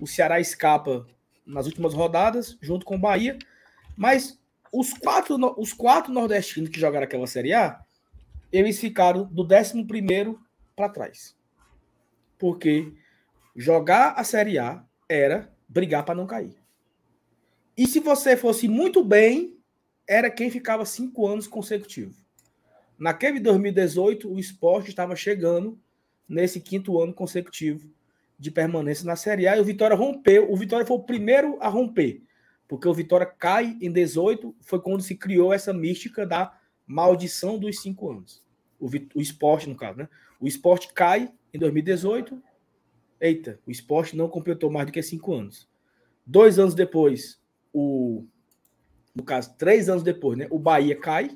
O 0.00 0.06
Ceará 0.06 0.38
escapa 0.38 1.06
nas 1.44 1.66
últimas 1.66 1.94
rodadas, 1.94 2.56
junto 2.60 2.86
com 2.86 2.96
o 2.96 3.00
Bahia. 3.00 3.38
Mas 3.96 4.38
os 4.72 4.92
quatro, 4.92 5.36
os 5.58 5.72
quatro 5.72 6.12
nordestinos 6.12 6.70
que 6.70 6.78
jogaram 6.78 7.04
aquela 7.04 7.26
Série 7.26 7.52
A, 7.52 7.80
eles 8.52 8.78
ficaram 8.78 9.24
do 9.24 9.42
11 9.42 9.84
para 10.76 10.88
trás. 10.88 11.36
Porque 12.38 12.92
jogar 13.56 14.12
a 14.12 14.22
Série 14.22 14.58
A 14.58 14.84
era 15.08 15.52
brigar 15.68 16.04
para 16.04 16.14
não 16.14 16.26
cair. 16.26 16.56
E 17.78 17.86
se 17.86 18.00
você 18.00 18.36
fosse 18.36 18.68
muito 18.68 19.04
bem, 19.04 19.56
era 20.06 20.30
quem 20.30 20.50
ficava 20.50 20.84
cinco 20.84 21.26
anos 21.26 21.46
consecutivos. 21.46 22.16
Naquele 22.98 23.38
2018, 23.38 24.30
o 24.30 24.38
esporte 24.38 24.90
estava 24.90 25.14
chegando 25.14 25.78
nesse 26.28 26.60
quinto 26.60 27.00
ano 27.00 27.14
consecutivo 27.14 27.88
de 28.36 28.50
permanência 28.50 29.06
na 29.06 29.16
Série 29.16 29.46
A 29.46 29.56
e 29.56 29.60
o 29.60 29.64
Vitória 29.64 29.96
rompeu. 29.96 30.52
O 30.52 30.56
Vitória 30.56 30.84
foi 30.84 30.96
o 30.96 31.04
primeiro 31.04 31.56
a 31.60 31.68
romper 31.68 32.22
porque 32.68 32.86
o 32.86 32.92
Vitória 32.92 33.24
cai 33.24 33.78
em 33.80 33.90
18, 33.90 34.54
foi 34.60 34.80
quando 34.80 35.02
se 35.02 35.16
criou 35.16 35.54
essa 35.54 35.72
mística 35.72 36.26
da 36.26 36.54
maldição 36.86 37.58
dos 37.58 37.80
cinco 37.80 38.10
anos. 38.10 38.44
O, 38.78 38.86
o 39.14 39.20
esporte, 39.20 39.68
no 39.68 39.74
caso, 39.74 39.98
né? 39.98 40.08
O 40.38 40.46
esporte 40.46 40.92
cai 40.92 41.32
em 41.52 41.58
2018. 41.58 42.40
Eita, 43.18 43.58
o 43.66 43.70
esporte 43.70 44.14
não 44.14 44.28
completou 44.28 44.70
mais 44.70 44.86
do 44.86 44.92
que 44.92 45.02
cinco 45.02 45.32
anos. 45.32 45.66
Dois 46.24 46.58
anos 46.58 46.74
depois, 46.74 47.37
o. 47.72 48.24
No 49.14 49.22
caso, 49.24 49.56
três 49.56 49.88
anos 49.88 50.02
depois, 50.02 50.38
né? 50.38 50.46
O 50.50 50.58
Bahia 50.58 50.98
cai 50.98 51.30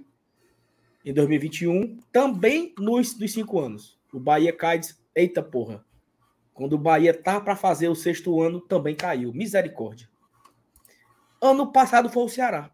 em 1.04 1.12
2021, 1.12 1.98
também 2.12 2.74
nos 2.78 3.14
dos 3.14 3.32
cinco 3.32 3.58
anos. 3.58 3.98
O 4.12 4.20
Bahia 4.20 4.52
cai 4.52 4.76
e 4.76 4.80
diz: 4.80 5.02
Eita 5.14 5.42
porra. 5.42 5.84
Quando 6.54 6.74
o 6.74 6.78
Bahia 6.78 7.14
tá 7.14 7.40
para 7.40 7.56
fazer 7.56 7.88
o 7.88 7.94
sexto 7.94 8.40
ano, 8.40 8.60
também 8.60 8.94
caiu. 8.94 9.32
Misericórdia. 9.32 10.08
Ano 11.40 11.72
passado 11.72 12.08
foi 12.08 12.22
o 12.22 12.28
Ceará. 12.28 12.70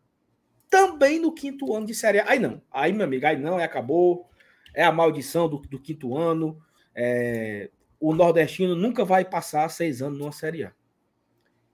Também 0.68 1.18
no 1.18 1.32
quinto 1.32 1.74
ano 1.74 1.86
de 1.86 1.94
Série 1.94 2.18
A. 2.18 2.28
Aí 2.28 2.39
não. 2.39 2.60
Aí, 2.70 2.93
meu 2.93 3.06
amigo, 3.06 3.26
aí 3.26 3.39
não, 3.39 3.56
aí 3.56 3.64
acabou. 3.64 4.28
É 4.74 4.85
a 4.85 4.93
maldição 4.93 5.48
do, 5.48 5.59
do 5.59 5.78
quinto 5.78 6.16
ano. 6.16 6.60
É, 6.94 7.70
o 8.01 8.12
nordestino 8.12 8.74
nunca 8.74 9.05
vai 9.05 9.24
passar 9.24 9.68
seis 9.70 10.02
anos 10.02 10.18
numa 10.18 10.32
Série 10.32 10.64
A. 10.64 10.72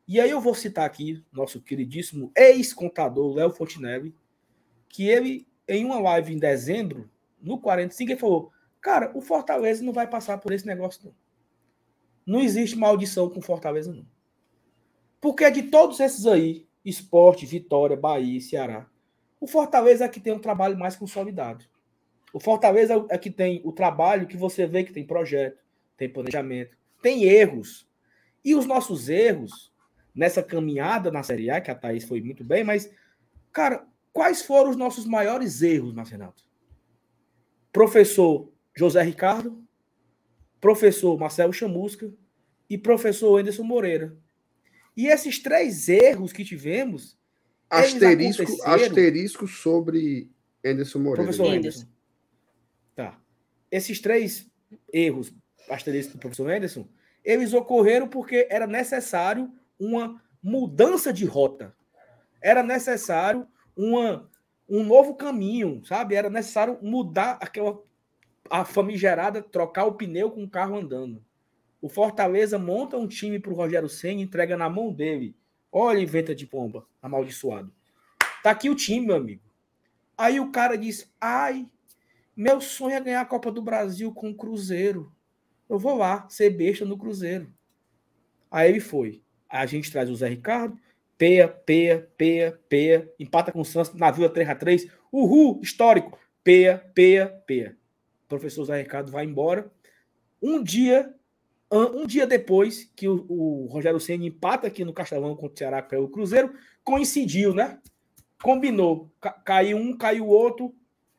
E 0.06 0.20
aí 0.20 0.30
eu 0.30 0.40
vou 0.40 0.54
citar 0.54 0.84
aqui 0.84 1.24
nosso 1.32 1.60
queridíssimo 1.60 2.30
ex-contador 2.36 3.34
Léo 3.34 3.50
Fontinelli, 3.50 4.14
que 4.88 5.08
ele, 5.08 5.46
em 5.66 5.84
uma 5.84 5.98
live 5.98 6.34
em 6.34 6.38
dezembro, 6.38 7.10
no 7.40 7.58
45, 7.58 8.12
ele 8.12 8.20
falou: 8.20 8.52
Cara, 8.80 9.10
o 9.14 9.20
Fortaleza 9.20 9.82
não 9.82 9.92
vai 9.92 10.06
passar 10.06 10.38
por 10.38 10.52
esse 10.52 10.66
negócio, 10.66 11.06
não. 11.06 11.14
Não 12.26 12.40
existe 12.40 12.76
maldição 12.76 13.28
com 13.28 13.40
Fortaleza, 13.40 13.92
não. 13.92 14.06
Porque 15.20 15.50
de 15.50 15.64
todos 15.64 16.00
esses 16.00 16.26
aí, 16.26 16.66
Esporte, 16.84 17.46
Vitória, 17.46 17.96
Bahia, 17.96 18.40
Ceará. 18.40 18.86
O 19.40 19.46
Fortaleza 19.46 20.04
é 20.04 20.08
que 20.08 20.20
tem 20.20 20.32
um 20.32 20.38
trabalho 20.38 20.78
mais 20.78 20.96
consolidado. 20.96 21.64
O 22.32 22.40
Fortaleza 22.40 23.06
é 23.08 23.16
que 23.16 23.30
tem 23.30 23.60
o 23.64 23.72
trabalho 23.72 24.26
que 24.26 24.36
você 24.36 24.66
vê 24.66 24.84
que 24.84 24.92
tem 24.92 25.06
projeto, 25.06 25.62
tem 25.96 26.08
planejamento, 26.08 26.76
tem 27.02 27.24
erros. 27.24 27.88
E 28.44 28.54
os 28.54 28.66
nossos 28.66 29.08
erros 29.08 29.72
nessa 30.14 30.42
caminhada 30.42 31.10
na 31.10 31.22
Série 31.22 31.50
A, 31.50 31.60
que 31.60 31.70
a 31.70 31.74
Thaís 31.74 32.04
foi 32.04 32.20
muito 32.20 32.44
bem, 32.44 32.62
mas, 32.62 32.90
cara, 33.52 33.86
quais 34.12 34.42
foram 34.42 34.70
os 34.70 34.76
nossos 34.76 35.06
maiores 35.06 35.60
erros, 35.60 35.92
Marcenato? 35.92 36.44
Professor 37.72 38.52
José 38.76 39.02
Ricardo, 39.02 39.62
professor 40.60 41.18
Marcelo 41.18 41.52
Chamusca 41.52 42.12
e 42.70 42.78
professor 42.78 43.38
Anderson 43.38 43.64
Moreira. 43.64 44.16
E 44.96 45.08
esses 45.08 45.40
três 45.40 45.88
erros 45.88 46.32
que 46.32 46.44
tivemos. 46.44 47.18
Asterisco, 47.68 48.44
asterisco 48.64 49.48
sobre 49.48 50.30
Anderson 50.64 51.00
Moreira. 51.00 51.24
Professor 51.24 51.52
Anderson. 51.52 51.86
Tá. 52.94 53.20
Esses 53.70 54.00
três 54.00 54.48
erros, 54.92 55.34
asterisco 55.68 56.12
do 56.12 56.18
professor 56.18 56.50
Anderson, 56.50 56.88
eles 57.24 57.52
ocorreram 57.52 58.06
porque 58.06 58.46
era 58.50 58.66
necessário 58.66 59.52
uma 59.78 60.22
mudança 60.42 61.12
de 61.12 61.24
rota. 61.24 61.74
Era 62.40 62.62
necessário 62.62 63.46
uma, 63.76 64.28
um 64.68 64.84
novo 64.84 65.14
caminho, 65.14 65.84
sabe? 65.84 66.14
Era 66.14 66.28
necessário 66.28 66.78
mudar 66.82 67.38
aquela 67.40 67.78
a 68.50 68.64
famigerada 68.64 69.42
trocar 69.42 69.84
o 69.84 69.94
pneu 69.94 70.30
com 70.30 70.44
o 70.44 70.50
carro 70.50 70.76
andando. 70.76 71.24
O 71.80 71.88
Fortaleza 71.88 72.58
monta 72.58 72.96
um 72.96 73.08
time 73.08 73.38
para 73.38 73.52
o 73.52 73.56
Rogério 73.56 73.88
Senna 73.88 74.20
e 74.20 74.24
entrega 74.24 74.56
na 74.56 74.68
mão 74.68 74.92
dele. 74.92 75.34
Olha, 75.72 75.98
inventa 75.98 76.34
de 76.34 76.46
pomba, 76.46 76.86
amaldiçoado. 77.02 77.72
Tá 78.42 78.50
aqui 78.50 78.68
o 78.68 78.74
time, 78.74 79.06
meu 79.06 79.16
amigo. 79.16 79.42
Aí 80.16 80.38
o 80.38 80.52
cara 80.52 80.76
diz: 80.76 81.12
Ai, 81.20 81.66
meu 82.36 82.60
sonho 82.60 82.94
é 82.94 83.00
ganhar 83.00 83.22
a 83.22 83.26
Copa 83.26 83.50
do 83.50 83.62
Brasil 83.62 84.12
com 84.12 84.30
o 84.30 84.34
Cruzeiro. 84.34 85.12
Eu 85.68 85.78
vou 85.78 85.96
lá, 85.96 86.28
ser 86.28 86.50
besta 86.50 86.84
no 86.84 86.98
Cruzeiro. 86.98 87.52
Aí 88.50 88.68
ele 88.68 88.80
foi. 88.80 89.23
A 89.56 89.66
gente 89.66 89.90
traz 89.90 90.10
o 90.10 90.16
Zé 90.16 90.28
Ricardo, 90.28 90.76
peia, 91.16 91.46
peia, 91.46 92.08
peia, 92.16 92.60
peia, 92.68 93.12
empata 93.18 93.52
com 93.52 93.60
o 93.60 93.64
Santos 93.64 93.94
na 93.94 94.10
Vila 94.10 94.28
3x3. 94.28 94.90
Uhul, 95.12 95.60
histórico. 95.62 96.18
Peia, 96.42 96.78
peia, 96.92 97.28
peia. 97.46 97.76
O 98.24 98.28
professor 98.28 98.64
Zé 98.64 98.78
Ricardo 98.82 99.12
vai 99.12 99.24
embora. 99.24 99.70
Um 100.42 100.62
dia 100.62 101.14
um 101.70 102.06
dia 102.06 102.26
depois 102.26 102.84
que 102.94 103.08
o, 103.08 103.26
o 103.28 103.66
Rogério 103.66 103.98
Senna 103.98 104.24
empata 104.24 104.66
aqui 104.66 104.84
no 104.84 104.92
Castelão 104.92 105.34
contra 105.34 105.54
o 105.54 105.58
Ceará, 105.58 105.88
é 105.90 105.98
o 105.98 106.08
Cruzeiro, 106.08 106.54
coincidiu, 106.84 107.52
né? 107.52 107.80
Combinou. 108.40 109.10
caiu 109.44 109.76
um, 109.76 109.96
caiu 109.96 110.26
o 110.26 110.28
outro. 110.28 110.74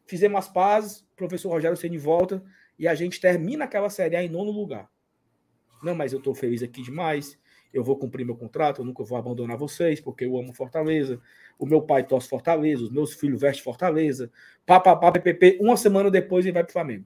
fizemos 0.05 0.37
as 0.37 0.47
pazes, 0.47 0.99
o 0.99 1.15
professor 1.15 1.49
Rogério 1.49 1.75
Ceni 1.75 1.97
volta 1.97 2.43
e 2.77 2.87
a 2.87 2.95
gente 2.95 3.19
termina 3.19 3.65
aquela 3.65 3.89
Série 3.89 4.15
A 4.15 4.23
em 4.23 4.29
nono 4.29 4.51
lugar. 4.51 4.89
Não, 5.83 5.95
mas 5.95 6.13
eu 6.13 6.19
estou 6.19 6.33
feliz 6.33 6.63
aqui 6.63 6.81
demais, 6.81 7.37
eu 7.73 7.83
vou 7.83 7.97
cumprir 7.97 8.25
meu 8.25 8.35
contrato, 8.35 8.81
eu 8.81 8.85
nunca 8.85 9.03
vou 9.03 9.17
abandonar 9.17 9.57
vocês, 9.57 9.99
porque 9.99 10.25
eu 10.25 10.37
amo 10.37 10.53
Fortaleza, 10.53 11.19
o 11.59 11.65
meu 11.65 11.81
pai 11.81 12.03
torce 12.03 12.27
Fortaleza, 12.27 12.83
os 12.83 12.89
meus 12.89 13.13
filhos 13.13 13.41
vestem 13.41 13.63
Fortaleza, 13.63 14.31
papapá, 14.65 15.11
ppp, 15.11 15.57
uma 15.59 15.75
semana 15.75 16.09
depois 16.09 16.45
ele 16.45 16.53
vai 16.53 16.63
para 16.63 16.69
o 16.69 16.73
Flamengo. 16.73 17.05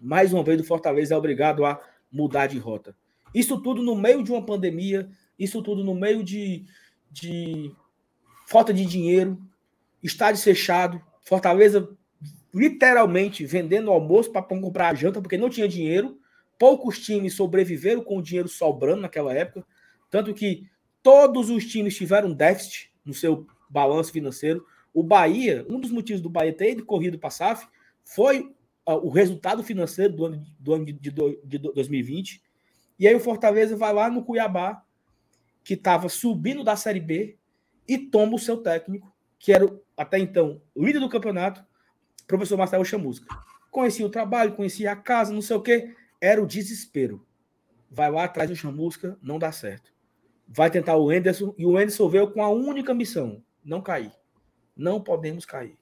Mais 0.00 0.32
uma 0.32 0.42
vez 0.42 0.60
o 0.60 0.64
Fortaleza 0.64 1.14
é 1.14 1.18
obrigado 1.18 1.64
a 1.64 1.80
mudar 2.10 2.46
de 2.46 2.58
rota. 2.58 2.96
Isso 3.34 3.60
tudo 3.60 3.82
no 3.82 3.96
meio 3.96 4.22
de 4.22 4.30
uma 4.30 4.44
pandemia, 4.44 5.08
isso 5.38 5.62
tudo 5.62 5.82
no 5.82 5.94
meio 5.94 6.22
de, 6.22 6.64
de 7.10 7.72
falta 8.46 8.72
de 8.72 8.84
dinheiro, 8.86 9.38
estádio 10.02 10.42
fechado, 10.42 11.00
Fortaleza 11.22 11.88
literalmente 12.54 13.44
vendendo 13.44 13.90
almoço 13.90 14.30
para 14.30 14.42
comprar 14.42 14.90
a 14.90 14.94
janta, 14.94 15.20
porque 15.20 15.36
não 15.36 15.50
tinha 15.50 15.66
dinheiro. 15.66 16.18
Poucos 16.58 16.98
times 16.98 17.34
sobreviveram 17.34 18.02
com 18.02 18.18
o 18.18 18.22
dinheiro 18.22 18.48
sobrando 18.48 19.02
naquela 19.02 19.32
época. 19.32 19.66
Tanto 20.10 20.32
que 20.32 20.68
todos 21.02 21.50
os 21.50 21.66
times 21.66 21.96
tiveram 21.96 22.32
déficit 22.32 22.92
no 23.04 23.12
seu 23.12 23.46
balanço 23.68 24.12
financeiro. 24.12 24.64
O 24.92 25.02
Bahia, 25.02 25.66
um 25.68 25.80
dos 25.80 25.90
motivos 25.90 26.22
do 26.22 26.30
Bahia 26.30 26.52
ter 26.52 26.72
ido 26.72 26.84
corrido 26.84 27.18
para 27.18 27.28
a 27.28 27.32
SAF 27.32 27.66
foi 28.04 28.54
uh, 28.86 28.92
o 28.92 29.10
resultado 29.10 29.62
financeiro 29.62 30.14
do 30.14 30.26
ano, 30.26 30.46
do 30.58 30.74
ano 30.74 30.84
de, 30.84 30.92
de, 30.92 31.10
de 31.44 31.58
2020. 31.58 32.42
E 32.98 33.08
aí 33.08 33.14
o 33.14 33.20
Fortaleza 33.20 33.76
vai 33.76 33.92
lá 33.92 34.08
no 34.08 34.24
Cuiabá, 34.24 34.82
que 35.64 35.74
estava 35.74 36.08
subindo 36.08 36.62
da 36.62 36.76
Série 36.76 37.00
B, 37.00 37.36
e 37.86 37.98
toma 37.98 38.34
o 38.34 38.38
seu 38.38 38.58
técnico, 38.58 39.12
que 39.38 39.52
era 39.52 39.68
até 39.96 40.18
então 40.18 40.60
líder 40.76 41.00
do 41.00 41.08
campeonato, 41.08 41.64
professor 42.26 42.56
Marcelo 42.56 42.84
Chamusca. 42.84 43.26
Conhecia 43.70 44.06
o 44.06 44.10
trabalho, 44.10 44.54
conhecia 44.54 44.92
a 44.92 44.96
casa, 44.96 45.32
não 45.32 45.42
sei 45.42 45.56
o 45.56 45.62
quê. 45.62 45.94
Era 46.24 46.42
o 46.42 46.46
desespero. 46.46 47.22
Vai 47.90 48.10
lá 48.10 48.24
atrás 48.24 48.48
do 48.48 48.56
Chamusca, 48.56 49.18
não 49.20 49.38
dá 49.38 49.52
certo. 49.52 49.92
Vai 50.48 50.70
tentar 50.70 50.96
o 50.96 51.12
Enderson, 51.12 51.54
e 51.58 51.66
o 51.66 51.78
Enderson 51.78 52.08
veio 52.08 52.30
com 52.30 52.42
a 52.42 52.48
única 52.48 52.94
missão: 52.94 53.44
não 53.62 53.82
cair. 53.82 54.10
Não 54.74 55.02
podemos 55.02 55.44
cair. 55.44 55.76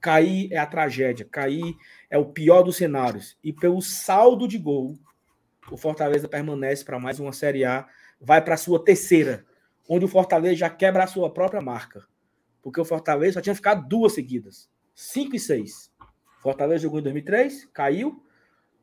Cair 0.00 0.52
é 0.52 0.56
a 0.56 0.66
tragédia, 0.66 1.24
cair 1.24 1.76
é 2.10 2.18
o 2.18 2.24
pior 2.24 2.64
dos 2.64 2.74
cenários. 2.74 3.38
E 3.40 3.52
pelo 3.52 3.80
saldo 3.80 4.48
de 4.48 4.58
gol, 4.58 4.98
o 5.70 5.76
Fortaleza 5.76 6.26
permanece 6.26 6.84
para 6.84 6.98
mais 6.98 7.20
uma 7.20 7.32
Série 7.32 7.64
A, 7.64 7.86
vai 8.20 8.42
para 8.42 8.54
a 8.54 8.58
sua 8.58 8.84
terceira, 8.84 9.46
onde 9.88 10.06
o 10.06 10.08
Fortaleza 10.08 10.56
já 10.56 10.70
quebra 10.70 11.04
a 11.04 11.06
sua 11.06 11.32
própria 11.32 11.60
marca. 11.60 12.04
Porque 12.60 12.80
o 12.80 12.84
Fortaleza 12.84 13.34
só 13.34 13.40
tinha 13.40 13.54
ficado 13.54 13.86
duas 13.88 14.12
seguidas. 14.12 14.68
5 14.92 15.36
e 15.36 15.38
6. 15.38 15.92
Fortaleza 16.42 16.82
jogou 16.82 16.98
em 16.98 17.04
2003, 17.04 17.66
caiu, 17.66 18.23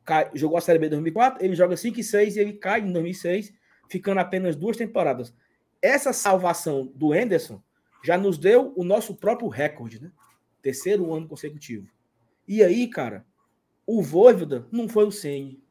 cai, 0.04 0.30
jogou 0.34 0.58
a 0.58 0.60
Série 0.60 0.78
B 0.78 0.86
em 0.86 0.90
2004, 0.90 1.44
ele 1.44 1.54
joga 1.54 1.76
5 1.76 2.00
e 2.00 2.04
6 2.04 2.36
e 2.36 2.40
ele 2.40 2.52
cai 2.54 2.80
em 2.80 2.92
2006, 2.92 3.52
ficando 3.88 4.18
apenas 4.18 4.56
duas 4.56 4.76
temporadas. 4.76 5.34
Essa 5.80 6.12
salvação 6.12 6.92
do 6.94 7.14
Enderson 7.14 7.60
já 8.04 8.18
nos 8.18 8.38
deu 8.38 8.72
o 8.76 8.84
nosso 8.84 9.14
próprio 9.14 9.48
recorde, 9.48 10.02
né? 10.02 10.10
Terceiro 10.60 11.12
ano 11.12 11.26
consecutivo. 11.26 11.88
E 12.46 12.62
aí, 12.62 12.88
cara, 12.88 13.24
o 13.86 14.02
Voivoda 14.02 14.66
não 14.70 14.88
foi 14.88 15.04
o 15.04 15.12
Senni. 15.12 15.62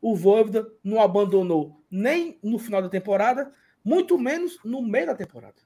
O 0.00 0.14
Voivoda 0.14 0.70
não 0.82 1.00
abandonou 1.00 1.80
nem 1.90 2.38
no 2.42 2.58
final 2.58 2.80
da 2.80 2.88
temporada, 2.88 3.52
muito 3.84 4.18
menos 4.18 4.58
no 4.64 4.82
meio 4.82 5.06
da 5.06 5.14
temporada. 5.14 5.56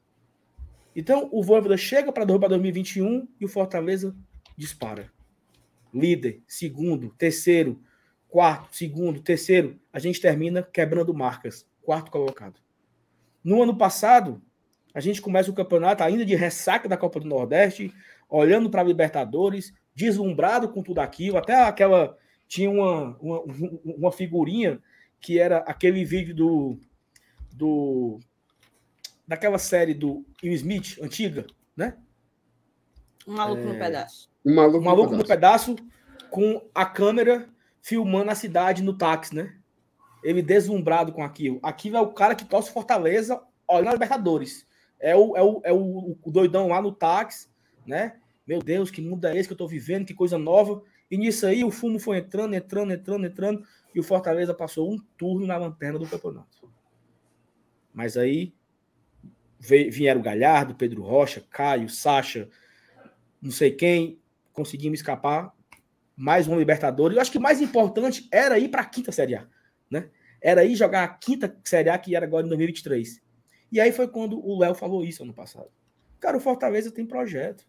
Então, 0.96 1.28
o 1.32 1.42
Voivoda 1.42 1.76
chega 1.76 2.12
para 2.12 2.24
2021 2.24 3.28
e 3.40 3.44
o 3.44 3.48
Fortaleza 3.48 4.14
dispara. 4.56 5.12
Líder, 5.92 6.42
segundo, 6.46 7.10
terceiro, 7.10 7.80
quarto, 8.34 8.74
segundo, 8.74 9.20
terceiro, 9.20 9.78
a 9.92 10.00
gente 10.00 10.20
termina 10.20 10.60
quebrando 10.60 11.14
marcas, 11.14 11.64
quarto 11.80 12.10
colocado. 12.10 12.60
No 13.44 13.62
ano 13.62 13.76
passado, 13.78 14.42
a 14.92 14.98
gente 14.98 15.22
começa 15.22 15.52
o 15.52 15.54
campeonato 15.54 16.02
ainda 16.02 16.24
de 16.24 16.34
ressaca 16.34 16.88
da 16.88 16.96
Copa 16.96 17.20
do 17.20 17.28
Nordeste, 17.28 17.94
olhando 18.28 18.68
para 18.68 18.80
a 18.80 18.84
Libertadores, 18.84 19.72
deslumbrado 19.94 20.68
com 20.68 20.82
tudo 20.82 20.98
aquilo, 20.98 21.38
até 21.38 21.62
aquela 21.62 22.18
tinha 22.48 22.68
uma, 22.68 23.16
uma, 23.20 23.44
uma 23.84 24.10
figurinha 24.10 24.80
que 25.20 25.38
era 25.38 25.58
aquele 25.58 26.04
vídeo 26.04 26.34
do, 26.34 26.76
do 27.52 28.18
daquela 29.28 29.58
série 29.58 29.94
do 29.94 30.26
Will 30.42 30.54
Smith, 30.54 30.98
antiga, 31.00 31.46
né? 31.76 31.96
Um 33.28 33.34
maluco 33.34 33.62
é... 33.62 33.64
no 33.64 33.78
pedaço. 33.78 34.28
Um 34.44 34.54
maluco, 34.56 34.78
um 34.78 34.82
maluco 34.82 35.16
no, 35.16 35.24
pedaço. 35.24 35.70
no, 35.70 35.76
pedaço. 35.76 36.28
com 36.30 36.60
a 36.74 36.84
câmera 36.84 37.53
filmando 37.84 38.30
a 38.30 38.34
cidade 38.34 38.82
no 38.82 38.96
táxi, 38.96 39.34
né? 39.34 39.54
Ele 40.22 40.40
deslumbrado 40.40 41.12
com 41.12 41.22
aquilo. 41.22 41.60
Aquilo 41.62 41.98
é 41.98 42.00
o 42.00 42.14
cara 42.14 42.34
que 42.34 42.46
torce 42.46 42.72
Fortaleza 42.72 43.42
olhando 43.68 43.88
a 43.88 43.92
Libertadores. 43.92 44.66
É 44.98 45.14
o, 45.14 45.36
é, 45.36 45.42
o, 45.42 45.60
é 45.64 45.72
o, 45.72 46.16
o 46.22 46.30
doidão 46.30 46.68
lá 46.68 46.80
no 46.80 46.90
táxi, 46.90 47.46
né? 47.86 48.16
Meu 48.46 48.60
Deus, 48.60 48.90
que 48.90 49.02
mundo 49.02 49.26
é 49.26 49.36
esse 49.36 49.46
que 49.46 49.52
eu 49.52 49.58
tô 49.58 49.68
vivendo, 49.68 50.06
que 50.06 50.14
coisa 50.14 50.38
nova. 50.38 50.82
E 51.10 51.18
nisso 51.18 51.46
aí 51.46 51.62
o 51.62 51.70
fumo 51.70 51.98
foi 51.98 52.16
entrando, 52.16 52.54
entrando, 52.54 52.90
entrando, 52.90 53.26
entrando. 53.26 53.66
E 53.94 54.00
o 54.00 54.02
Fortaleza 54.02 54.54
passou 54.54 54.90
um 54.90 54.98
turno 55.18 55.46
na 55.46 55.58
lanterna 55.58 55.98
do 55.98 56.08
campeonato. 56.08 56.72
Mas 57.92 58.16
aí 58.16 58.54
vieram 59.60 60.22
Galhardo, 60.22 60.74
Pedro 60.74 61.02
Rocha, 61.02 61.44
Caio, 61.50 61.90
Sacha, 61.90 62.48
não 63.42 63.50
sei 63.50 63.72
quem, 63.72 64.18
conseguimos 64.54 65.00
escapar. 65.00 65.54
Mais 66.16 66.46
um 66.46 66.58
Libertadores. 66.58 67.16
Eu 67.16 67.22
acho 67.22 67.32
que 67.32 67.38
mais 67.38 67.60
importante 67.60 68.28
era 68.30 68.58
ir 68.58 68.68
para 68.68 68.82
a 68.82 68.86
quinta 68.86 69.10
Série 69.10 69.34
A, 69.34 69.46
né? 69.90 70.08
Era 70.40 70.64
ir 70.64 70.76
jogar 70.76 71.04
a 71.04 71.08
quinta 71.08 71.56
Série 71.64 71.88
A 71.88 71.98
que 71.98 72.14
era 72.14 72.26
agora 72.26 72.46
em 72.46 72.48
2023. 72.48 73.22
E 73.72 73.80
aí 73.80 73.90
foi 73.90 74.06
quando 74.06 74.38
o 74.38 74.58
Léo 74.58 74.74
falou 74.74 75.04
isso 75.04 75.22
ano 75.22 75.34
passado. 75.34 75.68
Cara, 76.20 76.36
o 76.36 76.40
Fortaleza 76.40 76.90
tem 76.90 77.04
projeto. 77.04 77.66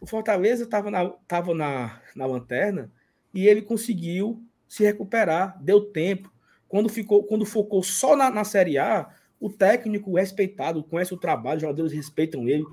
O 0.00 0.06
Fortaleza 0.06 0.64
estava 0.64 0.90
na, 0.90 1.08
tava 1.28 1.54
na, 1.54 2.00
na 2.16 2.26
lanterna 2.26 2.90
e 3.32 3.46
ele 3.46 3.62
conseguiu 3.62 4.42
se 4.66 4.82
recuperar, 4.82 5.56
deu 5.62 5.80
tempo. 5.80 6.32
Quando 6.66 6.88
ficou, 6.88 7.22
quando 7.24 7.46
focou 7.46 7.82
só 7.82 8.16
na, 8.16 8.30
na 8.30 8.44
Série 8.44 8.76
A, 8.78 9.08
o 9.38 9.48
técnico 9.48 10.16
respeitado, 10.16 10.82
conhece 10.82 11.14
o 11.14 11.18
trabalho, 11.18 11.58
os 11.58 11.62
jogadores 11.62 11.92
respeitam 11.92 12.48
ele. 12.48 12.64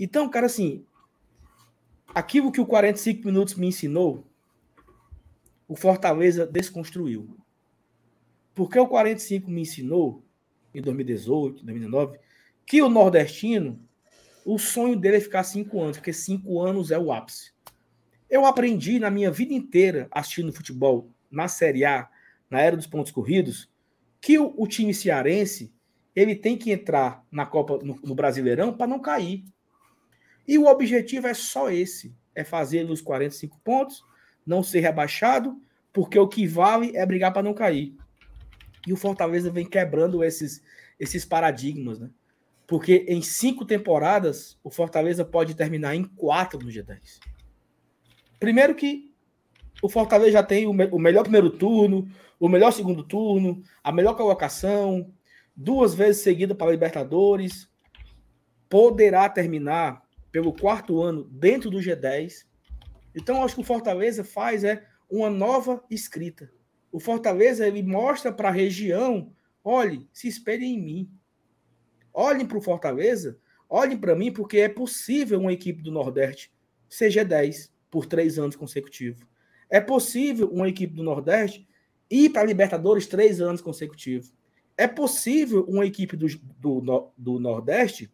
Então, 0.00 0.28
cara, 0.28 0.46
assim, 0.46 0.84
aquilo 2.14 2.50
que 2.50 2.60
o 2.60 2.66
45 2.66 3.24
minutos 3.24 3.54
me 3.54 3.68
ensinou, 3.68 4.26
o 5.68 5.76
Fortaleza 5.76 6.46
desconstruiu. 6.46 7.36
Porque 8.54 8.78
o 8.78 8.86
45 8.86 9.50
me 9.50 9.62
ensinou, 9.62 10.24
em 10.74 10.82
2018, 10.82 11.64
2019, 11.64 12.18
que 12.66 12.82
o 12.82 12.88
nordestino, 12.88 13.80
o 14.44 14.58
sonho 14.58 14.96
dele 14.96 15.16
é 15.16 15.20
ficar 15.20 15.44
cinco 15.44 15.80
anos, 15.80 15.96
porque 15.96 16.12
cinco 16.12 16.60
anos 16.60 16.90
é 16.90 16.98
o 16.98 17.12
ápice. 17.12 17.52
Eu 18.28 18.46
aprendi 18.46 18.98
na 18.98 19.10
minha 19.10 19.30
vida 19.30 19.52
inteira 19.52 20.08
assistindo 20.10 20.52
futebol 20.52 21.10
na 21.30 21.48
Série 21.48 21.84
A, 21.84 22.08
na 22.50 22.60
era 22.60 22.76
dos 22.76 22.86
pontos 22.86 23.12
corridos, 23.12 23.70
que 24.20 24.38
o, 24.38 24.54
o 24.56 24.66
time 24.66 24.92
cearense 24.92 25.72
ele 26.14 26.34
tem 26.34 26.56
que 26.56 26.70
entrar 26.70 27.24
na 27.30 27.46
Copa 27.46 27.78
no, 27.82 27.98
no 28.02 28.14
Brasileirão 28.14 28.72
para 28.72 28.86
não 28.86 29.00
cair. 29.00 29.44
E 30.46 30.58
o 30.58 30.66
objetivo 30.66 31.26
é 31.26 31.34
só 31.34 31.70
esse: 31.70 32.14
é 32.34 32.44
fazer 32.44 32.88
os 32.90 33.00
45 33.00 33.60
pontos, 33.64 34.04
não 34.46 34.62
ser 34.62 34.80
rebaixado, 34.80 35.60
porque 35.92 36.18
o 36.18 36.28
que 36.28 36.46
vale 36.46 36.96
é 36.96 37.04
brigar 37.04 37.32
para 37.32 37.42
não 37.42 37.54
cair. 37.54 37.94
E 38.86 38.92
o 38.92 38.96
Fortaleza 38.96 39.50
vem 39.50 39.66
quebrando 39.66 40.24
esses, 40.24 40.62
esses 40.98 41.24
paradigmas, 41.24 42.00
né? 42.00 42.10
Porque 42.66 43.04
em 43.08 43.20
cinco 43.20 43.64
temporadas, 43.64 44.58
o 44.64 44.70
Fortaleza 44.70 45.24
pode 45.24 45.54
terminar 45.54 45.94
em 45.94 46.04
quatro 46.04 46.58
no 46.58 46.70
G10. 46.70 47.20
Primeiro 48.40 48.74
que 48.74 49.12
o 49.82 49.88
Fortaleza 49.88 50.32
já 50.32 50.42
tem 50.42 50.66
o, 50.66 50.72
me 50.72 50.86
o 50.86 50.98
melhor 50.98 51.22
primeiro 51.22 51.50
turno, 51.50 52.08
o 52.40 52.48
melhor 52.48 52.72
segundo 52.72 53.02
turno, 53.02 53.62
a 53.84 53.92
melhor 53.92 54.16
colocação, 54.16 55.12
duas 55.54 55.94
vezes 55.94 56.22
seguida 56.22 56.54
para 56.54 56.70
Libertadores, 56.70 57.68
poderá 58.68 59.28
terminar 59.28 60.02
pelo 60.30 60.52
quarto 60.52 61.02
ano 61.02 61.24
dentro 61.24 61.70
do 61.70 61.78
G10. 61.78 62.46
Então, 63.14 63.42
acho 63.42 63.54
que 63.54 63.60
o 63.60 63.64
Fortaleza 63.64 64.24
faz 64.24 64.64
é 64.64 64.86
uma 65.10 65.28
nova 65.28 65.82
escrita. 65.90 66.50
O 66.90 66.98
Fortaleza 66.98 67.66
ele 67.66 67.82
mostra 67.82 68.32
para 68.32 68.48
a 68.48 68.52
região: 68.52 69.32
olhe, 69.62 70.08
se 70.12 70.28
espelhem 70.28 70.74
em 70.74 70.82
mim. 70.82 71.10
Olhem 72.12 72.46
para 72.46 72.58
o 72.58 72.62
Fortaleza, 72.62 73.38
olhem 73.68 73.96
para 73.96 74.14
mim, 74.14 74.30
porque 74.30 74.58
é 74.58 74.68
possível 74.68 75.40
uma 75.40 75.52
equipe 75.52 75.82
do 75.82 75.90
Nordeste 75.90 76.52
ser 76.88 77.08
G10 77.08 77.70
por 77.90 78.04
três 78.04 78.38
anos 78.38 78.54
consecutivos. 78.54 79.26
É 79.70 79.80
possível 79.80 80.48
uma 80.48 80.68
equipe 80.68 80.94
do 80.94 81.02
Nordeste 81.02 81.66
ir 82.10 82.28
para 82.30 82.42
a 82.42 82.44
Libertadores 82.44 83.06
três 83.06 83.40
anos 83.40 83.62
consecutivos 83.62 84.34
é 84.76 84.86
possível 84.86 85.64
uma 85.68 85.86
equipe 85.86 86.16
do, 86.16 86.26
do, 86.58 87.12
do 87.16 87.38
Nordeste 87.38 88.12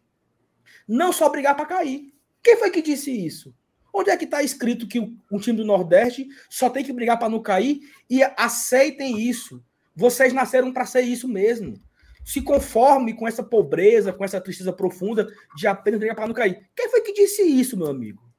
não 0.87 1.11
só 1.11 1.29
brigar 1.29 1.55
para 1.55 1.65
cair. 1.65 2.13
Quem 2.43 2.57
foi 2.57 2.71
que 2.71 2.81
disse 2.81 3.11
isso? 3.11 3.55
Onde 3.93 4.09
é 4.09 4.17
que 4.17 4.25
está 4.25 4.43
escrito 4.43 4.87
que 4.87 4.99
um 4.99 5.39
time 5.39 5.57
do 5.57 5.65
Nordeste 5.65 6.27
só 6.49 6.69
tem 6.69 6.83
que 6.83 6.93
brigar 6.93 7.17
para 7.17 7.29
não 7.29 7.41
cair? 7.41 7.79
E 8.09 8.23
aceitem 8.37 9.19
isso. 9.19 9.63
Vocês 9.95 10.33
nasceram 10.33 10.71
para 10.71 10.85
ser 10.85 11.01
isso 11.01 11.27
mesmo. 11.27 11.79
Se 12.23 12.41
conforme 12.41 13.13
com 13.13 13.27
essa 13.27 13.43
pobreza, 13.43 14.13
com 14.13 14.23
essa 14.23 14.39
tristeza 14.39 14.71
profunda 14.71 15.27
de 15.55 15.67
apenas 15.67 15.99
brigar 15.99 16.15
para 16.15 16.27
não 16.27 16.33
cair. 16.33 16.69
Quem 16.75 16.89
foi 16.89 17.01
que 17.01 17.13
disse 17.13 17.41
isso, 17.41 17.75
meu 17.75 17.87
amigo? 17.87 18.29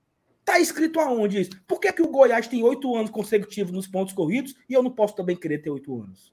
Está 0.41 0.59
escrito 0.59 0.99
aonde 0.99 1.41
isso? 1.41 1.51
Por 1.67 1.79
que, 1.79 1.93
que 1.93 2.03
o 2.03 2.09
Goiás 2.09 2.49
tem 2.49 2.63
oito 2.63 2.95
anos 2.97 3.11
consecutivos 3.11 3.73
nos 3.73 3.87
pontos 3.87 4.15
corridos 4.15 4.55
e 4.69 4.73
eu 4.73 4.83
não 4.83 4.91
posso 4.91 5.15
também 5.15 5.37
querer 5.37 5.59
ter 5.59 5.71
oito 5.71 6.01
anos? 6.01 6.33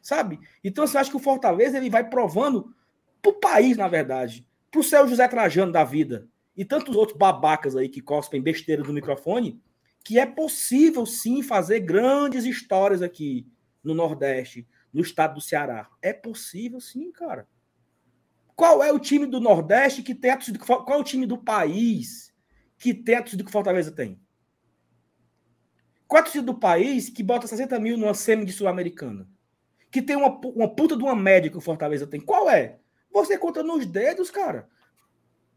Sabe? 0.00 0.40
Então, 0.64 0.86
você 0.86 0.98
acha 0.98 1.10
que 1.10 1.16
o 1.16 1.20
Fortaleza 1.20 1.76
ele 1.76 1.90
vai 1.90 2.08
provando 2.08 2.74
para 3.20 3.30
o 3.30 3.34
país, 3.34 3.76
na 3.76 3.88
verdade, 3.88 4.46
para 4.70 4.80
o 4.80 4.84
seu 4.84 5.06
José 5.06 5.28
Trajano 5.28 5.70
da 5.70 5.84
vida, 5.84 6.28
e 6.56 6.64
tantos 6.64 6.96
outros 6.96 7.16
babacas 7.16 7.76
aí 7.76 7.88
que 7.88 8.00
cospem 8.00 8.42
besteira 8.42 8.82
do 8.82 8.92
microfone, 8.92 9.60
que 10.04 10.18
é 10.18 10.26
possível 10.26 11.06
sim 11.06 11.42
fazer 11.42 11.80
grandes 11.80 12.44
histórias 12.44 13.02
aqui 13.02 13.46
no 13.82 13.94
Nordeste, 13.94 14.66
no 14.92 15.00
estado 15.00 15.34
do 15.34 15.40
Ceará. 15.40 15.88
É 16.00 16.12
possível 16.12 16.80
sim, 16.80 17.10
cara. 17.10 17.48
Qual 18.54 18.82
é 18.82 18.92
o 18.92 18.98
time 18.98 19.26
do 19.26 19.40
Nordeste 19.40 20.02
que 20.02 20.14
tem 20.14 20.30
a 20.30 20.36
torcida, 20.36 20.58
qual 20.58 20.84
é 20.88 20.96
o 20.96 21.04
time 21.04 21.26
do 21.26 21.38
país 21.38 22.32
que 22.76 22.92
tem 22.92 23.16
a 23.16 23.22
torcida 23.22 23.44
que 23.44 23.50
Fortaleza 23.50 23.90
tem? 23.90 24.20
Qual 26.06 26.18
é 26.18 26.20
a 26.20 26.24
torcida 26.24 26.44
do 26.44 26.54
país 26.54 27.08
que 27.08 27.22
bota 27.22 27.46
60 27.46 27.78
mil 27.80 27.96
numa 27.96 28.14
semi 28.14 28.44
de 28.44 28.52
Sul-Americana? 28.52 29.26
Que 29.90 30.02
tem 30.02 30.16
uma, 30.16 30.28
uma 30.28 30.68
puta 30.68 30.96
de 30.96 31.02
uma 31.02 31.16
média 31.16 31.50
que 31.50 31.56
o 31.56 31.60
Fortaleza 31.62 32.06
tem? 32.06 32.20
Qual 32.20 32.50
é? 32.50 32.78
Você 33.10 33.38
conta 33.38 33.62
nos 33.62 33.86
dedos, 33.86 34.30
cara. 34.30 34.68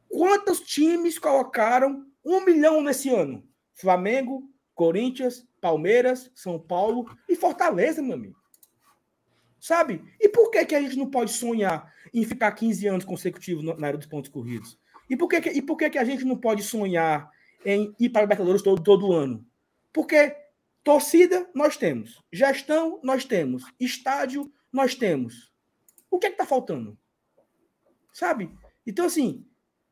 Quantos 0.10 0.61
times 0.61 1.19
colocaram 1.19 2.06
um 2.23 2.41
milhão 2.41 2.82
nesse 2.82 3.10
ano? 3.10 3.48
Flamengo, 3.73 4.49
Corinthians, 4.73 5.48
Palmeiras, 5.61 6.32
São 6.36 6.60
Paulo 6.60 7.06
e 7.27 7.36
Fortaleza, 7.36 8.02
meu 8.02 8.14
amigo. 8.14 8.36
Sabe? 9.60 10.03
E 10.19 10.30
por 10.30 10.52
que, 10.52 10.64
que 10.65 10.76
a 10.76 10.82
gente 10.82 10.98
não 10.98 11.10
pode 11.10 11.32
sonhar 11.32 11.91
em 12.14 12.23
ficar 12.23 12.52
15 12.52 12.88
anos 12.88 13.06
consecutivos 13.06 13.64
na 13.64 13.88
área 13.88 13.98
dos 13.98 14.07
pontos 14.07 14.30
corridos? 14.30 14.77
E 15.10 15.15
por 15.15 15.27
que, 15.27 15.41
que, 15.41 15.49
e 15.49 15.61
por 15.61 15.77
que, 15.77 15.90
que 15.90 15.98
a 15.98 16.03
gente 16.03 16.23
não 16.23 16.38
pode 16.38 16.64
sonhar 16.64 17.32
em 17.65 17.95
ir 17.99 18.10
para 18.10 18.22
Libertadores 18.22 18.61
todo, 18.61 18.84
todo 18.84 19.14
ano? 19.14 19.45
Porque 19.91 20.36
torcida 20.84 21.49
nós 21.53 21.77
temos, 21.77 22.23
gestão 22.32 22.99
nós 23.03 23.26
temos, 23.26 23.64
estádio 23.80 24.52
nós 24.72 24.94
temos. 24.94 25.52
O 26.11 26.19
que 26.19 26.27
é 26.27 26.30
está 26.30 26.45
faltando? 26.45 26.98
Sabe? 28.14 28.52
Então, 28.86 29.06
assim, 29.06 29.45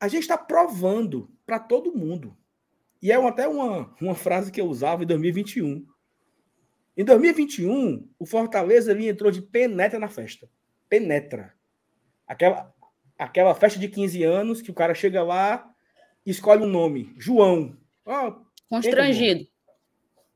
a 0.04 0.10
gente 0.10 0.24
está 0.24 0.38
provando 0.38 1.32
para 1.46 1.58
todo 1.58 1.96
mundo. 1.96 2.36
E 3.02 3.10
é 3.10 3.16
até 3.16 3.48
uma, 3.48 3.96
uma 4.02 4.14
frase 4.14 4.52
que 4.52 4.60
eu 4.60 4.66
usava 4.66 5.02
em 5.02 5.08
2021. 5.08 5.88
Em 6.98 7.06
2021, 7.06 8.10
o 8.20 8.26
Fortaleza 8.26 8.92
ele 8.92 9.08
entrou 9.08 9.32
de 9.32 9.42
penetra 9.42 9.98
na 9.98 10.10
festa. 10.10 10.50
Penetra. 10.90 11.54
Aquela, 12.28 12.76
aquela 13.18 13.56
festa 13.56 13.80
de 13.80 13.88
15 13.88 14.24
anos 14.24 14.62
que 14.62 14.70
o 14.70 14.74
cara 14.74 14.94
chega 14.94 15.24
lá 15.24 15.74
e 16.26 16.32
escolhe 16.32 16.64
um 16.64 16.70
nome. 16.70 17.16
João. 17.18 17.78
Oh, 18.06 18.34
Constrangido. 18.68 19.48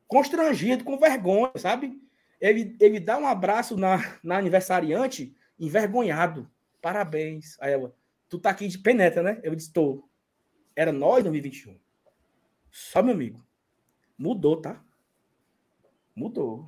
Constrangido, 0.08 0.86
com 0.86 0.98
vergonha, 0.98 1.52
sabe? 1.58 2.02
Ele, 2.40 2.74
ele 2.80 3.02
dá 3.02 3.18
um 3.18 3.28
abraço 3.28 3.76
na, 3.76 4.18
na 4.24 4.38
aniversariante 4.38 5.36
envergonhado. 5.60 6.50
Parabéns. 6.82 7.58
Aí 7.60 7.74
ela, 7.74 7.94
tu 8.30 8.40
tá 8.40 8.50
aqui 8.50 8.68
de 8.68 8.78
penetra, 8.78 9.24
né? 9.24 9.40
Eu 9.44 9.56
disse, 9.56 9.72
tô. 9.72 10.08
Era 10.76 10.92
nós 10.92 11.24
2021. 11.24 11.80
Só, 12.72 13.02
meu 13.02 13.14
amigo. 13.14 13.46
Mudou, 14.18 14.62
tá? 14.62 14.84
Mudou. 16.16 16.68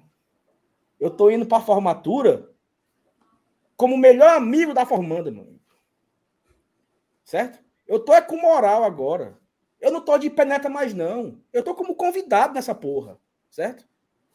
Eu 0.99 1.09
tô 1.09 1.29
indo 1.29 1.45
pra 1.45 1.61
formatura 1.61 2.53
como 3.75 3.95
o 3.95 3.97
melhor 3.97 4.35
amigo 4.35 4.73
da 4.73 4.85
formanda, 4.85 5.31
meu 5.31 5.43
amigo. 5.43 5.59
Certo? 7.23 7.63
Eu 7.87 7.99
tô 7.99 8.13
é 8.13 8.21
com 8.21 8.37
moral 8.37 8.83
agora. 8.83 9.39
Eu 9.79 9.91
não 9.91 10.01
tô 10.01 10.17
de 10.17 10.29
penetra 10.29 10.69
mais, 10.69 10.93
não. 10.93 11.41
Eu 11.53 11.63
tô 11.63 11.73
como 11.73 11.95
convidado 11.95 12.53
nessa 12.53 12.75
porra. 12.75 13.17
Certo? 13.49 13.87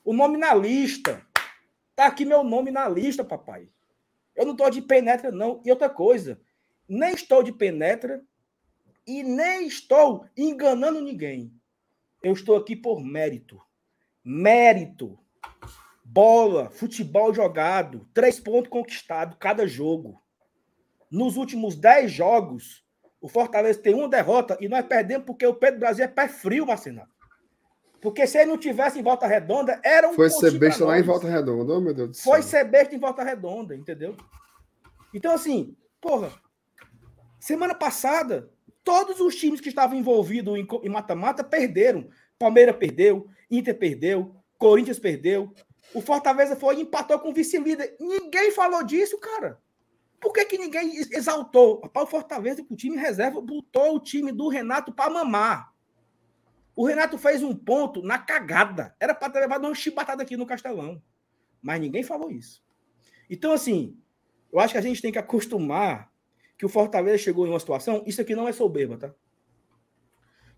O 0.05 0.12
nome 0.12 0.38
na 0.38 0.55
lista. 0.55 1.24
Tá 1.94 2.06
aqui 2.06 2.24
meu 2.24 2.42
nome 2.42 2.70
na 2.70 2.88
lista, 2.88 3.22
papai. 3.22 3.68
Eu 4.34 4.46
não 4.46 4.56
tô 4.56 4.68
de 4.70 4.82
penetra, 4.82 5.30
não. 5.30 5.60
E 5.64 5.70
outra 5.70 5.88
coisa, 5.88 6.40
nem 6.89 7.15
estou 7.15 7.43
de 7.43 7.52
penetra 7.52 8.23
e 9.06 9.23
nem 9.23 9.66
estou 9.66 10.27
enganando 10.36 11.01
ninguém. 11.01 11.52
Eu 12.23 12.32
estou 12.32 12.56
aqui 12.56 12.74
por 12.74 13.01
mérito. 13.01 13.61
Mérito. 14.24 15.19
Bola, 16.05 16.70
futebol 16.70 17.32
jogado, 17.35 18.09
três 18.12 18.39
pontos 18.39 18.70
conquistados 18.70 19.36
cada 19.39 19.66
jogo. 19.66 20.23
Nos 21.11 21.36
últimos 21.36 21.77
dez 21.77 22.11
jogos, 22.11 22.85
o 23.20 23.28
Fortaleza 23.28 23.81
tem 23.81 23.94
uma 23.94 24.09
derrota 24.09 24.56
e 24.61 24.69
nós 24.69 24.85
perdemos 24.86 25.27
porque 25.27 25.47
o 25.47 25.55
Pedro 25.55 25.81
Brasil 25.81 26.05
é 26.05 26.09
pé 26.09 26.28
frio, 26.28 26.66
Marcelo. 26.66 27.02
Porque 28.01 28.27
se 28.27 28.36
ele 28.36 28.51
não 28.51 28.59
tivesse 28.59 28.98
em 28.98 29.02
volta 29.02 29.27
redonda, 29.27 29.81
era 29.82 30.11
um. 30.11 30.12
Foi 30.12 30.28
ser 30.28 30.59
besta 30.59 30.85
lá 30.85 30.98
em 30.98 31.02
volta 31.02 31.27
redonda, 31.27 31.73
oh, 31.73 31.81
meu 31.81 31.94
Deus 31.94 32.11
do 32.11 32.15
céu. 32.16 32.32
Foi 32.32 32.43
ser 32.43 32.65
besta 32.65 32.94
em 32.94 32.98
volta 32.98 33.24
redonda, 33.24 33.74
entendeu? 33.74 34.15
Então, 35.15 35.32
assim, 35.32 35.74
porra, 36.02 36.31
Semana 37.44 37.74
passada, 37.74 38.50
todos 38.82 39.20
os 39.20 39.36
times 39.36 39.60
que 39.60 39.68
estavam 39.68 39.98
envolvidos 39.98 40.56
em 40.56 40.88
mata-mata 40.88 41.44
perderam. 41.44 42.08
Palmeiras 42.38 42.74
perdeu, 42.74 43.28
Inter 43.50 43.78
perdeu, 43.78 44.34
Corinthians 44.56 44.98
perdeu. 44.98 45.52
O 45.92 46.00
Fortaleza 46.00 46.56
foi 46.56 46.76
e 46.76 46.80
empatou 46.80 47.18
com 47.18 47.28
o 47.28 47.34
vice-líder. 47.34 47.98
Ninguém 48.00 48.50
falou 48.50 48.82
disso, 48.82 49.18
cara. 49.18 49.60
Por 50.18 50.32
que, 50.32 50.42
que 50.46 50.56
ninguém 50.56 50.96
exaltou? 51.12 51.82
O 51.84 52.06
Fortaleza, 52.06 52.64
com 52.64 52.72
o 52.72 52.76
time 52.78 52.96
reserva, 52.96 53.42
botou 53.42 53.96
o 53.96 54.00
time 54.00 54.32
do 54.32 54.48
Renato 54.48 54.90
para 54.90 55.12
mamar. 55.12 55.70
O 56.74 56.86
Renato 56.86 57.18
fez 57.18 57.42
um 57.42 57.54
ponto 57.54 58.00
na 58.00 58.18
cagada. 58.18 58.96
Era 58.98 59.14
para 59.14 59.30
ter 59.30 59.40
levado 59.40 59.66
uma 59.66 59.74
chibatada 59.74 60.22
aqui 60.22 60.34
no 60.34 60.46
Castelão. 60.46 61.02
Mas 61.60 61.78
ninguém 61.78 62.02
falou 62.02 62.30
isso. 62.30 62.64
Então, 63.28 63.52
assim, 63.52 64.00
eu 64.50 64.58
acho 64.60 64.72
que 64.72 64.78
a 64.78 64.80
gente 64.80 65.02
tem 65.02 65.12
que 65.12 65.18
acostumar 65.18 66.14
que 66.56 66.64
o 66.64 66.68
Fortaleza 66.68 67.18
chegou 67.18 67.47
em 67.47 67.51
uma 67.51 67.60
situação, 67.60 68.02
isso 68.06 68.20
aqui 68.20 68.35
não 68.35 68.48
é 68.48 68.52
soberba, 68.52 68.97
tá? 68.97 69.14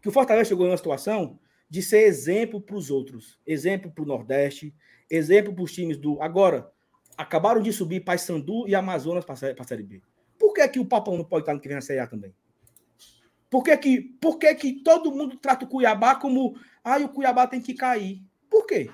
Que 0.01 0.09
o 0.09 0.13
Fortaleza 0.13 0.49
chegou 0.49 0.67
em 0.67 0.71
uma 0.71 0.77
situação 0.77 1.39
de 1.69 1.83
ser 1.83 2.05
exemplo 2.05 2.61
para 2.61 2.77
os 2.77 2.91
outros, 2.91 3.41
exemplo 3.47 3.91
para 3.91 4.05
o 4.05 4.07
Nordeste, 4.07 4.75
exemplo 5.11 5.55
para 5.55 5.65
os 5.65 5.73
times 5.73 5.97
do. 5.97 6.21
Agora, 6.23 6.71
acabaram 7.17 7.61
de 7.61 7.73
subir 7.73 8.05
Paysandu 8.05 8.69
e 8.69 8.75
Amazonas 8.75 9.25
para 9.25 9.35
a 9.35 9.65
Série 9.65 9.83
B. 9.83 10.03
Por 10.39 10.53
que, 10.53 10.69
que 10.69 10.79
o 10.79 10.85
Papão 10.85 11.17
não 11.17 11.25
pode 11.25 11.43
estar 11.43 11.55
no 11.55 11.61
que 11.61 11.69
vem 11.69 11.77
na 11.77 11.81
Série 11.81 12.01
A 12.01 12.07
também? 12.07 12.35
Por 13.49 13.63
que, 13.63 13.77
que, 13.77 14.01
por 14.21 14.39
que, 14.39 14.55
que 14.55 14.73
todo 14.83 15.13
mundo 15.13 15.37
trata 15.39 15.65
o 15.65 15.69
Cuiabá 15.69 16.17
como. 16.17 16.59
Ah, 16.85 16.99
o 16.99 17.09
Cuiabá 17.09 17.47
tem 17.47 17.61
que 17.61 17.75
cair? 17.75 18.23
Por 18.51 18.67
quê? 18.67 18.91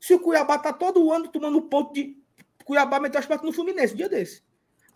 Se 0.00 0.14
o 0.14 0.20
Cuiabá 0.20 0.56
está 0.56 0.72
todo 0.72 1.10
ano 1.12 1.28
tomando 1.28 1.62
ponto 1.62 1.92
de. 1.92 2.16
Cuiabá 2.64 3.00
meteu 3.00 3.18
as 3.18 3.26
patas 3.26 3.46
no 3.46 3.52
Fluminense, 3.52 3.94
um 3.94 3.96
dia 3.96 4.08
desse. 4.08 4.42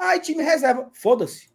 Aí 0.03 0.19
time 0.19 0.43
reserva. 0.43 0.91
Foda-se. 0.93 1.49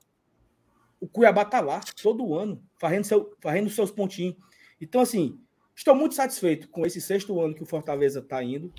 O 1.01 1.07
Cuiabá 1.07 1.43
tá 1.43 1.59
lá 1.59 1.81
todo 2.01 2.33
ano, 2.33 2.63
fazendo, 2.79 3.03
seu, 3.03 3.35
fazendo 3.41 3.69
seus 3.69 3.91
pontinhos. 3.91 4.37
Então, 4.79 5.01
assim, 5.01 5.37
estou 5.75 5.93
muito 5.93 6.15
satisfeito 6.15 6.69
com 6.69 6.85
esse 6.85 7.01
sexto 7.01 7.39
ano 7.41 7.53
que 7.53 7.61
o 7.61 7.65
Fortaleza 7.65 8.19
está 8.19 8.41
indo. 8.41 8.73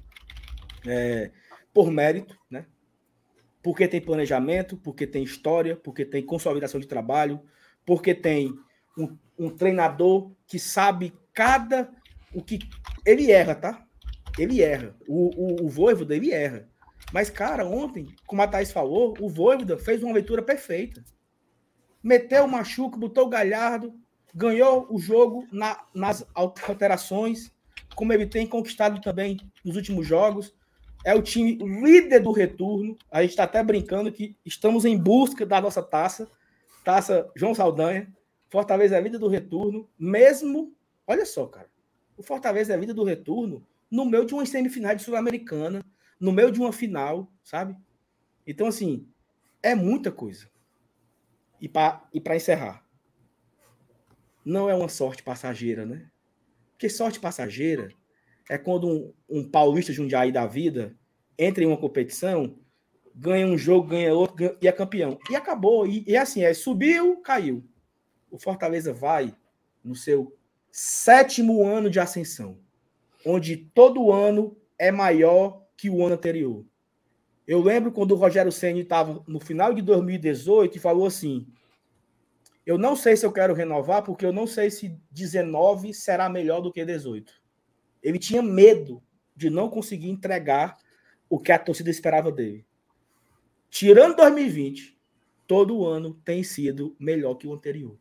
É, 0.86 1.30
por 1.72 1.90
mérito, 1.90 2.36
né? 2.50 2.64
Porque 3.62 3.86
tem 3.86 4.00
planejamento, 4.00 4.76
porque 4.78 5.06
tem 5.06 5.22
história, 5.22 5.76
porque 5.76 6.04
tem 6.04 6.24
consolidação 6.24 6.80
de 6.80 6.86
trabalho, 6.86 7.42
porque 7.84 8.14
tem 8.14 8.54
um, 8.96 9.18
um 9.38 9.50
treinador 9.50 10.32
que 10.46 10.58
sabe 10.58 11.12
cada 11.34 11.92
o 12.32 12.42
que 12.42 12.58
ele 13.04 13.30
erra, 13.30 13.54
tá? 13.54 13.86
Ele 14.38 14.62
erra. 14.62 14.96
O, 15.06 15.64
o, 15.64 15.66
o 15.66 15.68
Voivoda, 15.68 16.16
erra. 16.16 16.68
Mas, 17.12 17.30
cara, 17.30 17.66
ontem, 17.66 18.14
como 18.26 18.42
a 18.42 18.46
Thaís 18.46 18.70
falou, 18.70 19.14
o 19.20 19.28
Voivoda 19.28 19.78
fez 19.78 20.02
uma 20.02 20.12
leitura 20.12 20.42
perfeita. 20.42 21.02
Meteu 22.02 22.44
o 22.44 22.48
Machuca, 22.48 22.98
botou 22.98 23.26
o 23.26 23.28
Galhardo, 23.28 23.94
ganhou 24.34 24.86
o 24.90 24.98
jogo 24.98 25.46
na, 25.50 25.84
nas 25.94 26.26
alterações, 26.34 27.50
como 27.94 28.12
ele 28.12 28.26
tem 28.26 28.46
conquistado 28.46 29.00
também 29.00 29.38
nos 29.64 29.76
últimos 29.76 30.06
jogos. 30.06 30.54
É 31.04 31.14
o 31.14 31.22
time 31.22 31.56
líder 31.56 32.20
do 32.20 32.30
retorno. 32.30 32.96
A 33.10 33.22
gente 33.22 33.30
está 33.30 33.44
até 33.44 33.62
brincando 33.62 34.12
que 34.12 34.36
estamos 34.44 34.84
em 34.84 34.96
busca 34.96 35.46
da 35.46 35.60
nossa 35.60 35.82
taça. 35.82 36.28
Taça 36.84 37.30
João 37.34 37.54
Saldanha. 37.54 38.12
Fortaleza 38.50 38.96
é 38.96 38.98
a 38.98 39.02
vida 39.02 39.18
do 39.18 39.28
retorno. 39.28 39.88
Mesmo, 39.98 40.74
olha 41.06 41.24
só, 41.24 41.46
cara. 41.46 41.68
O 42.16 42.22
Fortaleza 42.22 42.72
é 42.72 42.76
a 42.76 42.78
vida 42.78 42.92
do 42.92 43.04
retorno 43.04 43.64
no 43.90 44.04
meio 44.04 44.26
de 44.26 44.34
uma 44.34 44.44
semifinal 44.44 44.94
de 44.94 45.02
Sul-Americana 45.02 45.82
no 46.18 46.32
meio 46.32 46.50
de 46.50 46.60
uma 46.60 46.72
final, 46.72 47.32
sabe? 47.42 47.76
Então, 48.46 48.66
assim, 48.66 49.06
é 49.62 49.74
muita 49.74 50.10
coisa. 50.10 50.48
E 51.60 51.68
para 51.68 52.08
e 52.12 52.20
encerrar, 52.36 52.84
não 54.44 54.70
é 54.70 54.74
uma 54.74 54.88
sorte 54.88 55.22
passageira, 55.22 55.84
né? 55.84 56.10
Porque 56.72 56.88
sorte 56.88 57.20
passageira 57.20 57.88
é 58.48 58.56
quando 58.56 58.88
um, 58.88 59.12
um 59.28 59.50
paulista 59.50 59.92
Jundiaí 59.92 60.32
da 60.32 60.46
vida 60.46 60.96
entra 61.36 61.62
em 61.62 61.66
uma 61.66 61.76
competição, 61.76 62.58
ganha 63.14 63.46
um 63.46 63.58
jogo, 63.58 63.88
ganha 63.88 64.14
outro 64.14 64.36
ganha, 64.36 64.56
e 64.62 64.68
é 64.68 64.72
campeão. 64.72 65.18
E 65.28 65.36
acabou. 65.36 65.86
E, 65.86 66.04
e 66.06 66.16
assim, 66.16 66.42
é 66.42 66.54
subiu, 66.54 67.20
caiu. 67.20 67.64
O 68.30 68.38
Fortaleza 68.38 68.92
vai 68.92 69.34
no 69.84 69.94
seu 69.94 70.36
sétimo 70.70 71.66
ano 71.66 71.90
de 71.90 71.98
ascensão, 71.98 72.58
onde 73.26 73.56
todo 73.56 74.12
ano 74.12 74.56
é 74.78 74.92
maior 74.92 75.66
que 75.78 75.88
o 75.88 76.04
ano 76.04 76.16
anterior. 76.16 76.66
Eu 77.46 77.62
lembro 77.62 77.92
quando 77.92 78.10
o 78.10 78.16
Rogério 78.16 78.52
Senna 78.52 78.80
estava 78.80 79.24
no 79.26 79.40
final 79.40 79.72
de 79.72 79.80
2018 79.80 80.76
e 80.76 80.80
falou 80.80 81.06
assim: 81.06 81.46
Eu 82.66 82.76
não 82.76 82.94
sei 82.94 83.16
se 83.16 83.24
eu 83.24 83.32
quero 83.32 83.54
renovar, 83.54 84.02
porque 84.02 84.26
eu 84.26 84.32
não 84.32 84.46
sei 84.46 84.70
se 84.70 85.00
19 85.10 85.94
será 85.94 86.28
melhor 86.28 86.60
do 86.60 86.72
que 86.72 86.84
18. 86.84 87.32
Ele 88.02 88.18
tinha 88.18 88.42
medo 88.42 89.02
de 89.34 89.48
não 89.48 89.70
conseguir 89.70 90.10
entregar 90.10 90.76
o 91.30 91.38
que 91.38 91.52
a 91.52 91.58
torcida 91.58 91.88
esperava 91.88 92.30
dele. 92.30 92.66
Tirando 93.70 94.16
2020, 94.16 94.98
todo 95.46 95.86
ano 95.86 96.14
tem 96.24 96.42
sido 96.42 96.96
melhor 96.98 97.36
que 97.36 97.46
o 97.46 97.54
anterior. 97.54 97.96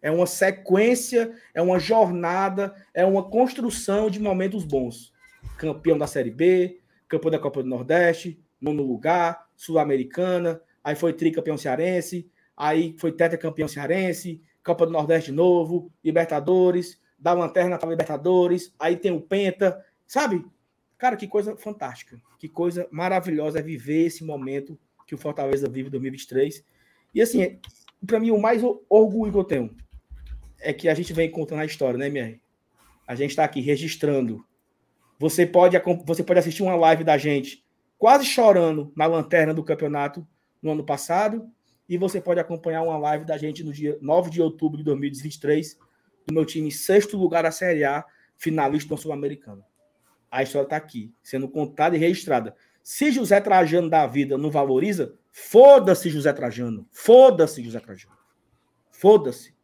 É 0.00 0.10
uma 0.10 0.26
sequência, 0.26 1.32
é 1.54 1.62
uma 1.62 1.78
jornada, 1.78 2.74
é 2.92 3.04
uma 3.04 3.22
construção 3.22 4.10
de 4.10 4.18
momentos 4.18 4.64
bons. 4.64 5.12
Campeão 5.56 5.96
da 5.96 6.08
Série 6.08 6.30
B, 6.30 6.81
campeão 7.12 7.30
da 7.30 7.38
Copa 7.38 7.62
do 7.62 7.68
Nordeste, 7.68 8.40
nono 8.58 8.82
lugar, 8.82 9.46
Sul-Americana, 9.54 10.62
aí 10.82 10.96
foi 10.96 11.12
tricampeão 11.12 11.58
cearense, 11.58 12.30
aí 12.56 12.96
foi 12.98 13.12
tetracampeão 13.12 13.68
cearense, 13.68 14.40
Copa 14.64 14.86
do 14.86 14.92
Nordeste 14.92 15.30
de 15.30 15.36
novo, 15.36 15.92
Libertadores, 16.02 16.98
da 17.18 17.34
lanterna 17.34 17.76
para 17.76 17.90
Libertadores, 17.90 18.74
aí 18.78 18.96
tem 18.96 19.12
o 19.12 19.20
Penta, 19.20 19.84
sabe? 20.06 20.44
Cara, 20.96 21.16
que 21.16 21.28
coisa 21.28 21.54
fantástica, 21.56 22.18
que 22.38 22.48
coisa 22.48 22.88
maravilhosa 22.90 23.58
é 23.58 23.62
viver 23.62 24.06
esse 24.06 24.24
momento 24.24 24.78
que 25.06 25.14
o 25.14 25.18
Fortaleza 25.18 25.68
vive 25.68 25.88
em 25.88 25.90
2023. 25.90 26.64
E 27.14 27.20
assim, 27.20 27.58
para 28.06 28.18
mim, 28.18 28.30
o 28.30 28.40
mais 28.40 28.62
orgulho 28.88 29.32
que 29.32 29.38
eu 29.38 29.44
tenho 29.44 29.76
é 30.60 30.72
que 30.72 30.88
a 30.88 30.94
gente 30.94 31.12
vem 31.12 31.30
contando 31.30 31.60
a 31.60 31.66
história, 31.66 31.98
né, 31.98 32.06
MR? 32.06 32.40
A 33.06 33.14
gente 33.14 33.30
está 33.30 33.44
aqui 33.44 33.60
registrando. 33.60 34.44
Você 35.22 35.46
pode, 35.46 35.80
você 36.04 36.24
pode 36.24 36.40
assistir 36.40 36.64
uma 36.64 36.74
live 36.74 37.04
da 37.04 37.16
gente 37.16 37.64
quase 37.96 38.24
chorando 38.26 38.92
na 38.96 39.06
lanterna 39.06 39.54
do 39.54 39.62
campeonato 39.62 40.26
no 40.60 40.72
ano 40.72 40.84
passado, 40.84 41.48
e 41.88 41.96
você 41.96 42.20
pode 42.20 42.40
acompanhar 42.40 42.82
uma 42.82 42.98
live 42.98 43.24
da 43.24 43.38
gente 43.38 43.62
no 43.62 43.72
dia 43.72 43.96
9 44.00 44.30
de 44.30 44.42
outubro 44.42 44.78
de 44.78 44.82
2023, 44.82 45.78
do 46.26 46.34
meu 46.34 46.44
time 46.44 46.66
em 46.66 46.70
sexto 46.72 47.16
lugar 47.16 47.44
da 47.44 47.52
Série 47.52 47.84
A, 47.84 48.04
finalista 48.36 48.96
do 48.96 49.00
Sul-Americano. 49.00 49.64
A 50.28 50.42
história 50.42 50.66
está 50.66 50.76
aqui, 50.76 51.14
sendo 51.22 51.48
contada 51.48 51.94
e 51.94 52.00
registrada. 52.00 52.56
Se 52.82 53.12
José 53.12 53.40
Trajano 53.40 53.88
da 53.88 54.04
vida 54.08 54.36
não 54.36 54.50
valoriza, 54.50 55.14
foda-se 55.30 56.10
José 56.10 56.32
Trajano. 56.32 56.84
Foda-se 56.90 57.62
José 57.62 57.78
Trajano. 57.78 58.16
Foda-se. 58.90 59.54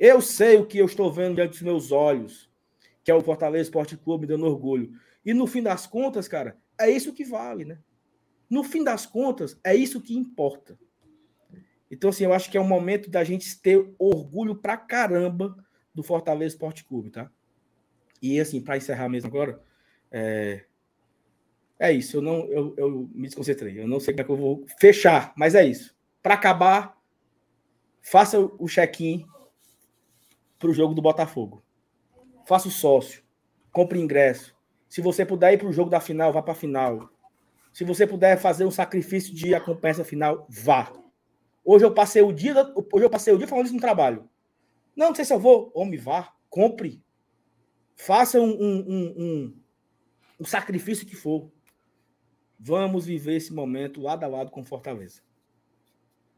Eu 0.00 0.20
sei 0.20 0.56
o 0.56 0.66
que 0.66 0.78
eu 0.78 0.86
estou 0.86 1.12
vendo 1.12 1.36
diante 1.36 1.52
dos 1.52 1.62
meus 1.62 1.92
olhos, 1.92 2.49
que 3.10 3.12
é 3.12 3.14
o 3.16 3.20
Fortaleza 3.20 3.64
Esporte 3.64 3.96
Clube 3.96 4.24
dando 4.24 4.46
orgulho. 4.46 4.92
E 5.26 5.34
no 5.34 5.44
fim 5.48 5.60
das 5.60 5.84
contas, 5.84 6.28
cara, 6.28 6.56
é 6.78 6.88
isso 6.88 7.12
que 7.12 7.24
vale, 7.24 7.64
né? 7.64 7.80
No 8.48 8.62
fim 8.62 8.84
das 8.84 9.04
contas, 9.04 9.58
é 9.64 9.74
isso 9.74 10.00
que 10.00 10.16
importa. 10.16 10.78
Então, 11.90 12.10
assim, 12.10 12.22
eu 12.22 12.32
acho 12.32 12.48
que 12.48 12.56
é 12.56 12.60
um 12.60 12.68
momento 12.68 13.10
da 13.10 13.24
gente 13.24 13.60
ter 13.60 13.92
orgulho 13.98 14.54
pra 14.54 14.76
caramba 14.76 15.56
do 15.92 16.04
Fortaleza 16.04 16.54
Esporte 16.54 16.84
Clube, 16.84 17.10
tá? 17.10 17.28
E, 18.22 18.38
assim, 18.38 18.60
para 18.60 18.76
encerrar 18.76 19.08
mesmo 19.08 19.28
agora, 19.28 19.60
é... 20.08 20.64
é 21.80 21.92
isso. 21.92 22.18
Eu 22.18 22.22
não, 22.22 22.46
eu, 22.46 22.74
eu 22.76 23.10
me 23.12 23.26
desconcentrei. 23.26 23.80
Eu 23.80 23.88
não 23.88 23.98
sei 23.98 24.14
como 24.14 24.20
é 24.20 24.24
que 24.24 24.30
eu 24.30 24.36
vou 24.36 24.64
fechar, 24.78 25.32
mas 25.36 25.56
é 25.56 25.64
isso. 25.64 25.96
Para 26.22 26.34
acabar, 26.34 26.96
faça 28.00 28.38
o 28.38 28.68
check-in 28.68 29.26
para 30.60 30.70
o 30.70 30.74
jogo 30.74 30.94
do 30.94 31.02
Botafogo. 31.02 31.60
Faça 32.50 32.66
o 32.66 32.70
sócio, 32.72 33.22
compre 33.70 34.00
ingresso, 34.00 34.56
se 34.88 35.00
você 35.00 35.24
puder 35.24 35.52
ir 35.52 35.58
para 35.58 35.68
o 35.68 35.72
jogo 35.72 35.88
da 35.88 36.00
final, 36.00 36.32
vá 36.32 36.42
para 36.42 36.50
a 36.50 36.56
final. 36.56 37.08
Se 37.72 37.84
você 37.84 38.08
puder 38.08 38.36
fazer 38.40 38.64
um 38.64 38.72
sacrifício 38.72 39.32
de 39.32 39.54
acompanhar 39.54 40.02
final, 40.02 40.48
vá. 40.50 40.92
Hoje 41.64 41.84
eu 41.84 41.94
passei 41.94 42.22
o 42.22 42.32
dia, 42.32 42.56
hoje 42.92 43.04
eu 43.04 43.08
passei 43.08 43.32
o 43.32 43.38
dia 43.38 43.46
falando 43.46 43.66
isso 43.66 43.74
no 43.76 43.80
trabalho. 43.80 44.28
Não, 44.96 45.10
não 45.10 45.14
sei 45.14 45.24
se 45.24 45.32
eu 45.32 45.38
vou. 45.38 45.70
Homem, 45.76 45.96
vá, 45.96 46.34
compre. 46.48 47.00
Faça 47.94 48.40
um, 48.40 48.50
um, 48.50 48.78
um, 48.80 49.14
um, 49.16 49.60
um 50.40 50.44
sacrifício 50.44 51.06
que 51.06 51.14
for. 51.14 51.48
Vamos 52.58 53.06
viver 53.06 53.36
esse 53.36 53.52
momento 53.52 54.00
lado 54.00 54.24
a 54.24 54.26
lado 54.26 54.50
com 54.50 54.64
Fortaleza. 54.64 55.22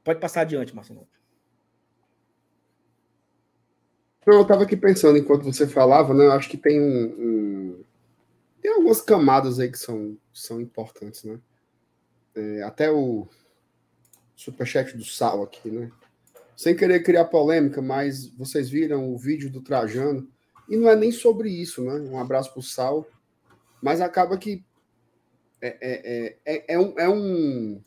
Pode 0.05 0.20
passar 0.20 0.43
adiante, 0.43 0.76
Marcelo. 0.76 1.09
Não, 4.27 4.35
eu 4.35 4.43
estava 4.43 4.62
aqui 4.62 4.77
pensando 4.77 5.19
enquanto 5.19 5.44
você 5.44 5.66
falava, 5.66 6.15
né? 6.15 6.27
Eu 6.27 6.32
acho 6.32 6.49
que 6.49 6.57
tem 6.57 6.81
um, 6.81 7.05
um, 7.05 7.85
tem 8.61 8.73
algumas 8.73 9.01
camadas 9.01 9.59
aí 9.59 9.70
que 9.70 9.78
são, 9.78 10.16
são 10.32 10.61
importantes, 10.61 11.24
né? 11.24 11.40
É, 12.35 12.62
até 12.62 12.90
o 12.90 13.28
superchat 14.36 14.97
do 14.97 15.05
Sal 15.05 15.43
aqui, 15.43 15.70
né? 15.70 15.90
Sem 16.57 16.77
querer 16.77 17.03
criar 17.03 17.24
polêmica, 17.24 17.82
mas 17.82 18.28
vocês 18.28 18.70
viram 18.70 19.12
o 19.12 19.19
vídeo 19.19 19.51
do 19.51 19.61
Trajano, 19.61 20.28
e 20.69 20.77
não 20.77 20.89
é 20.89 20.94
nem 20.94 21.11
sobre 21.11 21.51
isso, 21.51 21.82
né? 21.82 21.94
Um 21.94 22.19
abraço 22.19 22.53
pro 22.53 22.62
Sal, 22.62 23.07
mas 23.82 24.01
acaba 24.01 24.39
que 24.39 24.65
é, 25.61 25.77
é, 25.81 26.36
é, 26.44 26.74
é, 26.74 26.78
um, 26.78 26.94
é 26.99 27.09
um 27.09 27.82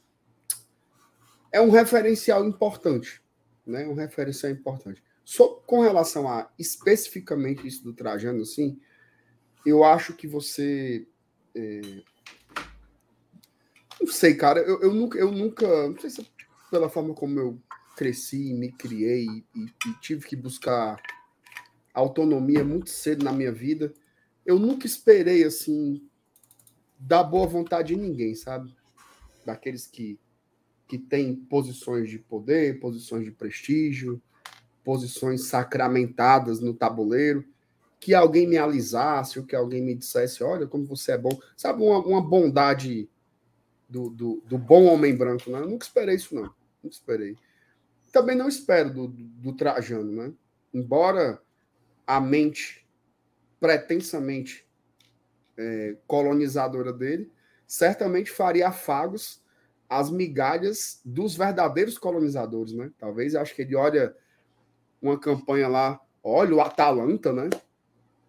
é 1.52 1.62
um 1.62 1.70
referencial 1.70 2.44
importante, 2.46 3.22
né? 3.66 3.88
Um 3.88 3.94
referencial 3.94 4.52
importante. 4.52 5.02
Só 5.26 5.48
com 5.48 5.82
relação 5.82 6.30
a 6.30 6.52
especificamente 6.58 7.68
isso 7.68 7.84
do 7.84 7.94
Trajano, 7.94 8.44
assim, 8.44 8.80
eu 9.66 9.84
acho 9.84 10.14
que 10.14 10.28
você. 10.28 11.08
É... 11.56 11.82
Não 14.00 14.08
sei, 14.08 14.36
cara. 14.36 14.60
Eu, 14.60 14.80
eu, 14.82 14.94
nunca, 14.94 15.18
eu 15.18 15.32
nunca. 15.32 15.90
Não 15.90 16.00
sei 16.00 16.12
se 16.12 16.22
é 16.22 16.26
pela 16.70 16.90
forma 16.90 17.16
como 17.16 17.40
eu 17.40 17.60
cresci, 17.98 18.54
me 18.54 18.72
criei 18.72 19.26
e, 19.56 19.66
e 19.88 19.94
tive 20.00 20.28
que 20.28 20.36
buscar 20.36 21.02
autonomia 21.94 22.64
muito 22.64 22.90
cedo 22.92 23.24
na 23.24 23.32
minha 23.32 23.52
vida. 23.52 23.94
Eu 24.46 24.60
nunca 24.60 24.86
esperei, 24.86 25.44
assim, 25.44 26.08
dar 27.00 27.24
boa 27.24 27.48
vontade 27.48 27.96
em 27.96 27.98
ninguém, 27.98 28.36
sabe? 28.36 28.76
Daqueles 29.44 29.88
que, 29.88 30.20
que 30.88 31.00
têm 31.00 31.36
posições 31.36 32.10
de 32.10 32.20
poder, 32.20 32.80
posições 32.80 33.24
de 33.24 33.32
prestígio, 33.32 34.22
posições 34.86 35.48
sacramentadas 35.48 36.62
no 36.62 36.74
tabuleiro 36.74 37.44
que 38.00 38.14
alguém 38.14 38.48
me 38.48 38.56
alisasse, 38.56 39.40
ou 39.40 39.46
que 39.46 39.56
alguém 39.56 39.82
me 39.82 39.96
dissesse, 39.96 40.44
olha 40.44 40.68
como 40.68 40.86
você 40.86 41.14
é 41.14 41.18
bom. 41.18 41.36
Sabe, 41.58 41.82
uma, 41.82 41.98
uma 41.98 42.22
bondade 42.22 43.10
do, 43.90 44.12
do, 44.12 44.44
do, 44.46 44.60
bom 44.60 44.86
homem 44.86 45.16
branco, 45.16 45.50
né? 45.50 45.60
Eu 45.60 45.68
nunca 45.68 45.88
esperei 45.88 46.14
isso, 46.14 46.36
não. 46.36 46.44
Nunca 46.84 46.96
esperei. 46.96 47.36
Também 48.12 48.36
não 48.36 48.48
espero 48.48 48.94
do, 48.94 49.08
do, 49.08 49.54
Trajano, 49.54 50.12
né? 50.12 50.34
Embora 50.72 51.42
a 52.06 52.22
mente 52.22 52.88
pretensamente 53.60 54.68
é, 55.58 55.98
colonizadora 56.06 56.94
dele, 56.94 57.32
certamente 57.66 58.30
faria 58.30 58.68
afagos 58.68 59.42
às 59.90 60.12
migalhas 60.12 61.02
dos 61.04 61.36
verdadeiros 61.36 61.98
colonizadores, 61.98 62.74
né? 62.74 62.92
Talvez 63.00 63.34
acho 63.34 63.56
que 63.56 63.64
ele 63.64 63.76
olha 63.76 64.16
uma 65.10 65.20
campanha 65.20 65.68
lá, 65.68 66.00
olha 66.24 66.56
o 66.56 66.62
Atalanta, 66.62 67.32
né? 67.32 67.50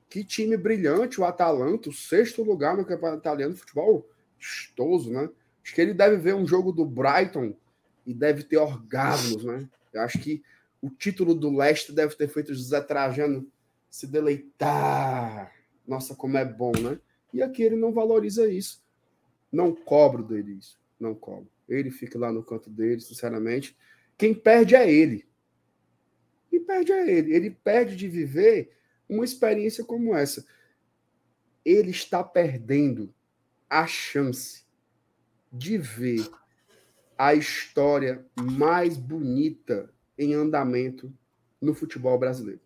Que 0.09 0.23
time 0.25 0.57
brilhante 0.57 1.21
o 1.21 1.25
Atalanta, 1.25 1.89
o 1.89 1.93
sexto 1.93 2.43
lugar 2.43 2.77
no 2.77 2.85
campeonato 2.85 3.21
italiano 3.21 3.55
de 3.55 3.61
futebol 3.61 4.09
vistoso, 4.39 5.11
né? 5.11 5.29
Acho 5.65 5.75
que 5.75 5.81
ele 5.81 5.95
deve 5.95 6.17
ver 6.17 6.35
um 6.35 6.47
jogo 6.47 6.71
do 6.71 6.85
Brighton 6.85 7.55
e 8.07 8.15
deve 8.15 8.45
ter 8.45 8.59
orgasmos, 8.59 9.45
né? 9.45 9.69
Eu 9.93 10.03
acho 10.03 10.19
que 10.19 10.43
o 10.81 10.89
título 10.89 11.35
do 11.35 11.55
Leste 11.55 11.93
deve 11.93 12.15
ter 12.15 12.29
feito 12.29 12.55
José 12.55 12.81
Trajano 12.81 13.51
se 13.91 14.07
deleitar. 14.07 15.53
Nossa, 15.87 16.15
como 16.15 16.37
é 16.37 16.45
bom, 16.45 16.73
né? 16.79 16.99
E 17.33 17.43
aqui 17.43 17.63
ele 17.63 17.77
não 17.77 17.93
valoriza 17.93 18.49
isso. 18.49 18.85
Não 19.51 19.75
cobro 19.75 20.23
dele 20.23 20.53
isso. 20.53 20.79
Não 21.01 21.15
cobro. 21.15 21.49
Ele 21.69 21.91
fica 21.91 22.19
lá 22.19 22.31
no 22.31 22.43
canto 22.43 22.71
dele, 22.71 23.01
sinceramente. 23.01 23.77
Quem 24.17 24.33
perde 24.33 24.77
é 24.77 24.91
ele. 24.91 25.27
Perde 26.67 26.93
é 26.93 27.11
ele. 27.11 27.35
Ele 27.35 27.51
perde 27.51 27.97
de 27.97 28.09
viver 28.09 28.71
uma 29.09 29.25
experiência 29.25 29.85
como 29.85 30.15
essa. 30.15 30.45
Ele 31.65 31.91
está 31.91 32.23
perdendo 32.23 33.15
a 33.69 33.87
chance 33.87 34.65
de 35.53 35.79
ver 35.79 36.29
a 37.17 37.35
história 37.35 38.25
mais 38.41 38.97
bonita 38.97 39.91
em 40.19 40.35
andamento 40.35 41.13
no 41.61 41.75
futebol 41.75 42.19
brasileiro. 42.19 42.61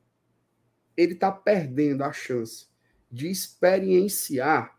ele 0.96 1.14
está 1.14 1.32
perdendo 1.32 2.04
a 2.04 2.12
chance 2.12 2.66
de 3.10 3.30
experienciar 3.30 4.78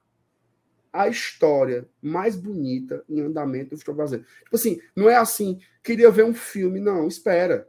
a 0.94 1.08
história 1.08 1.90
mais 2.02 2.36
bonita 2.36 3.04
em 3.10 3.22
andamento 3.22 3.72
do 3.72 3.78
futebol 3.78 3.96
brasileiro. 3.96 4.30
Tipo 4.44 4.56
assim, 4.56 4.80
não 4.96 5.10
é 5.10 5.16
assim, 5.16 5.60
queria 5.82 6.12
ver 6.12 6.26
um 6.26 6.34
filme, 6.34 6.80
não, 6.80 7.08
espera. 7.08 7.68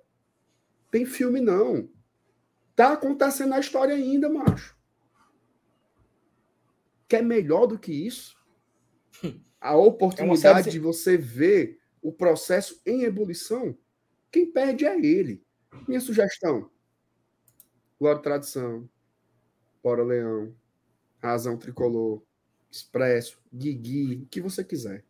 Tem 0.92 1.06
filme 1.06 1.40
não. 1.40 1.88
Tá 2.76 2.92
acontecendo 2.92 3.54
a 3.54 3.58
história 3.58 3.94
ainda, 3.94 4.28
macho. 4.28 4.76
Quer 7.08 7.22
melhor 7.22 7.66
do 7.66 7.78
que 7.78 8.06
isso? 8.06 8.36
A 9.58 9.76
oportunidade 9.76 10.68
é 10.68 10.72
de 10.72 10.78
você 10.80 11.16
ver 11.16 11.80
o 12.02 12.12
processo 12.12 12.82
em 12.84 13.04
ebulição, 13.04 13.78
quem 14.28 14.50
perde 14.50 14.84
é 14.84 14.98
ele. 14.98 15.40
Minha 15.86 16.00
sugestão: 16.00 16.68
Glória 17.96 18.20
Tradição, 18.20 18.90
Bora 19.80 20.02
Leão, 20.02 20.52
Razão 21.20 21.56
Tricolor, 21.56 22.20
Expresso, 22.68 23.40
Guigui, 23.54 24.24
o 24.24 24.26
que 24.26 24.40
você 24.40 24.64
quiser. 24.64 25.04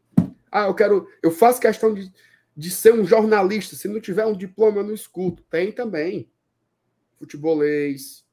Ah, 0.51 0.67
eu 0.67 0.75
quero. 0.75 1.09
Eu 1.23 1.31
faço 1.31 1.59
questão 1.59 1.95
de, 1.95 2.13
de 2.57 2.71
ser 2.71 2.93
um 2.93 3.05
jornalista. 3.05 3.77
Se 3.77 3.89
não 3.89 4.01
tiver 4.01 4.27
um 4.27 4.37
diploma, 4.37 4.83
não 4.83 4.95
escuto. 4.95 5.43
Tem 5.45 5.73
também. 5.73 6.31
Futebolês. 7.19 8.25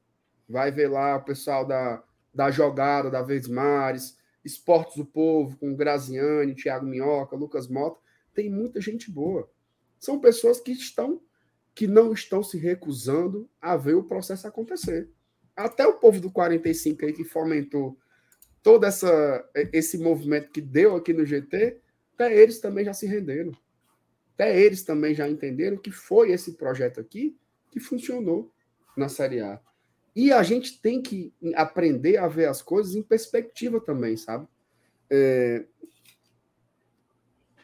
Vai 0.47 0.71
ver 0.71 0.89
lá 0.89 1.17
o 1.17 1.23
pessoal 1.23 1.65
da, 1.65 2.03
da 2.33 2.51
jogada, 2.51 3.09
da 3.09 3.21
Vesmares. 3.21 4.17
Esportes 4.43 4.95
do 4.95 5.05
Povo, 5.05 5.57
com 5.57 5.75
Graziani, 5.75 6.55
Thiago 6.55 6.85
Minhoca, 6.85 7.35
Lucas 7.35 7.67
Mota. 7.67 7.99
Tem 8.33 8.49
muita 8.49 8.79
gente 8.79 9.11
boa. 9.11 9.49
São 9.99 10.19
pessoas 10.19 10.59
que 10.59 10.71
estão 10.71 11.21
que 11.75 11.87
não 11.87 12.11
estão 12.11 12.43
se 12.43 12.57
recusando 12.57 13.49
a 13.61 13.77
ver 13.77 13.93
o 13.93 14.03
processo 14.03 14.45
acontecer. 14.45 15.09
Até 15.55 15.87
o 15.87 15.97
povo 15.97 16.19
do 16.19 16.29
45 16.29 17.05
aí 17.05 17.13
que 17.13 17.23
fomentou 17.23 17.97
todo 18.61 18.85
essa, 18.85 19.49
esse 19.71 19.97
movimento 19.97 20.51
que 20.51 20.59
deu 20.59 20.95
aqui 20.95 21.13
no 21.13 21.25
GT, 21.25 21.79
até 22.15 22.37
eles 22.37 22.59
também 22.59 22.83
já 22.83 22.93
se 22.93 23.07
renderam. 23.07 23.53
Até 24.39 24.57
eles 24.57 24.83
também 24.83 25.13
já 25.13 25.27
entenderam 25.27 25.75
que 25.75 25.91
foi 25.91 26.31
esse 26.31 26.53
projeto 26.53 27.01
aqui 27.01 27.37
que 27.69 27.77
funcionou 27.77 28.49
na 28.95 29.09
Série 29.09 29.41
A. 29.41 29.59
E 30.15 30.31
a 30.31 30.41
gente 30.43 30.81
tem 30.81 31.01
que 31.01 31.33
aprender 31.55 32.15
a 32.15 32.25
ver 32.29 32.45
as 32.45 32.61
coisas 32.61 32.95
em 32.95 33.03
perspectiva 33.03 33.81
também, 33.81 34.15
sabe? 34.15 34.47
É... 35.09 35.65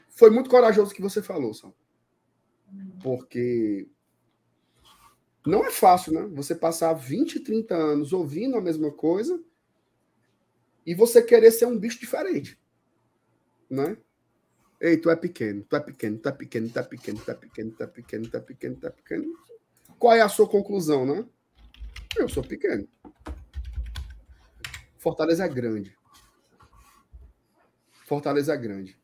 Foi 0.09 0.29
muito 0.29 0.49
corajoso 0.49 0.91
o 0.91 0.93
que 0.93 1.01
você 1.01 1.21
falou, 1.21 1.53
Sal. 1.53 1.73
Porque 3.01 3.87
não 5.45 5.63
é 5.63 5.71
fácil, 5.71 6.11
né? 6.11 6.29
Você 6.33 6.53
passar 6.53 6.91
20, 6.91 7.39
30 7.39 7.73
anos 7.73 8.11
ouvindo 8.11 8.57
a 8.57 8.61
mesma 8.61 8.91
coisa 8.91 9.41
e 10.85 10.93
você 10.93 11.21
querer 11.21 11.51
ser 11.51 11.67
um 11.67 11.79
bicho 11.79 12.01
diferente, 12.01 12.59
né? 13.69 13.95
Ei, 14.79 14.97
tu 14.97 15.09
é 15.09 15.15
pequeno, 15.15 15.63
tu 15.63 15.75
é 15.75 15.79
pequeno, 15.79 16.19
tu 16.19 16.29
é 16.29 16.31
pequeno, 16.31 16.69
tu 16.69 16.79
é 16.79 16.83
pequeno, 16.83 17.19
tu 17.19 17.31
é 17.31 17.35
pequeno, 17.35 17.71
tu 17.71 17.83
é 17.83 17.87
pequeno, 17.87 18.29
tu 18.29 18.37
é 18.37 18.39
pequeno, 18.39 18.75
tu 18.75 18.87
é 18.87 18.89
pequeno. 18.89 19.25
Qual 19.97 20.13
é 20.13 20.21
a 20.21 20.29
sua 20.29 20.47
conclusão, 20.47 21.05
né? 21.05 21.25
Eu 22.17 22.27
sou 22.27 22.43
pequeno. 22.43 22.87
Fortaleza 24.97 25.45
é 25.45 25.47
grande. 25.47 25.95
Fortaleza 28.05 28.53
é 28.53 28.57
grande. 28.57 28.97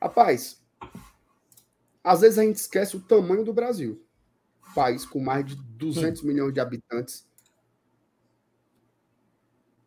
Rapaz, 0.00 0.62
às 2.02 2.20
vezes 2.20 2.38
a 2.38 2.42
gente 2.42 2.56
esquece 2.56 2.96
o 2.96 3.00
tamanho 3.00 3.44
do 3.44 3.52
Brasil 3.52 4.06
país 4.76 5.06
com 5.06 5.18
mais 5.18 5.46
de 5.46 5.56
200 5.56 6.22
hum. 6.22 6.26
milhões 6.26 6.52
de 6.52 6.60
habitantes. 6.60 7.26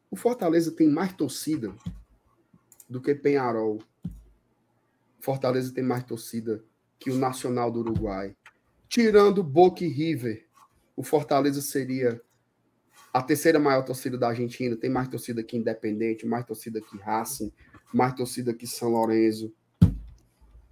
O 0.10 0.16
Fortaleza 0.16 0.72
tem 0.72 0.90
mais 0.90 1.14
torcida 1.14 1.72
do 2.90 3.00
que 3.00 3.14
Penharol. 3.14 3.84
Fortaleza 5.20 5.74
tem 5.74 5.84
mais 5.84 6.04
torcida 6.04 6.64
que 6.98 7.10
o 7.10 7.18
Nacional 7.18 7.72
do 7.72 7.80
Uruguai. 7.80 8.36
Tirando 8.88 9.44
Boca 9.44 9.84
e 9.84 9.88
River, 9.88 10.48
o 10.96 11.04
Fortaleza 11.04 11.62
seria 11.62 12.22
a 13.14 13.22
terceira 13.22 13.60
maior 13.60 13.84
torcida 13.84 14.18
da 14.18 14.30
Argentina. 14.30 14.76
Tem 14.76 14.90
mais 14.90 15.08
torcida 15.08 15.44
que 15.44 15.58
Independente, 15.58 16.26
mais 16.26 16.46
torcida 16.46 16.82
que 16.82 16.98
Racing, 16.98 17.52
mais 17.94 18.14
torcida 18.14 18.54
que 18.54 18.68
São 18.68 18.90
Lourenço. 18.90 19.54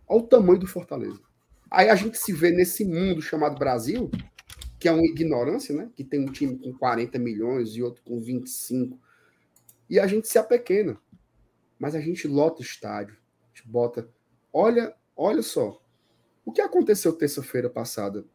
Olha 0.08 0.24
o 0.24 0.28
tamanho 0.28 0.60
do 0.60 0.68
Fortaleza. 0.68 1.20
Aí 1.70 1.90
a 1.90 1.96
gente 1.96 2.18
se 2.18 2.32
vê 2.32 2.52
nesse 2.52 2.86
mundo 2.86 3.22
chamado 3.22 3.60
Brasil, 3.60 4.10
que 4.80 4.88
é 4.88 4.92
uma 4.92 5.06
ignorância, 5.06 5.76
né? 5.76 5.90
Que 5.96 6.04
tem 6.04 6.22
um 6.22 6.32
time 6.32 6.58
com 6.58 6.74
40 6.74 7.20
milhões 7.20 7.76
e 7.76 7.84
outro 7.84 8.02
com 8.04 8.22
25. 8.22 9.00
E 9.90 10.00
a 10.00 10.08
gente 10.08 10.28
se 10.28 10.38
apequena. 10.38 10.98
Mas 11.80 11.96
a 11.96 12.00
gente 12.00 12.28
lota 12.28 12.62
estádio. 12.62 13.18
A 13.44 13.48
gente 13.48 13.68
bota. 13.68 14.10
Olha, 14.60 14.96
olha 15.16 15.44
só. 15.44 15.80
O 16.44 16.52
que 16.52 16.62
aconteceu 16.62 17.14
terça-feira 17.14 17.70
passada 17.70 18.26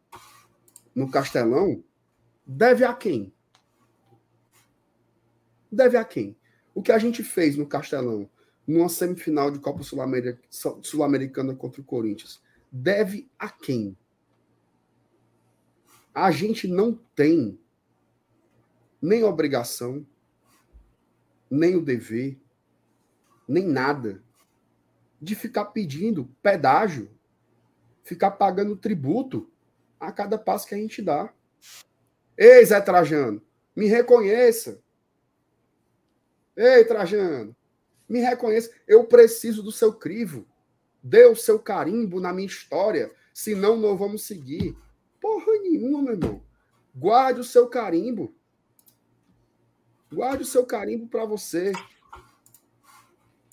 no 0.95 1.11
Castelão 1.11 1.83
deve 2.47 2.85
a 2.85 2.93
quem? 2.93 3.33
Deve 5.69 5.97
a 5.97 6.05
quem? 6.05 6.37
O 6.73 6.81
que 6.81 6.93
a 6.93 6.97
gente 6.97 7.25
fez 7.25 7.57
no 7.57 7.67
Castelão, 7.67 8.29
numa 8.65 8.87
semifinal 8.87 9.51
de 9.51 9.59
Copa 9.59 9.83
Sul-Americana 9.83 11.53
contra 11.55 11.81
o 11.81 11.83
Corinthians, 11.83 12.41
deve 12.71 13.29
a 13.37 13.49
quem? 13.49 13.97
A 16.15 16.31
gente 16.31 16.69
não 16.69 16.97
tem 17.13 17.59
nem 19.01 19.25
obrigação, 19.25 20.07
nem 21.51 21.75
o 21.75 21.81
dever, 21.81 22.39
nem 23.45 23.67
nada 23.67 24.23
de 25.23 25.35
ficar 25.35 25.65
pedindo 25.65 26.29
pedágio, 26.41 27.09
ficar 28.03 28.31
pagando 28.31 28.75
tributo 28.75 29.49
a 29.97 30.11
cada 30.11 30.37
passo 30.37 30.67
que 30.67 30.75
a 30.75 30.77
gente 30.77 31.01
dá. 31.01 31.33
Ei, 32.37 32.65
Zé 32.65 32.81
Trajano, 32.81 33.41
me 33.73 33.85
reconheça. 33.85 34.81
Ei, 36.57 36.83
Trajano, 36.83 37.55
me 38.07 38.19
reconheça. 38.19 38.69
Eu 38.85 39.05
preciso 39.05 39.63
do 39.63 39.71
seu 39.71 39.93
crivo. 39.93 40.45
Dê 41.01 41.25
o 41.25 41.35
seu 41.35 41.57
carimbo 41.57 42.19
na 42.19 42.33
minha 42.33 42.47
história, 42.47 43.09
senão 43.33 43.77
não 43.77 43.97
vamos 43.97 44.23
seguir. 44.23 44.75
Porra 45.21 45.53
nenhuma, 45.61 46.01
meu 46.01 46.13
irmão. 46.13 46.43
Guarde 46.93 47.39
o 47.39 47.45
seu 47.45 47.69
carimbo. 47.69 48.35
Guarde 50.11 50.43
o 50.43 50.45
seu 50.45 50.65
carimbo 50.65 51.07
para 51.07 51.25
você. 51.25 51.71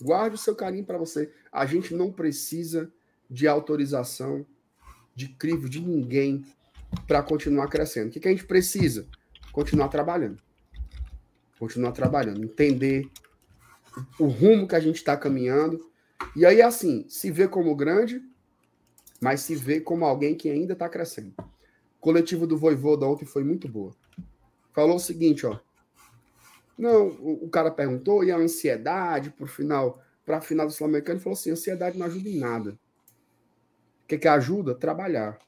Guarde 0.01 0.35
o 0.35 0.39
seu 0.39 0.55
carimbo 0.55 0.87
para 0.87 0.97
você. 0.97 1.31
A 1.51 1.65
gente 1.65 1.93
não 1.93 2.11
precisa 2.11 2.91
de 3.29 3.47
autorização, 3.47 4.45
de 5.15 5.27
crivo 5.29 5.69
de 5.69 5.81
ninguém 5.81 6.45
para 7.07 7.21
continuar 7.21 7.67
crescendo. 7.67 8.09
O 8.09 8.11
que, 8.11 8.19
que 8.19 8.27
a 8.27 8.31
gente 8.31 8.45
precisa? 8.45 9.07
Continuar 9.51 9.89
trabalhando. 9.89 10.41
Continuar 11.59 11.91
trabalhando. 11.91 12.43
Entender 12.43 13.09
o 14.19 14.27
rumo 14.27 14.67
que 14.67 14.75
a 14.75 14.79
gente 14.79 14.95
está 14.95 15.17
caminhando 15.17 15.91
e 16.35 16.45
aí, 16.45 16.61
assim, 16.61 17.05
se 17.09 17.31
vê 17.31 17.47
como 17.47 17.75
grande, 17.75 18.21
mas 19.19 19.41
se 19.41 19.55
vê 19.55 19.81
como 19.81 20.05
alguém 20.05 20.35
que 20.35 20.49
ainda 20.49 20.73
está 20.73 20.87
crescendo. 20.87 21.33
O 21.37 21.99
coletivo 21.99 22.47
do 22.47 22.57
Voivoda 22.57 23.05
ontem 23.05 23.25
foi 23.25 23.43
muito 23.43 23.67
boa. 23.67 23.93
Falou 24.73 24.95
o 24.95 24.99
seguinte, 24.99 25.45
ó. 25.45 25.59
Não, 26.77 27.07
o, 27.07 27.45
o 27.45 27.49
cara 27.49 27.69
perguntou, 27.69 28.23
e 28.23 28.31
a 28.31 28.37
ansiedade 28.37 29.29
para 29.29 29.45
final, 29.45 30.01
para 30.25 30.37
a 30.37 30.41
final 30.41 30.65
do 30.65 30.73
Sul-Americano, 30.73 31.19
falou 31.19 31.37
assim: 31.37 31.51
ansiedade 31.51 31.97
não 31.97 32.05
ajuda 32.05 32.29
em 32.29 32.37
nada. 32.37 32.71
O 34.03 34.07
que, 34.07 34.17
que 34.17 34.27
ajuda? 34.27 34.75
Trabalhar. 34.75 35.39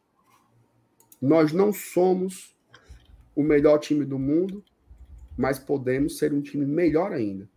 Nós 1.21 1.51
não 1.51 1.71
somos 1.71 2.55
o 3.35 3.43
melhor 3.43 3.79
time 3.79 4.05
do 4.05 4.19
mundo, 4.19 4.63
mas 5.37 5.57
podemos 5.59 6.17
ser 6.17 6.33
um 6.33 6.41
time 6.41 6.65
melhor 6.65 7.11
ainda. 7.11 7.49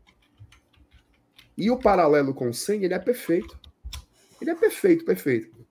E 1.56 1.70
o 1.70 1.78
paralelo 1.78 2.34
com 2.34 2.48
o 2.48 2.54
Senna, 2.54 2.84
ele 2.84 2.94
é 2.94 2.98
perfeito. 2.98 3.58
Ele 4.40 4.50
é 4.50 4.54
perfeito, 4.54 5.04
perfeito. 5.04 5.66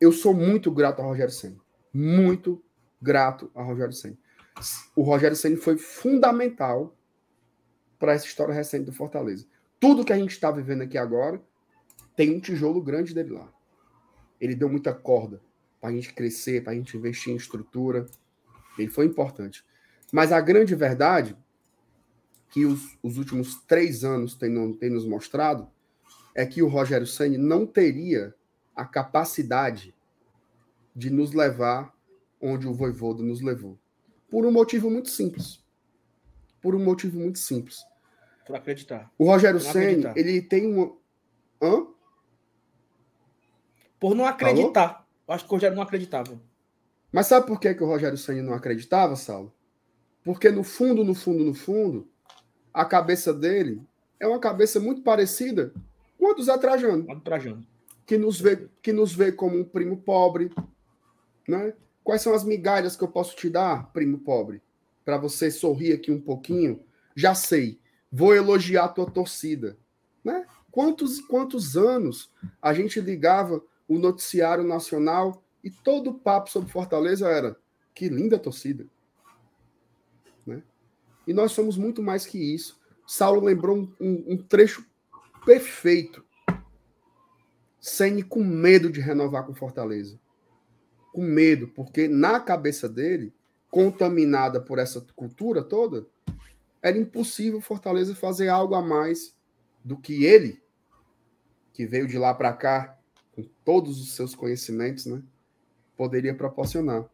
Eu 0.00 0.12
sou 0.12 0.32
muito 0.32 0.70
grato 0.70 1.02
a 1.02 1.04
Rogério 1.04 1.32
Senna. 1.32 1.56
Muito 1.92 2.62
grato 3.00 3.50
a 3.54 3.62
Rogério 3.62 3.92
Senna. 3.92 4.16
O 4.96 5.02
Rogério 5.02 5.36
Senna 5.36 5.56
foi 5.56 5.76
fundamental 5.76 6.96
para 7.98 8.12
essa 8.12 8.26
história 8.26 8.54
recente 8.54 8.84
do 8.84 8.92
Fortaleza. 8.92 9.46
Tudo 9.80 10.04
que 10.04 10.12
a 10.12 10.18
gente 10.18 10.30
está 10.30 10.50
vivendo 10.50 10.82
aqui 10.82 10.98
agora 10.98 11.40
tem 12.16 12.34
um 12.34 12.40
tijolo 12.40 12.82
grande 12.82 13.14
dele 13.14 13.30
lá. 13.30 13.52
Ele 14.40 14.54
deu 14.54 14.68
muita 14.68 14.92
corda 14.92 15.40
para 15.80 15.90
a 15.90 15.92
gente 15.92 16.12
crescer, 16.12 16.62
para 16.62 16.72
a 16.72 16.76
gente 16.76 16.96
investir 16.96 17.32
em 17.32 17.36
estrutura. 17.36 18.06
Ele 18.78 18.90
foi 18.90 19.06
importante. 19.06 19.64
Mas 20.12 20.32
a 20.32 20.40
grande 20.40 20.74
verdade 20.74 21.36
que 22.50 22.64
os, 22.64 22.96
os 23.02 23.18
últimos 23.18 23.56
três 23.66 24.04
anos 24.04 24.34
têm, 24.34 24.72
têm 24.74 24.90
nos 24.90 25.06
mostrado 25.06 25.68
é 26.34 26.46
que 26.46 26.62
o 26.62 26.68
Rogério 26.68 27.06
Ceni 27.06 27.36
não 27.36 27.66
teria 27.66 28.34
a 28.74 28.84
capacidade 28.84 29.94
de 30.94 31.10
nos 31.10 31.32
levar 31.32 31.94
onde 32.40 32.66
o 32.66 32.74
Voivoda 32.74 33.22
nos 33.22 33.40
levou. 33.40 33.78
Por 34.30 34.46
um 34.46 34.52
motivo 34.52 34.90
muito 34.90 35.10
simples. 35.10 35.62
por 36.60 36.74
um 36.74 36.84
motivo 36.84 37.18
muito 37.18 37.38
simples. 37.38 37.84
Por 38.48 38.56
acreditar. 38.56 39.12
O 39.18 39.26
Rogério 39.26 39.60
acreditar. 39.60 40.16
ele 40.16 40.40
tem 40.40 40.66
uma. 40.66 40.96
Hã? 41.60 41.86
Por 44.00 44.14
não 44.14 44.24
acreditar. 44.24 45.06
Eu 45.28 45.34
acho 45.34 45.44
que 45.44 45.50
o 45.50 45.54
Rogério 45.54 45.76
não 45.76 45.82
acreditava. 45.82 46.40
Mas 47.12 47.26
sabe 47.26 47.46
por 47.46 47.60
que, 47.60 47.74
que 47.74 47.82
o 47.82 47.86
Rogério 47.86 48.16
Senni 48.16 48.40
não 48.40 48.54
acreditava, 48.54 49.16
Saulo? 49.16 49.52
Porque 50.24 50.50
no 50.50 50.64
fundo, 50.64 51.04
no 51.04 51.14
fundo, 51.14 51.44
no 51.44 51.52
fundo, 51.52 52.08
a 52.72 52.86
cabeça 52.86 53.34
dele 53.34 53.82
é 54.18 54.26
uma 54.26 54.38
cabeça 54.38 54.80
muito 54.80 55.02
parecida 55.02 55.74
com 56.18 56.30
a 56.30 56.34
do 56.34 56.42
Zé 56.42 56.56
Trajano. 56.56 57.02
Do 57.02 57.20
Trajano. 57.20 57.66
que 58.06 58.16
nos 58.16 58.40
vê, 58.40 58.66
que 58.80 58.94
nos 58.94 59.14
vê 59.14 59.30
como 59.30 59.58
um 59.58 59.64
primo 59.64 59.98
pobre, 59.98 60.50
né? 61.46 61.74
Quais 62.02 62.22
são 62.22 62.32
as 62.32 62.44
migalhas 62.44 62.96
que 62.96 63.04
eu 63.04 63.08
posso 63.08 63.36
te 63.36 63.50
dar, 63.50 63.92
primo 63.92 64.20
pobre, 64.20 64.62
para 65.04 65.18
você 65.18 65.50
sorrir 65.50 65.92
aqui 65.92 66.10
um 66.10 66.20
pouquinho? 66.20 66.80
Já 67.14 67.34
sei, 67.34 67.78
vou 68.10 68.34
elogiar 68.34 68.84
a 68.84 68.88
tua 68.88 69.10
torcida, 69.10 69.76
né? 70.24 70.46
Quantos 70.70 71.18
e 71.18 71.22
quantos 71.26 71.76
anos 71.76 72.30
a 72.60 72.72
gente 72.74 73.00
ligava 73.00 73.62
o 73.88 73.98
noticiário 73.98 74.64
nacional 74.64 75.42
e 75.64 75.70
todo 75.70 76.10
o 76.10 76.14
papo 76.14 76.50
sobre 76.50 76.70
Fortaleza 76.70 77.28
era 77.28 77.56
que 77.94 78.08
linda 78.08 78.38
torcida, 78.38 78.86
né? 80.46 80.62
E 81.26 81.32
nós 81.32 81.52
somos 81.52 81.76
muito 81.76 82.02
mais 82.02 82.24
que 82.26 82.38
isso. 82.38 82.78
Saulo 83.06 83.42
lembrou 83.44 83.76
um, 83.76 83.92
um- 84.00 84.24
um 84.34 84.36
trecho 84.36 84.84
perfeito 85.44 86.24
Ceni 87.80 88.22
com 88.22 88.42
medo 88.42 88.90
de 88.90 89.00
renovar 89.00 89.46
com 89.46 89.54
Fortaleza. 89.54 90.18
Com 91.12 91.22
medo, 91.22 91.68
porque 91.68 92.08
na 92.08 92.38
cabeça 92.40 92.88
dele, 92.88 93.32
contaminada 93.70 94.60
por 94.60 94.78
essa 94.78 95.00
cultura 95.14 95.62
toda, 95.62 96.06
era 96.82 96.96
impossível 96.96 97.60
Fortaleza 97.60 98.14
fazer 98.14 98.48
algo 98.48 98.74
a 98.74 98.82
mais 98.82 99.36
do 99.84 99.96
que 99.96 100.24
ele, 100.24 100.62
que 101.72 101.86
veio 101.86 102.06
de 102.06 102.18
lá 102.18 102.34
para 102.34 102.52
cá 102.52 102.98
com 103.34 103.44
todos 103.64 104.00
os 104.00 104.14
seus 104.14 104.34
conhecimentos, 104.34 105.06
né, 105.06 105.22
poderia 105.96 106.34
proporcionar. 106.34 107.08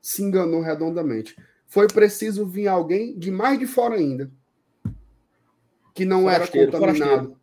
Se 0.00 0.22
enganou 0.22 0.60
redondamente. 0.60 1.36
Foi 1.66 1.86
preciso 1.86 2.46
vir 2.46 2.68
alguém 2.68 3.18
de 3.18 3.30
mais 3.30 3.58
de 3.58 3.66
fora 3.66 3.96
ainda, 3.96 4.30
que 5.94 6.04
não 6.04 6.30
era 6.30 6.46
contaminado, 6.46 6.78
forasteiro. 6.78 7.40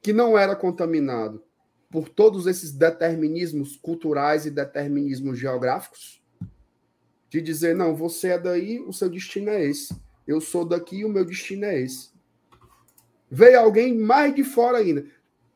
que 0.00 0.12
não 0.12 0.38
era 0.38 0.54
contaminado 0.54 1.42
por 1.90 2.08
todos 2.08 2.46
esses 2.46 2.72
determinismos 2.72 3.76
culturais 3.76 4.46
e 4.46 4.50
determinismos 4.50 5.38
geográficos, 5.38 6.22
de 7.30 7.40
dizer, 7.40 7.74
não, 7.74 7.94
você 7.94 8.28
é 8.28 8.38
daí, 8.38 8.80
o 8.80 8.92
seu 8.92 9.08
destino 9.08 9.50
é 9.50 9.64
esse. 9.64 9.94
Eu 10.26 10.40
sou 10.40 10.64
daqui, 10.64 11.04
o 11.04 11.08
meu 11.08 11.24
destino 11.24 11.64
é 11.64 11.80
esse. 11.80 12.10
Veio 13.30 13.60
alguém 13.60 13.96
mais 13.96 14.34
de 14.34 14.44
fora 14.44 14.78
ainda. 14.78 15.06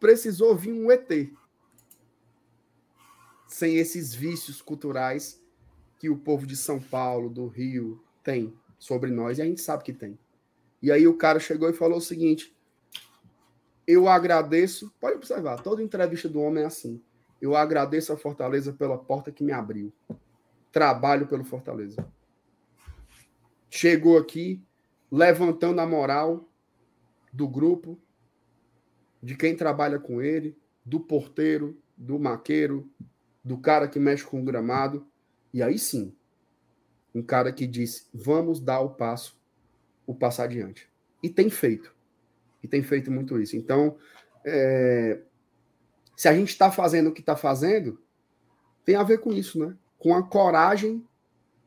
Precisou 0.01 0.57
vir 0.57 0.73
um 0.73 0.91
ET. 0.91 1.09
Sem 3.47 3.77
esses 3.77 4.15
vícios 4.15 4.61
culturais 4.61 5.41
que 5.99 6.09
o 6.09 6.19
povo 6.19 6.47
de 6.47 6.57
São 6.57 6.81
Paulo, 6.81 7.29
do 7.29 7.47
Rio, 7.47 8.03
tem 8.23 8.55
sobre 8.79 9.11
nós, 9.11 9.39
e 9.39 9.43
a 9.43 9.45
gente 9.45 9.61
sabe 9.61 9.85
que 9.85 9.93
tem. 9.93 10.19
E 10.81 10.93
aí 10.93 11.09
o 11.09 11.17
cara 11.17 11.41
chegou 11.41 11.69
e 11.69 11.73
falou 11.73 11.99
o 11.99 12.03
seguinte: 12.03 12.55
eu 13.87 14.07
agradeço, 14.07 14.93
pode 15.01 15.17
observar, 15.17 15.63
toda 15.63 15.83
entrevista 15.83 16.29
do 16.29 16.41
homem 16.41 16.63
é 16.63 16.67
assim. 16.67 17.03
Eu 17.41 17.57
agradeço 17.57 18.13
a 18.13 18.19
Fortaleza 18.19 18.73
pela 18.73 18.99
porta 18.99 19.33
que 19.33 19.43
me 19.43 19.51
abriu. 19.51 19.91
Trabalho 20.71 21.27
pelo 21.27 21.43
Fortaleza. 21.43 22.07
Chegou 23.71 24.19
aqui 24.19 24.63
levantando 25.11 25.81
a 25.81 25.87
moral 25.87 26.49
do 27.33 27.49
grupo, 27.49 27.99
de 29.23 29.37
quem 29.37 29.57
trabalha 29.57 29.99
com 29.99 30.23
ele, 30.23 30.57
do 30.85 31.01
porteiro, 31.01 31.81
do 31.97 32.19
maqueiro, 32.19 32.91
do 33.45 33.59
cara 33.59 33.89
que 33.89 33.99
mexe 33.99 34.25
com 34.25 34.41
o 34.41 34.45
gramado. 34.45 35.07
E 35.53 35.63
aí 35.63 35.79
sim, 35.79 36.15
um 37.15 37.23
cara 37.23 37.53
que 37.53 37.67
disse: 37.67 38.07
vamos 38.13 38.61
dar 38.61 38.81
o 38.81 38.91
passo, 38.91 39.39
o 40.07 40.15
passo 40.15 40.43
adiante. 40.43 40.89
E 41.23 41.29
tem 41.29 41.51
feito 41.51 41.97
e 42.63 42.69
tem 42.69 42.83
feito 42.83 43.11
muito 43.11 43.41
isso. 43.41 43.57
Então, 43.57 43.97
é, 44.45 45.21
se 46.17 46.29
a 46.29 46.35
gente 46.35 46.51
está 46.51 46.71
fazendo 46.71 47.09
o 47.09 47.13
que 47.13 47.21
está 47.21 47.37
fazendo, 47.37 48.01
tem 48.85 48.97
a 48.97 49.03
ver 49.03 49.19
com 49.19 49.33
isso, 49.33 49.59
né? 49.59 49.77
Com 49.99 50.15
a 50.15 50.23
coragem 50.23 51.07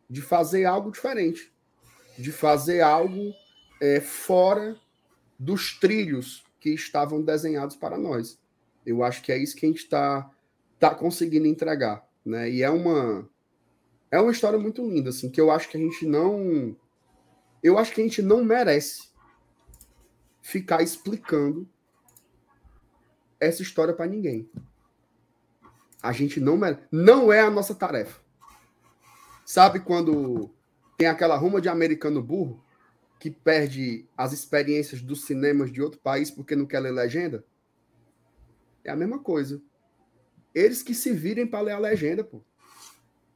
de 0.09 0.21
fazer 0.21 0.65
algo 0.65 0.91
diferente, 0.91 1.50
de 2.21 2.31
fazer 2.31 2.81
algo 2.81 3.33
é, 3.81 3.99
fora 3.99 4.79
dos 5.37 5.77
trilhos 5.79 6.45
que 6.59 6.69
estavam 6.69 7.21
desenhados 7.21 7.75
para 7.75 7.97
nós. 7.97 8.39
Eu 8.85 9.03
acho 9.03 9.21
que 9.21 9.31
é 9.31 9.37
isso 9.37 9.55
que 9.55 9.65
a 9.65 9.69
gente 9.69 9.83
está 9.83 10.29
tá 10.79 10.93
conseguindo 10.93 11.47
entregar, 11.47 12.07
né? 12.23 12.49
E 12.49 12.61
é 12.61 12.69
uma 12.69 13.27
é 14.11 14.19
uma 14.19 14.31
história 14.31 14.59
muito 14.59 14.85
linda, 14.87 15.09
assim, 15.09 15.29
que 15.29 15.39
eu 15.39 15.49
acho 15.49 15.69
que 15.69 15.77
a 15.77 15.79
gente 15.79 16.05
não 16.05 16.75
eu 17.63 17.77
acho 17.77 17.93
que 17.93 18.01
a 18.01 18.03
gente 18.03 18.21
não 18.21 18.43
merece 18.43 19.09
ficar 20.41 20.81
explicando 20.81 21.67
essa 23.39 23.61
história 23.61 23.93
para 23.93 24.07
ninguém. 24.07 24.49
A 26.01 26.11
gente 26.11 26.39
não 26.39 26.57
mere- 26.57 26.79
não 26.91 27.31
é 27.31 27.39
a 27.39 27.49
nossa 27.49 27.73
tarefa. 27.75 28.19
Sabe 29.45 29.79
quando 29.79 30.51
tem 31.01 31.07
aquela 31.07 31.35
ruma 31.35 31.59
de 31.59 31.67
americano 31.67 32.21
burro 32.21 32.63
que 33.19 33.31
perde 33.31 34.07
as 34.15 34.33
experiências 34.33 35.01
dos 35.01 35.25
cinemas 35.25 35.71
de 35.71 35.81
outro 35.81 35.99
país 35.99 36.29
porque 36.29 36.55
não 36.55 36.67
quer 36.67 36.79
ler 36.79 36.91
legenda? 36.91 37.43
É 38.83 38.91
a 38.91 38.95
mesma 38.95 39.17
coisa. 39.17 39.59
Eles 40.53 40.83
que 40.83 40.93
se 40.93 41.11
virem 41.11 41.47
para 41.47 41.61
ler 41.61 41.71
a 41.71 41.79
legenda, 41.79 42.23
pô. 42.23 42.43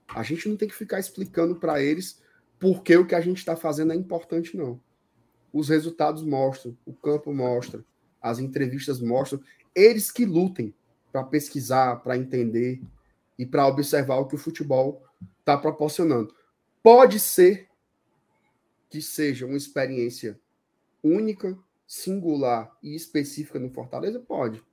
A 0.10 0.22
gente 0.22 0.48
não 0.48 0.56
tem 0.56 0.68
que 0.68 0.76
ficar 0.76 1.00
explicando 1.00 1.56
para 1.56 1.82
eles 1.82 2.22
porque 2.60 2.96
o 2.96 3.08
que 3.08 3.16
a 3.16 3.22
gente 3.22 3.38
está 3.38 3.56
fazendo 3.56 3.94
é 3.94 3.96
importante, 3.96 4.56
não 4.56 4.80
os 5.56 5.70
resultados 5.70 6.22
mostram, 6.22 6.78
o 6.86 6.94
campo 6.94 7.34
mostra, 7.34 7.82
as 8.22 8.40
entrevistas 8.40 9.00
mostram, 9.00 9.42
eles 9.74 10.12
que 10.12 10.26
lutem 10.26 10.76
para 11.14 11.24
pesquisar, 11.24 11.96
para 12.04 12.18
entender 12.18 12.82
e 13.40 13.46
para 13.46 13.66
observar 13.66 14.18
o 14.18 14.28
que 14.28 14.36
o 14.36 14.38
futebol 14.38 15.02
está 15.40 15.58
proporcionando. 15.58 16.36
Pode 16.86 17.20
ser 17.20 17.68
que 18.92 19.02
seja 19.02 19.48
uma 19.48 19.58
experiência 19.58 20.40
única, 21.02 21.58
singular 21.88 22.78
e 22.84 22.94
específica 22.96 23.58
no 23.58 23.72
Fortaleza? 23.72 24.20
Pode. 24.20 24.64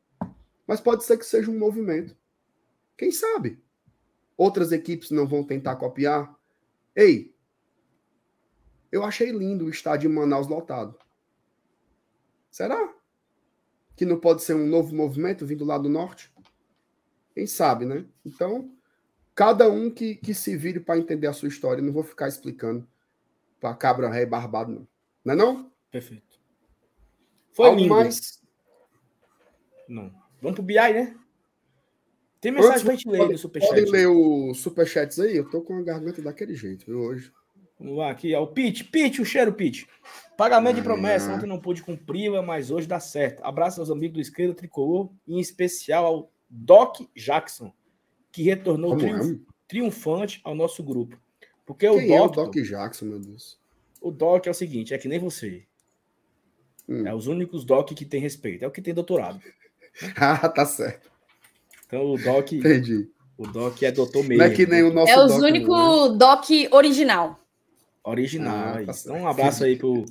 Mas 0.67 0.79
pode 0.79 1.05
ser 1.05 1.17
que 1.17 1.25
seja 1.25 1.51
um 1.51 1.59
movimento. 1.59 2.15
Quem 2.99 3.11
sabe? 3.11 3.65
Outras 4.37 4.73
equipes 4.73 5.11
não 5.11 5.27
vão 5.27 5.43
tentar 5.43 5.77
copiar? 5.77 6.39
Ei, 6.95 7.35
eu 8.93 9.05
achei 9.05 9.31
lindo 9.31 9.65
o 9.65 9.71
estádio 9.71 10.11
em 10.11 10.15
Manaus 10.15 10.47
lotado. 10.47 10.99
Será? 12.51 12.95
Que 13.97 14.05
não 14.05 14.21
pode 14.21 14.43
ser 14.43 14.53
um 14.53 14.67
novo 14.67 14.95
movimento 14.95 15.47
vindo 15.47 15.65
lá 15.65 15.79
do 15.79 15.89
norte? 15.89 16.31
Quem 17.33 17.47
sabe, 17.47 17.87
né? 17.87 18.05
Então, 18.23 18.71
cada 19.35 19.71
um 19.71 19.91
que, 19.91 20.15
que 20.17 20.35
se 20.35 20.57
vire 20.57 20.81
para 20.81 20.99
entender 20.99 21.27
a 21.27 21.33
sua 21.33 21.49
história. 21.49 21.83
Não 21.83 21.93
vou 21.93 22.03
ficar 22.03 22.29
explicando 22.29 22.87
para 23.61 23.75
cabra 23.75 24.09
ré 24.09 24.27
barbado, 24.27 24.73
não. 24.73 24.89
Não 25.25 25.33
é 25.35 25.37
não? 25.37 25.73
Perfeito. 25.91 26.41
Foi 27.53 27.67
Algo 27.69 27.81
lindo. 27.81 27.95
mais? 27.95 28.41
Não. 29.89 30.13
Vamos 30.41 30.57
pro 30.57 30.63
BI, 30.63 30.75
né? 30.75 31.15
Tem 32.41 32.51
mensagem 32.51 32.85
pra 32.85 32.95
gente 32.95 33.09
ler 33.09 33.29
no 33.29 33.39
Superchat. 33.39 33.71
Podem 33.75 33.91
ler 33.91 34.09
os 34.09 34.59
superchats 34.61 35.21
aí? 35.21 35.37
Eu 35.37 35.49
tô 35.49 35.61
com 35.61 35.77
a 35.79 35.83
garganta 35.83 36.21
daquele 36.21 36.57
jeito, 36.57 36.85
viu, 36.87 36.99
hoje. 36.99 37.33
Vamos 37.79 37.99
lá, 37.99 38.11
aqui, 38.11 38.35
ó. 38.35 38.43
O 38.43 38.49
Pete, 38.49 38.83
Pete, 38.85 39.23
o 39.23 39.25
cheiro, 39.25 39.53
Pete. 39.53 39.87
Pagamento 40.37 40.75
de 40.77 40.81
Ah. 40.81 40.85
promessa, 40.85 41.33
ontem 41.33 41.47
não 41.47 41.61
pude 41.61 41.83
cumprir, 41.83 42.31
mas 42.43 42.71
hoje 42.71 42.87
dá 42.89 42.99
certo. 42.99 43.45
Abraço 43.45 43.81
aos 43.81 43.91
amigos 43.91 44.15
do 44.15 44.21
Esquerda 44.21 44.55
Tricolor, 44.55 45.11
em 45.27 45.39
especial 45.39 46.05
ao 46.05 46.33
Doc 46.51 47.01
Jackson, 47.15 47.73
que 48.33 48.43
retornou 48.43 48.97
triunf- 48.97 49.33
é? 49.33 49.39
triunfante 49.69 50.41
ao 50.43 50.55
nosso 50.55 50.83
grupo. 50.83 51.17
Porque 51.65 51.87
o 51.89 51.99
Quem 51.99 52.15
é 52.17 52.21
o 52.21 52.29
Doc, 52.29 52.55
Doc 52.55 52.65
Jackson, 52.65 53.05
meu 53.05 53.21
Deus? 53.21 53.59
o 54.01 54.11
Doc 54.11 54.47
é 54.47 54.51
o 54.51 54.55
seguinte, 54.55 54.93
é 54.93 54.99
que 54.99 55.07
nem 55.07 55.19
você. 55.19 55.65
Hum. 56.89 57.07
É 57.07 57.15
os 57.15 57.27
únicos 57.29 57.65
Doc 57.65 57.91
que 57.93 58.05
tem 58.05 58.21
respeito. 58.21 58.65
É 58.65 58.69
o 58.69 58.71
que 58.71 58.83
tem 58.83 58.93
doutorado. 58.95 59.41
Ah, 60.17 60.49
tá 60.49 60.65
certo. 60.65 61.11
Então 61.87 62.15
o 62.15 62.17
Doc, 62.17 62.51
Entendi. 62.53 63.11
o 63.37 63.47
Doc 63.47 63.83
é 63.83 63.93
doutor 63.93 64.23
mesmo. 64.25 64.39
Não 64.39 64.47
é 64.47 64.51
que 64.55 64.65
nem 64.67 64.83
o 64.83 64.91
nosso 64.93 65.13
É 65.13 65.23
os 65.23 65.39
né? 65.39 65.49
únicos 65.49 66.17
doc 66.17 66.47
original. 66.73 67.39
Original. 68.03 68.57
Ah, 68.57 68.77
aí. 68.79 68.87
tá 68.87 68.93
então 68.99 69.17
um 69.17 69.29
abraço 69.29 69.63
aí 69.65 69.77
pro, 69.77 70.07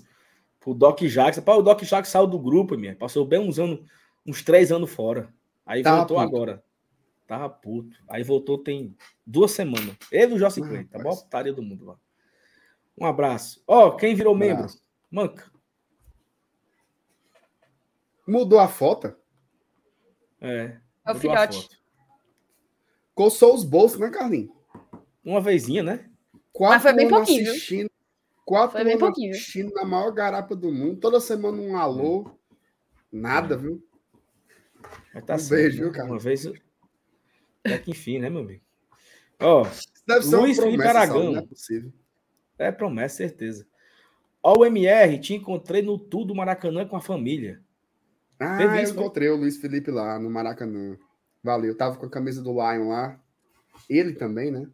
pro 0.59 0.75
Doc 0.75 1.01
Jackson. 1.01 1.41
Pá, 1.41 1.55
o 1.55 1.63
Doc 1.63 1.81
Jackson 1.81 2.11
saiu 2.11 2.27
do 2.27 2.37
grupo, 2.37 2.77
minha. 2.77 2.95
Passou 2.95 3.25
bem 3.25 3.39
uns 3.39 3.57
anos, 3.57 3.79
uns 4.23 4.43
três 4.43 4.71
anos 4.71 4.91
fora. 4.91 5.33
Aí 5.65 5.81
Tava 5.81 5.97
voltou 5.97 6.19
agora. 6.19 6.63
Tava 7.31 7.49
puto. 7.49 7.95
Aí 8.09 8.23
voltou 8.23 8.57
tem 8.57 8.93
duas 9.25 9.51
semanas. 9.51 9.95
Ele 10.11 10.35
e 10.35 10.43
o 10.43 10.45
Ah, 10.45 10.51
Clay. 10.51 10.83
Tá 10.83 10.99
bom? 11.01 11.15
Putaria 11.15 11.53
do 11.53 11.63
mundo 11.63 11.85
lá. 11.85 11.97
Um 12.99 13.05
abraço. 13.05 13.63
Ó, 13.65 13.91
quem 13.91 14.13
virou 14.13 14.35
membro? 14.35 14.65
Abraço. 14.65 14.83
Manca. 15.09 15.49
Mudou 18.27 18.59
a 18.59 18.67
foto? 18.67 19.15
É. 20.41 20.77
É 21.05 21.11
o 21.13 21.15
filhote. 21.15 21.69
Coçou 23.15 23.55
os 23.55 23.63
bolsos, 23.63 23.97
né, 23.97 24.09
Carlinhos? 24.09 24.51
Uma 25.23 25.39
vezinha, 25.39 25.83
né? 25.83 26.11
Quatro 26.51 26.81
foi 26.81 26.93
bem 26.93 27.07
pouquinho, 27.07 27.49
assistindo. 27.49 27.89
Quatro 28.43 28.71
Foi 28.73 28.83
bem 28.83 28.97
pouquinho, 28.97 29.31
assistindo 29.31 29.73
na 29.73 29.85
maior 29.85 30.11
garapa 30.11 30.53
do 30.53 30.69
mundo. 30.69 30.99
Toda 30.99 31.21
semana 31.21 31.61
um 31.61 31.77
alô. 31.77 32.29
Nada, 33.09 33.55
viu? 33.55 33.81
Mas 35.13 35.23
tá 35.23 35.35
Um 35.35 35.39
certo, 35.39 35.61
beijo, 35.61 35.77
né? 35.77 35.83
viu, 35.85 35.93
cara? 35.93 36.09
Uma 36.09 36.19
vez. 36.19 36.45
Até 37.65 37.77
que 37.79 37.91
enfim, 37.91 38.19
né, 38.19 38.29
meu 38.29 38.41
amigo? 38.41 38.63
Ó, 39.39 39.63
Deve 40.07 40.25
ser 40.25 40.35
Luiz 40.37 40.57
Felipe 40.59 40.83
Aragão. 40.83 41.31
Não 41.33 41.39
é 41.41 41.45
possível. 41.45 41.91
é 42.57 42.71
promessa, 42.71 43.17
certeza. 43.17 43.67
Ó, 44.43 44.59
o 44.59 44.65
MR, 44.65 45.19
te 45.19 45.33
encontrei 45.35 45.81
no 45.81 45.97
Tudo 45.99 46.33
Maracanã 46.35 46.87
com 46.87 46.95
a 46.95 47.01
família. 47.01 47.61
Ah, 48.39 48.57
Teve 48.57 48.79
eu 48.79 48.83
isso, 48.83 48.93
foi? 48.95 49.03
encontrei 49.03 49.29
o 49.29 49.35
Luiz 49.35 49.57
Felipe 49.57 49.91
lá 49.91 50.17
no 50.17 50.29
Maracanã. 50.29 50.97
Valeu. 51.43 51.75
Tava 51.77 51.97
com 51.97 52.05
a 52.07 52.09
camisa 52.09 52.41
do 52.41 52.51
Lion 52.53 52.89
lá. 52.89 53.19
Ele 53.89 54.13
também, 54.13 54.49
né? 54.51 54.67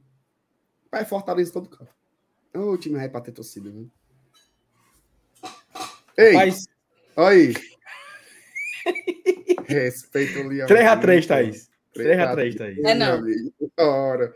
Pai 0.89 1.03
Fortaleza 1.05 1.51
todo 1.51 1.69
campo. 1.69 1.91
Ô, 2.55 2.71
o 2.71 2.77
time 2.77 2.95
vai 2.95 3.09
pra 3.09 3.19
ter 3.21 3.31
torcida, 3.33 3.69
viu? 3.69 3.89
Ei, 6.17 6.33
Mas 6.33 6.65
olha 7.15 7.35
aí. 7.37 7.53
Respeito 9.67 10.39
o 10.39 10.47
Leão. 10.47 10.67
3x3, 10.67 11.27
Thaís. 11.27 11.69
3x3, 11.97 12.35
3x3, 12.35 12.57
Thaís. 12.57 12.83
É, 12.85 12.93
não. 12.95 13.23
Ora. 13.79 14.33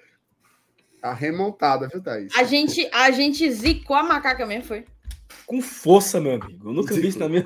A 1.01 1.13
remontada, 1.13 1.87
viu, 1.87 2.01
Thaís? 2.01 2.31
A 2.37 2.43
gente, 2.43 2.87
a 2.93 3.09
gente 3.11 3.49
zicou 3.51 3.95
a 3.95 4.03
macaca 4.03 4.45
mesmo, 4.45 4.65
foi. 4.65 4.85
Com 5.47 5.61
força, 5.61 6.19
meu 6.21 6.33
amigo. 6.33 6.69
Eu 6.69 6.73
nunca 6.73 6.93
vi 6.93 7.07
isso 7.07 7.17
na 7.19 7.27
minha 7.27 7.45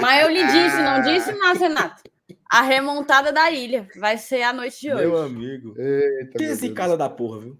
Mas 0.00 0.22
eu 0.22 0.30
lhe 0.30 0.42
disse, 0.46 0.76
não 0.82 1.02
disse, 1.02 1.32
não, 1.32 1.54
Renato? 1.54 2.02
A 2.50 2.62
remontada 2.62 3.32
da 3.32 3.50
ilha 3.50 3.86
vai 3.96 4.16
ser 4.18 4.42
a 4.42 4.52
noite 4.52 4.80
de 4.80 4.88
Meu 4.94 5.12
hoje. 5.12 5.32
amigo. 5.34 5.74
Eita, 5.78 6.38
Que 6.38 6.46
meu 6.46 6.54
zicada 6.54 6.96
da 6.96 7.08
porra, 7.08 7.40
viu? 7.40 7.58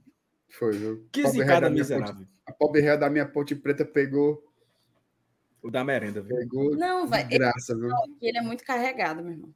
Foi, 0.50 0.72
viu? 0.72 1.06
Que 1.12 1.22
Pobre 1.22 1.38
zicada 1.40 1.60
da 1.62 1.70
miserável. 1.70 2.14
ponte- 2.14 2.28
A 2.46 2.52
pobre 2.52 2.80
ré 2.82 2.96
da 2.96 3.08
minha 3.10 3.26
ponte 3.26 3.54
preta 3.54 3.84
pegou, 3.84 4.42
O 5.62 5.70
da 5.70 5.82
merenda, 5.84 6.20
viu? 6.20 6.36
pegou 6.36 6.76
Não, 6.76 7.06
vai. 7.06 7.24
graça, 7.24 7.74
viu? 7.74 7.88
Ele 8.20 8.38
é 8.38 8.42
muito 8.42 8.64
carregado, 8.64 9.22
meu 9.22 9.32
irmão. 9.32 9.54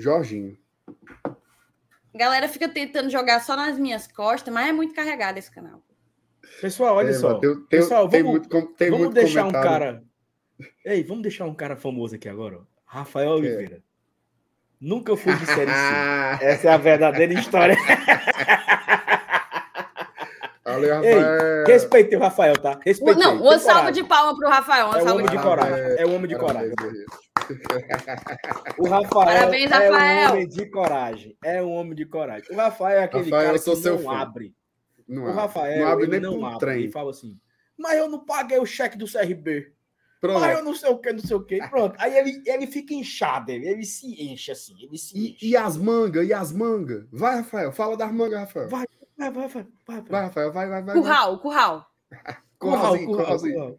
Jorginho. 0.00 0.56
A 2.14 2.16
galera 2.18 2.48
fica 2.48 2.68
tentando 2.68 3.10
jogar 3.10 3.40
só 3.40 3.56
nas 3.56 3.78
minhas 3.78 4.06
costas, 4.06 4.52
mas 4.54 4.68
é 4.68 4.72
muito 4.72 4.94
carregado 4.94 5.38
esse 5.38 5.50
canal. 5.50 5.82
Pessoal, 6.60 6.96
olha 6.96 7.10
É, 7.10 7.12
só. 7.12 7.34
tem, 7.38 7.54
tem, 7.54 7.64
Pessoal, 7.66 8.08
tem 8.08 8.22
vamos- 8.22 8.38
muito, 8.48 8.66
tem 8.74 8.90
vamos 8.90 9.04
muito 9.06 9.14
deixar 9.14 9.42
um 9.44 9.50
comentário. 9.52 9.68
cara. 9.86 10.04
Ei, 10.84 11.02
vamos 11.04 11.22
deixar 11.22 11.44
um 11.44 11.54
cara 11.54 11.76
famoso 11.76 12.14
aqui 12.14 12.28
agora, 12.28 12.58
ó. 12.58 12.62
Rafael 12.86 13.30
Oliveira. 13.32 13.82
Nunca 14.80 15.16
fui 15.16 15.34
de 15.34 15.44
série 15.46 15.70
C. 15.70 16.44
Essa 16.44 16.68
é 16.68 16.72
a 16.72 16.76
verdadeira 16.78 17.34
história. 17.34 17.76
Valeu, 20.80 21.04
Ei, 21.04 21.14
Rafael. 21.14 21.64
Respeitei 21.66 22.18
o 22.18 22.20
Rafael, 22.20 22.56
tá? 22.58 22.80
Respeitei. 22.84 23.22
Não, 23.24 23.40
uma 23.42 23.58
salva 23.58 23.90
de 23.92 24.02
palma 24.04 24.36
pro 24.36 24.48
Rafael. 24.48 24.86
Uma 24.86 24.98
É 24.98 25.02
o 25.02 25.14
homem 25.14 25.26
de 25.26 25.38
coragem. 25.38 25.96
É 25.98 26.06
o 26.06 26.12
homem 26.14 26.28
de 26.28 26.36
coragem. 26.36 26.72
O 28.78 28.88
Rafael 28.88 29.10
Parabéns, 29.24 29.70
é 29.70 29.74
Rafael. 29.74 30.28
um 30.28 30.32
homem 30.32 30.48
de 30.48 30.66
coragem. 30.70 31.36
É 31.44 31.62
um 31.62 31.70
homem 31.72 31.94
de 31.94 32.04
coragem. 32.06 32.48
O 32.52 32.56
Rafael 32.56 32.98
é 33.00 33.04
aquele 33.04 33.24
Rafael, 33.24 33.46
cara 33.46 33.58
que 33.58 33.88
não 33.88 33.98
fã. 33.98 34.16
abre. 34.18 34.54
Não, 35.06 35.22
o. 35.24 35.32
Rafael 35.32 35.80
não 35.80 35.88
abre 35.92 36.04
ele 36.04 36.10
nem 36.12 36.20
não 36.20 36.44
abre. 36.46 36.58
trem. 36.58 36.78
Ele 36.80 36.92
fala 36.92 37.10
assim, 37.10 37.38
mas 37.78 37.96
eu 37.96 38.08
não 38.08 38.24
paguei 38.24 38.58
o 38.58 38.66
cheque 38.66 38.98
do 38.98 39.06
CRB. 39.10 39.72
Pronto. 40.20 40.40
Mas 40.40 40.58
eu 40.58 40.64
não 40.64 40.74
sei 40.74 40.90
o 40.90 40.98
que, 40.98 41.12
não 41.12 41.20
sei 41.20 41.36
o 41.36 41.44
que. 41.44 41.58
Pronto. 41.68 41.94
Aí 41.98 42.18
ele, 42.18 42.42
ele 42.44 42.66
fica 42.66 42.92
inchado, 42.92 43.52
ele, 43.52 43.68
ele 43.68 43.84
se 43.84 44.06
enche 44.20 44.50
assim. 44.50 44.74
Ele 44.82 44.98
se 44.98 45.16
E, 45.16 45.30
enche. 45.30 45.46
e 45.46 45.56
as 45.56 45.76
mangas? 45.76 46.26
E 46.26 46.32
as 46.34 46.52
mangas? 46.52 47.06
Vai, 47.12 47.36
Rafael. 47.36 47.70
Fala 47.72 47.96
das 47.96 48.12
mangas, 48.12 48.40
Rafael. 48.40 48.68
Vai, 48.68 48.84
vai, 49.18 49.30
vai, 49.30 49.48
vai, 49.48 49.66
vai. 49.86 50.00
Vai, 50.02 50.22
Rafael. 50.24 50.52
Vai, 50.52 50.68
vai, 50.68 50.82
vai. 50.82 50.94
vai. 50.94 50.94
Curral, 50.94 51.38
curral. 51.40 51.86
Curralzinho, 52.58 53.06
curral, 53.06 53.24
curralzinho. 53.24 53.54
curral. 53.54 53.78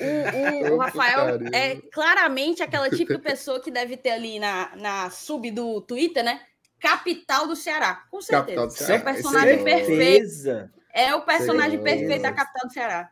O, 0.00 0.72
o- 0.72 0.74
o 0.74 0.78
Rafael 0.78 1.38
é 1.52 1.76
claramente 1.92 2.62
aquela 2.62 2.88
típica 2.90 3.18
pessoa 3.18 3.60
que 3.60 3.70
deve 3.70 3.96
ter 3.96 4.10
ali 4.10 4.38
na, 4.38 4.74
na 4.76 5.10
sub 5.10 5.50
do 5.50 5.80
Twitter, 5.82 6.24
né? 6.24 6.40
Capital 6.80 7.46
do 7.46 7.54
Ceará. 7.54 8.02
Com 8.10 8.20
certeza. 8.20 8.60
Do 8.60 8.66
É 8.66 8.70
Ceará. 8.70 9.00
o 9.00 9.04
personagem 9.04 9.54
é- 9.60 9.62
perfeito. 9.64 10.70
É 10.94 11.14
o 11.14 11.22
personagem 11.22 11.78
Certeza. 11.78 11.96
perfeito 11.98 12.22
da 12.22 12.32
capital 12.32 12.68
do 12.68 12.72
Ceará. 12.72 13.10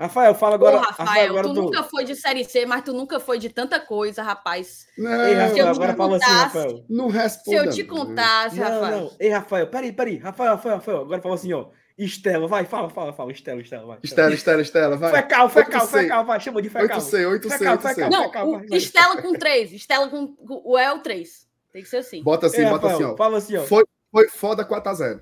Rafael, 0.00 0.34
fala 0.34 0.54
agora. 0.54 0.78
Rafael, 0.78 1.28
agora 1.30 1.46
tu 1.48 1.52
do- 1.52 1.62
nunca 1.62 1.82
foi 1.82 2.04
de 2.04 2.16
Série 2.16 2.42
C, 2.44 2.64
mas 2.64 2.82
tu 2.82 2.92
nunca 2.92 3.20
foi 3.20 3.38
de 3.38 3.50
tanta 3.50 3.78
coisa, 3.78 4.22
rapaz. 4.22 4.86
Não, 4.96 5.10
Ei, 5.26 5.34
eu 5.34 5.38
Rafael, 5.40 5.54
te 5.54 5.60
agora 5.60 5.94
fala 5.94 6.16
assim, 6.16 6.24
contasse- 6.26 6.58
Rafael. 6.58 6.84
não 6.88 7.10
Se 7.10 7.16
responda. 7.18 7.56
eu 7.58 7.70
te 7.70 7.84
contasse, 7.84 8.56
Não, 8.58 8.64
Rafael. 8.64 9.00
não. 9.02 9.16
Ei, 9.20 9.28
Rafael, 9.28 9.66
peraí, 9.66 9.92
peraí. 9.92 10.16
Rafael, 10.16 10.50
Rafael, 10.52 10.74
Rafael. 10.76 11.00
Agora 11.02 11.20
fala 11.20 11.34
assim, 11.34 11.52
ó. 11.52 11.66
Estela, 11.98 12.48
vai, 12.48 12.64
fala, 12.64 12.88
fala, 12.88 13.12
fala. 13.12 13.30
Estela, 13.30 13.60
Estela, 13.60 13.84
vai. 13.84 13.98
Estela, 14.02 14.32
Estela, 14.32 14.62
Estela, 14.62 14.96
vai. 14.96 15.12
Fecal, 15.12 15.50
fecal, 15.50 15.82
8C. 15.82 16.00
fecal, 16.00 16.24
vai. 16.24 16.40
Chama 16.40 16.62
de 16.62 16.70
fecal. 16.70 16.98
8C, 16.98 17.26
8C, 17.26 17.58
Fecal, 17.58 17.76
8C. 17.76 17.88
fecal. 17.94 18.10
Não, 18.10 18.24
fecal, 18.24 18.48
o. 18.48 18.74
Estela 18.74 19.20
com 19.20 19.32
3. 19.34 19.72
Estela 19.72 20.08
com 20.08 20.34
o 20.48 20.78
El 20.78 21.00
3. 21.00 21.46
Tem 21.74 21.82
que 21.82 21.88
ser 21.90 21.98
assim. 21.98 22.22
Bota 22.22 22.46
assim, 22.46 22.62
Ei, 22.62 22.64
bota 22.64 22.88
Rafael, 22.88 22.94
assim, 22.94 23.04
ó. 23.04 23.16
Fala 23.18 23.36
assim, 23.36 23.56
ó. 23.58 23.62
Foi, 23.64 23.84
foi 24.10 24.28
foda 24.30 24.64
4x0. 24.64 25.20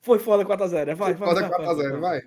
Foi 0.00 0.18
foda 0.18 0.46
4x0. 0.46 0.94
Vai, 0.96 1.12
vai. 1.12 1.28
Foda 1.28 1.40
vai, 1.42 1.50
vai, 1.50 1.58
4x0, 1.66 2.00
vai. 2.00 2.22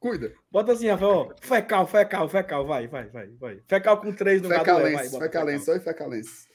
Cuida. 0.00 0.32
Bota 0.50 0.72
assim, 0.72 0.88
Rafael. 0.88 1.34
Fecal, 1.42 1.86
fecal, 1.86 2.28
fecal. 2.28 2.66
Vai, 2.66 2.88
vai, 2.88 3.08
vai, 3.10 3.28
vai. 3.32 3.60
Fecal 3.68 4.00
com 4.00 4.12
3 4.12 4.40
no 4.40 4.50
El, 4.50 4.64
vai. 4.64 5.08
Bota 5.10 5.24
fecalense, 5.24 5.70
oi, 5.70 5.78
fecalense. 5.78 6.48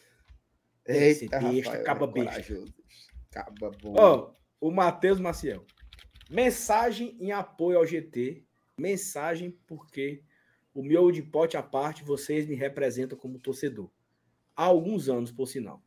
Esse 0.83 1.25
Eita, 1.25 1.39
besta, 1.39 1.69
Rafael, 1.69 1.83
caba 1.85 2.05
é 2.05 2.11
besta. 2.11 2.31
corajoso. 2.31 2.73
Caba 3.31 3.71
bom. 3.81 3.95
Ó, 3.97 4.33
o 4.59 4.71
Matheus 4.71 5.19
Maciel. 5.19 5.63
Mensagem 6.29 7.15
em 7.19 7.31
apoio 7.31 7.77
ao 7.77 7.85
GT. 7.85 8.43
Mensagem 8.77 9.51
porque 9.67 10.23
o 10.73 10.83
meu 10.83 11.11
de 11.11 11.21
pote 11.21 11.55
à 11.55 11.63
parte, 11.63 12.03
vocês 12.03 12.47
me 12.47 12.55
representam 12.55 13.17
como 13.17 13.39
torcedor. 13.39 13.89
Há 14.55 14.63
alguns 14.63 15.07
anos, 15.07 15.31
por 15.31 15.47
sinal. 15.47 15.81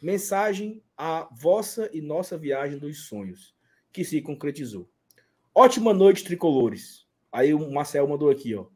Mensagem 0.00 0.82
à 0.96 1.28
vossa 1.32 1.90
e 1.92 2.00
nossa 2.00 2.38
viagem 2.38 2.78
dos 2.78 3.06
sonhos, 3.06 3.54
que 3.92 4.04
se 4.04 4.22
concretizou. 4.22 4.88
Ótima 5.54 5.92
noite, 5.92 6.24
tricolores. 6.24 7.06
Aí 7.32 7.52
o 7.54 7.70
Marcel 7.70 8.06
mandou 8.08 8.30
aqui, 8.30 8.54
ó. 8.54 8.66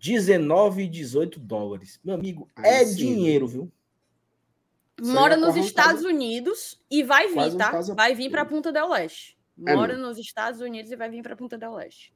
19 0.00 0.82
e 0.84 0.88
18 0.88 1.40
dólares. 1.40 1.98
Meu 2.04 2.14
amigo, 2.14 2.48
Aí 2.56 2.64
é 2.82 2.84
sim. 2.84 2.96
dinheiro, 2.96 3.48
viu? 3.48 3.72
Mora 5.00 5.34
é 5.34 5.36
nos 5.36 5.46
quase 5.48 5.60
um 5.60 5.64
Estados 5.64 6.04
Unidos 6.04 6.80
e 6.90 7.02
vai 7.02 7.28
vir, 7.28 7.38
um 7.54 7.56
tá? 7.56 7.70
caso- 7.70 7.94
Vai 7.94 8.14
vir 8.14 8.30
para 8.30 8.44
Punta 8.44 8.72
del 8.72 8.88
Leste. 8.88 9.38
É, 9.66 9.74
Mora 9.74 9.96
não. 9.96 10.08
nos 10.08 10.18
Estados 10.18 10.60
Unidos 10.60 10.90
e 10.92 10.96
vai 10.96 11.08
vir 11.10 11.22
para 11.22 11.36
Punta 11.36 11.56
del 11.58 11.74
Leste. 11.74 12.12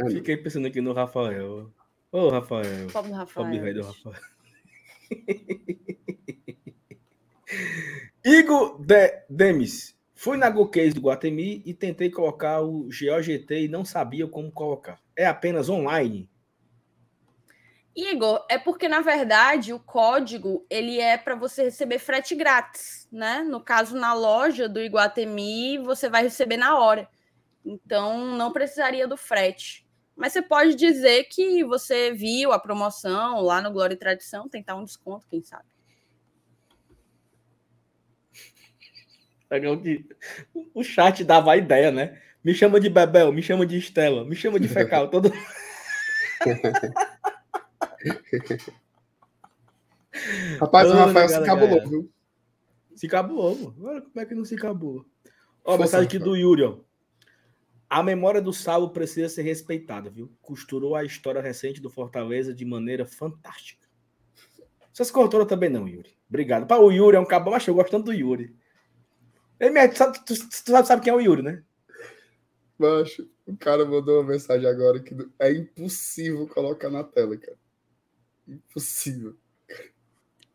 É. 0.00 0.10
Fiquei 0.10 0.36
pensando 0.36 0.66
aqui 0.66 0.80
no 0.80 0.92
Rafael. 0.92 1.70
Ô, 2.10 2.28
Rafael. 2.28 2.88
Pobre 2.92 3.10
do 3.10 3.16
Rafael. 3.16 3.46
Pobre 3.46 3.60
velho 3.60 3.84
Rafael. 3.86 4.22
Igor 8.24 8.78
De 8.80 9.24
Demis. 9.28 9.94
Fui 10.22 10.36
na 10.36 10.48
GoCase 10.48 10.92
do 10.92 11.00
Guatemi 11.00 11.64
e 11.66 11.74
tentei 11.74 12.08
colocar 12.08 12.60
o 12.60 12.88
GeoGT 12.88 13.64
e 13.64 13.66
não 13.66 13.84
sabia 13.84 14.24
como 14.24 14.52
colocar. 14.52 15.00
É 15.16 15.26
apenas 15.26 15.68
online. 15.68 16.30
Igor, 17.92 18.46
é 18.48 18.56
porque 18.56 18.88
na 18.88 19.00
verdade 19.00 19.72
o 19.72 19.80
código 19.80 20.64
ele 20.70 21.00
é 21.00 21.18
para 21.18 21.34
você 21.34 21.64
receber 21.64 21.98
frete 21.98 22.36
grátis, 22.36 23.08
né? 23.10 23.42
No 23.42 23.60
caso 23.60 23.96
na 23.96 24.14
loja 24.14 24.68
do 24.68 24.80
Iguatemi 24.80 25.78
você 25.78 26.08
vai 26.08 26.22
receber 26.22 26.56
na 26.56 26.78
hora, 26.78 27.08
então 27.64 28.24
não 28.36 28.52
precisaria 28.52 29.08
do 29.08 29.16
frete. 29.16 29.84
Mas 30.14 30.32
você 30.32 30.40
pode 30.40 30.76
dizer 30.76 31.24
que 31.24 31.64
você 31.64 32.12
viu 32.12 32.52
a 32.52 32.60
promoção 32.60 33.40
lá 33.40 33.60
no 33.60 33.72
Glória 33.72 33.94
e 33.94 33.98
Tradição, 33.98 34.48
tentar 34.48 34.76
um 34.76 34.84
desconto, 34.84 35.26
quem 35.28 35.42
sabe? 35.42 35.72
Legal 38.32 39.40
que 39.40 39.41
o 40.74 40.82
chat 40.82 41.24
dava 41.24 41.52
a 41.52 41.56
ideia, 41.56 41.90
né? 41.90 42.18
Me 42.42 42.54
chama 42.54 42.80
de 42.80 42.88
Bebel, 42.88 43.32
me 43.32 43.42
chama 43.42 43.64
de 43.66 43.78
Estela, 43.78 44.24
me 44.24 44.34
chama 44.34 44.58
de 44.58 44.68
Fecal. 44.68 45.08
Todo... 45.08 45.32
Rapaz, 50.58 50.90
o 50.90 50.94
Rafael 50.94 51.28
se 51.28 51.42
cabulou, 51.44 51.76
galera. 51.76 51.88
viu? 51.88 52.10
Se 52.94 53.06
acabou, 53.06 53.56
mano. 53.56 53.76
Olha 53.82 54.02
como 54.02 54.20
é 54.20 54.26
que 54.26 54.34
não 54.34 54.44
se 54.44 54.54
acabou. 54.54 55.04
Ó, 55.64 55.76
Força, 55.76 55.78
mensagem 55.78 56.06
aqui 56.06 56.18
Rafael. 56.18 56.34
do 56.34 56.36
Yuri, 56.36 56.62
ó. 56.64 56.76
A 57.88 58.02
memória 58.02 58.40
do 58.40 58.52
Saulo 58.52 58.90
precisa 58.90 59.28
ser 59.28 59.42
respeitada, 59.42 60.10
viu? 60.10 60.32
Costurou 60.40 60.96
a 60.96 61.04
história 61.04 61.40
recente 61.40 61.80
do 61.80 61.90
Fortaleza 61.90 62.54
de 62.54 62.64
maneira 62.64 63.04
fantástica. 63.04 63.86
Essas 64.92 65.10
cortoras 65.10 65.46
também 65.46 65.70
não, 65.70 65.88
Yuri. 65.88 66.16
Obrigado. 66.28 66.66
Pá, 66.66 66.76
o 66.78 66.90
Yuri 66.90 67.16
é 67.16 67.20
um 67.20 67.24
cabo, 67.24 67.50
mas 67.50 67.66
eu 67.66 67.74
gosto 67.74 67.90
tanto 67.90 68.06
do 68.06 68.12
Yuri. 68.12 68.54
Ele 69.62 69.70
me... 69.70 69.94
sabe- 69.94 70.18
tu, 70.24 70.34
tu 70.34 70.84
sabe, 70.84 71.02
quem 71.02 71.12
é 71.12 71.16
o 71.16 71.20
Yuri, 71.20 71.40
né? 71.40 71.62
Macho, 72.76 73.30
o 73.46 73.56
cara 73.56 73.84
mandou 73.84 74.20
uma 74.20 74.32
mensagem 74.32 74.68
agora 74.68 75.00
que 75.00 75.16
é 75.38 75.52
impossível 75.52 76.48
colocar 76.48 76.90
na 76.90 77.04
tela, 77.04 77.36
cara. 77.36 77.56
Impossível. 78.48 79.36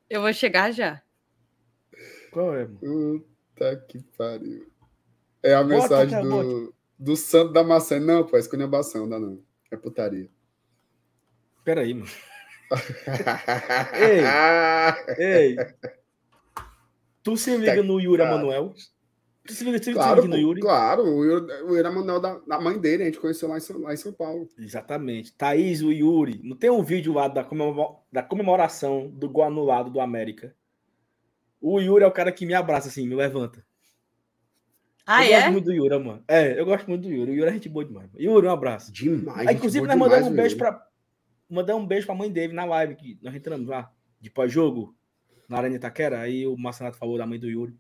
Eu 0.10 0.22
vou 0.22 0.34
chegar 0.34 0.74
já. 0.74 1.02
Qual 2.32 2.54
é? 2.54 2.68
mano? 2.68 3.26
Puta 3.56 3.78
que 3.88 4.04
pariu. 4.18 4.70
É 5.42 5.54
a 5.54 5.64
Bota, 5.64 5.76
mensagem 5.76 6.10
cara, 6.10 6.28
do, 6.28 6.76
do 7.00 7.16
santo 7.16 7.54
da 7.54 7.64
maçã. 7.64 8.02
Não, 8.02 8.26
pô, 8.26 8.36
é 8.36 8.42
esculhambação, 8.42 9.08
dá 9.08 9.18
não. 9.18 9.42
É 9.72 9.78
putaria. 9.78 10.30
Peraí, 11.64 11.94
mano. 11.94 12.12
Ei. 15.18 15.56
Tu 17.24 17.38
se 17.38 17.56
liga 17.56 17.82
no 17.82 18.02
Yuri 18.02 18.24
Cara. 18.24 18.36
Se 19.54 19.94
Claro, 19.94 20.22
liga 20.24 20.36
no 20.36 20.42
Yuri? 20.42 20.62
claro, 20.62 21.04
o 21.04 21.24
Yuri, 21.26 21.52
o 21.64 21.76
Yuri 21.76 21.88
Emanuel 21.88 22.20
da, 22.20 22.38
da 22.40 22.60
mãe 22.60 22.78
dele, 22.80 23.04
a 23.04 23.06
gente 23.06 23.20
conheceu 23.20 23.48
lá 23.50 23.58
em, 23.58 23.60
São, 23.60 23.80
lá 23.80 23.94
em 23.94 23.98
São 23.98 24.12
Paulo. 24.14 24.50
Exatamente. 24.58 25.34
Thaís, 25.34 25.82
o 25.82 25.92
Yuri. 25.92 26.40
Não 26.44 26.56
tem 26.56 26.70
um 26.70 26.84
vídeo 26.84 27.14
lá 27.14 27.28
da, 27.28 27.44
comemora- 27.44 27.96
da 28.12 28.22
comemoração 28.24 29.08
do 29.10 29.30
gol 29.30 29.44
anulado 29.44 29.90
do 29.90 30.00
América? 30.02 30.56
O 31.62 31.80
Yuri 31.80 32.04
é 32.04 32.08
o 32.08 32.12
cara 32.12 32.32
que 32.32 32.46
me 32.46 32.54
abraça 32.54 32.88
assim, 32.88 33.08
me 33.08 33.16
levanta. 33.16 33.66
Ah, 35.06 35.26
eu 35.26 35.32
é? 35.34 35.36
gosto 35.40 35.52
muito 35.54 35.66
do 35.66 35.74
Yuri, 35.74 36.00
mano. 36.04 36.24
É, 36.28 36.60
eu 36.60 36.66
gosto 36.66 36.88
muito 36.88 37.04
do 37.04 37.10
Yuri. 37.10 37.32
O 37.32 37.36
Yuri 37.36 37.50
é 37.50 37.54
gente 37.54 37.70
boa 37.70 37.86
demais. 37.86 38.08
mano. 38.12 38.22
Yuri, 38.22 38.48
um 38.48 38.52
abraço. 38.52 38.92
Demais. 38.92 39.40
Aí, 39.40 39.48
gente 39.48 39.58
inclusive, 39.58 39.88
nós 39.88 39.98
mandamos 39.98 40.26
demais, 40.28 40.34
um 40.34 40.36
beijo 40.36 40.58
pra. 40.58 40.86
Mandamos 41.50 41.84
um 41.84 41.88
beijo 41.88 42.06
pra 42.06 42.16
mãe 42.16 42.30
dele 42.30 42.52
na 42.54 42.66
live 42.66 42.96
que 42.96 43.18
nós 43.22 43.34
entramos 43.34 43.68
lá, 43.68 43.90
de 44.20 44.30
pós-jogo, 44.30 44.94
na 45.48 45.58
Arena 45.58 45.78
Itaquera. 45.78 46.20
Aí 46.20 46.46
o 46.46 46.58
Marcenato 46.58 46.98
falou 46.98 47.18
da 47.18 47.26
mãe 47.26 47.40
do 47.40 47.48
Yuri, 47.50 47.74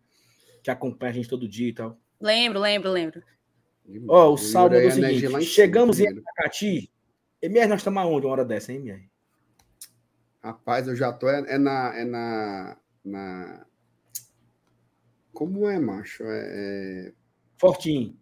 que 0.67 0.71
acompanha 0.71 1.11
a 1.11 1.15
gente 1.15 1.29
todo 1.29 1.47
dia 1.47 1.69
e 1.69 1.73
tal. 1.73 1.97
Lembro, 2.19 2.59
lembro, 2.59 2.91
lembro. 2.91 3.23
Ó, 4.09 4.27
o 4.27 4.29
Yuri 4.31 4.41
Sal 4.41 4.63
mandou 4.63 4.79
aí 4.79 4.85
o 4.85 4.89
é 4.89 4.91
seguinte: 4.91 5.45
chegamos 5.45 5.99
em. 5.99 6.07
Aracati. 6.09 6.91
MR, 7.41 7.67
nós 7.67 7.79
estamos 7.79 8.03
aonde 8.03 8.25
uma 8.25 8.33
hora 8.33 8.43
dessa, 8.43 8.73
hein, 8.73 8.79
MR? 8.79 9.09
Rapaz, 10.43 10.87
eu 10.87 10.95
já 10.95 11.13
tô 11.13 11.29
é, 11.29 11.39
é 11.47 11.57
na, 11.57 11.97
é 11.97 12.03
na, 12.03 12.77
na. 13.05 13.65
Como 15.31 15.69
é, 15.69 15.79
macho? 15.79 16.23
É, 16.23 17.07
é... 17.07 17.13
Fortinho. 17.57 18.17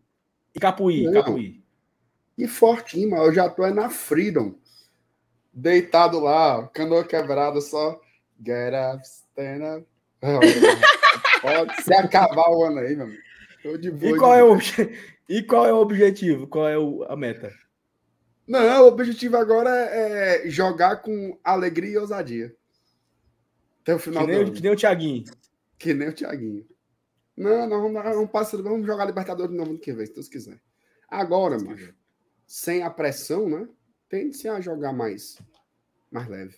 E 0.54 0.60
Capuí, 0.60 1.06
Não. 1.06 1.14
Capuí. 1.14 1.64
E 2.38 2.48
fortinho, 2.48 3.10
mas 3.10 3.22
eu 3.22 3.34
já 3.34 3.50
tô 3.50 3.66
é 3.66 3.72
na 3.72 3.90
Freedom. 3.90 4.54
Deitado 5.52 6.20
lá, 6.20 6.68
canoa 6.68 7.06
quebrada, 7.06 7.60
só. 7.60 8.00
Get 8.46 8.74
up, 8.74 9.04
stand 9.04 9.78
up. 9.78 9.88
Pode 11.46 11.84
se 11.84 11.94
acabar 11.94 12.50
o 12.50 12.64
ano 12.64 12.80
aí, 12.80 12.96
meu 12.96 13.06
amigo. 13.06 13.22
Tô 13.62 13.78
de 13.78 13.92
boa. 13.92 14.16
E 14.16 14.20
qual, 14.20 14.34
é 14.34 14.44
o, 14.44 14.52
obje- 14.54 15.00
e 15.30 15.44
qual 15.44 15.66
é 15.66 15.74
o 15.74 15.78
objetivo? 15.78 16.48
Qual 16.48 16.68
é 16.68 16.78
o- 16.78 17.04
a 17.04 17.16
meta? 17.16 17.52
Não, 18.48 18.84
o 18.84 18.88
objetivo 18.88 19.38
agora 19.38 19.70
é 19.70 20.48
jogar 20.50 20.98
com 20.98 21.38
alegria 21.44 21.92
e 21.92 21.98
ousadia. 21.98 22.56
Até 23.82 23.96
o 23.96 23.98
Que 23.98 24.04
final 24.04 24.26
do 24.26 24.32
nem, 24.32 24.54
que 24.54 24.62
nem 24.62 24.72
o 24.72 24.76
Thiaguinho. 24.76 25.24
Que 25.78 25.94
nem 25.94 26.10
o 26.10 26.14
Thiaguinho. 26.14 26.66
Não, 27.36 27.68
não, 27.68 27.90
não, 27.92 28.04
vamos, 28.04 28.32
passar, 28.32 28.62
vamos 28.62 28.86
jogar 28.86 29.06
Libertadores 29.06 29.52
de 29.52 29.58
novo 29.58 29.72
ano 29.72 29.80
que 29.80 29.92
vem, 29.94 30.06
se 30.06 30.14
Deus 30.14 30.30
quiser. 30.30 30.60
Agora, 31.10 31.58
mano, 31.60 31.94
sem 32.48 32.82
a 32.84 32.90
pressão, 32.90 33.50
né? 33.50 33.68
Tende-se 34.08 34.48
a 34.48 34.62
jogar 34.62 34.94
mais, 34.94 35.38
mais 36.12 36.28
leve. 36.28 36.56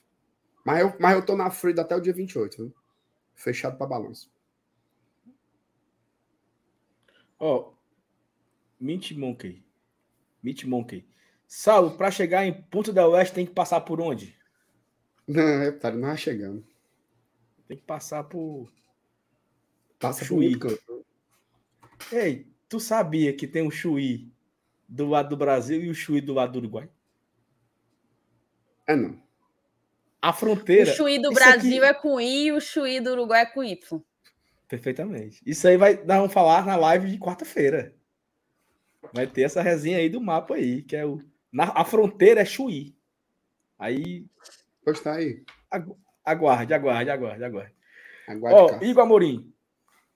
Mas 0.65 0.81
eu, 0.81 0.93
mas 0.99 1.15
eu 1.15 1.25
tô 1.25 1.35
na 1.35 1.49
Frida 1.49 1.81
até 1.81 1.95
o 1.95 2.01
dia 2.01 2.13
28, 2.13 2.57
viu? 2.57 2.73
Fechado 3.33 3.77
pra 3.77 3.87
balanço. 3.87 4.29
Ó, 7.39 7.71
Mint 8.79 9.11
Monkey. 9.11 9.63
Mint 10.41 10.63
Monkey. 10.63 11.05
Saulo, 11.47 11.97
para 11.97 12.11
chegar 12.11 12.45
em 12.45 12.53
Ponta 12.63 12.91
da 12.91 13.07
Oeste 13.07 13.33
tem 13.35 13.45
que 13.45 13.53
passar 13.53 13.81
por 13.81 14.01
onde? 14.01 14.35
Não, 15.27 15.41
é, 15.43 15.71
tá, 15.71 15.91
não 15.91 16.07
vai 16.07 16.17
chegando. 16.17 16.65
Tem 17.67 17.77
que 17.77 17.83
passar 17.83 18.23
por. 18.23 18.71
Passa 19.99 20.19
por 20.19 20.25
Chuí. 20.25 20.49
muito 20.49 20.59
canto. 20.59 21.05
Ei, 22.11 22.47
tu 22.69 22.79
sabia 22.79 23.33
que 23.33 23.47
tem 23.47 23.65
o 23.65 23.71
Chuí 23.71 24.31
do 24.87 25.07
lado 25.07 25.29
do 25.29 25.37
Brasil 25.37 25.81
e 25.83 25.89
o 25.89 25.95
Chuí 25.95 26.21
do 26.21 26.33
lado 26.33 26.53
do 26.53 26.59
Uruguai? 26.59 26.89
É, 28.85 28.95
não. 28.95 29.21
A 30.21 30.29
O 30.29 30.33
fronteira. 30.33 30.93
Chuí 30.93 31.19
do 31.21 31.31
Brasil 31.31 31.83
aqui- 31.83 31.89
é 31.89 31.93
com 31.93 32.19
I 32.21 32.45
e 32.47 32.51
o 32.51 32.59
Chuí 32.61 32.99
do 32.99 33.11
Uruguai 33.11 33.41
é 33.41 33.45
com 33.45 33.63
Y. 33.63 34.01
Perfeitamente. 34.67 35.41
Isso 35.45 35.67
aí 35.67 35.77
vai 35.77 35.95
nós 35.95 36.17
vamos 36.17 36.33
falar 36.33 36.65
na 36.65 36.75
live 36.75 37.09
de 37.09 37.17
quarta-feira. 37.17 37.95
Vai 39.13 39.25
ter 39.27 39.43
essa 39.43 39.61
resenha 39.61 39.97
aí 39.97 40.09
do 40.09 40.19
mapa 40.19 40.55
aí, 40.55 40.81
que 40.81 40.95
é 40.95 41.05
o. 41.05 41.21
Na, 41.51 41.71
a 41.75 41.85
fronteira 41.85 42.41
é 42.41 42.45
Chuí. 42.45 42.95
Aí 43.79 44.25
Pois 44.83 44.99
tá 44.99 45.13
aí. 45.15 45.43
agu- 45.71 45.97
aguarde, 46.25 46.73
aguarde, 46.73 47.09
aguarde, 47.09 47.43
aguarde. 47.43 47.73
Aguarde 48.27 48.59
Ó, 48.59 48.67
cá. 48.79 48.85
Igor 48.85 49.03
Amorim. 49.03 49.53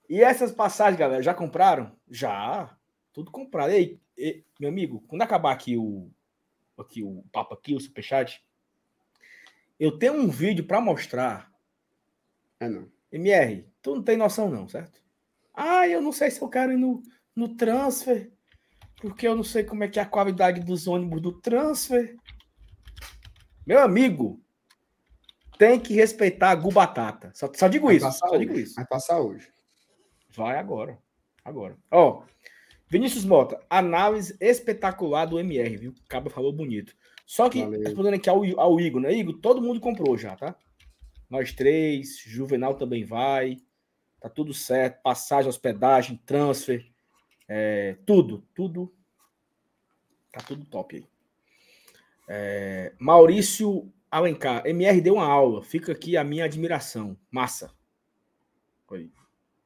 E 0.08 0.20
essas 0.22 0.52
passagens, 0.52 0.98
galera, 0.98 1.22
já 1.22 1.32
compraram? 1.32 1.96
Já. 2.10 2.76
Tudo 3.14 3.30
comprado. 3.30 3.70
Ei, 3.70 3.98
ei, 4.16 4.44
meu 4.60 4.68
amigo, 4.68 5.02
quando 5.08 5.22
acabar 5.22 5.52
aqui 5.52 5.76
o 5.76 6.10
aqui 6.78 7.02
o 7.02 7.24
papo 7.32 7.54
aqui, 7.54 7.74
o 7.74 7.80
superchat, 7.80 8.44
eu 9.78 9.98
tenho 9.98 10.14
um 10.14 10.28
vídeo 10.28 10.66
para 10.66 10.80
mostrar. 10.80 11.50
É, 12.60 12.68
não. 12.68 12.90
MR, 13.12 13.68
tu 13.82 13.94
não 13.94 14.02
tem 14.02 14.16
noção 14.16 14.50
não, 14.50 14.68
certo? 14.68 15.00
Ah, 15.54 15.86
eu 15.86 16.00
não 16.00 16.12
sei 16.12 16.30
se 16.30 16.40
eu 16.40 16.48
quero 16.48 16.72
ir 16.72 16.78
no, 16.78 17.02
no 17.36 17.54
transfer, 17.54 18.32
porque 19.00 19.28
eu 19.28 19.36
não 19.36 19.44
sei 19.44 19.64
como 19.64 19.84
é 19.84 19.88
que 19.88 19.98
é 19.98 20.02
a 20.02 20.06
qualidade 20.06 20.60
dos 20.60 20.86
ônibus 20.86 21.20
do 21.20 21.32
transfer. 21.40 22.16
Meu 23.66 23.80
amigo, 23.80 24.42
tem 25.58 25.78
que 25.78 25.94
respeitar 25.94 26.50
a 26.50 26.54
Gu 26.54 26.72
Batata. 26.72 27.30
Só, 27.34 27.50
só 27.54 27.68
digo 27.68 27.86
Vai 27.86 27.96
isso, 27.96 28.10
só 28.12 28.36
digo 28.36 28.52
hoje. 28.52 28.62
isso. 28.62 28.74
Vai 28.74 28.86
passar 28.86 29.20
hoje. 29.20 29.48
Vai 30.34 30.58
agora. 30.58 30.98
Agora. 31.44 31.76
Ó, 31.90 32.22
Vinícius 32.88 33.24
Mota, 33.24 33.60
análise 33.70 34.36
espetacular 34.40 35.26
do 35.26 35.38
MR, 35.38 35.76
viu? 35.76 35.90
O 35.92 36.08
Cabo 36.08 36.30
falou 36.30 36.52
bonito. 36.52 36.94
Só 37.26 37.48
que, 37.48 37.62
Valeu. 37.62 37.80
respondendo 37.80 38.14
aqui 38.14 38.28
ao, 38.28 38.42
ao 38.60 38.80
Igor, 38.80 39.00
né? 39.00 39.12
Igor, 39.12 39.38
todo 39.40 39.62
mundo 39.62 39.80
comprou 39.80 40.16
já, 40.18 40.36
tá? 40.36 40.54
Nós 41.32 41.50
três, 41.50 42.18
Juvenal 42.18 42.74
também 42.74 43.06
vai. 43.06 43.56
Tá 44.20 44.28
tudo 44.28 44.52
certo. 44.52 45.00
Passagem, 45.00 45.48
hospedagem, 45.48 46.20
transfer. 46.26 46.86
é, 47.48 47.96
tudo, 48.04 48.46
tudo. 48.54 48.94
Tá 50.30 50.42
tudo 50.42 50.66
top 50.66 50.96
aí. 50.96 51.06
É, 52.28 52.92
Maurício 52.98 53.90
Alencar, 54.10 54.66
MR 54.66 55.00
deu 55.00 55.14
uma 55.14 55.24
aula. 55.24 55.62
Fica 55.62 55.92
aqui 55.92 56.18
a 56.18 56.22
minha 56.22 56.44
admiração. 56.44 57.16
Massa. 57.30 57.72
Foi. 58.86 59.10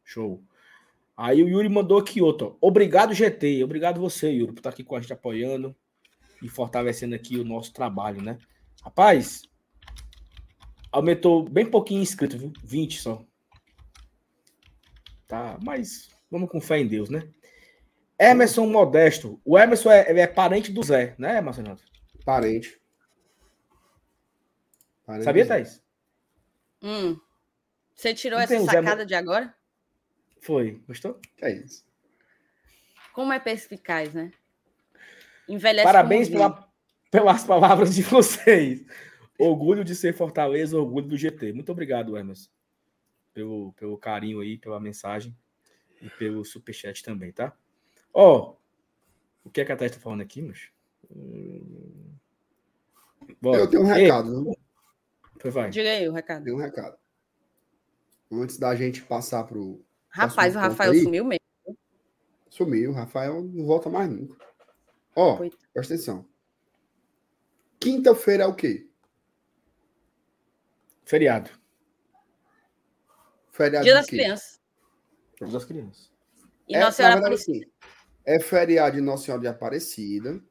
Show. 0.04 0.40
Aí 1.16 1.42
o 1.42 1.48
Yuri 1.48 1.68
mandou 1.68 1.98
aqui 1.98 2.22
outro. 2.22 2.56
Obrigado, 2.60 3.12
GT. 3.12 3.64
Obrigado 3.64 4.00
você, 4.00 4.30
Yuri, 4.30 4.52
por 4.52 4.60
estar 4.60 4.70
aqui 4.70 4.84
com 4.84 4.94
a 4.94 5.00
gente 5.00 5.12
apoiando 5.12 5.74
e 6.40 6.48
fortalecendo 6.48 7.16
aqui 7.16 7.36
o 7.36 7.44
nosso 7.44 7.72
trabalho, 7.72 8.22
né? 8.22 8.38
Rapaz, 8.84 9.42
aumentou 10.96 11.42
bem 11.48 11.66
pouquinho 11.70 12.02
inscrito, 12.02 12.38
viu? 12.38 12.52
20 12.64 13.00
só. 13.00 13.24
Tá, 15.26 15.58
mas 15.62 16.08
vamos 16.30 16.48
com 16.50 16.60
fé 16.60 16.78
em 16.78 16.86
Deus, 16.86 17.10
né? 17.10 17.28
Emerson 18.18 18.66
Modesto. 18.66 19.40
O 19.44 19.58
Emerson 19.58 19.90
é, 19.90 20.08
ele 20.10 20.20
é 20.20 20.26
parente 20.26 20.72
do 20.72 20.82
Zé, 20.82 21.14
né, 21.18 21.40
Marcelo? 21.40 21.76
Parente. 22.24 22.80
Parente 25.04 25.24
Sabia. 25.24 25.46
Thaís? 25.46 25.82
Hum. 26.82 27.18
Você 27.94 28.14
tirou 28.14 28.38
Não 28.38 28.44
essa 28.44 28.56
o 28.58 28.64
Zé 28.64 28.72
sacada 28.72 29.04
de 29.04 29.14
agora? 29.14 29.54
Foi. 30.40 30.82
Gostou? 30.86 31.20
Que 31.36 31.44
é 31.44 31.52
isso? 31.58 31.84
Como 33.12 33.32
é 33.32 33.38
perspicaz, 33.38 34.12
né? 34.14 34.30
Envelhece 35.48 35.84
Parabéns 35.84 36.28
pela- 36.28 36.68
pelas 37.10 37.44
palavras 37.44 37.94
de 37.94 38.02
vocês. 38.02 38.84
Orgulho 39.38 39.84
de 39.84 39.94
ser 39.94 40.14
Fortaleza, 40.14 40.78
orgulho 40.78 41.08
do 41.08 41.16
GT. 41.16 41.52
Muito 41.52 41.70
obrigado, 41.70 42.16
Emerson, 42.16 42.48
pelo, 43.34 43.72
pelo 43.74 43.98
carinho 43.98 44.40
aí, 44.40 44.56
pela 44.56 44.80
mensagem 44.80 45.36
e 46.00 46.08
pelo 46.10 46.44
superchat 46.44 47.02
também, 47.02 47.32
tá? 47.32 47.56
Ó, 48.12 48.56
o 49.44 49.50
que 49.50 49.60
é 49.60 49.64
que 49.64 49.72
a 49.72 49.76
Thaís 49.76 49.92
tá 49.92 50.00
falando 50.00 50.22
aqui, 50.22 50.42
mas? 50.42 50.70
Hum... 51.10 52.14
Bora. 53.40 53.58
Eu 53.58 53.68
tenho 53.68 53.82
um 53.82 53.86
recado, 53.86 54.44
viu? 54.44 54.56
foi, 55.38 55.50
vai. 55.50 55.70
Diga 55.70 55.90
aí 55.90 56.08
o 56.08 56.12
recado. 56.12 56.44
Tenho 56.44 56.56
um 56.56 56.60
recado. 56.60 56.96
Antes 58.30 58.58
da 58.58 58.74
gente 58.74 59.02
passar 59.02 59.44
pro. 59.44 59.84
Rapaz, 60.08 60.56
o 60.56 60.58
Rafael 60.58 60.92
aí. 60.92 61.02
sumiu 61.02 61.24
mesmo. 61.24 61.44
Sumiu, 62.48 62.90
o 62.90 62.94
Rafael 62.94 63.42
não 63.42 63.66
volta 63.66 63.90
mais 63.90 64.08
nunca. 64.08 64.36
Ó, 65.14 65.36
Coitado. 65.36 65.62
presta 65.72 65.94
atenção. 65.94 66.26
Quinta-feira 67.78 68.44
é 68.44 68.46
o 68.46 68.54
quê? 68.54 68.85
Feriado. 71.06 71.50
Feriado 73.52 73.84
Dia 73.84 73.94
de 73.94 74.00
das? 74.00 74.06
Crianças. 74.06 74.60
Dia 75.38 75.48
das 75.48 75.64
crianças. 75.64 76.10
E 76.68 76.74
É, 76.74 76.80
Nossa 76.80 76.96
Senhora 76.96 77.14
verdade, 77.14 77.34
Aparecida. 77.34 77.66
assim, 77.66 77.92
é 78.24 78.40
feriado 78.40 78.96
de 78.96 79.00
Nossa 79.02 79.24
Senhora 79.24 79.40
de 79.40 79.48
Aparecida, 79.48 80.42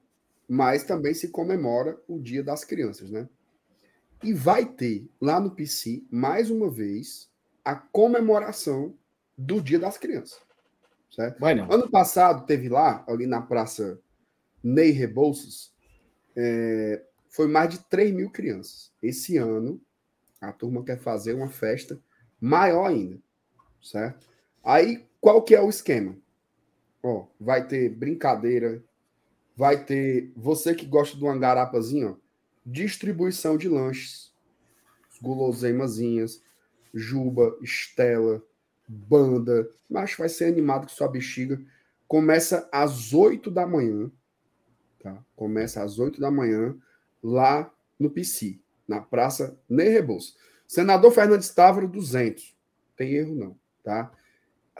mas 0.48 0.84
também 0.84 1.14
se 1.14 1.28
comemora 1.28 2.00
o 2.08 2.20
Dia 2.20 2.42
das 2.42 2.64
Crianças, 2.64 3.12
né? 3.12 3.28
E 4.24 4.34
vai 4.34 4.66
ter 4.66 5.08
lá 5.22 5.40
no 5.42 5.52
PC, 5.52 6.04
mais 6.10 6.50
uma 6.50 6.72
vez, 6.72 7.30
a 7.64 7.76
comemoração 7.76 8.98
do 9.38 9.62
Dia 9.62 9.78
das 9.78 9.98
Crianças. 9.98 10.40
Certo? 11.12 11.38
Vai 11.40 11.54
não. 11.54 11.70
Ano 11.72 11.90
passado 11.92 12.46
teve 12.46 12.70
lá, 12.70 13.04
ali 13.08 13.28
na 13.28 13.42
Praça 13.42 14.00
Ney 14.64 14.92
Rebouças, 14.92 15.74
é, 16.36 17.04
foi 17.30 17.48
mais 17.48 17.70
de 17.70 17.80
3 17.90 18.14
mil 18.14 18.30
crianças. 18.30 18.92
Esse 19.04 19.38
ano, 19.38 19.82
a 20.50 20.54
turma 20.54 20.84
quer 20.84 21.00
fazer 21.00 21.34
uma 21.34 21.50
festa 21.50 22.00
maior 22.40 22.88
ainda, 22.88 23.20
certo? 23.82 24.28
Aí, 24.64 25.06
qual 25.20 25.42
que 25.44 25.56
é 25.56 25.62
o 25.62 25.70
esquema? 25.70 26.16
Ó, 27.02 27.28
vai 27.40 27.68
ter 27.68 27.90
brincadeira, 27.90 28.84
vai 29.56 29.84
ter 29.84 30.32
você 30.36 30.74
que 30.74 30.86
gosta 30.86 31.18
de 31.18 31.24
uma 31.24 31.38
garapazinha, 31.38 32.12
ó, 32.12 32.16
distribuição 32.66 33.58
de 33.58 33.70
lanches, 33.70 34.34
guloseimazinhas, 35.22 36.42
juba, 36.94 37.58
estela, 37.62 38.44
banda, 38.88 39.70
mas 39.90 40.16
vai 40.16 40.30
ser 40.30 40.46
animado 40.46 40.84
com 40.84 40.90
sua 40.90 41.08
bexiga. 41.08 41.60
Começa 42.08 42.68
às 42.72 43.14
8 43.14 43.50
da 43.50 43.66
manhã, 43.66 44.12
tá? 45.00 45.24
Começa 45.36 45.84
às 45.84 46.00
8 46.00 46.20
da 46.20 46.32
manhã 46.32 46.78
lá 47.22 47.72
no 48.00 48.10
PC, 48.10 48.60
na 48.88 49.02
Praça 49.02 49.58
Ney 49.70 49.90
Rebouça. 49.90 50.34
Senador 50.68 51.12
Fernandes 51.12 51.50
Távora, 51.50 51.88
200. 51.88 52.56
Tem 52.96 53.14
erro 53.14 53.36
não, 53.36 53.60
tá? 53.84 54.12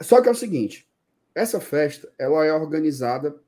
Só 0.00 0.20
que 0.20 0.28
é 0.28 0.32
o 0.32 0.34
seguinte, 0.34 0.88
essa 1.34 1.60
festa, 1.60 2.12
ela 2.18 2.44
é 2.44 2.52
organizada 2.52 3.38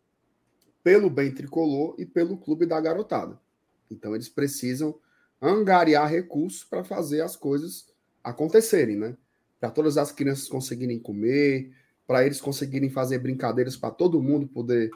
pelo 0.82 1.10
Bem 1.10 1.32
Tricolor 1.32 1.94
e 1.98 2.06
pelo 2.06 2.36
Clube 2.36 2.66
da 2.66 2.80
Garotada. 2.80 3.39
Então 3.90 4.14
eles 4.14 4.28
precisam 4.28 4.98
angariar 5.40 6.09
recursos 6.10 6.64
para 6.64 6.85
fazer 6.85 7.20
as 7.20 7.36
coisas 7.36 7.86
acontecerem, 8.22 8.97
né? 8.97 9.16
Para 9.60 9.70
todas 9.70 9.97
as 9.97 10.12
crianças 10.12 10.48
conseguirem 10.48 10.98
comer, 10.98 11.72
para 12.06 12.24
eles 12.24 12.40
conseguirem 12.40 12.90
fazer 12.90 13.18
brincadeiras 13.18 13.76
para 13.76 13.90
todo 13.90 14.22
mundo 14.22 14.47
poder 14.47 14.90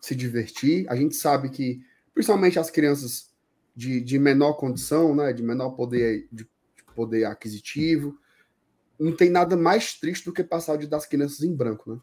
se 0.00 0.14
divertir. 0.14 0.86
A 0.88 0.96
gente 0.96 1.14
sabe 1.14 1.48
que, 1.48 1.82
principalmente 2.12 2.58
as 2.58 2.70
crianças 2.70 3.33
de, 3.74 4.00
de 4.00 4.18
menor 4.18 4.54
condição, 4.54 5.14
né, 5.14 5.32
de 5.32 5.42
menor 5.42 5.70
poder, 5.70 6.28
de, 6.30 6.44
de 6.44 6.84
poder 6.94 7.24
aquisitivo, 7.24 8.16
não 8.98 9.14
tem 9.14 9.28
nada 9.28 9.56
mais 9.56 9.94
triste 9.94 10.24
do 10.24 10.32
que 10.32 10.44
passar 10.44 10.76
dia 10.76 10.88
das 10.88 11.06
crianças 11.06 11.42
em 11.42 11.54
branco, 11.54 11.92
né? 11.92 12.00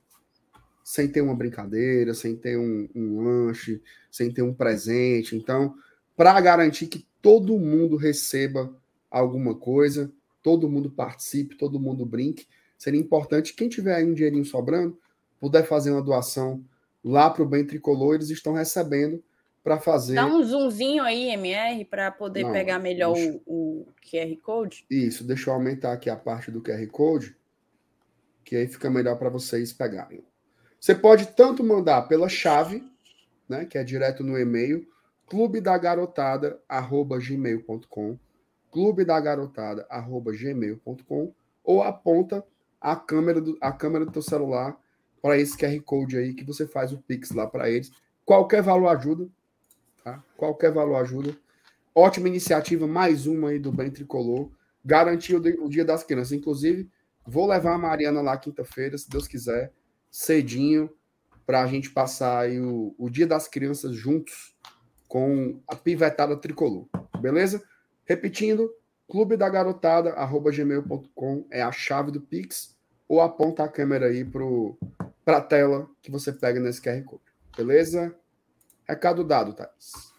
Sem 0.84 1.08
ter 1.08 1.22
uma 1.22 1.36
brincadeira, 1.36 2.14
sem 2.14 2.36
ter 2.36 2.58
um, 2.58 2.90
um 2.94 3.22
lanche, 3.22 3.82
sem 4.12 4.32
ter 4.32 4.42
um 4.42 4.54
presente. 4.54 5.36
Então, 5.36 5.76
para 6.18 6.40
garantir 6.42 6.88
que 6.88 7.08
todo 7.22 7.58
mundo 7.58 7.96
receba 7.96 8.76
alguma 9.10 9.56
coisa, 9.56 10.12
todo 10.44 10.70
mundo 10.70 10.90
participe, 10.90 11.56
todo 11.56 11.80
mundo 11.80 12.06
brinque. 12.06 12.48
Seria 12.78 13.00
importante, 13.00 13.54
quem 13.54 13.70
tiver 13.70 13.96
aí 13.96 14.04
um 14.04 14.14
dinheirinho 14.14 14.44
sobrando, 14.44 14.98
puder 15.40 15.66
fazer 15.66 15.92
uma 15.92 16.02
doação 16.02 16.66
lá 17.04 17.30
para 17.30 17.44
o 17.44 17.48
Bem 17.48 17.66
Tricolor, 17.66 18.16
eles 18.16 18.30
estão 18.30 18.54
recebendo 18.54 19.24
para 19.64 19.80
fazer. 19.80 20.16
Dá 20.16 20.26
um 20.26 20.44
zoomzinho 20.44 21.04
aí, 21.04 21.30
MR, 21.30 21.86
para 21.86 22.10
poder 22.12 22.44
Não, 22.44 22.52
pegar 22.52 22.80
melhor 22.80 23.14
deixa... 23.14 23.40
o, 23.46 23.82
o, 23.82 23.88
QR 24.02 24.36
Code. 24.42 24.84
Isso, 24.90 25.24
deixa 25.24 25.50
eu 25.50 25.54
aumentar 25.54 25.94
aqui 25.94 26.10
a 26.10 26.16
parte 26.16 26.50
do 26.50 26.62
QR 26.62 26.84
Code, 26.88 27.38
que 28.44 28.56
aí 28.56 28.68
fica 28.68 28.90
melhor 28.90 29.18
para 29.18 29.30
vocês 29.30 29.72
pegarem. 29.72 30.24
Você 30.80 30.96
pode 30.96 31.28
tanto 31.28 31.64
mandar 31.64 32.02
pela 32.04 32.28
chave, 32.28 32.84
né, 33.48 33.66
que 33.66 33.78
é 33.78 33.84
direto 33.84 34.24
no 34.24 34.40
e-mail, 34.40 34.88
clubedagarotada@gmail.com 35.28 38.18
clubedagarotada@gmail.com 38.72 41.34
ou 41.64 41.84
aponta 41.84 42.44
a 42.80 42.96
câmera 42.96 43.42
do, 43.42 43.56
a 43.62 43.72
câmera 43.72 44.06
do 44.06 44.12
teu 44.12 44.24
celular 44.24 44.76
para 45.22 45.38
esse 45.38 45.56
QR 45.56 45.80
Code 45.82 46.18
aí 46.18 46.34
que 46.34 46.44
você 46.44 46.66
faz 46.66 46.92
o 46.92 46.98
Pix 46.98 47.30
lá 47.32 47.46
para 47.46 47.70
eles. 47.70 47.92
Qualquer 48.26 48.64
valor 48.64 48.88
ajuda, 48.88 49.30
tá? 50.04 50.24
Qualquer 50.36 50.72
valor 50.72 50.96
ajuda. 50.96 51.36
Ótima 51.94 52.28
iniciativa, 52.28 52.88
mais 52.88 53.28
uma 53.28 53.50
aí 53.50 53.60
do 53.60 53.72
Bem 53.72 53.92
Tricolor. 53.92 54.50
Garantiu 54.84 55.40
o 55.40 55.70
Dia 55.70 55.86
das 55.86 56.04
Crianças. 56.04 56.32
Inclusive, 56.32 56.90
vou 57.26 57.48
levar 57.48 57.76
a 57.76 57.78
Mariana 57.78 58.22
lá 58.22 58.38
quinta-feira, 58.38 58.98
se 58.98 59.10
Deus 59.10 59.28
quiser, 59.28 59.72
cedinho, 60.10 60.90
para 61.46 61.62
a 61.62 61.68
gente 61.68 61.90
passar 61.90 62.50
o, 62.50 62.96
o 62.98 63.10
Dia 63.10 63.28
das 63.28 63.48
Crianças 63.48 63.94
juntos 63.96 64.56
com 65.08 65.60
a 65.68 65.76
pivetada 65.76 66.38
tricolor. 66.38 66.88
Beleza? 67.20 67.62
Repetindo, 68.06 68.74
clube 69.10 69.36
da 69.36 69.50
garotada, 69.50 70.12
arroba 70.12 70.52
gmail.com 70.52 71.46
é 71.52 71.62
a 71.62 71.72
chave 71.72 72.12
do 72.12 72.22
Pix, 72.22 72.78
ou 73.08 73.20
aponta 73.20 73.64
a 73.64 73.68
câmera 73.68 74.08
aí 74.08 74.24
para 74.24 75.38
a 75.38 75.42
tela 75.42 75.90
que 76.02 76.10
você 76.10 76.32
pega 76.32 76.60
nesse 76.60 76.82
QR 76.82 77.04
Code. 77.04 77.24
Beleza? 77.56 78.16
Recado 78.92 79.24
dado, 79.24 79.54
Thais. 79.54 80.14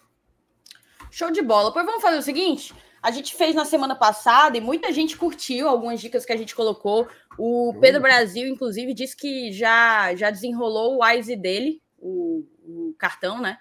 Show 1.10 1.30
de 1.30 1.42
bola. 1.42 1.70
Pois 1.72 1.84
vamos 1.84 2.00
fazer 2.00 2.16
o 2.16 2.22
seguinte: 2.22 2.74
a 3.02 3.10
gente 3.10 3.34
fez 3.36 3.54
na 3.54 3.66
semana 3.66 3.94
passada 3.94 4.56
e 4.56 4.62
muita 4.62 4.90
gente 4.90 5.14
curtiu 5.14 5.68
algumas 5.68 6.00
dicas 6.00 6.24
que 6.24 6.32
a 6.32 6.36
gente 6.36 6.54
colocou. 6.54 7.06
O 7.38 7.74
Pedro 7.80 8.00
Brasil, 8.00 8.48
inclusive, 8.48 8.94
disse 8.94 9.14
que 9.14 9.52
já, 9.52 10.14
já 10.14 10.30
desenrolou 10.30 10.96
o 10.96 11.04
Wise 11.04 11.36
dele, 11.36 11.82
o, 11.98 12.46
o 12.64 12.94
cartão, 12.98 13.42
né? 13.42 13.58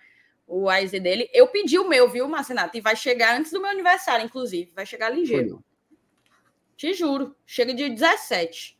o 0.47 0.69
AZ 0.69 0.91
dele. 0.91 1.29
Eu 1.33 1.47
pedi 1.47 1.77
o 1.77 1.88
meu, 1.88 2.09
viu, 2.09 2.27
Marcenato? 2.27 2.77
E 2.77 2.81
vai 2.81 2.95
chegar 2.95 3.38
antes 3.38 3.51
do 3.51 3.61
meu 3.61 3.69
aniversário, 3.69 4.25
inclusive. 4.25 4.71
Vai 4.75 4.85
chegar 4.85 5.09
ligeiro. 5.09 5.63
Te 6.75 6.93
juro. 6.93 7.35
Chega 7.45 7.73
de 7.73 7.89
17. 7.89 8.77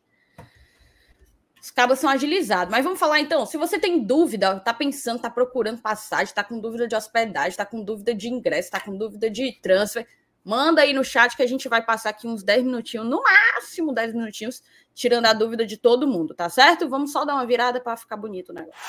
Os 1.62 1.70
cabos 1.70 2.00
são 2.00 2.10
agilizados. 2.10 2.72
Mas 2.72 2.84
vamos 2.84 3.00
falar 3.00 3.20
então. 3.20 3.46
Se 3.46 3.56
você 3.56 3.78
tem 3.78 4.04
dúvida, 4.04 4.60
tá 4.60 4.74
pensando, 4.74 5.22
tá 5.22 5.30
procurando 5.30 5.80
passagem, 5.80 6.34
tá 6.34 6.44
com 6.44 6.60
dúvida 6.60 6.88
de 6.88 6.96
hospedagem, 6.96 7.56
tá 7.56 7.66
com 7.66 7.84
dúvida 7.84 8.16
de 8.16 8.28
ingresso, 8.28 8.72
tá 8.72 8.80
com 8.80 8.98
dúvida 8.98 9.30
de 9.30 9.52
transfer, 9.62 10.08
manda 10.44 10.82
aí 10.82 10.92
no 10.92 11.04
chat 11.04 11.36
que 11.36 11.44
a 11.44 11.48
gente 11.48 11.70
vai 11.70 11.86
passar 11.86 12.10
aqui 12.10 12.28
uns 12.28 12.42
10 12.42 12.64
minutinhos, 12.64 13.06
no 13.06 13.22
máximo 13.22 13.94
10 13.94 14.16
minutinhos, 14.16 14.64
tirando 14.96 15.28
a 15.28 15.34
dúvida 15.34 15.64
de 15.64 15.78
todo 15.78 16.08
mundo, 16.08 16.34
tá 16.34 16.50
certo? 16.50 16.90
Vamos 16.90 17.12
só 17.12 17.24
dar 17.24 17.36
uma 17.36 17.46
virada 17.46 17.80
para 17.80 17.96
ficar 17.96 18.18
bonito 18.18 18.50
o 18.50 18.54
negócio. 18.54 18.82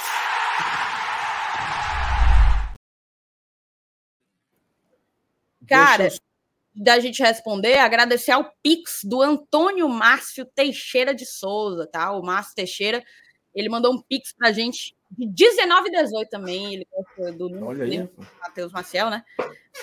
Cara, 5.69 6.09
da 6.75 6.99
gente 6.99 7.23
responder, 7.23 7.79
agradecer 7.79 8.33
ao 8.33 8.53
Pix 8.63 9.01
do 9.05 9.21
Antônio 9.21 9.89
Márcio 9.89 10.45
Teixeira 10.45 11.15
de 11.15 11.27
Souza, 11.27 11.87
tá? 11.87 12.13
O 12.13 12.23
Márcio 12.23 12.55
Teixeira, 12.55 13.03
ele 13.55 13.69
mandou 13.69 13.93
um 13.93 14.01
Pix 14.01 14.33
pra 14.33 14.53
gente 14.53 14.97
de 15.11 15.27
19 15.27 15.89
e 15.89 15.93
18 15.93 16.31
também, 16.31 16.75
ele 16.75 16.89
do 17.37 17.51
número, 17.51 18.11
Matheus 18.41 18.73
Maciel, 18.73 19.11
né? 19.11 19.23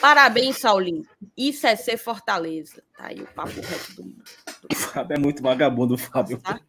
Parabéns, 0.02 0.58
Saulinho. 0.58 1.06
Isso 1.38 1.68
é 1.68 1.76
ser 1.76 1.98
Fortaleza. 1.98 2.84
Tá 2.98 3.08
aí 3.08 3.22
o 3.22 3.28
papo 3.28 3.52
reto 3.52 3.96
do 3.96 4.04
mundo. 4.04 4.24
O 4.72 4.76
Fábio 4.76 5.16
é 5.16 5.20
muito 5.20 5.44
vagabundo, 5.44 5.98
Fábio. 5.98 6.40
Tá? 6.40 6.60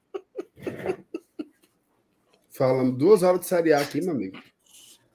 Falando 2.50 2.92
duas 2.92 3.22
horas 3.22 3.40
de 3.40 3.46
Série 3.46 3.72
A 3.72 3.80
aqui, 3.80 4.02
meu 4.02 4.10
amigo. 4.10 4.38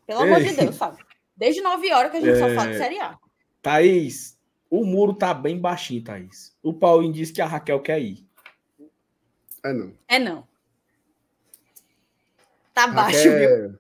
Pelo 0.08 0.24
Ei. 0.24 0.28
amor 0.28 0.44
de 0.44 0.56
Deus, 0.56 0.78
Fábio. 0.78 1.06
Desde 1.38 1.62
9 1.62 1.92
horas 1.92 2.12
que 2.12 2.18
a 2.18 2.22
gente 2.22 2.32
é... 2.32 2.40
só 2.40 2.56
fala 2.56 2.72
de 2.72 2.78
Série 2.78 3.00
A. 3.00 3.18
Thaís, 3.62 4.35
o 4.70 4.86
muro 4.86 5.14
tá 5.14 5.34
bem 5.34 5.60
baixinho, 5.60 6.04
Thaís. 6.04 6.56
O 6.62 6.74
Paulinho 6.74 7.14
disse 7.14 7.34
que 7.34 7.42
a 7.42 7.46
Raquel 7.46 7.80
quer 7.82 8.00
ir. 8.02 8.26
É 9.64 9.74
não. 9.74 9.94
É 10.08 10.20
não. 10.20 10.48
Tá 12.74 12.88
baixo, 12.88 13.30
Raquel... 13.30 13.70
viu? 13.70 13.80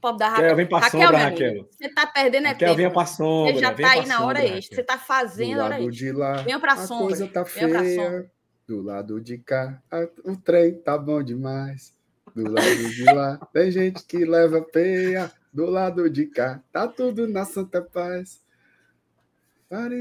Pobre 0.00 0.18
da 0.18 0.28
Raquel. 0.28 0.56
Vem 0.56 0.66
pra 0.66 0.78
Raquel, 0.78 1.00
sombra, 1.00 1.18
Raquel. 1.18 1.68
Você 1.70 1.88
tá 1.88 2.06
perdendo 2.06 2.46
é 2.46 2.48
Raquel, 2.50 2.68
tempo. 2.68 2.76
Venha 2.76 2.90
pra 2.90 3.06
sombra. 3.06 3.54
Você 3.54 3.60
já 3.60 3.74
tá 3.74 3.90
aí 3.90 4.06
na 4.06 4.24
hora 4.24 4.44
extra. 4.44 4.76
Você 4.76 4.82
tá 4.82 4.98
fazendo 4.98 5.60
a 5.60 5.64
hora 5.64 5.80
extra. 5.80 6.16
Lá, 6.16 6.32
venha 6.42 6.60
pra 6.60 6.72
a 6.74 6.86
sombra. 6.86 7.06
coisa 7.06 7.28
tá 7.28 7.44
feia. 7.44 8.30
Do 8.66 8.82
lado 8.82 9.20
de 9.20 9.38
cá, 9.38 9.80
o 10.24 10.36
trem 10.36 10.74
tá 10.74 10.98
bom 10.98 11.22
demais. 11.22 11.94
Do 12.34 12.50
lado 12.50 12.90
de 12.90 13.04
lá, 13.04 13.38
tem 13.52 13.70
gente 13.70 14.04
que 14.04 14.24
leva 14.24 14.60
peia. 14.60 15.30
Do 15.52 15.66
lado 15.66 16.10
de 16.10 16.26
cá, 16.26 16.60
tá 16.72 16.88
tudo 16.88 17.28
na 17.28 17.44
santa 17.44 17.80
paz. 17.80 18.40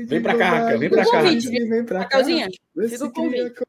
Vem 0.07 0.21
pra 0.21 0.37
cá, 0.37 0.49
Raquel. 0.49 0.79
Vem 0.79 0.89
pra 0.89 1.05
cá. 1.05 1.23
Convite, 1.23 1.49
vem 1.49 1.85
pra 1.85 1.99
Raquelzinha, 1.99 2.47
fica 2.87 3.05
o 3.05 3.11
convite. 3.11 3.63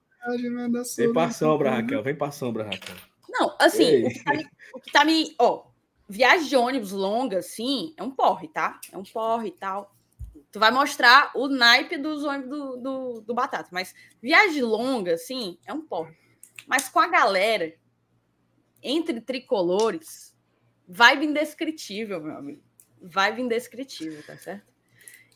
Vem 0.97 1.13
pra 1.13 1.31
sombra, 1.31 1.71
Raquel. 1.71 2.03
Vem 2.03 2.15
pra 2.15 2.31
sombra, 2.31 2.65
Raquel. 2.65 2.97
Não, 3.29 3.55
assim, 3.59 4.05
o 4.05 4.11
que, 4.11 4.25
tá 4.25 4.35
me, 4.35 4.47
o 4.75 4.81
que 4.81 4.93
tá 4.93 5.05
me. 5.05 5.35
Ó, 5.39 5.67
viagem 6.09 6.49
de 6.49 6.57
ônibus 6.57 6.93
longa, 6.93 7.39
assim, 7.39 7.95
é 7.97 8.03
um 8.03 8.11
porre, 8.11 8.49
tá? 8.49 8.81
É 8.93 8.97
um 8.97 9.05
porre 9.05 9.49
e 9.49 9.53
tal. 9.53 9.95
Tu 10.53 10.59
vai 10.59 10.71
mostrar 10.71 11.33
o 11.35 11.49
naipe 11.49 11.99
dos 11.99 12.25
ônibus 12.25 12.49
do, 12.49 12.77
do, 12.77 13.21
do 13.21 13.35
Batata. 13.35 13.69
Mas 13.73 13.95
viagem 14.23 14.63
longa, 14.63 15.15
assim, 15.15 15.59
é 15.67 15.73
um 15.73 15.83
porre. 15.83 16.15
Mas 16.67 16.89
com 16.89 16.99
a 16.99 17.09
galera, 17.09 17.75
entre 18.83 19.21
tricolores, 19.21 20.35
vibe 20.89 21.27
indescritível, 21.27 22.23
meu 22.23 22.37
amigo. 22.37 22.63
Vibe 23.01 23.43
indescritível, 23.43 24.23
tá 24.27 24.37
certo? 24.37 24.76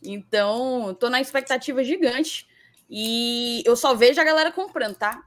Então, 0.02 0.94
tô 0.98 1.08
na 1.10 1.20
expectativa 1.20 1.84
gigante. 1.84 2.48
E 2.88 3.62
eu 3.64 3.76
só 3.76 3.94
vejo 3.94 4.20
a 4.20 4.24
galera 4.24 4.50
comprando, 4.50 4.96
tá? 4.96 5.22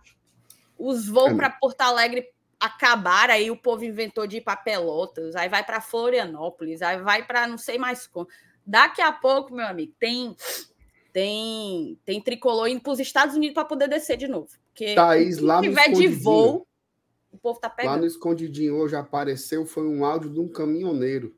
Os 0.78 1.08
voos 1.08 1.32
é. 1.32 1.36
para 1.36 1.50
Porto 1.50 1.82
Alegre 1.82 2.28
acabaram, 2.60 3.34
aí 3.34 3.52
o 3.52 3.58
povo 3.58 3.84
inventou 3.84 4.26
de 4.26 4.38
ir 4.38 4.42
para 4.42 4.56
Pelotas, 4.56 5.36
aí 5.36 5.50
vai 5.50 5.64
para 5.66 5.82
Florianópolis, 5.82 6.82
aí 6.82 7.02
vai 7.02 7.26
para 7.26 7.48
não 7.48 7.58
sei 7.58 7.78
mais 7.78 8.08
como. 8.08 8.28
Daqui 8.66 9.02
a 9.02 9.12
pouco, 9.12 9.54
meu 9.54 9.66
amigo, 9.66 9.94
tem 10.00 10.36
tem 11.12 12.00
tem 12.06 12.22
tricolor 12.22 12.68
indo 12.68 12.82
para 12.82 12.94
os 12.94 13.00
Estados 13.00 13.36
Unidos 13.36 13.54
para 13.54 13.66
poder 13.66 13.88
descer 13.88 14.18
de 14.18 14.28
novo. 14.28 14.48
Porque 14.70 14.96
Thaís, 14.96 15.40
lá 15.40 15.62
se 15.62 15.70
tiver 15.70 15.92
de 15.92 16.08
voo, 16.08 16.66
o 17.32 17.38
povo 17.38 17.60
tá 17.60 17.70
pegando. 17.70 17.92
Lá 17.94 17.98
no 18.00 18.06
escondidinho 18.06 18.78
hoje 18.78 18.96
apareceu 18.96 19.66
foi 19.66 19.88
um 19.88 20.04
áudio 20.04 20.30
de 20.30 20.40
um 20.40 20.48
caminhoneiro 20.48 21.36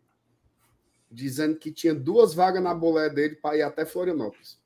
dizendo 1.16 1.58
que 1.58 1.72
tinha 1.72 1.96
duas 1.96 2.34
vagas 2.34 2.62
na 2.62 2.74
bolé 2.74 3.10
dele 3.10 3.36
para 3.36 3.58
ir 3.58 3.62
até 3.62 3.86
Florianópolis. 3.86 4.60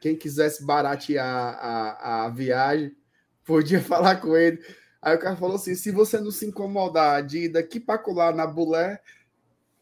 Quem 0.00 0.16
quisesse 0.16 0.64
baratear 0.64 1.26
a, 1.26 1.50
a, 1.50 2.24
a 2.24 2.28
viagem, 2.30 2.96
podia 3.44 3.80
falar 3.82 4.16
com 4.16 4.36
ele. 4.36 4.62
Aí 5.00 5.16
o 5.16 5.18
cara 5.18 5.36
falou 5.36 5.56
assim: 5.56 5.74
se 5.74 5.90
você 5.90 6.20
não 6.20 6.30
se 6.30 6.46
incomodar 6.46 7.24
de 7.24 7.44
ir 7.44 7.48
daqui 7.48 7.80
para 7.80 7.98
colar 7.98 8.34
na 8.34 8.46
bulé, 8.46 9.00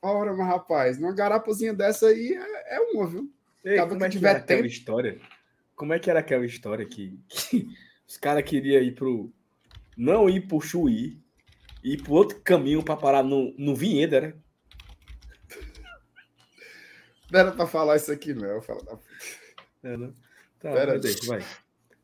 ora, 0.01 0.35
mas 0.35 0.47
rapaz, 0.47 0.99
uma 0.99 1.13
garapazinha 1.13 1.75
dessa 1.75 2.09
aí 2.09 2.35
é, 2.35 2.77
é 2.77 2.81
uma, 2.81 3.07
viu? 3.07 3.31
Ei, 3.63 3.79
como 3.87 4.05
é 4.05 4.09
que 4.09 4.17
tiver 4.17 4.31
era 4.31 4.41
tempo... 4.41 4.53
aquela 4.53 4.67
história? 4.67 5.21
Como 5.77 5.93
é 5.93 5.99
que 5.99 6.11
era 6.11 6.21
aquela 6.21 6.47
história 6.47 6.87
que, 6.87 7.19
que 7.29 7.69
os 8.09 8.17
caras 8.17 8.45
queriam 8.45 8.83
ir 8.83 8.95
pro. 8.95 9.31
Não 9.97 10.31
ir 10.31 10.47
pro 10.47 10.61
Chuí, 10.61 11.21
ir 11.85 12.03
pro 12.03 12.15
outro 12.15 12.41
caminho 12.41 12.83
para 12.83 12.97
parar 12.97 13.23
no, 13.23 13.55
no 13.59 13.75
Vinheda, 13.75 14.21
né? 14.21 14.35
Não 17.31 17.41
era 17.41 17.53
pra 17.53 17.67
falar 17.67 17.97
isso 17.97 18.11
aqui, 18.11 18.35
não. 18.35 18.61
Fala 18.61 18.83
da... 18.83 18.99
É, 19.83 19.97
não? 19.97 20.13
Tá, 20.59 20.73
Pera 20.73 20.99
deixa, 20.99 21.27
vai. 21.27 21.45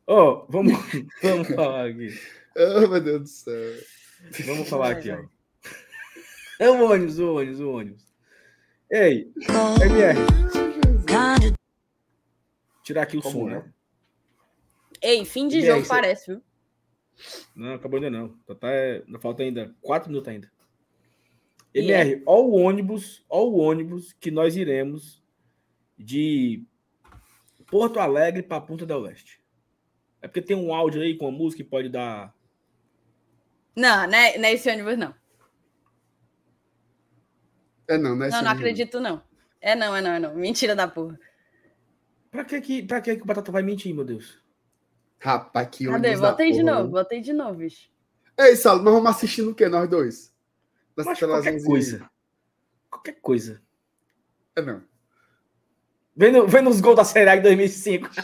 Ó, 0.07 0.45
oh, 0.45 0.51
vamos, 0.51 0.73
vamos 1.21 1.47
falar 1.47 1.89
aqui. 1.89 2.09
Oh, 2.59 2.87
meu 2.87 2.99
Deus 2.99 3.21
do 3.21 3.27
céu. 3.27 3.83
Vamos 4.47 4.67
falar 4.67 4.93
aqui, 4.93 5.11
ó. 5.11 5.23
É 6.59 6.67
o 6.71 6.89
ônibus, 6.89 7.19
o 7.19 7.35
ônibus, 7.35 7.59
o 7.59 7.69
ônibus. 7.69 8.03
Ei, 8.89 9.31
MR. 9.79 10.17
Tirar 12.81 13.03
aqui 13.03 13.17
o 13.17 13.21
Como 13.21 13.41
som, 13.41 13.47
né? 13.47 13.71
Ei, 15.03 15.23
fim 15.23 15.47
de 15.47 15.63
jogo 15.63 15.87
parece, 15.87 16.31
viu? 16.31 16.41
Não, 17.55 17.75
acabou 17.75 17.97
ainda 17.97 18.09
não. 18.09 18.29
Tá, 18.59 18.69
é... 18.71 19.03
Falta 19.21 19.43
ainda 19.43 19.75
quatro 19.81 20.09
minutos 20.09 20.29
ainda. 20.29 20.51
MR, 21.79 22.13
é. 22.13 22.21
ó 22.25 22.41
o 22.41 22.51
ônibus, 22.53 23.23
ó 23.29 23.43
o 23.43 23.57
ônibus 23.57 24.13
que 24.13 24.31
nós 24.31 24.55
iremos 24.55 25.23
de 25.97 26.63
Porto 27.67 27.99
Alegre 27.99 28.43
para 28.43 28.61
Punta 28.61 28.85
del 28.85 29.01
Oeste. 29.01 29.41
É 30.21 30.27
porque 30.27 30.41
tem 30.41 30.55
um 30.55 30.73
áudio 30.73 31.01
aí 31.01 31.17
com 31.17 31.27
a 31.27 31.31
música 31.31 31.63
que 31.63 31.69
pode 31.69 31.89
dar. 31.89 32.33
Não, 33.75 34.07
não 34.07 34.17
é, 34.17 34.37
não 34.37 34.45
é 34.45 34.53
esse 34.53 34.69
ônibus, 34.69 34.97
não. 34.97 35.13
É 37.87 37.97
não, 37.97 38.15
não 38.15 38.25
é 38.25 38.29
Não, 38.29 38.41
não 38.41 38.51
acredito, 38.51 38.99
não. 38.99 39.21
É 39.61 39.75
não, 39.75 39.95
é 39.95 40.01
não, 40.01 40.11
é 40.11 40.19
não. 40.19 40.35
Mentira 40.35 40.75
da 40.75 40.87
porra. 40.87 41.19
Pra 42.31 42.43
que, 42.43 42.59
que, 42.61 42.83
pra 42.83 43.01
que, 43.01 43.15
que 43.15 43.21
o 43.21 43.25
Batata 43.25 43.51
vai 43.51 43.63
mentir, 43.63 43.93
meu 43.93 44.03
Deus? 44.03 44.39
Rapaz, 45.19 45.67
que 45.71 45.87
ônibus 45.87 46.09
Cadê? 46.09 46.21
Botei 46.21 46.51
de 46.51 46.63
novo, 46.63 46.89
botei 46.89 47.21
de 47.21 47.33
novo, 47.33 47.55
bicho. 47.55 47.89
Ei, 48.37 48.55
Saulo, 48.55 48.83
nós 48.83 48.93
vamos 48.93 49.09
assistindo 49.09 49.51
o 49.51 49.55
quê, 49.55 49.67
nós 49.67 49.89
dois? 49.89 50.31
Mas 50.97 51.19
qualquer 51.19 51.63
coisa. 51.63 52.09
Qualquer 52.89 53.21
coisa. 53.21 53.61
É 54.55 54.61
não. 54.61 54.83
Vendo, 56.15 56.47
vendo 56.47 56.71
os 56.71 56.81
gols 56.81 56.95
da 56.95 57.05
Série 57.05 57.29
A 57.29 57.35
em 57.37 57.41
2005. 57.43 58.09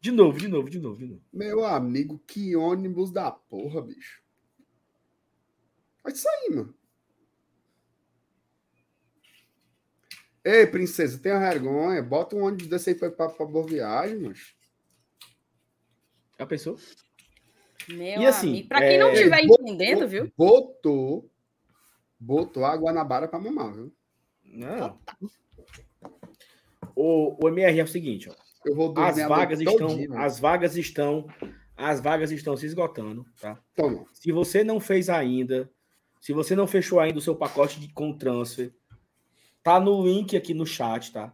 de 0.00 0.10
novo, 0.10 0.38
de 0.38 0.48
novo, 0.48 0.70
de 0.70 0.78
novo, 0.78 0.98
de 0.98 1.06
novo. 1.06 1.20
Meu 1.30 1.66
amigo, 1.66 2.18
que 2.26 2.56
ônibus 2.56 3.10
da 3.10 3.30
porra, 3.30 3.82
bicho. 3.82 4.22
Olha 6.02 6.14
isso 6.14 6.26
aí, 6.26 6.48
mano. 6.54 6.74
Ei, 10.42 10.66
princesa, 10.66 11.18
tenha 11.18 11.38
vergonha. 11.38 12.02
Bota 12.02 12.34
um 12.36 12.44
ônibus 12.44 12.68
desse 12.68 12.88
aí 12.90 12.94
pra, 12.94 13.10
pra, 13.10 13.28
pra 13.28 13.44
boa 13.44 13.66
viagem, 13.66 14.16
mano. 14.18 14.34
Já 16.38 16.46
pensou? 16.46 16.78
Meu 17.88 18.20
e 18.20 18.26
assim, 18.26 18.64
para 18.64 18.80
quem 18.80 18.98
não 18.98 19.12
estiver 19.12 19.40
é... 19.40 19.44
entendendo, 19.44 20.08
viu? 20.08 20.32
Botou, 20.36 21.30
botou 22.18 22.64
a 22.64 22.74
Guanabara 22.74 23.28
para 23.28 23.38
mamar, 23.38 23.72
viu? 23.72 23.92
Não. 24.44 24.98
O, 26.94 27.44
o 27.44 27.48
MR 27.48 27.78
é 27.78 27.84
o 27.84 27.88
seguinte, 27.88 28.28
ó. 28.28 28.34
as 29.00 29.18
vagas 29.28 29.60
estão, 29.60 29.98
as 30.16 30.40
vagas 30.40 30.76
estão, 30.76 31.26
as 31.76 32.00
vagas 32.00 32.30
estão 32.30 32.56
se 32.56 32.66
esgotando, 32.66 33.26
tá? 33.40 33.60
Toma. 33.74 34.06
Se 34.12 34.32
você 34.32 34.64
não 34.64 34.80
fez 34.80 35.08
ainda, 35.08 35.70
se 36.20 36.32
você 36.32 36.56
não 36.56 36.66
fechou 36.66 36.98
ainda 36.98 37.18
o 37.18 37.22
seu 37.22 37.36
pacote 37.36 37.78
de 37.78 37.92
com 37.92 38.16
transfer, 38.16 38.74
tá 39.62 39.78
no 39.78 40.02
link 40.02 40.36
aqui 40.36 40.54
no 40.54 40.66
chat, 40.66 41.12
tá? 41.12 41.32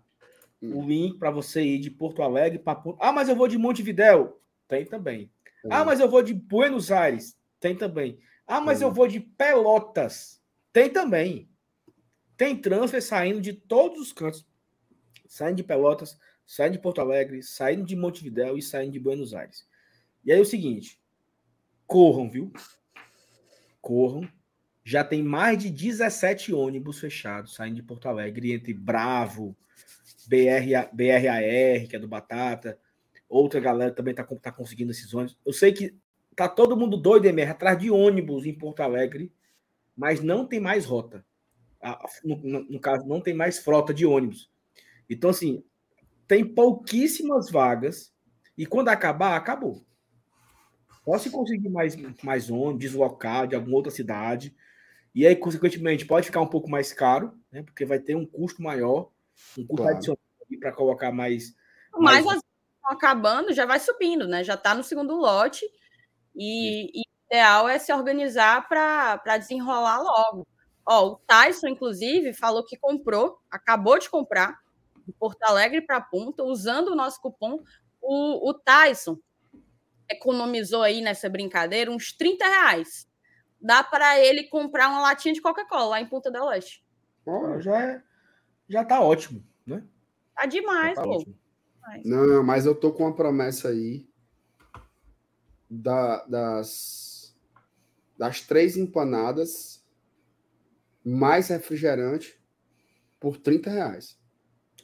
Hum. 0.61 0.79
O 0.79 0.87
link 0.87 1.19
para 1.19 1.31
você 1.31 1.63
ir 1.63 1.79
de 1.79 1.91
Porto 1.91 2.23
Alegre 2.23 2.59
para 2.59 2.83
Ah, 2.99 3.13
mas 3.13 3.29
eu 3.29 3.37
vou 3.37 3.49
de 3.49 3.57
Montevidéu. 3.57 4.41
Tem 4.69 4.85
também. 4.85 5.31
Ah, 5.71 5.85
mas 5.85 6.01
eu 6.01 6.09
vou 6.09 6.23
de 6.23 6.35
Buenos 6.35 6.91
Aires. 6.91 7.37
Tem 7.61 7.77
também. 7.77 8.19
Ah, 8.47 8.61
mas 8.61 8.83
eu 8.83 8.93
vou 8.93 9.07
de 9.07 9.21
Pelotas. 9.21 10.43
Tem 10.73 10.91
também. 10.91 11.49
Tem 12.37 12.57
transfer 12.57 13.01
saindo 13.01 13.41
de 13.41 13.53
todos 13.53 14.01
os 14.01 14.13
cantos. 14.13 14.47
Saindo 15.27 15.57
de 15.57 15.65
Pelotas, 15.65 16.19
saindo 16.47 16.73
de 16.73 16.79
Porto 16.79 17.01
Alegre, 17.01 17.43
saindo 17.43 17.85
de 17.85 17.97
Montevidéu 17.97 18.59
e 18.59 18.63
saindo 18.63 18.93
de 18.93 19.01
Buenos 19.01 19.33
Aires. 19.33 19.67
E 20.25 20.33
aí 20.33 20.39
é 20.39 20.43
o 20.43 20.47
seguinte: 20.47 21.01
corram, 21.87 22.29
viu? 22.29 22.53
Corram. 23.81 24.29
Já 24.85 25.05
tem 25.05 25.23
mais 25.23 25.59
de 25.59 25.71
17 25.71 26.53
ônibus 26.53 26.99
fechados 26.99 27.55
saindo 27.55 27.77
de 27.77 27.83
Porto 27.83 28.09
Alegre 28.09 28.53
entre 28.53 28.75
Bravo, 28.75 29.57
BR, 30.27 30.91
BRAR, 30.93 31.89
que 31.89 31.95
é 31.95 31.99
do 31.99 32.09
Batata, 32.09 32.79
outra 33.39 33.61
galera 33.61 33.93
também 33.93 34.15
tá, 34.15 34.25
tá 34.25 34.53
conseguindo 34.53 34.93
esses 34.93 35.13
ônibus. 35.15 35.39
Eu 35.45 35.53
sei 35.53 35.73
que 35.73 35.97
tá 36.37 36.49
todo 36.49 36.77
mundo 36.77 36.97
doido, 36.97 37.27
MR, 37.27 37.51
atrás 37.51 37.79
de 37.79 37.91
ônibus 37.91 38.47
em 38.47 38.55
Porto 38.55 38.81
Alegre, 38.81 39.33
mas 39.97 40.21
não 40.23 40.47
tem 40.47 40.61
mais 40.61 40.85
rota. 40.85 41.25
No, 42.25 42.37
no, 42.37 42.61
no, 42.65 42.81
caso, 42.81 43.07
não 43.07 43.21
tem 43.21 43.35
mais 43.35 43.59
frota 43.59 43.93
de 43.93 44.07
ônibus. 44.07 44.51
Então, 45.11 45.31
assim, 45.31 45.65
tem 46.29 46.45
pouquíssimas 46.45 47.51
vagas 47.51 48.13
e 48.57 48.65
quando 48.65 48.89
acabar, 48.89 49.37
acabou. 49.37 49.85
Posso 51.05 51.31
conseguir 51.31 51.69
mais, 51.69 51.97
mais 52.23 52.51
ônibus, 52.51 52.79
deslocar 52.79 53.49
de 53.49 53.57
alguma 53.57 53.77
outra 53.77 53.91
cidade, 53.91 54.55
e 55.15 55.27
aí, 55.27 55.37
consequentemente, 55.37 56.07
pode 56.07 56.27
ficar 56.27 56.41
um 56.41 56.47
pouco 56.47 56.71
mais 56.71 56.93
caro, 56.93 57.35
né? 57.51 57.63
Porque 57.63 57.85
vai 57.85 57.99
ter 57.99 58.15
um 58.15 58.25
custo 58.25 58.63
maior, 58.63 59.11
um 59.59 59.67
custo 59.67 59.83
claro. 59.83 59.97
adicional 59.97 60.19
para 60.61 60.73
colocar 60.73 61.13
mais. 61.13 61.55
Mas 61.99 62.25
mais... 62.25 62.41
as 62.85 62.93
acabando, 62.93 63.53
já 63.53 63.67
vai 63.67 63.79
subindo, 63.79 64.27
né? 64.27 64.45
Já 64.45 64.55
está 64.55 64.75
no 64.75 64.83
segundo 64.83 65.17
lote 65.17 65.65
e, 66.35 66.91
e, 66.95 67.01
o 67.01 67.35
ideal 67.35 67.69
é 67.69 67.79
se 67.79 67.93
organizar 67.93 68.69
para 68.69 69.39
desenrolar 69.39 70.01
logo. 70.01 70.47
Ó, 70.85 71.09
o 71.09 71.17
Tyson, 71.17 71.69
inclusive, 71.69 72.33
falou 72.33 72.65
que 72.65 72.77
comprou, 72.77 73.39
acabou 73.51 73.99
de 73.99 74.11
comprar, 74.11 74.61
de 75.07 75.13
Porto 75.13 75.43
Alegre 75.43 75.81
para 75.81 76.01
Punta, 76.01 76.43
usando 76.43 76.89
o 76.89 76.97
nosso 76.97 77.21
cupom. 77.21 77.61
O, 78.01 78.51
o 78.51 78.55
Tyson 78.55 79.17
economizou 80.11 80.83
aí 80.83 81.01
nessa 81.01 81.29
brincadeira 81.29 81.91
uns 81.91 82.13
30 82.13 82.45
reais. 82.45 83.09
Dá 83.61 83.83
para 83.83 84.19
ele 84.19 84.45
comprar 84.45 84.89
uma 84.89 85.01
latinha 85.01 85.33
de 85.33 85.41
Coca-Cola 85.41 85.91
lá 85.91 86.01
em 86.01 86.07
Punta 86.07 86.31
del 86.31 86.45
Oeste. 86.45 86.85
já, 87.61 87.81
é, 87.81 88.03
já 88.69 88.85
tá 88.85 89.01
ótimo, 89.01 89.45
né? 89.65 89.85
Tá 90.35 90.47
demais, 90.47 90.97
tá 90.97 91.03
pô. 91.03 91.17
Ótimo. 91.17 91.42
Não, 92.05 92.43
mas 92.43 92.67
eu 92.67 92.75
tô 92.75 92.93
com 92.93 93.05
uma 93.05 93.15
promessa 93.15 93.69
aí 93.69 94.07
da, 95.69 96.25
das, 96.27 97.35
das 98.17 98.41
três 98.43 98.77
empanadas 98.77 99.85
mais 101.05 101.49
refrigerante 101.49 102.39
por 103.19 103.37
30 103.37 103.71
reais. 103.71 104.19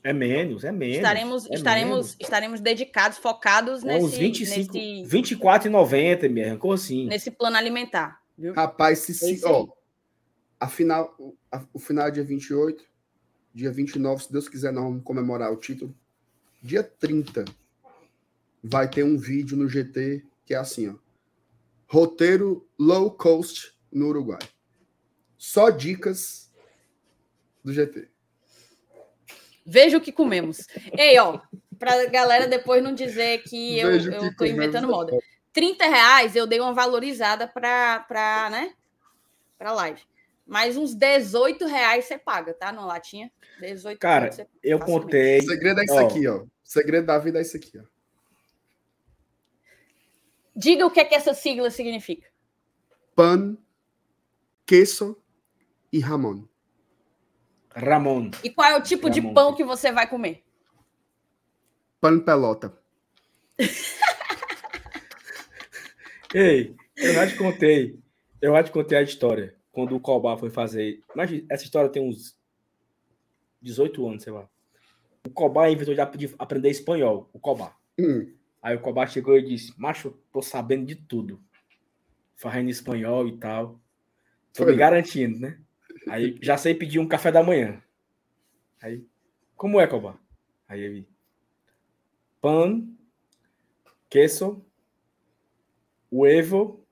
É 0.03 0.13
menos, 0.13 0.65
é 0.65 0.73
menos. 0.73 0.97
Estaremos, 0.97 1.51
é 1.51 1.55
estaremos, 1.55 1.91
menos. 1.91 2.17
estaremos 2.21 2.61
dedicados, 2.61 3.19
focados 3.19 3.83
nesse. 3.83 4.05
Uns 4.05 4.17
25, 4.17 4.73
nesse, 4.75 5.37
24,90 5.37 6.29
mesmo, 6.31 6.73
assim. 6.73 7.07
Nesse 7.07 7.31
plano 7.31 7.57
alimentar. 7.57 8.21
Viu? 8.37 8.55
Rapaz, 8.55 9.01
se, 9.01 9.13
se 9.13 9.45
ó, 9.45 9.67
a 10.61 10.69
final, 10.69 11.15
a, 11.51 11.65
o 11.73 11.79
final 11.79 12.07
é 12.07 12.11
dia 12.13 12.23
28, 12.23 12.85
dia 13.53 13.73
29, 13.73 14.23
se 14.23 14.33
Deus 14.33 14.49
quiser, 14.49 14.73
nós 14.73 14.85
vamos 14.85 15.03
comemorar 15.03 15.53
o 15.53 15.57
título 15.57 15.95
dia 16.63 16.83
30. 16.83 17.45
vai 18.63 18.89
ter 18.89 19.05
um 19.05 19.17
vídeo 19.17 19.57
no 19.57 19.69
GT 19.69 20.25
que 20.45 20.55
é 20.55 20.57
assim, 20.57 20.89
ó. 20.89 20.95
Roteiro 21.87 22.69
low 22.79 23.11
cost 23.11 23.73
no 23.91 24.09
Uruguai. 24.09 24.41
Só 25.37 25.71
dicas 25.71 26.51
do 27.65 27.73
GT. 27.73 28.09
Veja 29.65 29.97
o 29.99 30.01
que 30.01 30.11
comemos. 30.13 30.67
Ei, 30.97 31.19
ó, 31.19 31.41
pra 31.79 32.07
galera 32.07 32.47
depois 32.47 32.83
não 32.83 32.95
dizer 32.95 33.43
que 33.43 33.79
eu, 33.79 33.89
Veja 33.93 34.13
eu 34.13 34.21
que 34.31 34.37
tô 34.37 34.45
inventando 34.45 34.87
comemos. 34.87 35.13
moda. 35.13 35.19
30 35.53 35.85
reais 35.87 36.37
eu 36.37 36.47
dei 36.47 36.61
uma 36.61 36.73
valorizada 36.73 37.47
pra, 37.47 38.01
pra 38.01 38.49
né? 38.51 38.75
Pra 39.59 39.73
live. 39.73 40.01
Mas 40.49 40.79
uns 40.79 40.95
18 40.95 41.67
reais 41.67 42.07
você 42.07 42.17
paga, 42.17 42.55
tá? 42.55 42.73
Na 42.73 42.87
latinha. 42.87 43.31
18 43.61 43.99
Cara, 43.99 44.31
eu 44.63 44.79
contei. 44.79 45.41
O 45.41 45.43
segredo 45.43 45.81
é 45.81 45.85
isso 45.85 45.93
Ó. 45.93 46.07
aqui, 46.07 46.27
ó. 46.27 46.39
O 46.39 46.49
segredo 46.65 47.07
da 47.07 47.19
vida 47.19 47.39
é 47.39 47.43
isso 47.43 47.55
aqui, 47.55 47.79
ó. 47.79 47.83
Diga 50.57 50.87
o 50.87 50.91
que 50.91 51.01
é 51.01 51.05
que 51.05 51.15
essa 51.15 51.35
sigla 51.35 51.71
significa. 51.71 52.27
Pan, 53.15 53.59
queso 54.65 55.23
e 55.93 56.01
ramon. 56.01 56.45
Ramon. 57.69 58.31
E 58.43 58.49
qual 58.49 58.71
é 58.71 58.77
o 58.77 58.83
tipo 58.83 59.11
de 59.11 59.21
Ramon. 59.21 59.35
pão 59.35 59.55
que 59.55 59.63
você 59.63 59.93
vai 59.93 60.09
comer? 60.09 60.43
Pan 62.01 62.21
pelota. 62.21 62.75
Ei, 66.35 66.75
eu 66.97 67.13
já 67.13 67.27
te 67.27 67.37
contei. 67.37 68.01
Eu 68.41 68.55
já 68.55 68.65
te 68.65 68.71
contei 68.71 68.97
a 68.97 69.03
história. 69.03 69.58
Quando 69.79 69.95
o 69.95 70.01
Cobá 70.01 70.37
foi 70.37 70.51
fazer. 70.51 71.05
Imagina, 71.15 71.47
essa 71.49 71.63
história 71.63 71.89
tem 71.89 72.03
uns 72.03 72.37
18 73.63 74.09
anos, 74.09 74.25
sei 74.25 74.33
lá. 74.33 74.49
O 75.25 75.31
Cobá 75.31 75.71
inventou 75.71 75.95
de 75.95 76.01
ap- 76.01 76.17
de 76.17 76.35
aprender 76.37 76.69
espanhol. 76.69 77.31
O 77.33 77.39
Cobá. 77.39 77.77
Hum, 77.97 78.35
Aí 78.61 78.75
o 78.75 78.81
Cobá 78.81 79.07
chegou 79.07 79.39
e 79.39 79.43
disse: 79.45 79.73
Macho, 79.79 80.19
tô 80.33 80.43
sabendo 80.43 80.85
de 80.85 80.97
tudo. 80.97 81.41
Fazendo 82.35 82.69
espanhol 82.71 83.29
e 83.29 83.39
tal. 83.39 83.81
Tô 84.53 84.65
Foi. 84.65 84.73
me 84.73 84.77
garantindo, 84.77 85.39
né? 85.39 85.61
Aí 86.09 86.37
já 86.43 86.57
sei 86.57 86.75
pedir 86.75 86.99
um 86.99 87.07
café 87.07 87.31
da 87.31 87.45
manhã. 87.45 87.81
Aí, 88.83 89.07
como 89.55 89.79
é, 89.81 89.87
Cobá? 89.87 90.19
Aí 90.67 90.81
ele. 90.81 91.09
Pan, 92.41 92.85
queso, 94.11 94.61
huevo 96.11 96.85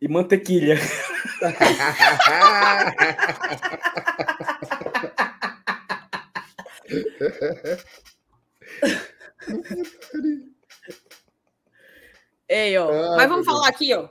e 0.00 0.06
mantequilha. 0.06 0.76
Ei, 12.48 12.76
ó. 12.78 12.90
Ah, 12.90 13.16
Mas 13.16 13.28
vamos 13.28 13.46
falar 13.46 13.68
aqui, 13.68 13.94
ó. 13.94 14.08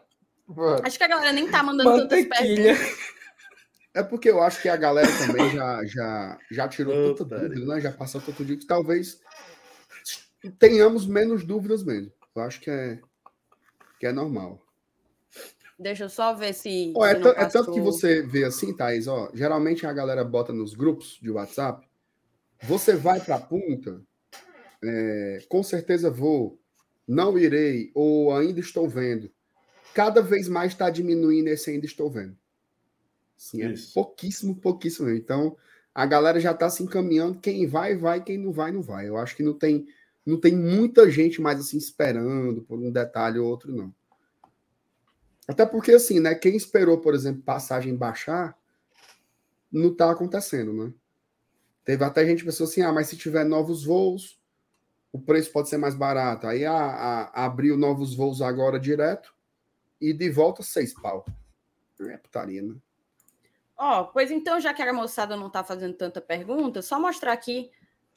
Mano, 0.47 0.81
Acho 0.83 0.97
que 0.97 1.03
a 1.03 1.07
galera 1.07 1.31
nem 1.31 1.49
tá 1.49 1.61
mandando 1.61 2.07
tantas 2.07 2.25
perguntas. 2.25 2.97
É 3.93 4.03
porque 4.03 4.29
eu 4.29 4.41
acho 4.41 4.61
que 4.61 4.69
a 4.69 4.77
galera 4.77 5.07
também 5.17 5.49
já, 5.51 5.85
já, 5.85 6.37
já 6.51 6.67
tirou 6.67 7.15
tanta 7.15 7.35
Otário. 7.35 7.49
dúvida, 7.49 7.75
né? 7.75 7.81
Já 7.81 7.91
passou 7.91 8.21
tanto 8.21 8.45
dia 8.45 8.57
que 8.57 8.65
talvez 8.65 9.19
tenhamos 10.57 11.05
menos 11.05 11.43
dúvidas 11.43 11.83
mesmo. 11.83 12.11
Eu 12.35 12.43
acho 12.43 12.61
que 12.61 12.69
é, 12.69 12.99
que 13.99 14.07
é 14.07 14.11
normal. 14.11 14.63
Deixa 15.79 16.03
eu 16.03 16.09
só 16.09 16.33
ver 16.33 16.53
se. 16.53 16.93
Ó, 16.95 17.05
é, 17.05 17.15
se 17.15 17.21
tan- 17.21 17.33
é 17.37 17.45
tanto 17.45 17.71
que 17.71 17.79
você 17.79 18.21
vê 18.21 18.43
assim, 18.43 18.75
Thaís, 18.75 19.07
ó, 19.07 19.31
geralmente 19.33 19.85
a 19.85 19.93
galera 19.93 20.25
bota 20.25 20.51
nos 20.51 20.73
grupos 20.73 21.17
de 21.21 21.31
WhatsApp, 21.31 21.87
você 22.63 22.95
vai 22.95 23.21
para 23.21 23.35
a 23.35 23.39
punta, 23.39 24.01
é, 24.83 25.39
com 25.47 25.63
certeza 25.63 26.11
vou, 26.11 26.59
não 27.07 27.39
irei, 27.39 27.91
ou 27.95 28.35
ainda 28.35 28.59
estou 28.59 28.89
vendo. 28.89 29.31
Cada 29.93 30.21
vez 30.21 30.49
mais 30.49 30.73
está 30.73 30.89
diminuindo 30.89 31.47
esse 31.47 31.69
ainda 31.71 31.85
estou 31.85 32.09
vendo. 32.11 32.37
Sim, 33.37 33.61
é 33.63 33.71
Isso. 33.71 33.93
pouquíssimo, 33.93 34.55
pouquíssimo. 34.55 35.07
mesmo. 35.07 35.21
Então, 35.21 35.57
a 35.95 36.05
galera 36.05 36.39
já 36.41 36.51
está 36.51 36.69
se 36.69 36.83
encaminhando. 36.83 37.39
Quem 37.39 37.65
vai, 37.65 37.95
vai. 37.95 38.21
Quem 38.21 38.37
não 38.37 38.51
vai, 38.51 38.71
não 38.71 38.81
vai. 38.81 39.07
Eu 39.07 39.17
acho 39.17 39.35
que 39.35 39.41
não 39.43 39.53
tem, 39.53 39.87
não 40.25 40.37
tem 40.37 40.55
muita 40.55 41.09
gente 41.09 41.41
mais 41.41 41.59
assim 41.59 41.77
esperando 41.77 42.61
por 42.63 42.77
um 42.77 42.91
detalhe 42.91 43.39
ou 43.39 43.47
outro, 43.47 43.73
não. 43.73 43.93
Até 45.49 45.65
porque, 45.65 45.91
assim, 45.93 46.19
né? 46.19 46.35
Quem 46.35 46.55
esperou, 46.55 47.01
por 47.01 47.15
exemplo, 47.15 47.41
passagem 47.41 47.95
baixar, 47.95 48.55
não 49.71 49.91
está 49.91 50.11
acontecendo, 50.11 50.71
né? 50.73 50.93
Teve 51.83 52.03
até 52.03 52.23
gente 52.23 52.39
que 52.39 52.45
pensou 52.45 52.65
assim: 52.65 52.83
ah, 52.83 52.91
mas 52.93 53.07
se 53.07 53.17
tiver 53.17 53.43
novos 53.43 53.83
voos, 53.83 54.39
o 55.11 55.19
preço 55.19 55.51
pode 55.51 55.67
ser 55.67 55.77
mais 55.77 55.95
barato. 55.95 56.45
Aí 56.45 56.63
a, 56.65 56.75
a- 56.75 57.45
abriu 57.45 57.75
novos 57.75 58.15
voos 58.15 58.43
agora 58.43 58.79
direto 58.79 59.33
e 59.99 60.13
de 60.13 60.29
volta 60.29 60.61
seis 60.61 60.93
pau. 60.93 61.25
É 61.99 62.17
putaria, 62.17 62.61
né? 62.61 62.75
Ó, 63.75 64.03
pois 64.03 64.29
então, 64.29 64.59
já 64.59 64.71
que 64.71 64.83
a 64.83 64.93
moçada 64.93 65.35
não 65.35 65.49
tá 65.49 65.63
fazendo 65.63 65.95
tanta 65.95 66.21
pergunta, 66.21 66.83
só 66.83 66.99
mostrar 66.99 67.33
aqui 67.33 67.71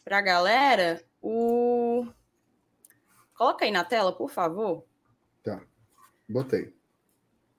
pra 0.05 0.21
galera 0.21 1.03
o. 1.23 2.07
Coloca 3.35 3.65
aí 3.65 3.71
na 3.71 3.85
tela, 3.85 4.15
por 4.15 4.29
favor. 4.31 4.85
Botei. 6.29 6.75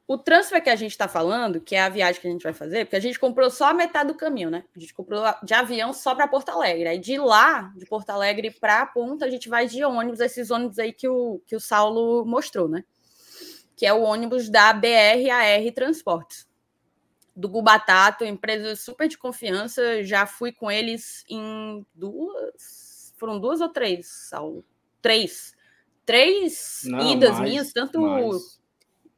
O 0.05 0.17
transfer 0.17 0.61
que 0.61 0.69
a 0.69 0.75
gente 0.75 0.91
está 0.91 1.07
falando, 1.07 1.61
que 1.61 1.75
é 1.75 1.81
a 1.81 1.88
viagem 1.88 2.19
que 2.19 2.27
a 2.27 2.31
gente 2.31 2.43
vai 2.43 2.51
fazer, 2.51 2.85
porque 2.85 2.97
a 2.97 2.99
gente 2.99 3.17
comprou 3.17 3.49
só 3.49 3.69
a 3.69 3.73
metade 3.73 4.09
do 4.09 4.17
caminho, 4.17 4.49
né? 4.49 4.65
A 4.75 4.80
gente 4.80 4.93
comprou 4.93 5.23
de 5.41 5.53
avião 5.53 5.93
só 5.93 6.13
para 6.13 6.27
Porto 6.27 6.49
Alegre. 6.49 6.89
Aí 6.89 6.99
de 6.99 7.17
lá, 7.17 7.71
de 7.75 7.85
Porto 7.85 8.09
Alegre 8.09 8.51
para 8.51 8.81
a 8.81 8.85
Ponta, 8.85 9.25
a 9.25 9.30
gente 9.30 9.47
vai 9.47 9.65
de 9.65 9.84
ônibus, 9.84 10.19
esses 10.19 10.51
ônibus 10.51 10.77
aí 10.77 10.91
que 10.91 11.07
o, 11.07 11.41
que 11.45 11.55
o 11.55 11.59
Saulo 11.59 12.25
mostrou, 12.25 12.67
né? 12.67 12.84
Que 13.77 13.85
é 13.85 13.93
o 13.93 14.01
ônibus 14.01 14.49
da 14.49 14.73
BRAR 14.73 15.73
Transportes. 15.73 16.47
Do 17.34 17.47
Gubatato, 17.47 18.25
empresa 18.25 18.75
super 18.75 19.07
de 19.07 19.17
confiança. 19.17 20.03
Já 20.03 20.25
fui 20.25 20.51
com 20.51 20.69
eles 20.69 21.23
em 21.30 21.84
duas. 21.95 23.13
Foram 23.17 23.39
duas 23.39 23.61
ou 23.61 23.69
três, 23.69 24.07
Saulo? 24.30 24.65
Três. 25.01 25.55
Três 26.05 26.81
Não, 26.84 26.99
idas 26.99 27.31
mais, 27.31 27.49
minhas, 27.49 27.71
tanto 27.71 28.01
mais. 28.01 28.61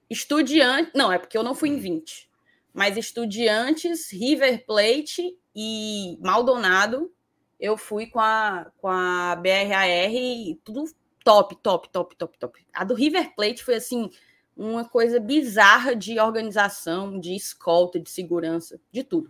Estudiantes. 0.09 0.91
Não, 0.95 1.11
é 1.11 1.17
porque 1.17 1.37
eu 1.37 1.43
não 1.43 1.55
fui 1.55 1.69
em 1.69 1.77
20. 1.77 2.29
Mas 2.73 2.97
Estudiantes, 2.97 4.11
River 4.11 4.65
Plate 4.65 5.37
e 5.55 6.17
Maldonado, 6.21 7.11
eu 7.59 7.77
fui 7.77 8.07
com 8.07 8.19
a, 8.19 8.71
com 8.77 8.87
a 8.87 9.35
BRAR 9.35 10.13
e 10.13 10.59
tudo 10.63 10.83
top, 11.23 11.55
top, 11.55 11.89
top, 11.89 12.15
top, 12.15 12.37
top. 12.37 12.67
A 12.73 12.83
do 12.83 12.93
River 12.93 13.33
Plate 13.35 13.63
foi 13.63 13.75
assim. 13.75 14.09
Uma 14.57 14.85
coisa 14.85 15.19
bizarra 15.19 15.93
de 15.93 16.17
organização, 16.17 17.19
de 17.19 17.35
escolta, 17.35 17.99
de 17.99 18.09
segurança, 18.09 18.79
de 18.89 19.03
tudo. 19.03 19.29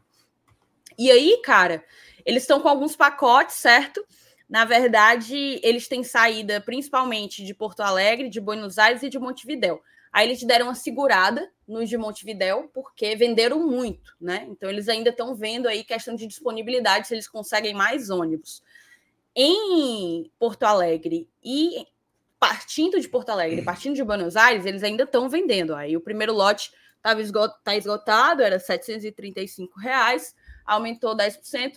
E 0.97 1.09
aí, 1.09 1.41
cara, 1.43 1.83
eles 2.23 2.43
estão 2.43 2.61
com 2.61 2.69
alguns 2.69 2.95
pacotes, 2.95 3.55
certo? 3.55 4.05
Na 4.47 4.65
verdade, 4.65 5.59
eles 5.63 5.87
têm 5.87 6.03
saída 6.03 6.61
principalmente 6.61 7.43
de 7.43 7.55
Porto 7.55 7.81
Alegre, 7.81 8.29
de 8.29 8.39
Buenos 8.39 8.77
Aires 8.77 9.01
e 9.01 9.09
de 9.09 9.17
Montevidéu. 9.17 9.81
Aí 10.15 10.27
eles 10.29 10.41
deram 10.43 10.67
uma 10.67 10.75
segurada 10.75 11.51
nos 11.67 11.89
de 11.89 11.97
Montevidéu, 11.97 12.71
porque 12.73 13.17
venderam 13.17 13.67
muito, 13.67 14.15
né? 14.17 14.47
Então 14.49 14.69
eles 14.69 14.87
ainda 14.87 15.09
estão 15.09 15.35
vendo 15.35 15.67
aí 15.67 15.83
questão 15.83 16.15
de 16.15 16.25
disponibilidade, 16.25 17.09
se 17.09 17.13
eles 17.13 17.27
conseguem 17.27 17.73
mais 17.73 18.09
ônibus. 18.09 18.63
Em 19.35 20.31
Porto 20.39 20.63
Alegre 20.63 21.29
e 21.43 21.85
partindo 22.39 22.97
de 22.97 23.09
Porto 23.09 23.27
Alegre, 23.31 23.61
partindo 23.61 23.93
de 23.93 24.05
Buenos 24.05 24.37
Aires, 24.37 24.65
eles 24.65 24.83
ainda 24.83 25.03
estão 25.03 25.27
vendendo. 25.27 25.75
Aí 25.75 25.97
o 25.97 26.01
primeiro 26.01 26.31
lote 26.31 26.71
estava 26.95 27.21
esgot 27.21 27.53
tá 27.61 27.75
esgotado, 27.75 28.41
era 28.41 28.57
735 28.57 29.77
reais, 29.77 30.33
aumentou 30.65 31.13
10%. 31.13 31.73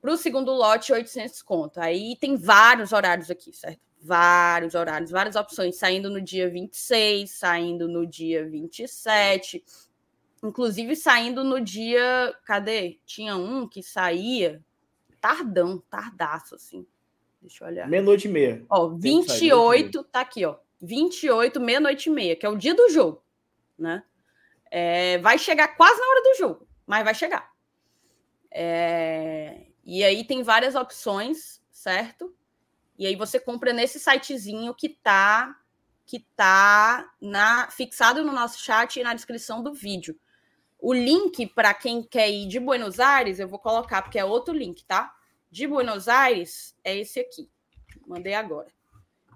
Para 0.00 0.12
o 0.12 0.16
segundo 0.16 0.52
lote, 0.52 0.90
800 0.90 1.42
conto. 1.42 1.78
Aí 1.80 2.16
tem 2.18 2.34
vários 2.34 2.94
horários 2.94 3.30
aqui, 3.30 3.52
certo? 3.52 3.87
Vários 4.00 4.74
horários, 4.74 5.10
várias 5.10 5.34
opções, 5.34 5.76
saindo 5.76 6.08
no 6.08 6.20
dia 6.20 6.48
26, 6.48 7.30
saindo 7.30 7.88
no 7.88 8.06
dia 8.06 8.48
27, 8.48 9.64
inclusive 10.42 10.94
saindo 10.94 11.42
no 11.42 11.60
dia. 11.60 12.34
Cadê? 12.44 12.98
Tinha 13.04 13.36
um 13.36 13.68
que 13.68 13.82
saía 13.82 14.62
tardão, 15.20 15.82
tardaço, 15.90 16.54
assim. 16.54 16.86
Deixa 17.40 17.64
eu 17.64 17.68
olhar. 17.68 17.88
Meia-noite 17.88 18.28
e 18.28 18.30
meia. 18.30 18.64
Ó, 18.68 18.96
Tem 18.98 19.22
que 19.22 19.28
sair 19.28 19.50
28, 19.50 20.04
tá 20.04 20.20
aqui, 20.20 20.44
ó. 20.44 20.56
28, 20.80 21.60
meia-noite 21.60 22.08
e 22.08 22.12
meia, 22.12 22.36
que 22.36 22.46
é 22.46 22.48
o 22.48 22.56
dia 22.56 22.74
do 22.74 22.88
jogo, 22.88 23.22
né? 23.76 24.04
É, 24.70 25.18
vai 25.18 25.38
chegar 25.38 25.68
quase 25.76 25.98
na 26.00 26.06
hora 26.06 26.22
do 26.22 26.34
jogo, 26.36 26.68
mas 26.86 27.04
vai 27.04 27.14
chegar. 27.14 27.52
É, 28.50 29.66
e 29.84 30.04
aí 30.04 30.24
tem 30.24 30.42
várias 30.42 30.74
opções, 30.74 31.60
certo? 31.70 32.34
E 32.98 33.06
aí 33.06 33.14
você 33.14 33.38
compra 33.38 33.72
nesse 33.72 34.00
sitezinho 34.00 34.74
que 34.74 34.88
tá 34.88 35.56
que 36.04 36.20
tá 36.34 37.12
na 37.20 37.70
fixado 37.70 38.24
no 38.24 38.32
nosso 38.32 38.58
chat 38.58 38.98
e 38.98 39.02
na 39.02 39.12
descrição 39.12 39.62
do 39.62 39.74
vídeo. 39.74 40.18
O 40.78 40.94
link 40.94 41.46
para 41.48 41.74
quem 41.74 42.02
quer 42.02 42.30
ir 42.30 42.48
de 42.48 42.58
Buenos 42.58 42.98
Aires, 42.98 43.38
eu 43.38 43.46
vou 43.46 43.58
colocar 43.58 44.00
porque 44.00 44.18
é 44.18 44.24
outro 44.24 44.54
link, 44.54 44.84
tá? 44.86 45.14
De 45.50 45.66
Buenos 45.66 46.08
Aires 46.08 46.74
é 46.82 46.96
esse 46.96 47.20
aqui. 47.20 47.50
Mandei 48.06 48.32
agora. 48.32 48.72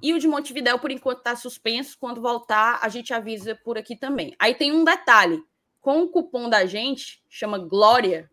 E 0.00 0.14
o 0.14 0.18
de 0.18 0.26
Montevidéu, 0.26 0.78
por 0.78 0.90
enquanto, 0.90 1.18
está 1.18 1.36
suspenso. 1.36 1.96
Quando 1.98 2.22
voltar, 2.22 2.80
a 2.82 2.88
gente 2.88 3.12
avisa 3.12 3.54
por 3.54 3.76
aqui 3.76 3.94
também. 3.94 4.34
Aí 4.38 4.54
tem 4.54 4.72
um 4.72 4.82
detalhe: 4.82 5.44
com 5.80 6.02
o 6.02 6.08
cupom 6.08 6.48
da 6.48 6.64
gente, 6.64 7.22
chama 7.28 7.58
Glória, 7.58 8.30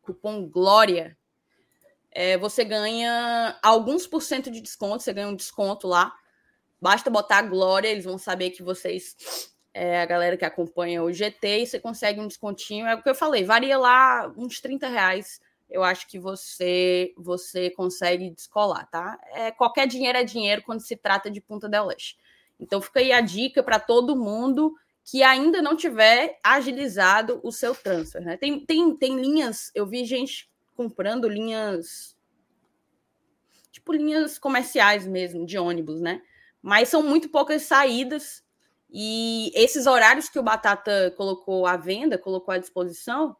cupom 0.00 0.48
Glória, 0.48 1.18
é, 2.12 2.36
você 2.36 2.64
ganha 2.64 3.58
alguns 3.62 4.06
por 4.06 4.22
cento 4.22 4.50
de 4.50 4.60
desconto, 4.60 5.02
você 5.02 5.12
ganha 5.12 5.28
um 5.28 5.36
desconto 5.36 5.88
lá. 5.88 6.14
Basta 6.80 7.08
botar 7.08 7.42
Glória, 7.42 7.88
eles 7.88 8.04
vão 8.04 8.18
saber 8.18 8.50
que 8.50 8.62
vocês 8.62 9.16
é 9.74 10.02
a 10.02 10.04
galera 10.04 10.36
que 10.36 10.44
acompanha 10.44 11.02
o 11.02 11.10
GT 11.10 11.62
e 11.62 11.66
você 11.66 11.80
consegue 11.80 12.20
um 12.20 12.26
descontinho. 12.26 12.86
É 12.86 12.94
o 12.94 13.02
que 13.02 13.08
eu 13.08 13.14
falei, 13.14 13.44
varia 13.44 13.78
lá 13.78 14.30
uns 14.36 14.60
30 14.60 14.86
reais. 14.88 15.40
Eu 15.70 15.82
acho 15.82 16.06
que 16.06 16.18
você 16.18 17.14
você 17.16 17.70
consegue 17.70 18.30
descolar, 18.30 18.86
tá? 18.90 19.18
É, 19.32 19.50
qualquer 19.50 19.86
dinheiro 19.86 20.18
é 20.18 20.24
dinheiro 20.24 20.62
quando 20.62 20.80
se 20.80 20.96
trata 20.96 21.30
de 21.30 21.40
Punta 21.40 21.68
del 21.68 21.86
Leste. 21.86 22.18
Então 22.60 22.82
fica 22.82 23.00
aí 23.00 23.12
a 23.12 23.22
dica 23.22 23.62
para 23.62 23.80
todo 23.80 24.14
mundo 24.14 24.74
que 25.04 25.22
ainda 25.22 25.62
não 25.62 25.74
tiver 25.74 26.38
agilizado 26.44 27.40
o 27.42 27.50
seu 27.50 27.74
transfer, 27.74 28.22
né? 28.22 28.36
Tem, 28.36 28.64
tem, 28.64 28.94
tem 28.94 29.18
linhas, 29.18 29.70
eu 29.74 29.86
vi 29.86 30.04
gente 30.04 30.51
comprando 30.74 31.28
linhas 31.28 32.16
tipo 33.70 33.92
linhas 33.92 34.38
comerciais 34.38 35.06
mesmo, 35.06 35.46
de 35.46 35.58
ônibus, 35.58 36.00
né? 36.00 36.22
Mas 36.60 36.88
são 36.88 37.02
muito 37.02 37.28
poucas 37.28 37.62
saídas 37.62 38.44
e 38.90 39.50
esses 39.54 39.86
horários 39.86 40.28
que 40.28 40.38
o 40.38 40.42
Batata 40.42 41.12
colocou 41.16 41.66
à 41.66 41.76
venda, 41.76 42.18
colocou 42.18 42.52
à 42.52 42.58
disposição, 42.58 43.34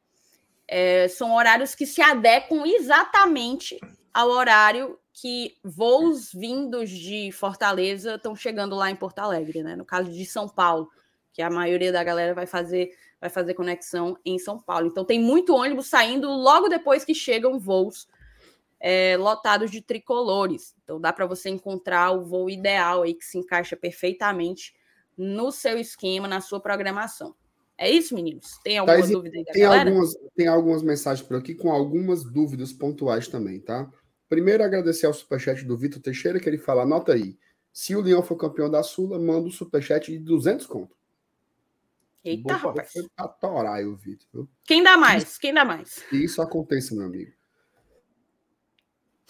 é, 0.66 1.06
são 1.09 1.34
horários 1.34 1.74
que 1.74 1.84
se 1.84 2.00
adequam 2.00 2.64
exatamente 2.64 3.78
ao 4.12 4.30
horário 4.30 4.98
que 5.12 5.56
voos 5.62 6.32
vindos 6.32 6.88
de 6.88 7.30
Fortaleza 7.32 8.14
estão 8.14 8.34
chegando 8.34 8.74
lá 8.74 8.90
em 8.90 8.96
Porto 8.96 9.18
Alegre, 9.18 9.62
né? 9.62 9.76
No 9.76 9.84
caso 9.84 10.10
de 10.10 10.24
São 10.24 10.48
Paulo, 10.48 10.88
que 11.32 11.42
a 11.42 11.50
maioria 11.50 11.92
da 11.92 12.02
galera 12.02 12.34
vai 12.34 12.46
fazer 12.46 12.90
vai 13.23 13.31
fazer 13.31 13.55
conexão 13.55 14.19
em 14.24 14.36
São 14.36 14.59
Paulo. 14.59 14.89
Então 14.89 15.05
tem 15.05 15.20
muito 15.20 15.55
ônibus 15.55 15.86
saindo 15.86 16.28
logo 16.28 16.69
depois 16.69 17.05
que 17.05 17.15
chegam 17.15 17.57
voos 17.57 18.09
é, 18.81 19.16
lotados 19.16 19.70
de 19.70 19.81
tricolores. 19.81 20.74
Então 20.82 21.01
dá 21.01 21.12
para 21.12 21.24
você 21.24 21.49
encontrar 21.49 22.11
o 22.11 22.24
voo 22.24 22.51
ideal 22.51 23.03
aí 23.03 23.15
que 23.15 23.24
se 23.24 23.39
encaixa 23.39 23.77
perfeitamente 23.77 24.74
no 25.16 25.53
seu 25.53 25.78
esquema, 25.78 26.27
na 26.27 26.40
sua 26.40 26.59
programação. 26.59 27.32
É 27.78 27.89
isso, 27.89 28.12
meninos? 28.12 28.59
Tem 28.65 28.78
alguma 28.78 28.99
Thais, 28.99 29.11
dúvida 29.11 29.39
aí 29.39 29.44
da 29.44 29.53
tem 29.53 29.62
galera? 29.62 29.89
algumas, 29.89 30.15
tem 30.35 30.49
algumas 30.49 30.82
mensagens 30.82 31.27
por 31.27 31.36
aqui 31.36 31.55
com 31.55 31.70
algumas 31.70 32.24
dúvidas 32.24 32.73
pontuais 32.73 33.28
também, 33.28 33.61
tá? 33.61 33.89
Primeiro, 34.28 34.65
agradecer 34.65 35.07
ao 35.07 35.15
superchat 35.15 35.65
do 35.65 35.77
Vitor 35.77 36.03
Teixeira, 36.03 36.40
que 36.40 36.49
ele 36.49 36.59
fala, 36.59 36.82
anota 36.82 37.12
aí, 37.12 37.39
se 37.73 37.94
o 37.94 38.01
Leão 38.01 38.23
for 38.23 38.36
campeão 38.36 38.69
da 38.69 38.82
Sula, 38.82 39.16
manda 39.16 39.47
um 39.47 39.51
superchat 39.51 40.11
de 40.11 40.19
200 40.19 40.66
conto. 40.66 40.97
Eita, 42.24 42.55
rapaz. 42.55 42.93
Foi 42.93 43.09
pra 43.16 43.28
torar 43.28 43.74
aí 43.74 43.85
o 43.85 43.97
Vitor, 43.97 44.28
viu? 44.32 44.49
Quem 44.65 44.82
dá 44.82 44.97
mais? 44.97 45.39
Quem 45.39 45.53
dá 45.53 45.65
mais? 45.65 46.05
E 46.12 46.24
isso 46.24 46.40
aconteça, 46.40 46.94
meu 46.94 47.07
amigo. 47.07 47.32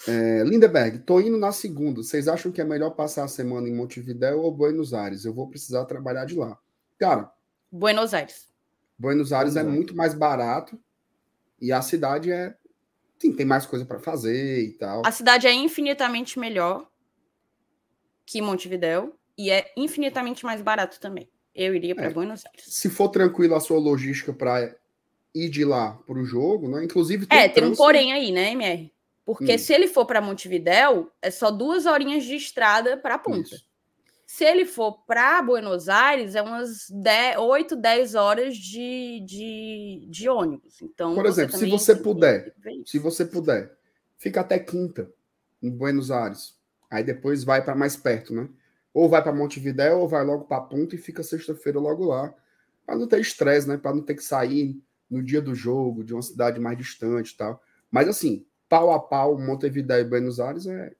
É, 0.06 0.42
Lindeberg, 0.42 0.98
tô 1.00 1.20
indo 1.20 1.38
na 1.38 1.52
segunda. 1.52 2.02
Vocês 2.02 2.26
acham 2.26 2.50
que 2.50 2.60
é 2.60 2.64
melhor 2.64 2.90
passar 2.90 3.24
a 3.24 3.28
semana 3.28 3.68
em 3.68 3.74
Montevidéu 3.74 4.40
ou 4.40 4.52
Buenos 4.52 4.92
Aires? 4.92 5.24
Eu 5.24 5.32
vou 5.32 5.48
precisar 5.48 5.84
trabalhar 5.84 6.24
de 6.24 6.34
lá. 6.34 6.58
Cara, 6.98 7.32
Buenos 7.70 8.12
Aires. 8.12 8.52
Buenos 8.98 9.32
Aires 9.32 9.56
é 9.56 9.60
Buenos 9.60 9.68
Aires. 9.68 9.74
muito 9.74 9.96
mais 9.96 10.14
barato 10.14 10.78
e 11.60 11.72
a 11.72 11.80
cidade 11.80 12.30
é 12.30 12.56
sim, 13.18 13.32
tem 13.32 13.46
mais 13.46 13.64
coisa 13.64 13.86
para 13.86 14.00
fazer 14.00 14.62
e 14.62 14.72
tal. 14.72 15.02
A 15.06 15.12
cidade 15.12 15.46
é 15.46 15.52
infinitamente 15.52 16.38
melhor 16.38 16.90
que 18.26 18.42
Montevidéu 18.42 19.16
e 19.38 19.50
é 19.50 19.72
infinitamente 19.76 20.44
mais 20.44 20.60
barato 20.60 21.00
também. 21.00 21.30
Eu 21.54 21.74
iria 21.74 21.94
para 21.94 22.06
É. 22.06 22.10
Buenos 22.10 22.44
Aires. 22.46 22.64
Se 22.66 22.88
for 22.88 23.08
tranquilo 23.08 23.54
a 23.54 23.60
sua 23.60 23.78
logística 23.78 24.32
para 24.32 24.74
ir 25.34 25.48
de 25.50 25.64
lá 25.64 25.92
para 26.06 26.18
o 26.18 26.24
jogo, 26.24 26.68
né? 26.68 26.84
Inclusive 26.84 27.26
É, 27.30 27.48
tem 27.48 27.64
um 27.64 27.66
transfer- 27.68 27.76
porém 27.76 28.12
aí, 28.12 28.30
né, 28.32 28.52
MR? 28.52 28.92
Porque 29.24 29.54
Hum. 29.54 29.58
se 29.58 29.72
ele 29.72 29.86
for 29.86 30.04
para 30.06 30.20
Montevidéu, 30.20 31.10
é 31.22 31.30
só 31.30 31.50
duas 31.50 31.86
horinhas 31.86 32.24
de 32.24 32.34
estrada 32.36 32.96
para 32.96 33.14
a 33.14 33.18
ponta. 33.18 33.54
Isso. 33.54 33.64
Se 34.26 34.44
ele 34.44 34.64
for 34.64 35.04
para 35.06 35.42
Buenos 35.42 35.88
Aires, 35.90 36.34
é 36.34 36.40
umas 36.42 36.88
10, 36.90 37.36
8, 37.36 37.76
10 37.76 38.14
horas 38.14 38.56
de, 38.56 39.20
de, 39.26 40.06
de 40.10 40.28
ônibus. 40.28 40.80
Então, 40.80 41.14
Por 41.14 41.26
exemplo, 41.26 41.56
se 41.56 41.66
você 41.68 41.94
tem 41.94 42.02
puder. 42.02 42.54
Se 42.86 42.98
você 42.98 43.26
puder, 43.26 43.76
fica 44.16 44.40
até 44.40 44.58
quinta 44.58 45.10
em 45.62 45.70
Buenos 45.70 46.10
Aires. 46.10 46.54
Aí 46.90 47.04
depois 47.04 47.44
vai 47.44 47.62
para 47.62 47.74
mais 47.74 47.94
perto, 47.94 48.32
né? 48.34 48.48
Ou 48.94 49.08
vai 49.08 49.22
para 49.22 49.32
Montevidéu 49.32 50.00
ou 50.00 50.08
vai 50.08 50.24
logo 50.24 50.44
para 50.44 50.60
Punta 50.60 50.94
e 50.94 50.98
fica 50.98 51.22
sexta-feira 51.22 51.78
logo 51.78 52.04
lá. 52.04 52.34
Para 52.84 52.96
não 52.96 53.06
ter 53.06 53.20
estresse, 53.20 53.68
né? 53.68 53.76
Para 53.76 53.94
não 53.94 54.02
ter 54.02 54.14
que 54.14 54.22
sair 54.24 54.80
no 55.10 55.22
dia 55.22 55.40
do 55.40 55.54
jogo 55.54 56.04
de 56.04 56.12
uma 56.12 56.22
cidade 56.22 56.58
mais 56.60 56.76
distante 56.76 57.32
e 57.32 57.36
tal. 57.36 57.62
Mas 57.90 58.08
assim, 58.08 58.44
pau 58.68 58.92
a 58.92 58.98
pau, 59.00 59.38
Montevidéu 59.38 60.00
e 60.00 60.04
Buenos 60.04 60.40
Aires 60.40 60.66
é 60.66 60.92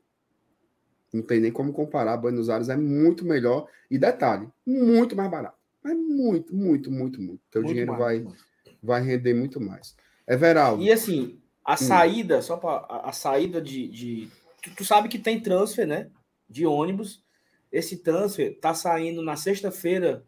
não 1.13 1.23
tem 1.23 1.41
nem 1.41 1.53
como 1.53 1.73
comparar. 1.73 2.17
Buenos 2.17 2.49
Aires 2.49 2.69
é 2.69 2.77
muito 2.77 3.25
melhor 3.25 3.69
e 3.91 3.99
detalhe, 3.99 4.49
muito 4.67 5.15
mais 5.15 5.31
barato. 5.31 5.57
É 5.85 5.93
muito, 5.95 6.55
muito, 6.55 6.91
muito, 6.91 7.21
muito. 7.21 7.41
Teu 7.51 7.61
Muito 7.63 7.71
dinheiro 7.73 7.93
mais, 7.93 8.03
vai 8.03 8.21
mais. 8.21 8.39
vai 8.83 9.03
render 9.03 9.35
muito 9.35 9.61
mais. 9.61 9.95
Everaldo. 10.27 10.83
E 10.83 10.91
assim, 10.93 11.23
Hum. 11.23 11.39
a 11.65 11.77
saída, 11.77 12.41
só 12.41 12.57
para 12.57 12.87
a, 12.87 13.09
a 13.11 13.13
saída 13.13 13.61
de. 13.61 13.89
de 13.89 14.29
tu, 14.63 14.71
tu 14.77 14.85
sabe 14.85 15.09
que 15.09 15.19
tem 15.19 15.41
transfer, 15.41 15.87
né? 15.87 16.09
De 16.49 16.65
ônibus. 16.65 17.23
Esse 17.73 17.97
transfer 18.03 18.59
tá 18.61 18.75
saindo 18.75 19.23
na 19.23 19.35
sexta-feira, 19.35 20.25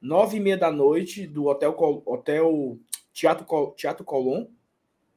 nove 0.00 0.36
e 0.36 0.40
meia 0.40 0.58
da 0.58 0.70
noite, 0.70 1.26
do 1.26 1.46
hotel, 1.46 1.72
Col- 1.72 2.02
hotel 2.04 2.78
Teatro, 3.12 3.44
Col- 3.46 3.72
Teatro 3.72 4.04
Colón, 4.04 4.46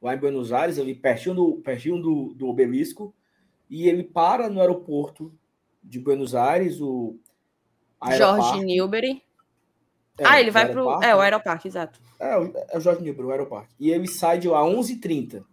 lá 0.00 0.14
em 0.14 0.18
Buenos 0.18 0.52
Aires, 0.52 0.78
ali 0.78 0.94
pertinho 0.94 1.34
do, 1.34 1.52
pertinho 1.56 2.00
do, 2.00 2.32
do 2.34 2.48
obelisco. 2.48 3.14
E 3.68 3.88
ele 3.88 4.02
para 4.04 4.48
no 4.48 4.60
aeroporto 4.60 5.32
de 5.82 5.98
Buenos 6.00 6.34
Aires, 6.34 6.80
o 6.80 7.18
Jorge 8.02 8.22
Aeroparque. 8.22 8.64
Newbery. 8.64 9.22
É, 10.18 10.24
ah, 10.24 10.40
ele 10.40 10.50
o 10.50 10.52
vai 10.52 10.70
pro. 10.70 10.88
Aeroparque, 10.88 11.06
É, 11.10 11.14
o? 11.16 11.20
Aeroparque, 11.20 11.68
exato. 11.68 12.00
É, 12.18 12.38
o- 12.38 12.52
é 12.70 12.78
o 12.78 12.80
Jorge 12.80 13.02
Newbery, 13.02 13.26
o 13.26 13.30
aeroporto. 13.32 13.74
E 13.78 13.90
ele 13.90 14.06
sai 14.08 14.38
de 14.38 14.48
lá 14.48 14.62
11h30. 14.64 15.44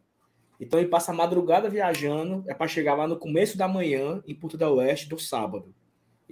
Então 0.60 0.80
ele 0.80 0.88
passa 0.88 1.12
a 1.12 1.16
madrugada 1.16 1.70
viajando, 1.70 2.44
é 2.48 2.54
para 2.54 2.68
chegar 2.68 2.96
lá 2.96 3.06
no 3.08 3.18
começo 3.18 3.58
da 3.58 3.68
manhã 3.68 4.24
em 4.26 4.34
Punta 4.34 4.58
del 4.58 4.76
Oeste 4.76 5.10
do 5.10 5.20
sábado. 5.20 5.74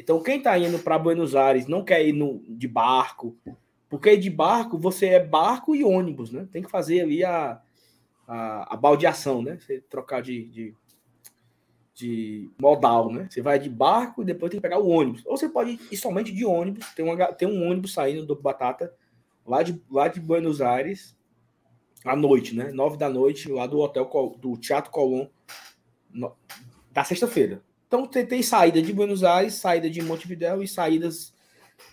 Então 0.02 0.22
quem 0.22 0.41
tá 0.41 0.57
indo 0.57 0.80
para 0.80 0.98
Buenos 0.98 1.36
Aires 1.36 1.68
não 1.68 1.84
quer 1.84 2.03
ir 2.03 2.11
no, 2.11 2.41
de 2.49 2.68
barco, 2.68 3.38
porque 3.88 4.18
de 4.18 4.32
barco 4.32 4.78
você 4.78 5.07
é 5.07 5.23
barco 5.23 5.76
e 5.76 5.84
ônibus, 5.84 6.32
né? 6.32 6.48
Tem 6.52 6.64
que 6.64 6.72
fazer 6.72 7.02
ali 7.02 7.23
a, 7.23 7.61
a, 8.28 8.73
a 8.73 8.78
baldeação, 8.78 9.44
né? 9.44 9.60
Você 9.60 9.80
trocar 9.82 10.23
de, 10.23 10.49
de, 10.49 10.76
de 11.94 12.49
modal, 12.60 13.11
né? 13.11 13.28
Você 13.30 13.44
vai 13.44 13.60
de 13.60 13.69
barco 13.69 14.23
e 14.23 14.26
depois 14.26 14.49
tem 14.49 14.60
que 14.60 14.68
pegar 14.68 14.80
o 14.80 14.90
ônibus. 14.90 15.23
Ou 15.23 15.38
você 15.38 15.48
pode 15.48 15.80
ir 15.91 15.98
somente 15.98 16.32
de 16.32 16.44
ônibus, 16.44 16.88
tem, 16.95 17.06
uma, 17.06 17.32
tem 17.32 17.48
um 17.48 17.69
ônibus 17.69 17.94
saindo 17.94 18.26
do 18.26 18.36
Batata 18.36 18.91
lá 19.45 19.61
de, 19.61 19.80
lá 19.90 20.07
de 20.07 20.19
Buenos 20.19 20.61
Aires 20.61 21.15
à 22.03 22.15
noite, 22.15 22.56
né? 22.56 22.72
Nove 22.72 22.98
da 22.98 23.07
noite, 23.07 23.52
lá 23.52 23.68
do 23.68 23.78
hotel 23.78 24.10
do 24.40 24.57
Teatro 24.57 24.90
Colón, 24.90 25.28
da 26.91 27.03
sexta-feira. 27.03 27.61
Então 27.91 28.07
tem, 28.07 28.41
saída 28.41 28.81
de 28.81 28.93
Buenos 28.93 29.22
Aires, 29.22 29.55
saída 29.55 29.89
de 29.89 30.01
Montevidéu 30.01 30.63
e 30.63 30.68
saídas 30.68 31.34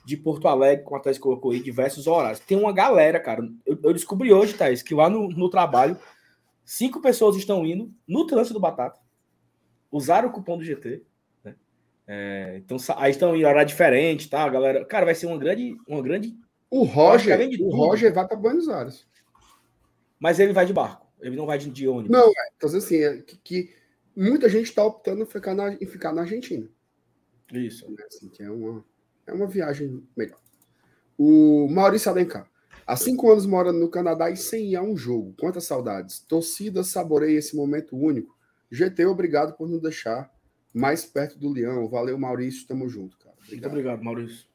de 0.04 0.16
Porto 0.16 0.46
Alegre, 0.46 0.84
como 0.84 0.96
a 0.96 1.00
Thais 1.00 1.18
colocou 1.18 1.50
aí, 1.50 1.60
diversos 1.60 2.06
horários. 2.06 2.38
Tem 2.38 2.56
uma 2.56 2.72
galera, 2.72 3.18
cara. 3.18 3.42
Eu, 3.66 3.76
eu 3.82 3.92
descobri 3.92 4.32
hoje, 4.32 4.54
Thais, 4.54 4.80
que 4.80 4.94
lá 4.94 5.10
no, 5.10 5.28
no 5.28 5.50
trabalho, 5.50 5.98
cinco 6.64 7.02
pessoas 7.02 7.34
estão 7.34 7.66
indo 7.66 7.92
no 8.06 8.24
trânsito 8.28 8.54
do 8.54 8.60
Batata, 8.60 9.00
usaram 9.90 10.28
o 10.28 10.32
cupom 10.32 10.56
do 10.56 10.62
GT. 10.62 11.02
né? 11.42 11.56
É, 12.06 12.60
então 12.64 12.76
aí 12.96 13.10
estão 13.10 13.34
em 13.34 13.44
horário 13.44 13.66
diferente, 13.68 14.30
tá, 14.30 14.48
galera? 14.48 14.84
Cara, 14.84 15.04
vai 15.04 15.16
ser 15.16 15.26
uma 15.26 15.36
grande, 15.36 15.76
uma 15.88 16.00
grande 16.00 16.32
O 16.70 16.84
Roger, 16.84 17.40
o 17.40 17.50
tudo- 17.50 17.70
Roger 17.74 18.14
vai 18.14 18.24
para 18.24 18.36
Buenos 18.36 18.68
Aires. 18.68 19.04
Mas 20.20 20.38
ele 20.38 20.52
vai 20.52 20.64
de 20.64 20.72
barco, 20.72 21.08
ele 21.20 21.34
não 21.34 21.44
vai 21.46 21.58
de, 21.58 21.68
de 21.68 21.88
ônibus. 21.88 22.10
Não, 22.16 22.28
é, 22.28 22.50
então 22.56 22.68
assim, 22.70 22.98
é 23.02 23.16
que, 23.18 23.36
que 23.38 23.77
muita 24.18 24.48
gente 24.48 24.66
está 24.66 24.84
optando 24.84 25.22
em 25.22 25.26
ficar 25.26 25.54
na, 25.54 25.74
em 25.74 25.86
ficar 25.86 26.12
na 26.12 26.22
Argentina. 26.22 26.68
Isso. 27.52 27.88
né, 27.90 28.04
assim, 28.06 28.28
que 28.28 28.42
é 28.42 28.50
uma, 28.50 28.84
é 29.26 29.32
uma 29.32 29.46
viagem 29.46 30.02
melhor. 30.16 30.40
O 31.16 31.68
Maurício 31.70 32.10
Alencar. 32.10 32.50
Há 32.86 32.96
cinco 32.96 33.30
anos 33.30 33.46
morando 33.46 33.78
no 33.78 33.88
Canadá 33.88 34.30
e 34.30 34.36
sem 34.36 34.70
ir 34.70 34.76
a 34.76 34.82
um 34.82 34.96
jogo. 34.96 35.34
Quantas 35.38 35.64
saudades. 35.64 36.20
Torcida 36.20 36.82
saboreia 36.82 37.38
esse 37.38 37.54
momento 37.54 37.96
único. 37.96 38.36
GT, 38.70 39.06
obrigado 39.06 39.54
por 39.56 39.68
nos 39.68 39.80
deixar 39.80 40.32
mais 40.74 41.04
perto 41.04 41.38
do 41.38 41.50
Leão. 41.50 41.88
Valeu, 41.88 42.18
Maurício. 42.18 42.66
Tamo 42.66 42.88
junto, 42.88 43.16
cara. 43.18 43.36
Muito 43.36 43.48
Obrigado. 43.48 43.70
obrigado, 43.70 44.04
Maurício. 44.04 44.46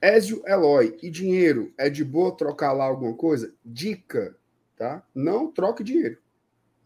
Ézio 0.00 0.42
Eloy. 0.46 0.98
E 1.02 1.10
dinheiro? 1.10 1.72
É 1.78 1.88
de 1.88 2.04
boa 2.04 2.34
trocar 2.36 2.72
lá 2.72 2.84
alguma 2.84 3.14
coisa? 3.14 3.54
Dica, 3.64 4.36
tá? 4.76 5.06
Não 5.14 5.50
troque 5.50 5.84
dinheiro. 5.84 6.18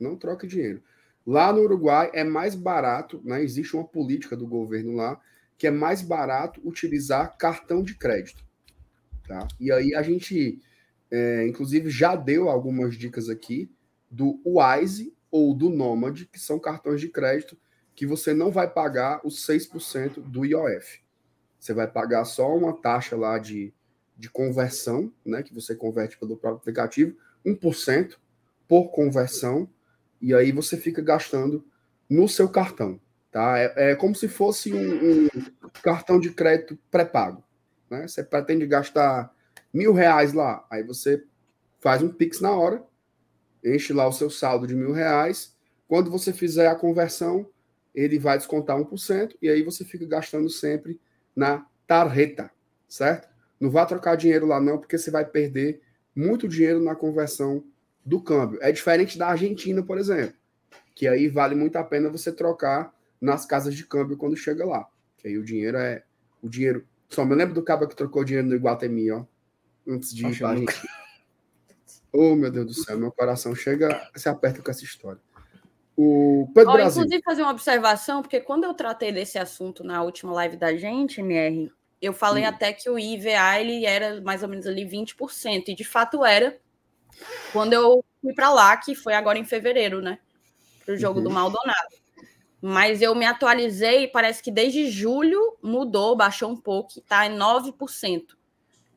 Não 0.00 0.16
troque 0.16 0.46
dinheiro. 0.46 0.82
Lá 1.28 1.52
no 1.52 1.60
Uruguai 1.60 2.10
é 2.14 2.24
mais 2.24 2.54
barato, 2.54 3.20
né? 3.22 3.42
Existe 3.42 3.76
uma 3.76 3.86
política 3.86 4.34
do 4.34 4.46
governo 4.46 4.94
lá 4.94 5.20
que 5.58 5.66
é 5.66 5.70
mais 5.70 6.00
barato 6.00 6.58
utilizar 6.66 7.36
cartão 7.36 7.82
de 7.82 7.94
crédito. 7.94 8.42
Tá? 9.26 9.46
E 9.60 9.70
aí 9.70 9.94
a 9.94 10.00
gente, 10.00 10.58
é, 11.10 11.46
inclusive, 11.46 11.90
já 11.90 12.16
deu 12.16 12.48
algumas 12.48 12.96
dicas 12.96 13.28
aqui 13.28 13.70
do 14.10 14.40
Wise 14.42 15.14
ou 15.30 15.52
do 15.52 15.68
Nomad, 15.68 16.24
que 16.32 16.40
são 16.40 16.58
cartões 16.58 16.98
de 16.98 17.08
crédito 17.08 17.58
que 17.94 18.06
você 18.06 18.32
não 18.32 18.50
vai 18.50 18.70
pagar 18.70 19.20
os 19.22 19.46
6% 19.46 20.22
do 20.22 20.46
IOF. 20.46 21.02
Você 21.60 21.74
vai 21.74 21.86
pagar 21.86 22.24
só 22.24 22.56
uma 22.56 22.72
taxa 22.72 23.14
lá 23.16 23.38
de, 23.38 23.74
de 24.16 24.30
conversão, 24.30 25.12
né, 25.26 25.42
que 25.42 25.52
você 25.52 25.74
converte 25.74 26.16
pelo 26.16 26.38
próprio 26.38 26.62
aplicativo, 26.62 27.14
1% 27.44 28.16
por 28.66 28.88
conversão, 28.92 29.68
e 30.20 30.34
aí 30.34 30.52
você 30.52 30.76
fica 30.76 31.00
gastando 31.02 31.64
no 32.08 32.28
seu 32.28 32.48
cartão. 32.48 33.00
Tá? 33.30 33.58
É, 33.58 33.90
é 33.90 33.94
como 33.94 34.14
se 34.14 34.28
fosse 34.28 34.72
um, 34.72 35.24
um 35.24 35.28
cartão 35.82 36.18
de 36.18 36.30
crédito 36.30 36.78
pré-pago. 36.90 37.44
Né? 37.90 38.06
Você 38.06 38.22
pretende 38.22 38.66
gastar 38.66 39.32
mil 39.72 39.92
reais 39.92 40.32
lá, 40.32 40.66
aí 40.70 40.82
você 40.82 41.22
faz 41.80 42.02
um 42.02 42.08
Pix 42.08 42.40
na 42.40 42.52
hora, 42.52 42.82
enche 43.64 43.92
lá 43.92 44.06
o 44.06 44.12
seu 44.12 44.30
saldo 44.30 44.66
de 44.66 44.74
mil 44.74 44.92
reais. 44.92 45.54
Quando 45.86 46.10
você 46.10 46.32
fizer 46.32 46.68
a 46.68 46.74
conversão, 46.74 47.48
ele 47.94 48.18
vai 48.18 48.38
descontar 48.38 48.78
1%, 48.78 49.36
e 49.40 49.48
aí 49.48 49.62
você 49.62 49.84
fica 49.84 50.06
gastando 50.06 50.48
sempre 50.48 51.00
na 51.34 51.66
tarjeta, 51.86 52.50
certo? 52.88 53.28
Não 53.58 53.70
vá 53.70 53.84
trocar 53.86 54.16
dinheiro 54.16 54.46
lá 54.46 54.60
não, 54.60 54.78
porque 54.78 54.96
você 54.96 55.10
vai 55.10 55.24
perder 55.24 55.80
muito 56.14 56.48
dinheiro 56.48 56.80
na 56.80 56.94
conversão 56.94 57.64
do 58.04 58.20
câmbio. 58.20 58.58
É 58.62 58.72
diferente 58.72 59.18
da 59.18 59.28
Argentina, 59.28 59.82
por 59.82 59.98
exemplo, 59.98 60.34
que 60.94 61.06
aí 61.06 61.28
vale 61.28 61.54
muito 61.54 61.76
a 61.76 61.84
pena 61.84 62.08
você 62.10 62.32
trocar 62.32 62.94
nas 63.20 63.44
casas 63.44 63.74
de 63.74 63.84
câmbio 63.84 64.16
quando 64.16 64.36
chega 64.36 64.64
lá. 64.64 64.88
Que 65.18 65.28
aí 65.28 65.38
o 65.38 65.44
dinheiro 65.44 65.76
é. 65.78 66.04
O 66.42 66.48
dinheiro. 66.48 66.86
Só 67.08 67.24
me 67.24 67.34
lembro 67.34 67.54
do 67.54 67.62
cabo 67.62 67.88
que 67.88 67.96
trocou 67.96 68.24
dinheiro 68.24 68.46
no 68.46 68.54
Iguatemi, 68.54 69.10
ó. 69.10 69.24
Antes 69.86 70.14
de 70.14 70.26
ir 70.26 70.38
pra 70.38 70.50
Argentina. 70.50 70.88
Oh, 72.12 72.34
meu 72.34 72.50
Deus 72.50 72.66
do 72.66 72.74
céu, 72.74 72.98
meu 72.98 73.12
coração 73.12 73.54
chega, 73.54 74.10
se 74.16 74.28
aperta 74.28 74.62
com 74.62 74.70
essa 74.70 74.84
história. 74.84 75.20
O 75.96 76.50
Pedro 76.54 76.70
oh, 76.70 76.74
Brasil. 76.74 77.02
Inclusive, 77.02 77.22
fazer 77.24 77.42
uma 77.42 77.50
observação, 77.50 78.22
porque 78.22 78.40
quando 78.40 78.64
eu 78.64 78.72
tratei 78.72 79.12
desse 79.12 79.38
assunto 79.38 79.84
na 79.84 80.02
última 80.02 80.32
live 80.32 80.56
da 80.56 80.74
gente, 80.76 81.20
MR, 81.20 81.70
eu 82.00 82.12
falei 82.12 82.44
hum. 82.44 82.48
até 82.48 82.72
que 82.72 82.88
o 82.88 82.98
IVA 82.98 83.60
ele 83.60 83.84
era 83.84 84.20
mais 84.20 84.42
ou 84.42 84.48
menos 84.48 84.66
ali 84.66 84.84
20%, 84.84 85.64
e 85.68 85.74
de 85.74 85.84
fato 85.84 86.24
era, 86.24 86.58
quando 87.52 87.72
eu 87.72 88.04
fui 88.20 88.32
para 88.32 88.50
lá, 88.50 88.76
que 88.76 88.94
foi 88.94 89.14
agora 89.14 89.38
em 89.38 89.44
fevereiro, 89.44 90.00
né? 90.00 90.18
Para 90.84 90.94
o 90.94 90.98
jogo 90.98 91.18
uhum. 91.18 91.24
do 91.24 91.30
Maldonado. 91.30 91.96
Mas 92.60 93.00
eu 93.00 93.14
me 93.14 93.24
atualizei 93.24 94.04
e 94.04 94.08
parece 94.08 94.42
que 94.42 94.50
desde 94.50 94.90
julho 94.90 95.56
mudou, 95.62 96.16
baixou 96.16 96.50
um 96.50 96.56
pouco, 96.56 96.98
está 96.98 97.26
em 97.26 97.38
9% 97.38 98.36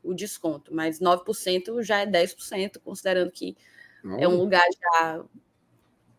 o 0.02 0.12
desconto. 0.12 0.74
Mas 0.74 0.98
9% 0.98 1.82
já 1.82 2.00
é 2.00 2.06
10%, 2.06 2.78
considerando 2.84 3.30
que 3.30 3.56
Não. 4.02 4.18
é 4.18 4.26
um 4.26 4.36
lugar 4.36 4.66
já 4.80 5.24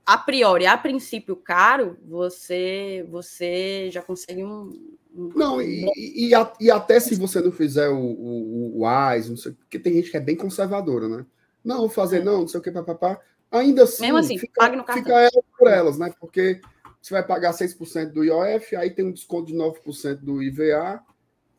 a 0.05 0.17
priori, 0.17 0.65
a 0.65 0.77
princípio 0.77 1.35
caro, 1.35 1.97
você 2.05 3.05
você 3.09 3.89
já 3.91 4.01
consegue 4.01 4.43
um. 4.43 4.69
um... 5.15 5.29
Não, 5.35 5.61
e, 5.61 5.85
e, 5.95 6.31
e, 6.59 6.71
até 6.71 6.99
se 6.99 7.15
você 7.15 7.39
não 7.41 7.51
fizer 7.51 7.87
o, 7.89 7.97
o, 7.97 8.79
o 8.79 8.85
AIS, 8.85 9.29
não 9.29 9.37
sei, 9.37 9.53
porque 9.53 9.79
tem 9.79 9.93
gente 9.93 10.11
que 10.11 10.17
é 10.17 10.21
bem 10.21 10.35
conservadora, 10.35 11.07
né? 11.07 11.25
Não, 11.63 11.79
vou 11.79 11.89
fazer, 11.89 12.23
não, 12.23 12.41
não 12.41 12.47
sei 12.47 12.59
o 12.59 12.63
que, 12.63 12.71
papapá. 12.71 13.19
Ainda 13.51 13.83
assim, 13.83 14.01
Mesmo 14.01 14.17
assim 14.17 14.37
fica, 14.37 14.53
pague 14.57 14.75
no 14.75 14.83
cartão. 14.83 15.03
fica 15.03 15.19
ela 15.19 15.43
por 15.57 15.67
elas, 15.67 15.97
né? 15.97 16.11
Porque 16.19 16.59
você 16.99 17.13
vai 17.13 17.25
pagar 17.25 17.53
6% 17.53 18.11
do 18.11 18.23
IOF, 18.23 18.75
aí 18.75 18.89
tem 18.89 19.05
um 19.05 19.11
desconto 19.11 19.47
de 19.47 19.53
9% 19.53 20.15
do 20.21 20.41
IVA, 20.41 21.03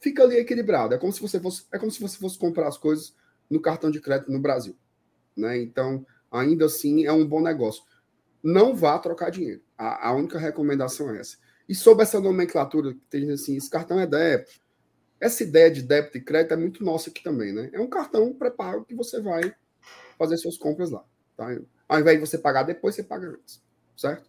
fica 0.01 0.23
ali 0.23 0.37
equilibrado. 0.37 0.95
É 0.95 0.99
como 0.99 1.13
se 1.13 1.21
você 1.21 1.39
fosse, 1.39 1.65
é 1.73 1.79
como 1.79 1.93
se 1.93 2.01
você 2.01 2.19
fosse 2.19 2.39
comprar 2.39 2.67
as 2.67 2.77
coisas 2.77 3.15
no 3.49 3.61
cartão 3.61 3.91
de 3.91 4.01
crédito 4.01 4.33
no 4.33 4.41
Brasil, 4.41 4.77
né? 5.37 5.59
Então, 5.59 6.05
ainda 6.31 6.67
assim, 6.67 7.05
é 7.05 7.13
um 7.13 7.27
bom 7.27 7.41
negócio. 7.41 7.85
Não 8.43 8.75
vá 8.75 8.99
trocar 8.99 9.31
dinheiro. 9.31 9.63
A, 9.79 10.09
a 10.09 10.13
única 10.13 10.39
recomendação 10.39 11.15
é 11.15 11.21
essa. 11.21 11.37
E 11.69 11.75
sobre 11.75 12.03
essa 12.03 12.21
nomenclatura 12.21 12.93
que 12.93 13.01
tem 13.09 13.31
assim, 13.31 13.57
esse 13.57 13.71
cartão 13.71 13.99
é 14.01 14.07
débito. 14.07 14.61
Essa 15.21 15.43
ideia 15.43 15.71
de 15.71 15.83
débito 15.83 16.19
e 16.19 16.21
crédito 16.21 16.53
é 16.53 16.57
muito 16.57 16.85
nossa 16.85 17.09
aqui 17.09 17.23
também, 17.23 17.53
né? 17.53 17.71
É 17.73 17.81
um 17.81 17.87
cartão 17.87 18.33
pré-pago 18.33 18.85
que 18.85 18.95
você 18.95 19.21
vai 19.21 19.55
fazer 20.19 20.37
suas 20.37 20.57
compras 20.57 20.91
lá. 20.91 21.05
Tá? 21.37 21.57
Ao 21.89 22.01
invés 22.01 22.19
de 22.19 22.27
você 22.27 22.39
pagar 22.39 22.63
depois, 22.63 22.95
você 22.95 23.03
paga 23.03 23.29
antes. 23.29 23.63
Certo? 23.97 24.29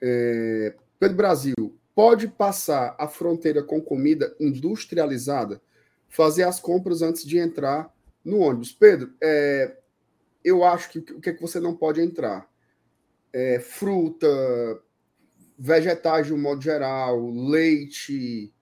É, 0.00 0.74
Pedro 0.98 1.16
Brasil, 1.16 1.78
pode 1.94 2.28
passar 2.28 2.96
a 2.98 3.08
fronteira 3.08 3.62
com 3.62 3.80
comida 3.80 4.34
industrializada, 4.40 5.60
fazer 6.08 6.44
as 6.44 6.60
compras 6.60 7.02
antes 7.02 7.24
de 7.24 7.38
entrar 7.38 7.94
no 8.24 8.38
ônibus. 8.38 8.72
Pedro, 8.72 9.12
é, 9.20 9.76
eu 10.44 10.64
acho 10.64 10.90
que 10.90 10.98
o 10.98 11.20
que, 11.20 11.30
é 11.30 11.32
que 11.32 11.42
você 11.42 11.60
não 11.60 11.76
pode 11.76 12.00
entrar? 12.00 12.48
É, 13.32 13.60
fruta, 13.60 14.26
vegetais 15.58 16.26
de 16.26 16.34
um 16.34 16.38
modo 16.38 16.62
geral, 16.62 17.30
leite, 17.30 18.52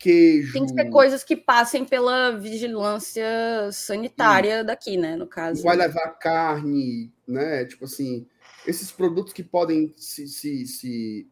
queijo. 0.00 0.54
Tem 0.54 0.64
que 0.64 0.72
ser 0.72 0.90
coisas 0.90 1.22
que 1.22 1.36
passem 1.36 1.84
pela 1.84 2.32
vigilância 2.32 3.70
sanitária 3.70 4.64
daqui, 4.64 4.96
né? 4.96 5.14
No 5.14 5.26
caso. 5.26 5.62
Vai 5.62 5.76
levar 5.76 6.08
carne, 6.18 7.12
né? 7.28 7.66
Tipo 7.66 7.84
assim, 7.84 8.26
esses 8.66 8.90
produtos 8.90 9.34
que 9.34 9.44
podem 9.44 9.92
se, 9.96 10.26
se, 10.26 10.66
se, 10.66 11.28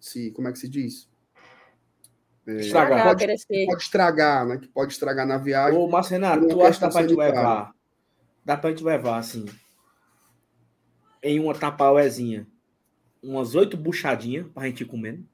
se 0.00 0.30
como 0.30 0.48
é 0.48 0.52
que 0.52 0.58
se 0.58 0.68
diz? 0.68 1.08
É, 2.46 2.56
estragar. 2.56 3.04
Pode, 3.04 3.26
pode, 3.66 3.82
estragar, 3.82 4.46
né? 4.46 4.56
Que 4.56 4.68
pode 4.68 4.92
estragar 4.94 5.26
na 5.26 5.36
viagem. 5.36 5.78
Ô, 5.78 5.86
Márcio 5.86 6.12
Renato, 6.12 6.48
tu 6.48 6.62
acha 6.62 6.74
que 6.74 6.80
dá 6.80 6.90
pra 6.90 7.02
gente 7.02 7.14
levar? 7.14 7.74
Dá 8.42 8.56
pra 8.56 8.70
gente 8.70 8.82
levar, 8.82 9.18
assim, 9.18 9.44
em 11.22 11.38
uma 11.38 11.54
tapauezinha, 11.54 12.46
umas 13.22 13.54
oito 13.54 13.76
buchadinhas 13.76 14.46
pra 14.54 14.64
gente 14.64 14.80
ir 14.80 14.86
comendo? 14.86 15.28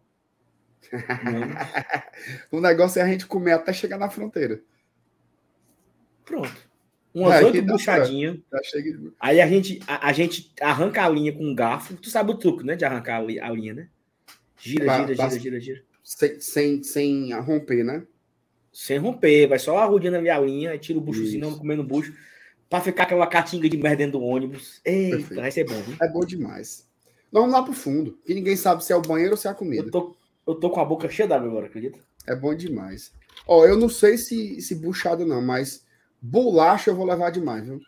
o 2.51 2.61
negócio 2.61 3.01
é 3.01 3.03
a 3.03 3.07
gente 3.07 3.27
comer 3.27 3.53
até 3.53 3.73
chegar 3.73 3.99
na 3.99 4.11
fronteira. 4.11 4.61
Pronto. 6.25 6.75
Umas 7.15 7.45
oito 7.45 7.63
buchadinhas. 7.63 8.39
Aí 9.21 9.41
a 9.41 9.47
gente, 9.47 9.81
a, 9.87 10.09
a, 10.09 10.13
gente 10.13 10.53
arranca 10.61 11.05
a 11.05 11.09
linha 11.09 11.33
com 11.33 11.45
um 11.45 11.55
garfo. 11.55 11.95
Tu 11.95 12.11
sabe 12.11 12.33
o 12.33 12.35
truque, 12.35 12.65
né? 12.65 12.75
De 12.75 12.85
arrancar 12.85 13.19
a, 13.19 13.51
linha, 13.51 13.73
né? 13.73 13.89
Gira, 14.59 14.85
pra, 14.85 15.07
gira, 15.07 15.15
gira, 15.15 15.41
gira, 15.41 15.61
gira. 15.61 15.83
Sem, 16.03 16.41
sem, 16.41 16.83
sem 16.83 17.33
romper, 17.41 17.85
né? 17.85 18.05
Sem 18.73 18.99
romper. 18.99 19.47
Vai 19.47 19.61
só 19.61 19.79
arrudando 19.79 20.17
a 20.17 20.41
linha, 20.41 20.77
tira 20.77 20.99
o 20.99 21.03
buchozinho, 21.03 21.41
não 21.41 21.57
comendo 21.57 21.85
bucho. 21.85 22.13
Pra 22.69 22.81
ficar 22.81 23.05
aquela 23.05 23.27
catinga 23.29 23.69
de 23.69 23.77
merda 23.77 23.99
dentro 23.99 24.19
do 24.19 24.25
ônibus. 24.25 24.81
Eita, 24.85 25.19
Perfeito. 25.19 25.41
vai 25.41 25.51
ser 25.53 25.65
bom, 25.65 25.81
viu? 25.83 25.97
É 26.03 26.09
bom 26.09 26.25
demais. 26.25 26.89
Vamos 27.31 27.53
lá 27.53 27.63
pro 27.63 27.73
fundo. 27.73 28.19
Que 28.25 28.35
ninguém 28.35 28.57
sabe 28.57 28.85
se 28.85 28.93
é 28.93 28.97
o 28.97 29.03
banheiro 29.03 29.33
ou 29.33 29.37
se 29.37 29.47
é 29.47 29.51
a 29.51 29.55
comida. 29.55 29.87
Eu 29.87 29.91
tô, 29.93 30.17
eu 30.47 30.55
tô 30.55 30.71
com 30.71 30.81
a 30.81 30.85
boca 30.85 31.09
cheia 31.09 31.29
d'água 31.29 31.49
agora, 31.49 31.67
acredita? 31.67 31.99
É 32.27 32.35
bom 32.35 32.55
demais. 32.55 33.13
Ó, 33.47 33.65
eu 33.67 33.77
não 33.77 33.89
sei 33.89 34.17
se, 34.17 34.61
se 34.61 34.75
buchado 34.75 35.27
não, 35.27 35.43
mas 35.43 35.85
bolacha 36.21 36.91
eu 36.91 36.97
vou 36.97 37.07
levar 37.07 37.31
demais, 37.31 37.65
viu? 37.65 37.81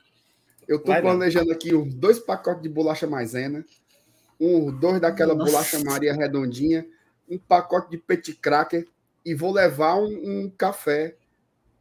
Eu 0.67 0.78
tô 0.78 0.91
Vai 0.91 1.01
planejando 1.01 1.52
aqui 1.52 1.75
uns 1.75 1.94
dois 1.94 2.18
pacotes 2.18 2.62
de 2.62 2.68
bolacha 2.68 3.07
maisena, 3.07 3.65
um, 4.41 4.70
dois 4.70 5.01
daquela 5.01 5.35
Nossa. 5.35 5.51
bolacha 5.51 5.81
Maria 5.85 6.12
redondinha, 6.12 6.86
um 7.28 7.39
pacote 7.39 7.91
de 7.91 7.99
petit 7.99 8.35
cracker 8.35 8.86
e 9.25 9.35
vou 9.35 9.52
levar 9.52 9.97
um, 9.97 10.44
um 10.44 10.51
café 10.51 11.17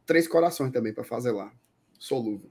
três 0.06 0.28
corações 0.28 0.72
também 0.72 0.92
para 0.92 1.04
fazer 1.04 1.32
lá, 1.32 1.52
solúvel. 1.98 2.50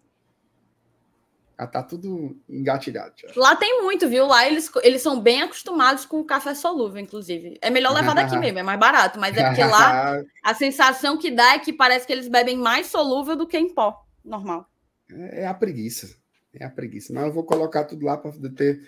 Já 1.57 1.67
tá 1.67 1.81
tudo 1.81 2.37
engatilhado. 2.49 3.13
Já. 3.17 3.29
Lá 3.35 3.55
tem 3.55 3.81
muito, 3.81 4.09
viu? 4.09 4.25
Lá 4.27 4.45
eles, 4.45 4.69
eles 4.83 5.01
são 5.01 5.19
bem 5.19 5.41
acostumados 5.41 6.05
com 6.05 6.23
café 6.23 6.53
solúvel, 6.53 7.01
inclusive. 7.01 7.57
É 7.61 7.69
melhor 7.69 7.93
levar 7.93 8.13
daqui 8.13 8.35
mesmo, 8.39 8.59
é 8.59 8.63
mais 8.63 8.79
barato. 8.79 9.19
Mas 9.19 9.37
é 9.37 9.47
porque 9.47 9.63
lá 9.63 10.21
a 10.43 10.53
sensação 10.53 11.17
que 11.17 11.31
dá 11.31 11.53
é 11.53 11.59
que 11.59 11.71
parece 11.71 12.05
que 12.05 12.13
eles 12.13 12.27
bebem 12.27 12.57
mais 12.57 12.87
solúvel 12.87 13.35
do 13.35 13.47
que 13.47 13.57
em 13.57 13.73
pó, 13.73 14.05
normal. 14.23 14.69
É, 15.09 15.43
é 15.43 15.47
a 15.47 15.53
preguiça. 15.53 16.15
É 16.53 16.65
a 16.65 16.69
preguiça. 16.69 17.13
Mas 17.13 17.25
eu 17.25 17.33
vou 17.33 17.43
colocar 17.43 17.85
tudo 17.85 18.05
lá 18.05 18.17
para 18.17 18.31
ter 18.55 18.81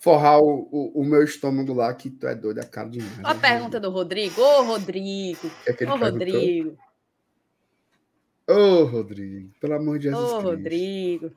forrar 0.00 0.38
o, 0.38 0.68
o, 0.70 1.00
o, 1.00 1.04
meu 1.04 1.22
estômago 1.22 1.72
lá, 1.72 1.92
que 1.94 2.10
tu 2.10 2.26
é 2.26 2.34
doido, 2.34 2.60
é 2.60 2.64
caro 2.64 2.90
demais. 2.90 3.18
A 3.24 3.34
né? 3.34 3.40
pergunta 3.40 3.80
do 3.80 3.90
Rodrigo. 3.90 4.40
Ô, 4.40 4.62
Rodrigo. 4.62 5.50
É 5.66 5.90
Ô, 5.90 5.96
Rodrigo. 5.96 6.78
Ô, 8.46 8.84
Rodrigo. 8.84 9.50
Pelo 9.60 9.74
amor 9.74 9.98
de 9.98 10.04
Jesus 10.04 10.22
Ô, 10.22 10.36
Cristo. 10.36 10.50
Rodrigo. 10.50 11.32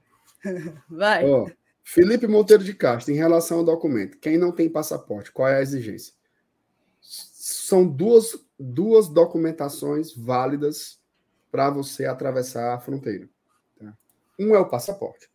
Vai. 0.90 1.26
Ó, 1.26 1.50
Felipe 1.84 2.27
Monteiro 2.27 2.64
de 2.64 2.74
Castro, 2.74 3.14
em 3.14 3.18
relação 3.18 3.59
ao 3.59 3.66
documento, 3.66 4.19
quem 4.19 4.38
não 4.38 4.51
tem 4.51 4.69
passaporte, 4.69 5.32
qual 5.32 5.48
é 5.48 5.58
a 5.58 5.61
exigência? 5.61 6.14
São 7.01 7.88
duas, 7.88 8.38
duas 8.59 9.08
documentações 9.09 10.16
válidas 10.16 11.00
para 11.51 11.69
você 11.69 12.06
atravessar 12.06 12.74
a 12.74 12.80
fronteira. 12.80 13.27
Tá? 13.80 13.98
Um 14.38 14.53
é 14.53 14.59
o 14.59 14.69
passaporte, 14.69 15.30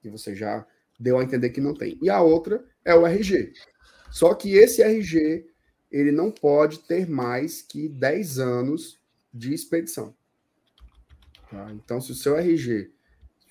que 0.00 0.08
você 0.08 0.34
já 0.34 0.64
deu 0.98 1.18
a 1.18 1.24
entender 1.24 1.50
que 1.50 1.60
não 1.60 1.74
tem. 1.74 1.98
E 2.00 2.08
a 2.08 2.20
outra 2.20 2.64
é 2.84 2.94
o 2.94 3.06
RG. 3.06 3.52
Só 4.10 4.34
que 4.34 4.54
esse 4.54 4.82
RG, 4.82 5.46
ele 5.90 6.12
não 6.12 6.30
pode 6.30 6.80
ter 6.80 7.08
mais 7.08 7.60
que 7.60 7.88
10 7.88 8.38
anos 8.38 8.98
de 9.32 9.52
expedição. 9.52 10.14
Tá? 11.50 11.72
Então, 11.72 12.00
se 12.00 12.12
o 12.12 12.14
seu 12.14 12.36
RG 12.36 12.92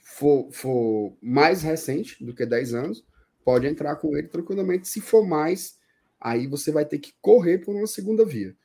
for, 0.07 0.49
for 0.51 1.17
mais 1.21 1.61
recente 1.61 2.23
do 2.23 2.33
que 2.33 2.45
10 2.45 2.73
anos, 2.73 3.05
pode 3.43 3.67
entrar 3.67 3.97
com 3.97 4.15
ele 4.15 4.29
tranquilamente. 4.29 4.87
Se 4.87 5.01
for 5.01 5.27
mais, 5.27 5.77
aí 6.19 6.47
você 6.47 6.71
vai 6.71 6.85
ter 6.85 6.97
que 6.97 7.13
correr 7.21 7.59
por 7.59 7.75
uma 7.75 7.85
segunda 7.85 8.25
via. 8.25 8.55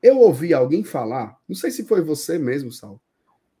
Eu 0.00 0.18
ouvi 0.20 0.54
alguém 0.54 0.84
falar, 0.84 1.36
não 1.48 1.56
sei 1.56 1.70
se 1.72 1.84
foi 1.84 2.02
você 2.02 2.38
mesmo, 2.38 2.70
Sal, 2.70 3.00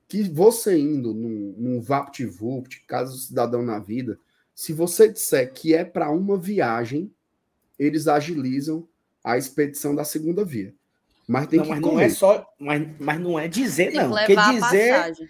que 0.08 0.22
você 0.22 0.78
indo 0.78 1.12
num, 1.12 1.54
num 1.58 1.80
VaptVupt, 1.80 2.84
caso 2.86 3.18
cidadão 3.18 3.62
na 3.62 3.80
vida, 3.80 4.18
se 4.54 4.72
você 4.72 5.08
disser 5.08 5.52
que 5.52 5.74
é 5.74 5.84
para 5.84 6.10
uma 6.10 6.38
viagem, 6.38 7.12
eles 7.78 8.06
agilizam 8.06 8.88
a 9.24 9.36
expedição 9.36 9.94
da 9.94 10.04
segunda 10.04 10.44
via. 10.44 10.72
Mas 11.26 11.48
tem 11.48 11.58
não, 11.58 11.64
que 11.64 11.70
mas 11.72 11.80
correr. 11.80 11.94
não 11.94 12.00
é 12.00 12.08
só, 12.08 12.46
mas, 12.58 12.88
mas 13.00 13.20
não 13.20 13.38
é 13.38 13.48
dizer, 13.48 13.90
Tem 13.90 14.00
que 14.00 14.06
não. 14.06 14.16
a 14.16 14.52
dizer, 14.52 14.92
passagem. 14.92 15.28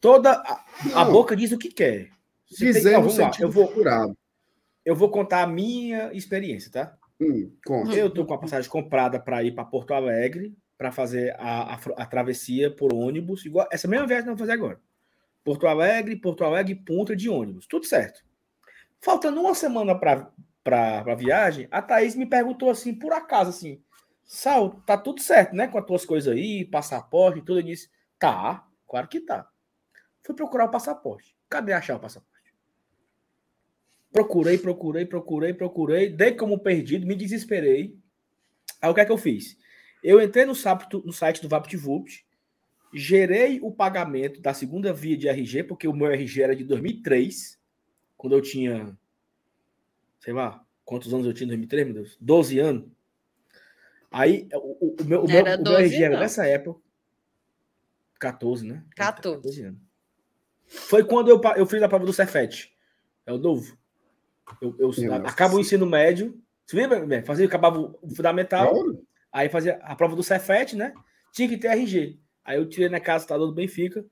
Toda 0.00 0.32
a, 0.32 0.64
a 0.94 1.04
boca 1.04 1.36
diz 1.36 1.52
o 1.52 1.58
que 1.58 1.68
quer. 1.68 2.10
Você 2.48 2.64
tem- 2.64 2.72
Dizer 2.74 2.96
ó, 2.96 3.00
eu 3.40 3.50
vou, 3.50 3.68
figurado. 3.68 4.18
eu 4.84 4.94
vou 4.94 5.10
contar 5.10 5.42
a 5.42 5.46
minha 5.46 6.12
experiência, 6.12 6.70
tá? 6.70 6.96
Hum. 7.20 7.50
Eu 7.92 8.10
tô 8.10 8.24
com 8.24 8.34
a 8.34 8.38
passagem 8.38 8.70
comprada 8.70 9.18
para 9.18 9.42
ir 9.42 9.52
para 9.54 9.64
Porto 9.64 9.92
Alegre 9.94 10.54
para 10.76 10.92
fazer 10.92 11.34
a, 11.38 11.74
a, 11.74 11.80
a 11.96 12.06
travessia 12.06 12.70
por 12.70 12.92
ônibus, 12.92 13.46
igual 13.46 13.66
essa 13.72 13.88
mesma 13.88 14.06
viagem 14.06 14.24
que 14.24 14.30
nós 14.30 14.38
vamos 14.38 14.50
fazer 14.50 14.52
agora. 14.62 14.78
Porto 15.42 15.66
Alegre, 15.66 16.16
Porto 16.16 16.44
Alegre, 16.44 16.74
ponta 16.74 17.16
de 17.16 17.28
ônibus, 17.30 17.66
tudo 17.66 17.86
certo. 17.86 18.22
Faltando 19.00 19.40
uma 19.40 19.54
semana 19.54 19.94
para 19.94 20.30
a 21.00 21.14
viagem, 21.14 21.66
a 21.70 21.80
Thaís 21.80 22.14
me 22.14 22.26
perguntou 22.26 22.68
assim, 22.68 22.94
por 22.94 23.12
acaso, 23.12 23.50
assim, 23.50 23.80
Sal, 24.26 24.82
tá 24.84 24.98
tudo 24.98 25.20
certo, 25.22 25.54
né? 25.54 25.68
Com 25.68 25.78
as 25.78 25.86
tuas 25.86 26.04
coisas 26.04 26.34
aí, 26.34 26.64
passaporte 26.64 27.38
e 27.38 27.42
tudo. 27.42 27.60
Eu 27.60 27.62
disse, 27.62 27.88
tá, 28.18 28.66
claro 28.88 29.06
que 29.06 29.20
tá. 29.20 29.48
Fui 30.26 30.34
procurar 30.34 30.64
o 30.64 30.70
passaporte. 30.70 31.36
Cadê 31.48 31.72
achar 31.72 31.94
o 31.94 32.00
passaporte? 32.00 32.52
Procurei, 34.12 34.58
procurei, 34.58 35.06
procurei, 35.06 35.54
procurei, 35.54 36.08
dei 36.10 36.32
como 36.34 36.58
perdido, 36.58 37.06
me 37.06 37.14
desesperei. 37.14 37.96
Aí 38.82 38.90
o 38.90 38.94
que 38.94 39.00
é 39.00 39.04
que 39.04 39.12
eu 39.12 39.18
fiz? 39.18 39.56
Eu 40.02 40.20
entrei 40.20 40.44
no, 40.44 40.54
site- 40.54 41.00
no 41.04 41.12
site 41.12 41.40
do 41.40 41.48
VaptVupt, 41.48 42.26
gerei 42.92 43.60
o 43.62 43.70
pagamento 43.70 44.40
da 44.40 44.52
segunda 44.52 44.92
via 44.92 45.16
de 45.16 45.28
RG, 45.28 45.62
porque 45.62 45.86
o 45.86 45.92
meu 45.92 46.10
RG 46.10 46.42
era 46.42 46.56
de 46.56 46.64
2003, 46.64 47.56
quando 48.16 48.34
eu 48.34 48.42
tinha, 48.42 48.98
sei 50.18 50.32
lá, 50.32 50.64
quantos 50.84 51.14
anos 51.14 51.24
eu 51.26 51.32
tinha 51.34 51.44
em 51.44 51.48
2003, 51.50 51.86
meu 51.86 51.94
Deus? 51.94 52.16
12 52.20 52.58
anos. 52.58 52.88
Aí 54.10 54.48
o, 54.54 54.86
o- 54.88 54.96
o 55.00 55.04
meu, 55.04 55.22
o 55.24 55.28
meu, 55.28 55.36
Era 55.36 55.54
o 55.54 55.62
meu 55.62 55.64
12 55.64 55.82
RG 55.84 56.02
era 56.02 56.14
não. 56.14 56.20
dessa 56.20 56.46
época. 56.46 56.80
14, 58.18 58.66
né? 58.66 58.82
14. 58.96 59.62
anos. 59.62 59.85
Foi 60.68 61.04
quando 61.04 61.28
eu, 61.28 61.40
eu 61.56 61.66
fiz 61.66 61.82
a 61.82 61.88
prova 61.88 62.04
do 62.04 62.12
Cefet. 62.12 62.72
É 63.24 63.32
o 63.32 63.38
novo. 63.38 63.76
Eu, 64.60 64.74
eu 64.78 64.92
acabo 65.28 65.56
o 65.56 65.60
ensino 65.60 65.86
médio. 65.86 66.40
Você 66.64 66.76
lembra? 66.76 67.04
Bé? 67.04 67.22
Fazia, 67.22 67.46
acabava 67.46 67.78
o 67.78 68.14
fundamental. 68.14 68.72
Aí 69.32 69.48
fazia 69.48 69.76
a 69.82 69.94
prova 69.94 70.16
do 70.16 70.22
Cefet, 70.22 70.74
né? 70.76 70.92
Tinha 71.32 71.48
que 71.48 71.56
ter 71.58 71.68
RG. 71.68 72.18
Aí 72.44 72.56
eu 72.58 72.68
tirei 72.68 72.88
na 72.88 73.00
casa 73.00 73.18
do 73.24 73.26
estador 73.26 73.46
do 73.48 73.54
Benfica 73.54 74.04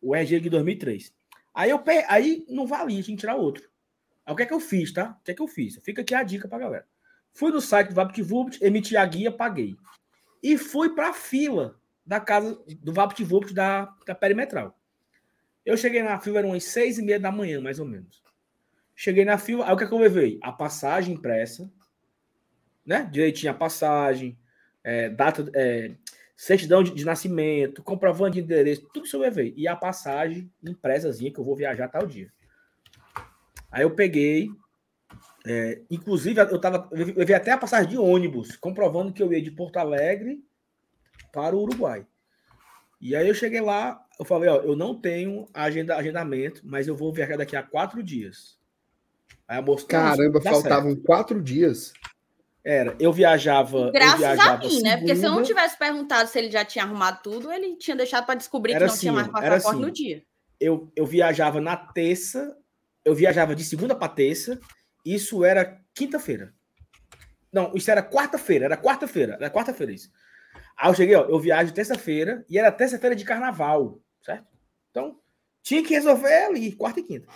o 0.00 0.14
RG 0.14 0.40
de 0.40 0.50
2003. 0.50 1.12
Aí 1.54 1.70
eu 1.70 1.78
pe- 1.78 2.04
aí 2.08 2.44
não 2.48 2.66
valia, 2.66 3.02
tinha 3.02 3.16
que 3.16 3.20
tirar 3.20 3.36
outro. 3.36 3.68
Aí 4.24 4.32
o 4.32 4.36
que 4.36 4.42
é 4.42 4.46
que 4.46 4.54
eu 4.54 4.60
fiz, 4.60 4.92
tá? 4.92 5.16
O 5.20 5.24
que 5.24 5.30
é 5.32 5.34
que 5.34 5.42
eu 5.42 5.48
fiz? 5.48 5.76
Fica 5.84 6.02
aqui 6.02 6.14
a 6.14 6.22
dica 6.22 6.48
pra 6.48 6.58
galera. 6.58 6.86
Fui 7.34 7.50
no 7.50 7.60
site 7.60 7.88
do 7.88 7.94
VaptVupt, 7.94 8.58
emiti 8.64 8.96
a 8.96 9.04
guia, 9.04 9.30
paguei. 9.30 9.76
E 10.42 10.56
fui 10.58 10.94
pra 10.94 11.12
fila 11.12 11.76
da 12.04 12.18
casa 12.20 12.60
do 12.80 12.92
VaptVupt 12.92 13.52
da, 13.54 13.92
da 14.06 14.14
perimetral. 14.14 14.76
Eu 15.64 15.76
cheguei 15.76 16.02
na 16.02 16.18
fila, 16.20 16.38
eram 16.38 16.50
umas 16.50 16.64
seis 16.64 16.98
e 16.98 17.02
meia 17.02 17.20
da 17.20 17.30
manhã, 17.30 17.60
mais 17.60 17.78
ou 17.78 17.86
menos. 17.86 18.22
Cheguei 18.94 19.24
na 19.24 19.38
fila, 19.38 19.66
aí 19.66 19.72
o 19.72 19.76
que 19.76 19.84
é 19.84 19.86
que 19.86 19.94
eu 19.94 19.98
levei? 19.98 20.38
A 20.42 20.52
passagem 20.52 21.14
impressa, 21.14 21.70
né? 22.84 23.08
Direitinho 23.10 23.52
a 23.52 23.54
passagem, 23.54 24.38
é, 24.84 25.08
data, 25.08 25.50
é, 25.54 25.92
certidão 26.36 26.82
de, 26.82 26.92
de 26.92 27.04
nascimento, 27.04 27.82
comprovante 27.82 28.34
de 28.34 28.40
endereço, 28.40 28.88
tudo 28.92 29.06
isso 29.06 29.16
eu 29.16 29.20
levei. 29.20 29.54
E 29.56 29.68
a 29.68 29.76
passagem 29.76 30.50
impressazinha 30.62 31.32
que 31.32 31.38
eu 31.38 31.44
vou 31.44 31.56
viajar 31.56 31.88
tal 31.88 32.06
dia. 32.06 32.32
Aí 33.70 33.82
eu 33.82 33.94
peguei, 33.94 34.50
é, 35.46 35.80
inclusive 35.90 36.40
eu 36.40 36.60
tava, 36.60 36.88
eu 36.90 37.06
levei 37.14 37.34
até 37.34 37.52
a 37.52 37.58
passagem 37.58 37.90
de 37.90 37.96
ônibus, 37.96 38.56
comprovando 38.56 39.12
que 39.12 39.22
eu 39.22 39.32
ia 39.32 39.40
de 39.40 39.50
Porto 39.50 39.76
Alegre 39.78 40.44
para 41.32 41.56
o 41.56 41.62
Uruguai. 41.62 42.06
E 43.02 43.16
aí 43.16 43.26
eu 43.26 43.34
cheguei 43.34 43.60
lá, 43.60 44.00
eu 44.16 44.24
falei, 44.24 44.48
ó, 44.48 44.58
eu 44.58 44.76
não 44.76 44.94
tenho 44.94 45.48
agenda, 45.52 45.96
agendamento, 45.96 46.60
mas 46.64 46.86
eu 46.86 46.96
vou 46.96 47.12
viajar 47.12 47.36
daqui 47.36 47.56
a 47.56 47.62
quatro 47.62 48.00
dias. 48.00 48.56
Aí 49.48 49.58
a 49.58 49.62
moça, 49.62 49.82
"Não, 49.82 49.88
Caramba, 49.88 50.38
dá 50.38 50.42
certo." 50.42 50.62
faltavam 50.62 50.94
quatro 50.94 51.42
dias. 51.42 51.92
Era, 52.64 52.94
eu 53.00 53.12
viajava. 53.12 53.76
eu 53.76 53.92
Graças 53.92 54.14
a 54.14 54.34
viajava 54.34 54.68
mim, 54.68 54.82
né? 54.82 54.96
Porque 54.96 55.16
se 55.16 55.22
eu 55.22 55.30
não 55.30 55.38
segunda, 55.38 55.46
tivesse 55.46 55.76
perguntado 55.76 56.28
se 56.28 56.38
ele 56.38 56.48
já 56.48 56.64
tinha 56.64 56.84
arrumado 56.84 57.20
tudo, 57.24 57.50
ele 57.50 57.74
tinha 57.74 57.96
deixado 57.96 58.24
para 58.24 58.36
descobrir 58.36 58.74
Era 58.74 58.86
que 58.86 58.92
não 58.92 58.98
tinha 58.98 59.12
assim, 59.12 59.30
mais 59.32 59.44
era 59.44 59.54
passaporte 59.56 59.76
assim. 59.76 59.84
no 59.84 59.90
dia. 59.90 60.22
eu, 60.60 60.92
eu 60.94 61.04
viajava 61.04 61.60
na 61.60 61.76
terça, 61.76 62.56
eu 63.04 63.16
viajava 63.16 63.56
de 63.56 63.64
segunda 63.64 63.96
para 63.96 64.12
terça, 64.12 64.60
isso 65.04 65.44
era 65.44 65.80
quinta-feira. 65.92 66.54
Não, 67.52 67.72
isso 67.74 67.90
era 67.90 68.00
quarta-feira, 68.00 68.66
era 68.66 68.76
quarta-feira, 68.76 69.34
era 69.34 69.50
quarta-feira 69.50 69.92
isso. 69.92 70.08
Aí 70.82 70.90
eu 70.90 70.94
cheguei, 70.96 71.14
ó, 71.14 71.22
eu 71.26 71.38
viajo 71.38 71.72
terça-feira, 71.72 72.44
e 72.50 72.58
era 72.58 72.72
terça-feira 72.72 73.14
de 73.14 73.24
carnaval, 73.24 74.00
certo? 74.20 74.48
Então, 74.90 75.16
tinha 75.62 75.80
que 75.80 75.94
resolver 75.94 76.46
ali, 76.46 76.72
quarta 76.72 76.98
e 76.98 77.04
quinta. 77.04 77.28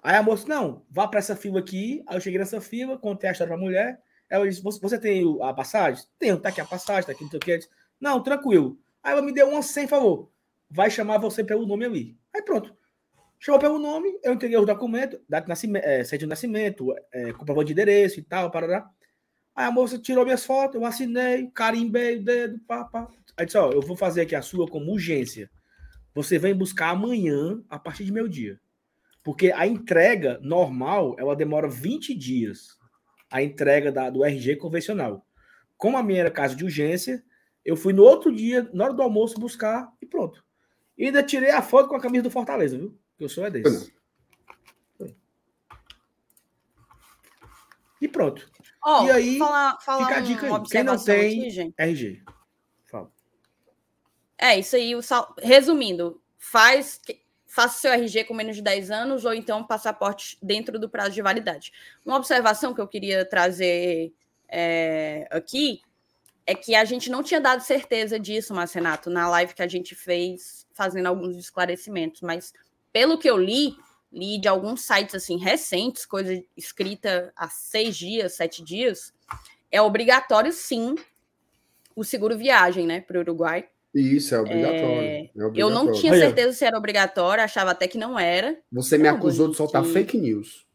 Aí 0.00 0.14
a 0.14 0.22
moça, 0.22 0.46
não, 0.46 0.86
vá 0.88 1.08
para 1.08 1.18
essa 1.18 1.34
fila 1.34 1.58
aqui. 1.58 2.04
Aí 2.06 2.16
eu 2.16 2.20
cheguei 2.20 2.38
nessa 2.38 2.60
fila, 2.60 2.96
contei 2.96 3.28
a 3.28 3.32
história 3.32 3.52
pra 3.52 3.60
mulher. 3.60 4.00
Ela 4.30 4.48
disse, 4.48 4.62
você, 4.62 4.96
tem 4.96 5.24
a 5.42 5.52
passagem? 5.52 6.04
Tenho, 6.20 6.38
tá 6.38 6.50
aqui 6.50 6.60
a 6.60 6.64
passagem, 6.64 7.04
tá 7.04 7.10
aqui, 7.10 7.24
não 7.24 7.30
sei 7.30 7.38
o 7.38 7.40
que. 7.40 7.58
Não, 8.00 8.22
tranquilo. 8.22 8.78
Aí 9.02 9.10
ela 9.10 9.22
me 9.22 9.32
deu 9.32 9.48
uma 9.48 9.60
sem 9.60 9.88
favor. 9.88 10.30
Vai 10.70 10.88
chamar 10.88 11.18
você 11.18 11.42
pelo 11.42 11.66
nome 11.66 11.84
ali. 11.84 12.16
Aí 12.32 12.42
pronto. 12.42 12.72
Chamou 13.40 13.58
pelo 13.58 13.80
nome, 13.80 14.20
eu 14.22 14.34
entreguei 14.34 14.56
os 14.56 14.66
documentos, 14.66 15.18
data 15.28 15.42
de 15.42 15.48
nascimento, 15.48 15.84
é, 15.84 16.02
de 16.02 16.26
nascimento, 16.26 16.94
é, 17.10 17.32
comprovante 17.32 17.66
de 17.66 17.72
endereço 17.72 18.20
e 18.20 18.22
tal, 18.22 18.52
parará. 18.52 18.88
Aí 19.58 19.64
a 19.64 19.72
moça 19.72 19.98
tirou 19.98 20.24
minhas 20.24 20.46
fotos, 20.46 20.76
eu 20.76 20.84
assinei, 20.84 21.50
carimbei 21.52 22.18
o 22.18 22.24
dedo, 22.24 22.60
pá, 22.60 22.84
pá. 22.84 23.08
Aí 23.36 23.44
disse, 23.44 23.58
ó, 23.58 23.72
eu 23.72 23.82
vou 23.82 23.96
fazer 23.96 24.20
aqui 24.20 24.36
a 24.36 24.40
sua 24.40 24.68
como 24.68 24.92
urgência. 24.92 25.50
Você 26.14 26.38
vem 26.38 26.54
buscar 26.54 26.90
amanhã, 26.90 27.60
a 27.68 27.76
partir 27.76 28.04
de 28.04 28.12
meu 28.12 28.28
dia. 28.28 28.60
Porque 29.20 29.50
a 29.50 29.66
entrega 29.66 30.38
normal, 30.40 31.16
ela 31.18 31.34
demora 31.34 31.68
20 31.68 32.14
dias. 32.14 32.78
A 33.28 33.42
entrega 33.42 33.90
da, 33.90 34.08
do 34.08 34.24
RG 34.24 34.54
convencional. 34.54 35.26
Como 35.76 35.96
a 35.96 36.04
minha 36.04 36.20
era 36.20 36.30
caso 36.30 36.54
de 36.54 36.62
urgência, 36.62 37.20
eu 37.64 37.76
fui 37.76 37.92
no 37.92 38.04
outro 38.04 38.32
dia, 38.32 38.70
na 38.72 38.84
hora 38.84 38.94
do 38.94 39.02
almoço, 39.02 39.40
buscar 39.40 39.92
e 40.00 40.06
pronto. 40.06 40.44
E 40.96 41.06
ainda 41.06 41.20
tirei 41.20 41.50
a 41.50 41.62
foto 41.62 41.88
com 41.88 41.96
a 41.96 42.00
camisa 42.00 42.22
do 42.22 42.30
Fortaleza, 42.30 42.78
viu? 42.78 42.96
Que 43.16 43.24
eu 43.24 43.28
sou 43.28 43.44
é 43.44 43.50
desse. 43.50 43.92
Foi. 44.96 45.16
E 48.00 48.06
pronto. 48.06 48.48
Ó, 48.88 49.04
E 49.04 49.10
aí, 49.10 49.38
falar, 49.38 49.78
falar 49.80 50.06
fica 50.06 50.16
a 50.16 50.20
dica 50.20 50.46
aí. 50.46 50.62
Quem 50.70 50.82
não 50.82 51.04
tem- 51.04 51.46
aqui. 51.46 51.74
RG. 51.76 52.22
Fala. 52.86 53.12
É, 54.38 54.58
isso 54.58 54.76
aí, 54.76 54.96
o 54.96 55.02
sal... 55.02 55.34
resumindo, 55.42 56.22
faz 56.38 56.98
faça 57.46 57.78
seu 57.78 57.92
RG 57.92 58.24
com 58.24 58.34
menos 58.34 58.56
de 58.56 58.62
10 58.62 58.90
anos 58.90 59.24
ou 59.24 59.34
então 59.34 59.64
passaporte 59.64 60.38
dentro 60.42 60.78
do 60.78 60.88
prazo 60.88 61.10
de 61.10 61.20
validade. 61.20 61.72
Uma 62.04 62.16
observação 62.16 62.72
que 62.74 62.80
eu 62.80 62.86
queria 62.86 63.24
trazer 63.24 64.12
é, 64.48 65.26
aqui 65.30 65.80
é 66.46 66.54
que 66.54 66.74
a 66.74 66.84
gente 66.84 67.10
não 67.10 67.22
tinha 67.22 67.40
dado 67.40 67.60
certeza 67.60 68.18
disso, 68.18 68.54
Marcenato, 68.54 69.10
na 69.10 69.28
live 69.28 69.54
que 69.54 69.62
a 69.62 69.66
gente 69.66 69.94
fez 69.94 70.66
fazendo 70.72 71.06
alguns 71.06 71.36
esclarecimentos, 71.36 72.20
mas 72.22 72.54
pelo 72.92 73.18
que 73.18 73.28
eu 73.28 73.36
li, 73.36 73.76
li 74.12 74.40
de 74.40 74.48
alguns 74.48 74.82
sites 74.82 75.14
assim 75.14 75.38
recentes, 75.38 76.06
coisa 76.06 76.42
escrita 76.56 77.32
há 77.36 77.48
seis 77.48 77.96
dias, 77.96 78.34
sete 78.34 78.62
dias, 78.62 79.12
é 79.70 79.80
obrigatório 79.82 80.52
sim 80.52 80.94
o 81.94 82.04
seguro 82.04 82.36
viagem, 82.38 82.86
né, 82.86 83.00
para 83.00 83.18
o 83.18 83.20
Uruguai. 83.20 83.68
Isso, 83.94 84.34
é 84.34 84.40
obrigatório. 84.40 85.00
É, 85.00 85.20
é 85.22 85.30
Eu 85.34 85.46
obrigatório. 85.48 85.70
não 85.86 85.92
tinha 85.92 86.14
certeza 86.14 86.52
se 86.52 86.64
era 86.64 86.78
obrigatório, 86.78 87.42
achava 87.42 87.70
até 87.72 87.88
que 87.88 87.98
não 87.98 88.18
era. 88.18 88.56
Você 88.70 88.96
me 88.98 89.08
acusou 89.08 89.48
de 89.48 89.56
soltar 89.56 89.84
fake 89.84 90.16
news. 90.16 90.66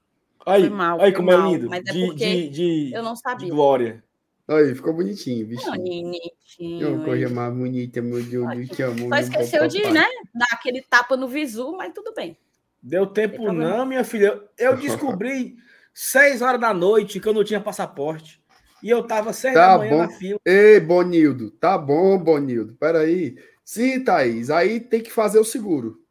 Aí, 0.46 0.62
Foi 0.62 0.70
mal, 0.70 1.00
aí 1.00 1.12
foi 1.12 1.14
como 1.14 1.32
mal, 1.32 1.48
é 1.48 1.52
lindo. 1.54 1.70
mas 1.70 1.80
é 1.88 1.92
de, 1.94 2.06
porque 2.06 2.50
de, 2.50 2.50
de, 2.50 2.94
Eu 2.94 3.02
não 3.04 3.14
de 3.14 3.20
sabia. 3.22 3.50
glória. 3.50 4.04
Aí, 4.46 4.76
ficou 4.76 4.94
bonitinho, 4.94 5.48
bichinho. 5.48 5.72
Bonitinho, 5.72 6.82
Eu 7.00 7.06
coisa 7.06 7.28
hein? 7.28 7.34
mais 7.34 7.54
bonita, 7.56 8.02
meu 8.02 8.22
Deus, 8.22 8.46
eu 8.54 8.68
te 8.68 8.82
amo. 8.82 9.08
Só 9.08 9.16
esqueceu 9.18 9.68
de, 9.70 9.82
né, 9.90 10.06
dar 10.36 10.48
aquele 10.52 10.82
tapa 10.82 11.16
no 11.16 11.30
visu, 11.30 11.72
mas 11.78 11.94
tudo 11.94 12.14
bem. 12.14 12.36
Deu 12.84 13.08
Tem 13.08 13.30
tempo 13.30 13.44
problema. 13.46 13.78
não, 13.78 13.86
minha 13.86 14.04
filha. 14.04 14.42
Eu 14.58 14.76
descobri 14.78 15.56
seis 15.94 16.42
horas 16.42 16.60
da 16.60 16.74
noite, 16.74 17.20
que 17.20 17.28
eu 17.28 17.34
não 17.34 17.44
tinha 17.44 17.62
passaporte. 17.62 18.44
E 18.82 18.90
eu 18.90 19.02
tava 19.08 19.32
seis 19.32 19.54
Tá 19.54 19.74
da 19.74 19.78
manhã 19.78 19.92
bom. 19.92 19.98
na 20.00 20.10
fila. 20.10 20.40
Ei, 20.46 20.80
Bonildo, 20.82 21.52
tá 21.52 21.78
bom, 21.78 22.18
Bonildo. 22.18 22.76
Peraí. 22.78 23.38
Sim, 23.64 24.04
Thaís, 24.04 24.50
aí 24.50 24.82
tem 24.82 25.00
que 25.02 25.10
fazer 25.12 25.40
o 25.40 25.46
seguro. 25.46 26.04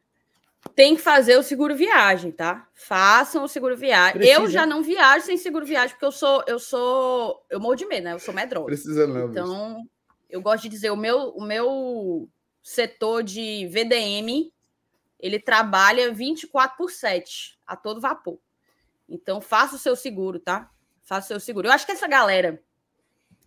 Tem 0.75 0.95
que 0.95 1.01
fazer 1.01 1.37
o 1.37 1.43
seguro 1.43 1.75
viagem, 1.75 2.31
tá? 2.31 2.67
Façam 2.73 3.43
o 3.43 3.47
seguro 3.49 3.75
viagem. 3.77 4.13
Precisa. 4.17 4.39
Eu 4.39 4.49
já 4.49 4.65
não 4.65 4.81
viajo 4.81 5.25
sem 5.25 5.37
seguro 5.37 5.65
viagem, 5.65 5.89
porque 5.91 6.05
eu 6.05 6.11
sou, 6.11 6.41
eu 6.47 6.57
sou, 6.57 7.45
eu 7.49 7.59
morro 7.59 7.75
de 7.75 7.85
medo, 7.85 8.05
né? 8.05 8.13
Eu 8.13 8.19
sou 8.19 8.33
medrosa. 8.33 8.65
Precisa 8.65 9.05
não. 9.05 9.29
Então, 9.29 9.83
eu 10.29 10.41
gosto 10.41 10.63
de 10.63 10.69
dizer, 10.69 10.89
o 10.89 10.95
meu, 10.95 11.29
o 11.35 11.43
meu 11.43 12.29
setor 12.63 13.21
de 13.23 13.67
VDM, 13.67 14.52
ele 15.23 15.39
trabalha 15.39 16.13
24 16.13 16.75
por 16.77 16.91
7, 16.91 17.57
a 17.65 17.77
todo 17.77 18.01
vapor. 18.01 18.37
Então, 19.07 19.39
faça 19.39 19.77
o 19.77 19.79
seu 19.79 19.95
seguro, 19.95 20.37
tá? 20.37 20.69
Faça 21.01 21.27
o 21.27 21.27
seu 21.29 21.39
seguro. 21.39 21.69
Eu 21.69 21.71
acho 21.71 21.85
que 21.85 21.93
essa 21.93 22.07
galera 22.09 22.61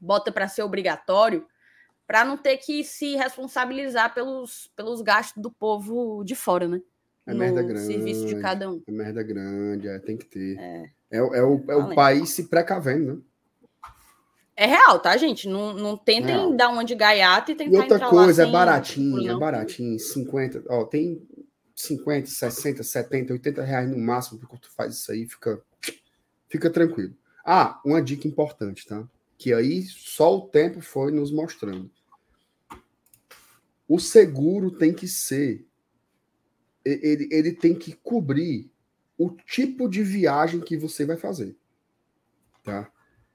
bota 0.00 0.32
para 0.32 0.48
ser 0.48 0.62
obrigatório 0.62 1.46
para 2.06 2.24
não 2.24 2.38
ter 2.38 2.56
que 2.56 2.82
se 2.82 3.14
responsabilizar 3.16 4.14
pelos, 4.14 4.70
pelos 4.74 5.02
gastos 5.02 5.42
do 5.42 5.50
povo 5.50 6.24
de 6.24 6.34
fora, 6.34 6.66
né? 6.66 6.80
É 7.26 7.34
merda 7.34 7.60
no 7.60 7.68
grande. 7.68 7.86
serviço 7.86 8.24
de 8.24 8.40
cada 8.40 8.70
um. 8.70 8.82
É 8.86 8.90
merda 8.90 9.22
grande, 9.22 9.86
é, 9.88 9.98
tem 9.98 10.16
que 10.16 10.24
ter. 10.24 10.56
É, 11.10 11.20
o- 11.20 11.34
é 11.34 11.42
o, 11.42 11.64
é 11.68 11.76
o 11.76 11.94
país 11.94 12.30
se 12.30 12.44
precavendo, 12.44 13.16
né? 13.16 13.20
É 14.56 14.64
real, 14.64 14.98
tá, 14.98 15.14
gente? 15.18 15.46
Não, 15.46 15.74
não 15.74 15.98
tentem 15.98 16.34
Real. 16.34 16.52
dar 16.54 16.70
uma 16.70 16.82
de 16.82 16.94
gaiato 16.94 17.52
e 17.52 17.54
tentar 17.54 17.76
E 17.76 17.78
outra 17.78 18.08
coisa, 18.08 18.44
é 18.44 18.50
baratinho, 18.50 19.30
é 19.30 19.38
baratinho, 19.38 19.98
50, 19.98 20.64
ó, 20.70 20.82
tem 20.86 21.20
50, 21.76 22.26
60, 22.26 22.82
70, 22.82 23.32
80 23.34 23.62
reais 23.62 23.90
no 23.90 23.98
máximo 23.98 24.40
que 24.40 24.58
tu 24.58 24.72
faz 24.72 24.94
isso 24.94 25.12
aí, 25.12 25.26
fica, 25.26 25.62
fica 26.48 26.70
tranquilo. 26.70 27.14
Ah, 27.44 27.80
uma 27.84 28.00
dica 28.00 28.26
importante, 28.26 28.86
tá? 28.86 29.06
Que 29.36 29.52
aí 29.52 29.82
só 29.82 30.38
o 30.38 30.48
tempo 30.48 30.80
foi 30.80 31.12
nos 31.12 31.30
mostrando. 31.30 31.90
O 33.86 34.00
seguro 34.00 34.70
tem 34.70 34.92
que 34.92 35.06
ser, 35.06 35.66
ele, 36.82 37.28
ele 37.30 37.52
tem 37.52 37.74
que 37.74 37.92
cobrir 37.92 38.70
o 39.18 39.30
tipo 39.30 39.86
de 39.88 40.02
viagem 40.02 40.60
que 40.60 40.76
você 40.76 41.04
vai 41.04 41.16
fazer, 41.16 41.54
tá? 42.64 42.90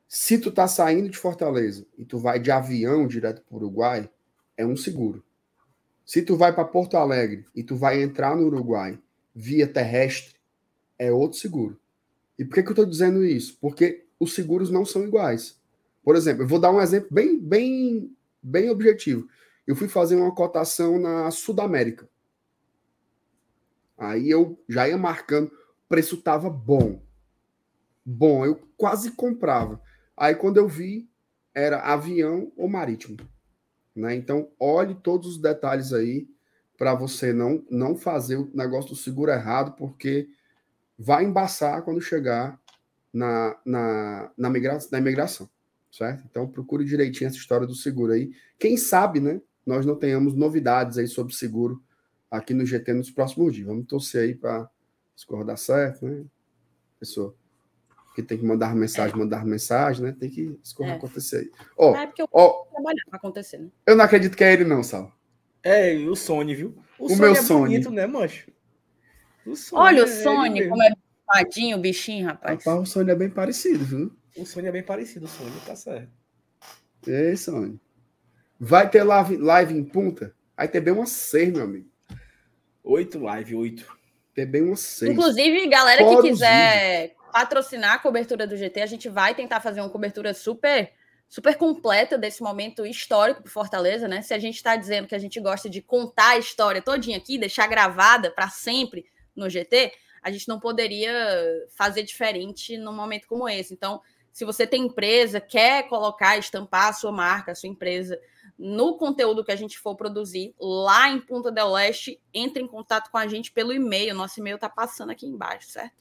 Se 0.07 0.37
tu 0.37 0.51
tá 0.51 0.67
saindo 0.67 1.09
de 1.09 1.17
Fortaleza 1.17 1.85
e 1.97 2.03
tu 2.03 2.17
vai 2.17 2.39
de 2.39 2.51
avião 2.51 3.07
direto 3.07 3.43
para 3.43 3.53
o 3.53 3.57
Uruguai, 3.57 4.09
é 4.57 4.65
um 4.65 4.75
seguro. 4.75 5.23
Se 6.05 6.21
tu 6.21 6.35
vai 6.35 6.53
para 6.53 6.65
Porto 6.65 6.97
Alegre 6.97 7.45
e 7.55 7.63
tu 7.63 7.75
vai 7.75 8.01
entrar 8.01 8.35
no 8.35 8.45
Uruguai 8.45 8.99
via 9.33 9.67
terrestre, 9.67 10.35
é 10.97 11.11
outro 11.11 11.39
seguro. 11.39 11.79
E 12.37 12.45
por 12.45 12.55
que, 12.55 12.63
que 12.63 12.69
eu 12.69 12.73
estou 12.73 12.85
dizendo 12.85 13.23
isso? 13.23 13.57
Porque 13.61 14.05
os 14.19 14.33
seguros 14.33 14.69
não 14.69 14.85
são 14.85 15.03
iguais. 15.03 15.59
Por 16.03 16.15
exemplo, 16.15 16.43
eu 16.43 16.47
vou 16.47 16.59
dar 16.59 16.71
um 16.71 16.81
exemplo 16.81 17.09
bem, 17.11 17.39
bem, 17.39 18.15
bem 18.41 18.69
objetivo. 18.69 19.27
Eu 19.65 19.75
fui 19.75 19.87
fazer 19.87 20.15
uma 20.15 20.33
cotação 20.33 20.99
na 20.99 21.29
Sudamérica. 21.31 22.09
Aí 23.97 24.29
eu 24.29 24.59
já 24.67 24.87
ia 24.87 24.97
marcando, 24.97 25.47
o 25.47 25.87
preço 25.87 26.15
estava 26.15 26.49
bom. 26.49 27.01
Bom, 28.03 28.45
eu 28.45 28.59
quase 28.75 29.11
comprava. 29.11 29.81
Aí 30.17 30.33
quando 30.33 30.57
eu 30.57 30.67
vi, 30.67 31.07
era 31.53 31.81
avião 31.81 32.51
ou 32.57 32.67
marítimo. 32.67 33.17
Né? 33.95 34.15
Então, 34.15 34.49
olhe 34.59 34.95
todos 34.95 35.27
os 35.27 35.37
detalhes 35.37 35.93
aí 35.93 36.27
para 36.77 36.95
você 36.95 37.31
não, 37.31 37.63
não 37.69 37.95
fazer 37.95 38.37
o 38.37 38.49
negócio 38.53 38.91
do 38.91 38.95
seguro 38.95 39.31
errado, 39.31 39.73
porque 39.73 40.29
vai 40.97 41.23
embaçar 41.23 41.83
quando 41.83 42.01
chegar 42.01 42.59
na, 43.13 43.55
na, 43.65 44.31
na, 44.37 44.49
migra 44.49 44.79
na 44.91 44.97
imigração, 44.97 45.49
certo? 45.91 46.23
Então, 46.29 46.47
procure 46.47 46.85
direitinho 46.85 47.27
essa 47.27 47.37
história 47.37 47.67
do 47.67 47.75
seguro 47.75 48.13
aí. 48.13 48.31
Quem 48.57 48.77
sabe, 48.77 49.19
né? 49.19 49.41
Nós 49.65 49.85
não 49.85 49.95
tenhamos 49.95 50.33
novidades 50.33 50.97
aí 50.97 51.07
sobre 51.07 51.35
seguro 51.35 51.83
aqui 52.29 52.53
no 52.53 52.65
GT 52.65 52.93
nos 52.93 53.11
próximos 53.11 53.53
dias. 53.53 53.67
Vamos 53.67 53.85
torcer 53.85 54.23
aí 54.23 54.35
para 54.35 54.69
coisas 55.27 55.45
dar 55.45 55.57
certo, 55.57 56.05
né? 56.05 56.25
Pessoa 56.99 57.35
que 58.15 58.21
tem 58.21 58.37
que 58.37 58.45
mandar 58.45 58.75
mensagem, 58.75 59.15
mandar 59.17 59.45
mensagem, 59.45 60.03
né? 60.03 60.15
Tem 60.19 60.29
que 60.29 60.57
coisas 60.75 60.93
É. 60.95 60.97
acontecer 60.97 61.37
aí. 61.37 61.51
Ó, 61.77 61.95
É 61.95 62.05
porque 62.07 62.21
eu 62.21 62.29
vou 62.31 62.65
trabalhar 62.71 63.03
pra 63.09 63.17
acontecer, 63.17 63.57
né? 63.57 63.69
eu 63.85 63.95
não 63.95 64.03
acredito 64.05 64.35
que 64.35 64.43
é 64.43 64.53
ele, 64.53 64.63
não, 64.65 64.83
Sal. 64.83 65.11
É, 65.63 65.93
e 65.95 66.09
o 66.09 66.15
Sony, 66.15 66.55
viu? 66.55 66.75
O, 66.97 67.05
O 67.05 67.09
Sony 67.09 67.21
meu 67.21 67.31
é 67.31 67.35
Sony. 67.35 67.61
bonito, 67.71 67.89
né, 67.91 68.07
mancho? 68.07 68.51
O 69.45 69.55
Sony 69.55 69.81
Olha 69.81 70.01
o 70.03 70.07
é 70.07 70.07
Sony, 70.07 70.67
como 70.67 70.83
é 70.83 70.89
padinho, 71.25 71.77
o 71.77 71.79
bichinho, 71.81 72.27
rapaz. 72.27 72.63
Rapaz, 72.65 72.81
o 72.81 72.91
Sony 72.91 73.11
é 73.11 73.15
bem 73.15 73.29
parecido, 73.29 73.85
viu? 73.85 74.11
O 74.37 74.45
Sony 74.45 74.67
é 74.67 74.71
bem 74.71 74.83
parecido, 74.83 75.25
o 75.25 75.29
Sony, 75.29 75.51
tá 75.65 75.75
certo. 75.75 76.09
É, 77.07 77.35
Sony. 77.35 77.79
Vai 78.59 78.89
ter 78.89 79.03
live, 79.03 79.37
live 79.37 79.73
em 79.73 79.83
punta? 79.83 80.35
Aí 80.55 80.67
tem 80.67 80.81
bem 80.81 80.93
umas 80.93 81.09
seis, 81.09 81.51
meu 81.51 81.63
amigo. 81.63 81.89
Oito 82.83 83.19
live, 83.19 83.55
oito. 83.55 83.85
Tem 84.35 84.45
bem 84.45 84.61
umas 84.63 84.79
seis. 84.81 85.11
Inclusive, 85.11 85.67
galera 85.67 86.03
Fora 86.03 86.21
que 86.21 86.29
quiser 86.29 87.15
patrocinar 87.31 87.93
a 87.93 87.99
cobertura 87.99 88.45
do 88.45 88.57
GT, 88.57 88.81
a 88.81 88.85
gente 88.85 89.09
vai 89.09 89.33
tentar 89.33 89.59
fazer 89.59 89.81
uma 89.81 89.89
cobertura 89.89 90.33
super 90.33 90.91
super 91.31 91.55
completa 91.55 92.17
desse 92.17 92.43
momento 92.43 92.85
histórico 92.85 93.41
para 93.41 93.49
Fortaleza, 93.49 94.05
né? 94.05 94.21
Se 94.21 94.33
a 94.33 94.37
gente 94.37 94.55
está 94.55 94.75
dizendo 94.75 95.07
que 95.07 95.15
a 95.15 95.19
gente 95.19 95.39
gosta 95.39 95.69
de 95.69 95.81
contar 95.81 96.31
a 96.31 96.37
história 96.37 96.81
todinha 96.81 97.17
aqui, 97.17 97.37
deixar 97.37 97.67
gravada 97.67 98.29
para 98.29 98.49
sempre 98.49 99.05
no 99.33 99.49
GT, 99.49 99.93
a 100.21 100.29
gente 100.29 100.45
não 100.49 100.59
poderia 100.59 101.13
fazer 101.69 102.03
diferente 102.03 102.77
num 102.77 102.93
momento 102.93 103.27
como 103.27 103.47
esse. 103.47 103.73
Então, 103.73 104.01
se 104.29 104.43
você 104.43 104.67
tem 104.67 104.87
empresa, 104.87 105.39
quer 105.39 105.87
colocar, 105.87 106.37
estampar 106.37 106.89
a 106.89 106.93
sua 106.93 107.13
marca, 107.13 107.53
a 107.53 107.55
sua 107.55 107.69
empresa 107.69 108.19
no 108.57 108.97
conteúdo 108.97 109.43
que 109.43 109.53
a 109.53 109.55
gente 109.55 109.79
for 109.79 109.95
produzir 109.95 110.53
lá 110.59 111.09
em 111.09 111.19
Punta 111.19 111.49
del 111.49 111.71
Leste, 111.71 112.21
entre 112.33 112.61
em 112.61 112.67
contato 112.67 113.09
com 113.09 113.17
a 113.17 113.25
gente 113.25 113.53
pelo 113.53 113.71
e-mail. 113.71 114.13
Nosso 114.13 114.39
e-mail 114.39 114.59
tá 114.59 114.69
passando 114.69 115.11
aqui 115.11 115.25
embaixo, 115.25 115.69
certo? 115.69 115.95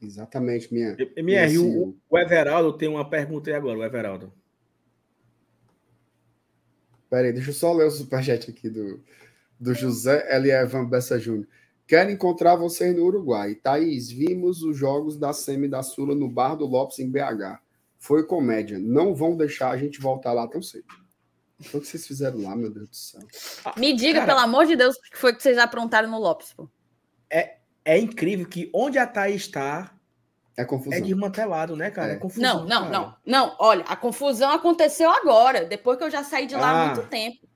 Exatamente, 0.00 0.72
minha. 0.72 0.96
MR, 1.16 1.46
Esse- 1.46 1.58
o, 1.58 1.96
o 2.08 2.18
Everaldo 2.18 2.76
tem 2.78 2.88
uma 2.88 3.08
pergunta 3.08 3.50
aí 3.50 3.56
agora, 3.56 3.78
o 3.78 3.84
Everaldo. 3.84 4.32
Pera 7.10 7.26
aí, 7.26 7.32
deixa 7.32 7.50
eu 7.50 7.54
só 7.54 7.72
ler 7.72 7.86
o 7.86 7.90
superchat 7.90 8.50
aqui 8.50 8.68
do, 8.68 9.02
do 9.58 9.74
José 9.74 10.34
Elievan 10.34 10.84
Bessa 10.84 11.18
Júnior. 11.18 11.48
Quero 11.86 12.10
encontrar 12.10 12.54
vocês 12.56 12.94
no 12.94 13.04
Uruguai. 13.04 13.54
Thaís, 13.54 14.10
vimos 14.10 14.62
os 14.62 14.76
jogos 14.76 15.16
da 15.18 15.32
Semi 15.32 15.66
da 15.68 15.82
Sula 15.82 16.14
no 16.14 16.28
Bar 16.28 16.54
do 16.54 16.66
Lopes 16.66 16.98
em 16.98 17.10
BH. 17.10 17.58
Foi 17.98 18.24
comédia. 18.26 18.78
Não 18.78 19.14
vão 19.14 19.36
deixar 19.36 19.70
a 19.70 19.76
gente 19.78 19.98
voltar 20.00 20.34
lá 20.34 20.46
tão 20.46 20.60
cedo. 20.60 20.84
O 21.74 21.80
que 21.80 21.86
vocês 21.86 22.06
fizeram 22.06 22.42
lá, 22.42 22.54
meu 22.54 22.70
Deus 22.70 22.88
do 22.90 22.94
céu? 22.94 23.20
Me 23.76 23.92
diga, 23.96 24.20
Cara- 24.20 24.26
pelo 24.26 24.38
amor 24.40 24.66
de 24.66 24.76
Deus, 24.76 24.94
o 24.96 25.00
que 25.10 25.16
foi 25.16 25.34
que 25.34 25.42
vocês 25.42 25.56
aprontaram 25.58 26.08
no 26.10 26.18
Lopes, 26.20 26.52
pô. 26.52 26.68
É 27.30 27.56
incrível 27.96 28.46
que 28.46 28.68
onde 28.74 28.98
a 28.98 29.06
Thaís 29.06 29.42
está 29.42 29.94
É 30.56 30.62
é 30.62 30.64
confusão. 30.64 31.00
desmantelado, 31.00 31.76
né, 31.76 31.90
cara? 31.90 32.12
É, 32.12 32.16
É. 32.16 32.18
confusão. 32.18 32.64
Não, 32.64 32.66
não, 32.66 32.90
cara. 32.90 32.90
não. 32.90 33.14
Não, 33.24 33.56
olha, 33.60 33.84
a 33.84 33.94
confusão 33.94 34.50
aconteceu 34.50 35.08
agora, 35.08 35.64
depois 35.64 35.96
que 35.96 36.02
eu 36.04 36.10
já 36.10 36.24
saí 36.24 36.46
de 36.46 36.56
lá 36.56 36.68
há 36.68 36.82
Ah, 36.82 36.86
muito 36.94 37.08
tempo. 37.08 37.46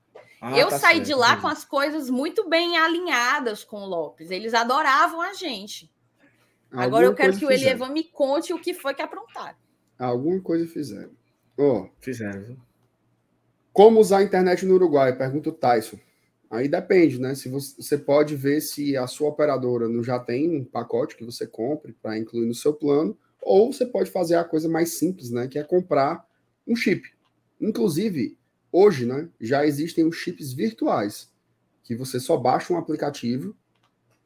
Ah, 0.41 0.57
eu 0.57 0.69
tá 0.69 0.79
saí 0.79 0.95
certo, 0.95 1.07
de 1.07 1.13
lá 1.13 1.37
com 1.37 1.47
as 1.47 1.63
coisas 1.65 2.09
muito 2.09 2.49
bem 2.49 2.77
alinhadas 2.77 3.63
com 3.63 3.77
o 3.81 3.85
Lopes. 3.85 4.31
Eles 4.31 4.53
adoravam 4.53 5.21
a 5.21 5.33
gente. 5.33 5.91
Agora 6.71 7.05
eu 7.05 7.09
Alguma 7.11 7.15
quero 7.15 7.37
que 7.37 7.45
o. 7.45 7.51
Elievan 7.51 7.89
me 7.89 8.03
conte 8.05 8.51
o 8.53 8.59
que 8.59 8.73
foi 8.73 8.93
que 8.93 9.01
aprontaram. 9.01 9.55
Alguma 9.99 10.41
coisa 10.41 10.65
fizeram. 10.67 11.11
Ó, 11.57 11.87
Fizeram? 12.01 12.57
Como 13.71 13.99
usar 13.99 14.17
a 14.17 14.23
internet 14.23 14.65
no 14.65 14.73
Uruguai? 14.75 15.15
Pergunta 15.15 15.49
o 15.49 15.53
Tyson. 15.53 15.97
Aí 16.53 16.67
depende, 16.67 17.19
né? 17.19 17.33
Se 17.33 17.49
você, 17.49 17.81
você 17.81 17.97
pode 17.97 18.35
ver 18.35 18.61
se 18.61 18.95
a 18.95 19.07
sua 19.07 19.29
operadora 19.29 19.89
não 19.89 20.03
já 20.03 20.19
tem 20.19 20.55
um 20.55 20.63
pacote 20.63 21.15
que 21.17 21.25
você 21.25 21.47
compre 21.47 21.93
para 21.93 22.15
incluir 22.15 22.45
no 22.45 22.53
seu 22.53 22.71
plano, 22.71 23.17
ou 23.41 23.73
você 23.73 23.87
pode 23.87 24.11
fazer 24.11 24.35
a 24.35 24.43
coisa 24.43 24.69
mais 24.69 24.89
simples, 24.89 25.31
né? 25.31 25.47
Que 25.47 25.57
é 25.57 25.63
comprar 25.63 26.23
um 26.67 26.75
chip. 26.75 27.09
Inclusive, 27.59 28.37
hoje, 28.71 29.03
né? 29.03 29.27
Já 29.41 29.65
existem 29.65 30.05
os 30.05 30.15
chips 30.15 30.53
virtuais, 30.53 31.27
que 31.83 31.95
você 31.95 32.19
só 32.19 32.37
baixa 32.37 32.71
um 32.71 32.77
aplicativo 32.77 33.55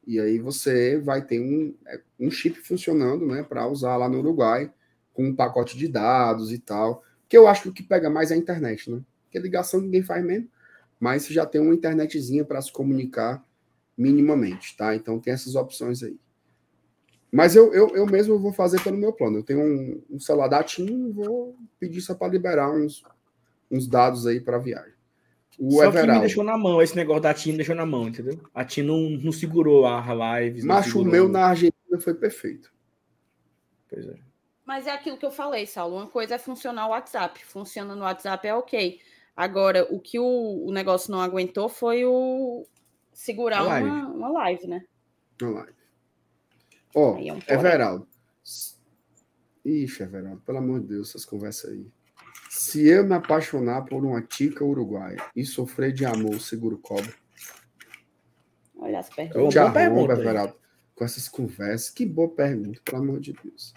e 0.05 0.19
aí 0.19 0.37
você 0.37 0.99
vai 0.99 1.21
ter 1.21 1.39
um, 1.39 1.73
é, 1.87 2.01
um 2.19 2.29
chip 2.29 2.59
funcionando, 2.59 3.25
né? 3.25 3.41
Para 3.41 3.69
usar 3.69 3.95
lá 3.95 4.09
no 4.09 4.19
Uruguai, 4.19 4.69
com 5.13 5.29
um 5.29 5.35
pacote 5.35 5.77
de 5.77 5.87
dados 5.87 6.51
e 6.51 6.59
tal. 6.59 7.05
Que 7.29 7.37
eu 7.37 7.47
acho 7.47 7.61
que 7.61 7.69
o 7.69 7.73
que 7.73 7.83
pega 7.83 8.09
mais 8.09 8.31
é 8.31 8.33
a 8.33 8.37
internet, 8.37 8.91
né? 8.91 9.01
Porque 9.23 9.39
ligação 9.39 9.79
ninguém 9.79 10.03
faz 10.03 10.25
mesmo, 10.25 10.49
mas 10.99 11.23
você 11.23 11.33
já 11.33 11.45
tem 11.45 11.61
uma 11.61 11.73
internetzinha 11.73 12.43
para 12.43 12.61
se 12.61 12.71
comunicar 12.71 13.43
minimamente, 13.97 14.75
tá? 14.77 14.95
Então 14.95 15.19
tem 15.19 15.33
essas 15.33 15.55
opções 15.55 16.03
aí. 16.03 16.17
Mas 17.31 17.55
eu, 17.55 17.73
eu, 17.73 17.89
eu 17.95 18.05
mesmo 18.05 18.39
vou 18.39 18.53
fazer 18.53 18.81
pelo 18.81 18.97
meu 18.97 19.11
plano. 19.11 19.39
Eu 19.39 19.43
tenho 19.43 19.59
um, 19.59 20.03
um 20.11 20.19
celular 20.19 20.47
da 20.47 20.63
TIM, 20.63 21.11
vou 21.11 21.57
pedir 21.79 22.01
só 22.01 22.15
para 22.15 22.31
liberar 22.31 22.71
uns, 22.71 23.03
uns 23.69 23.87
dados 23.87 24.25
aí 24.25 24.39
para 24.39 24.57
viagem. 24.57 24.93
O 25.59 25.71
Só 25.71 25.91
que 25.91 26.03
me 26.03 26.19
deixou 26.19 26.43
na 26.43 26.57
mão, 26.57 26.81
esse 26.81 26.95
negócio 26.95 27.23
da 27.23 27.33
TIM 27.33 27.51
me 27.51 27.57
deixou 27.57 27.75
na 27.75 27.85
mão, 27.85 28.07
entendeu? 28.07 28.39
A 28.53 28.63
TIM 28.63 28.83
não, 28.83 29.09
não 29.09 29.31
segurou 29.31 29.85
a 29.85 30.13
live. 30.13 30.63
Macho 30.63 30.89
segurou- 30.89 31.11
meu 31.11 31.27
na 31.27 31.47
Argentina 31.47 31.99
foi 31.99 32.13
perfeito. 32.13 32.71
Pois 33.89 34.07
é. 34.07 34.15
Mas 34.63 34.85
é 34.85 34.91
aquilo 34.91 35.17
que 35.17 35.25
eu 35.25 35.31
falei, 35.31 35.65
Saulo. 35.65 35.95
Uma 35.95 36.07
coisa 36.07 36.35
é 36.35 36.37
funcionar 36.37 36.87
o 36.87 36.91
WhatsApp. 36.91 37.43
Funciona 37.45 37.95
no 37.95 38.03
WhatsApp 38.03 38.47
é 38.47 38.53
ok. 38.53 38.99
Agora, 39.37 39.85
o 39.93 39.99
que 39.99 40.17
o, 40.17 40.65
o 40.65 40.71
negócio 40.71 41.11
não 41.11 41.21
aguentou 41.21 41.69
foi 41.69 42.03
o 42.03 42.65
segurar 43.13 43.61
live. 43.61 43.87
Uma, 43.87 44.07
uma 44.07 44.29
live, 44.29 44.67
né? 44.67 44.83
Uma 45.39 45.51
live. 45.51 45.73
Ó, 46.95 47.15
Aí 47.15 47.29
é 47.29 47.33
um. 47.33 47.39
Everaldo. 47.47 48.07
Ixi, 49.63 50.01
Everaldo, 50.01 50.41
pelo 50.41 50.57
amor 50.57 50.79
de 50.79 50.87
Deus, 50.87 51.09
essas 51.09 51.23
conversas 51.23 51.69
aí. 51.69 51.85
Se 52.49 52.87
eu 52.87 53.05
me 53.05 53.13
apaixonar 53.13 53.83
por 53.83 54.03
uma 54.03 54.23
tica 54.23 54.65
uruguaia 54.65 55.23
e 55.35 55.45
sofrer 55.45 55.93
de 55.93 56.03
amor, 56.03 56.39
seguro 56.39 56.79
cobra. 56.79 57.13
Olha 58.79 58.99
as 58.99 59.09
perguntas. 59.09 59.53
Te 59.53 59.59
boa 59.59 59.65
arromba, 59.65 59.79
pergunta 59.79 60.13
aí. 60.13 60.19
Everaldo, 60.19 60.55
com 60.95 61.05
essas 61.05 61.29
conversas. 61.29 61.91
Que 61.91 62.07
boa 62.07 62.29
pergunta, 62.29 62.81
pelo 62.83 63.03
amor 63.03 63.19
de 63.19 63.33
Deus. 63.33 63.71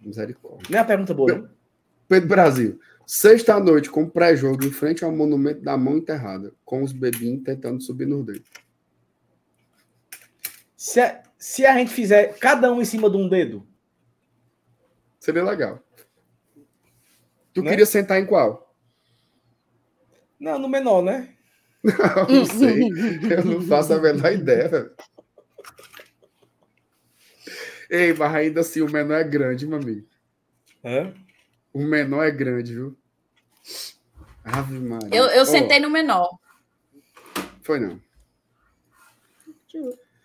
Misericórdia. 0.00 0.66
Não 0.70 0.78
é 0.78 0.80
uma 0.80 0.86
pergunta 0.86 1.12
boa? 1.12 1.54
Pedro 2.08 2.28
Brasil. 2.28 2.80
Sexta 3.14 3.60
noite, 3.60 3.90
com 3.90 4.08
pré-jogo, 4.08 4.64
em 4.64 4.70
frente 4.72 5.04
ao 5.04 5.12
monumento 5.12 5.60
da 5.60 5.76
mão 5.76 5.98
enterrada, 5.98 6.54
com 6.64 6.82
os 6.82 6.92
bebinhos 6.92 7.42
tentando 7.44 7.78
subir 7.82 8.06
no 8.06 8.24
dedo. 8.24 8.42
Se 10.74 10.98
a, 10.98 11.22
se 11.36 11.66
a 11.66 11.76
gente 11.76 11.92
fizer 11.92 12.38
cada 12.38 12.72
um 12.72 12.80
em 12.80 12.86
cima 12.86 13.10
de 13.10 13.18
um 13.18 13.28
dedo, 13.28 13.68
Seria 15.20 15.44
legal. 15.44 15.78
Tu 17.52 17.62
Né? 17.62 17.68
queria 17.72 17.84
sentar 17.84 18.18
em 18.18 18.24
qual? 18.24 18.74
não, 20.40 20.58
no 20.58 20.66
menor, 20.66 21.02
né? 21.02 21.36
Eu 21.84 22.34
não 22.34 22.46
sei. 22.46 22.88
Eu 23.30 23.44
não 23.44 23.60
faço 23.60 23.92
a 23.92 24.00
menor 24.00 24.32
ideia. 24.32 24.90
Ei, 27.90 28.14
mas 28.14 28.34
ainda 28.34 28.62
assim, 28.62 28.80
o 28.80 28.90
menor 28.90 29.16
é 29.16 29.24
grande, 29.24 29.66
meu 29.66 29.76
amigo. 29.78 30.08
Hã? 30.82 31.12
O 31.74 31.84
menor 31.84 32.22
é 32.24 32.30
grande, 32.30 32.72
viu? 32.72 33.01
Ave 34.44 34.78
Maria. 34.78 35.08
Eu, 35.12 35.26
eu 35.26 35.42
Ó, 35.42 35.44
sentei 35.44 35.78
no 35.78 35.90
menor. 35.90 36.38
Foi 37.62 37.78
não. 37.78 38.00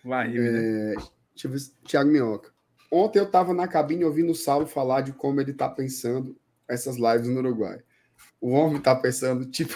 Vai? 0.04 0.30
É, 0.38 0.96
deixa 0.96 1.46
eu 1.46 1.52
ver. 1.52 1.60
se- 1.60 1.72
Thiago 1.86 2.10
Minhoca. 2.10 2.52
Ontem 2.92 3.20
eu 3.20 3.26
estava 3.26 3.54
na 3.54 3.68
cabine 3.68 4.06
ouvindo 4.06 4.32
o 4.32 4.36
Saulo 4.36 4.66
falar 4.66 5.02
de 5.02 5.12
como 5.12 5.42
ele 5.42 5.54
tá 5.54 5.70
pensando 5.70 6.38
essas 6.68 6.96
lives 6.98 7.28
no 7.28 7.40
Uruguai. 7.40 7.82
O 8.40 8.52
homem 8.52 8.82
tá 8.82 8.96
pensando, 8.96 9.46
tipo. 9.46 9.74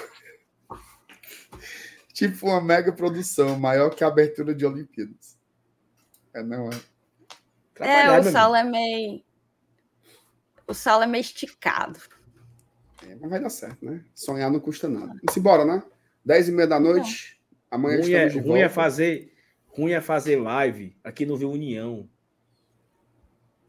tipo 2.14 2.48
uma 2.48 2.62
mega 2.62 2.92
produção, 2.92 3.60
maior 3.60 3.90
que 3.94 4.04
a 4.04 4.08
abertura 4.08 4.56
de 4.56 4.66
Olimpíadas. 4.66 5.38
É, 6.34 6.42
não 6.42 6.70
é? 6.70 6.82
É, 7.80 8.20
o 8.20 8.24
Saulo 8.24 8.56
é 8.56 8.64
meio. 8.64 9.24
O 10.68 10.74
Saulo 10.74 11.04
é 11.04 11.08
meio 11.08 11.22
esticado. 11.22 12.00
É, 13.12 13.16
mas 13.20 13.30
vai 13.30 13.40
dar 13.42 13.50
certo, 13.50 13.84
né? 13.86 14.04
Sonhar 14.16 14.50
não 14.52 14.60
custa 14.60 14.88
nada. 14.88 15.08
Vamos 15.08 15.36
embora, 15.38 15.66
né? 15.66 15.84
10 16.24 16.50
e 16.50 16.52
meia 16.52 16.68
da 16.68 16.80
noite. 16.80 17.38
Amanhã 17.70 18.00
Ruim 18.02 18.14
é, 18.14 18.26
estamos 18.28 18.34
de 18.34 18.50
ruim 18.50 18.60
é 18.60 18.64
volta. 18.68 18.74
fazer, 18.76 19.34
ruim 19.68 19.92
é 19.92 20.02
fazer 20.02 20.36
live 20.38 20.96
aqui 21.04 21.26
no 21.26 21.36
Viu 21.36 21.52
União. 21.52 22.08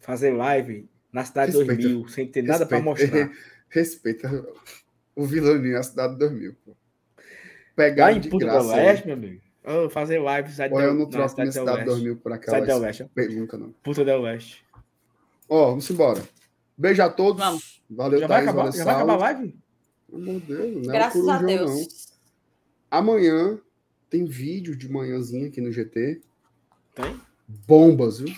Fazer 0.01 0.31
live 0.33 0.89
na 1.13 1.25
cidade 1.25 1.53
Respeita. 1.53 1.83
2000, 1.83 2.09
sem 2.09 2.27
ter 2.27 2.43
nada 2.43 2.67
para 2.67 2.79
Respeita. 2.79 3.17
mostrar. 3.27 3.39
Respeita 3.69 4.47
o 5.17 5.25
Vilaninho, 5.25 5.79
a 5.79 5.83
cidade 5.83 6.19
2000. 6.19 6.55
Pô. 6.65 6.77
Pegar 7.75 8.07
Lá 8.07 8.13
em 8.13 8.21
de 8.21 8.29
Puta 8.29 8.45
do 8.45 8.51
graça. 8.53 8.75
Oeste, 8.75 9.07
meu 9.07 9.17
amigo. 9.17 9.41
Oh, 9.65 9.89
fazer 9.89 10.19
live 10.19 10.49
na 10.49 10.53
cidade 10.53 10.75
Ou 10.75 10.81
eu 10.81 10.93
do- 10.93 10.99
não 10.99 11.07
troco 11.09 11.35
minha 11.41 11.51
cidade 11.51 11.51
do 11.51 11.53
cidade 11.53 11.71
Oeste. 11.79 11.85
2000 11.87 12.17
por 12.17 12.33
Cidade 12.33 12.63
aquela 12.63 12.81
Oeste. 12.81 13.05
pergunta, 13.15 13.57
não. 13.59 13.73
Puta 13.83 14.05
do 14.05 14.11
Oeste. 14.11 14.65
Ó, 15.49 15.71
vamos 15.71 15.89
embora. 15.91 16.23
Beijo 16.77 17.03
a 17.03 17.09
todos. 17.09 17.41
Vamos. 17.43 17.82
Valeu, 17.95 18.21
Já 18.21 18.27
vai 18.27 18.39
Thaís, 18.39 18.49
acabar, 18.49 18.63
valeu, 18.65 18.79
já 18.79 18.85
vai 18.85 18.95
acabar 18.95 19.15
a 19.15 19.17
live? 19.17 19.57
Pelo 20.11 20.23
amor 20.23 20.41
de 20.41 20.47
Deus, 20.47 20.61
não 20.61 20.77
é 20.77 20.79
um 20.79 20.83
Graças 20.93 21.29
a 21.29 21.43
Deus. 21.43 21.71
não. 21.71 21.87
Amanhã 22.91 23.61
tem 24.11 24.25
vídeo 24.25 24.77
de 24.77 24.89
manhãzinha 24.89 25.49
aqui 25.49 25.61
no 25.61 25.73
GT. 25.73 26.21
Tem? 26.95 27.21
Bombas, 27.67 28.19
viu? 28.21 28.35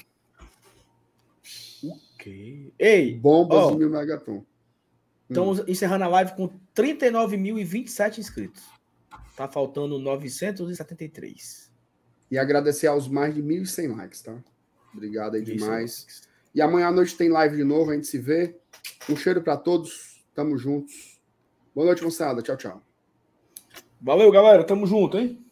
Ok. 1.85 2.73
Ei, 2.79 3.15
Bombas 3.17 3.59
Ó. 3.59 3.71
de 3.73 3.79
mil 3.79 3.91
megaton. 3.91 4.45
estamos 5.29 5.63
encerrando 5.69 6.05
a 6.05 6.09
live 6.09 6.35
com 6.35 6.49
39.027 6.75 8.19
inscritos. 8.19 8.63
Tá 9.37 9.49
faltando 9.49 9.99
973. 9.99 11.71
E 12.31 12.39
agradecer 12.39 12.87
aos 12.87 13.09
mais 13.09 13.35
de 13.35 13.43
1.100 13.43 13.97
likes, 13.97 14.23
tá? 14.23 14.37
Obrigado 14.93 15.35
aí 15.35 15.43
Isso. 15.43 15.53
demais. 15.53 16.07
E 16.55 16.63
amanhã 16.63 16.87
à 16.89 16.93
noite 16.93 17.17
tem 17.17 17.29
live 17.29 17.57
de 17.57 17.65
novo, 17.65 17.91
a 17.91 17.95
gente 17.95 18.07
se 18.07 18.19
vê. 18.19 18.57
Um 19.09 19.17
cheiro 19.17 19.43
para 19.43 19.57
todos. 19.57 20.25
Tamo 20.35 20.57
juntos. 20.57 21.21
Boa 21.75 21.87
noite, 21.87 22.03
moçada. 22.03 22.43
Tchau, 22.43 22.57
tchau. 22.57 22.83
Valeu, 24.01 24.31
galera. 24.31 24.65
Tamo 24.65 24.87
junto, 24.87 25.19
hein? 25.19 25.44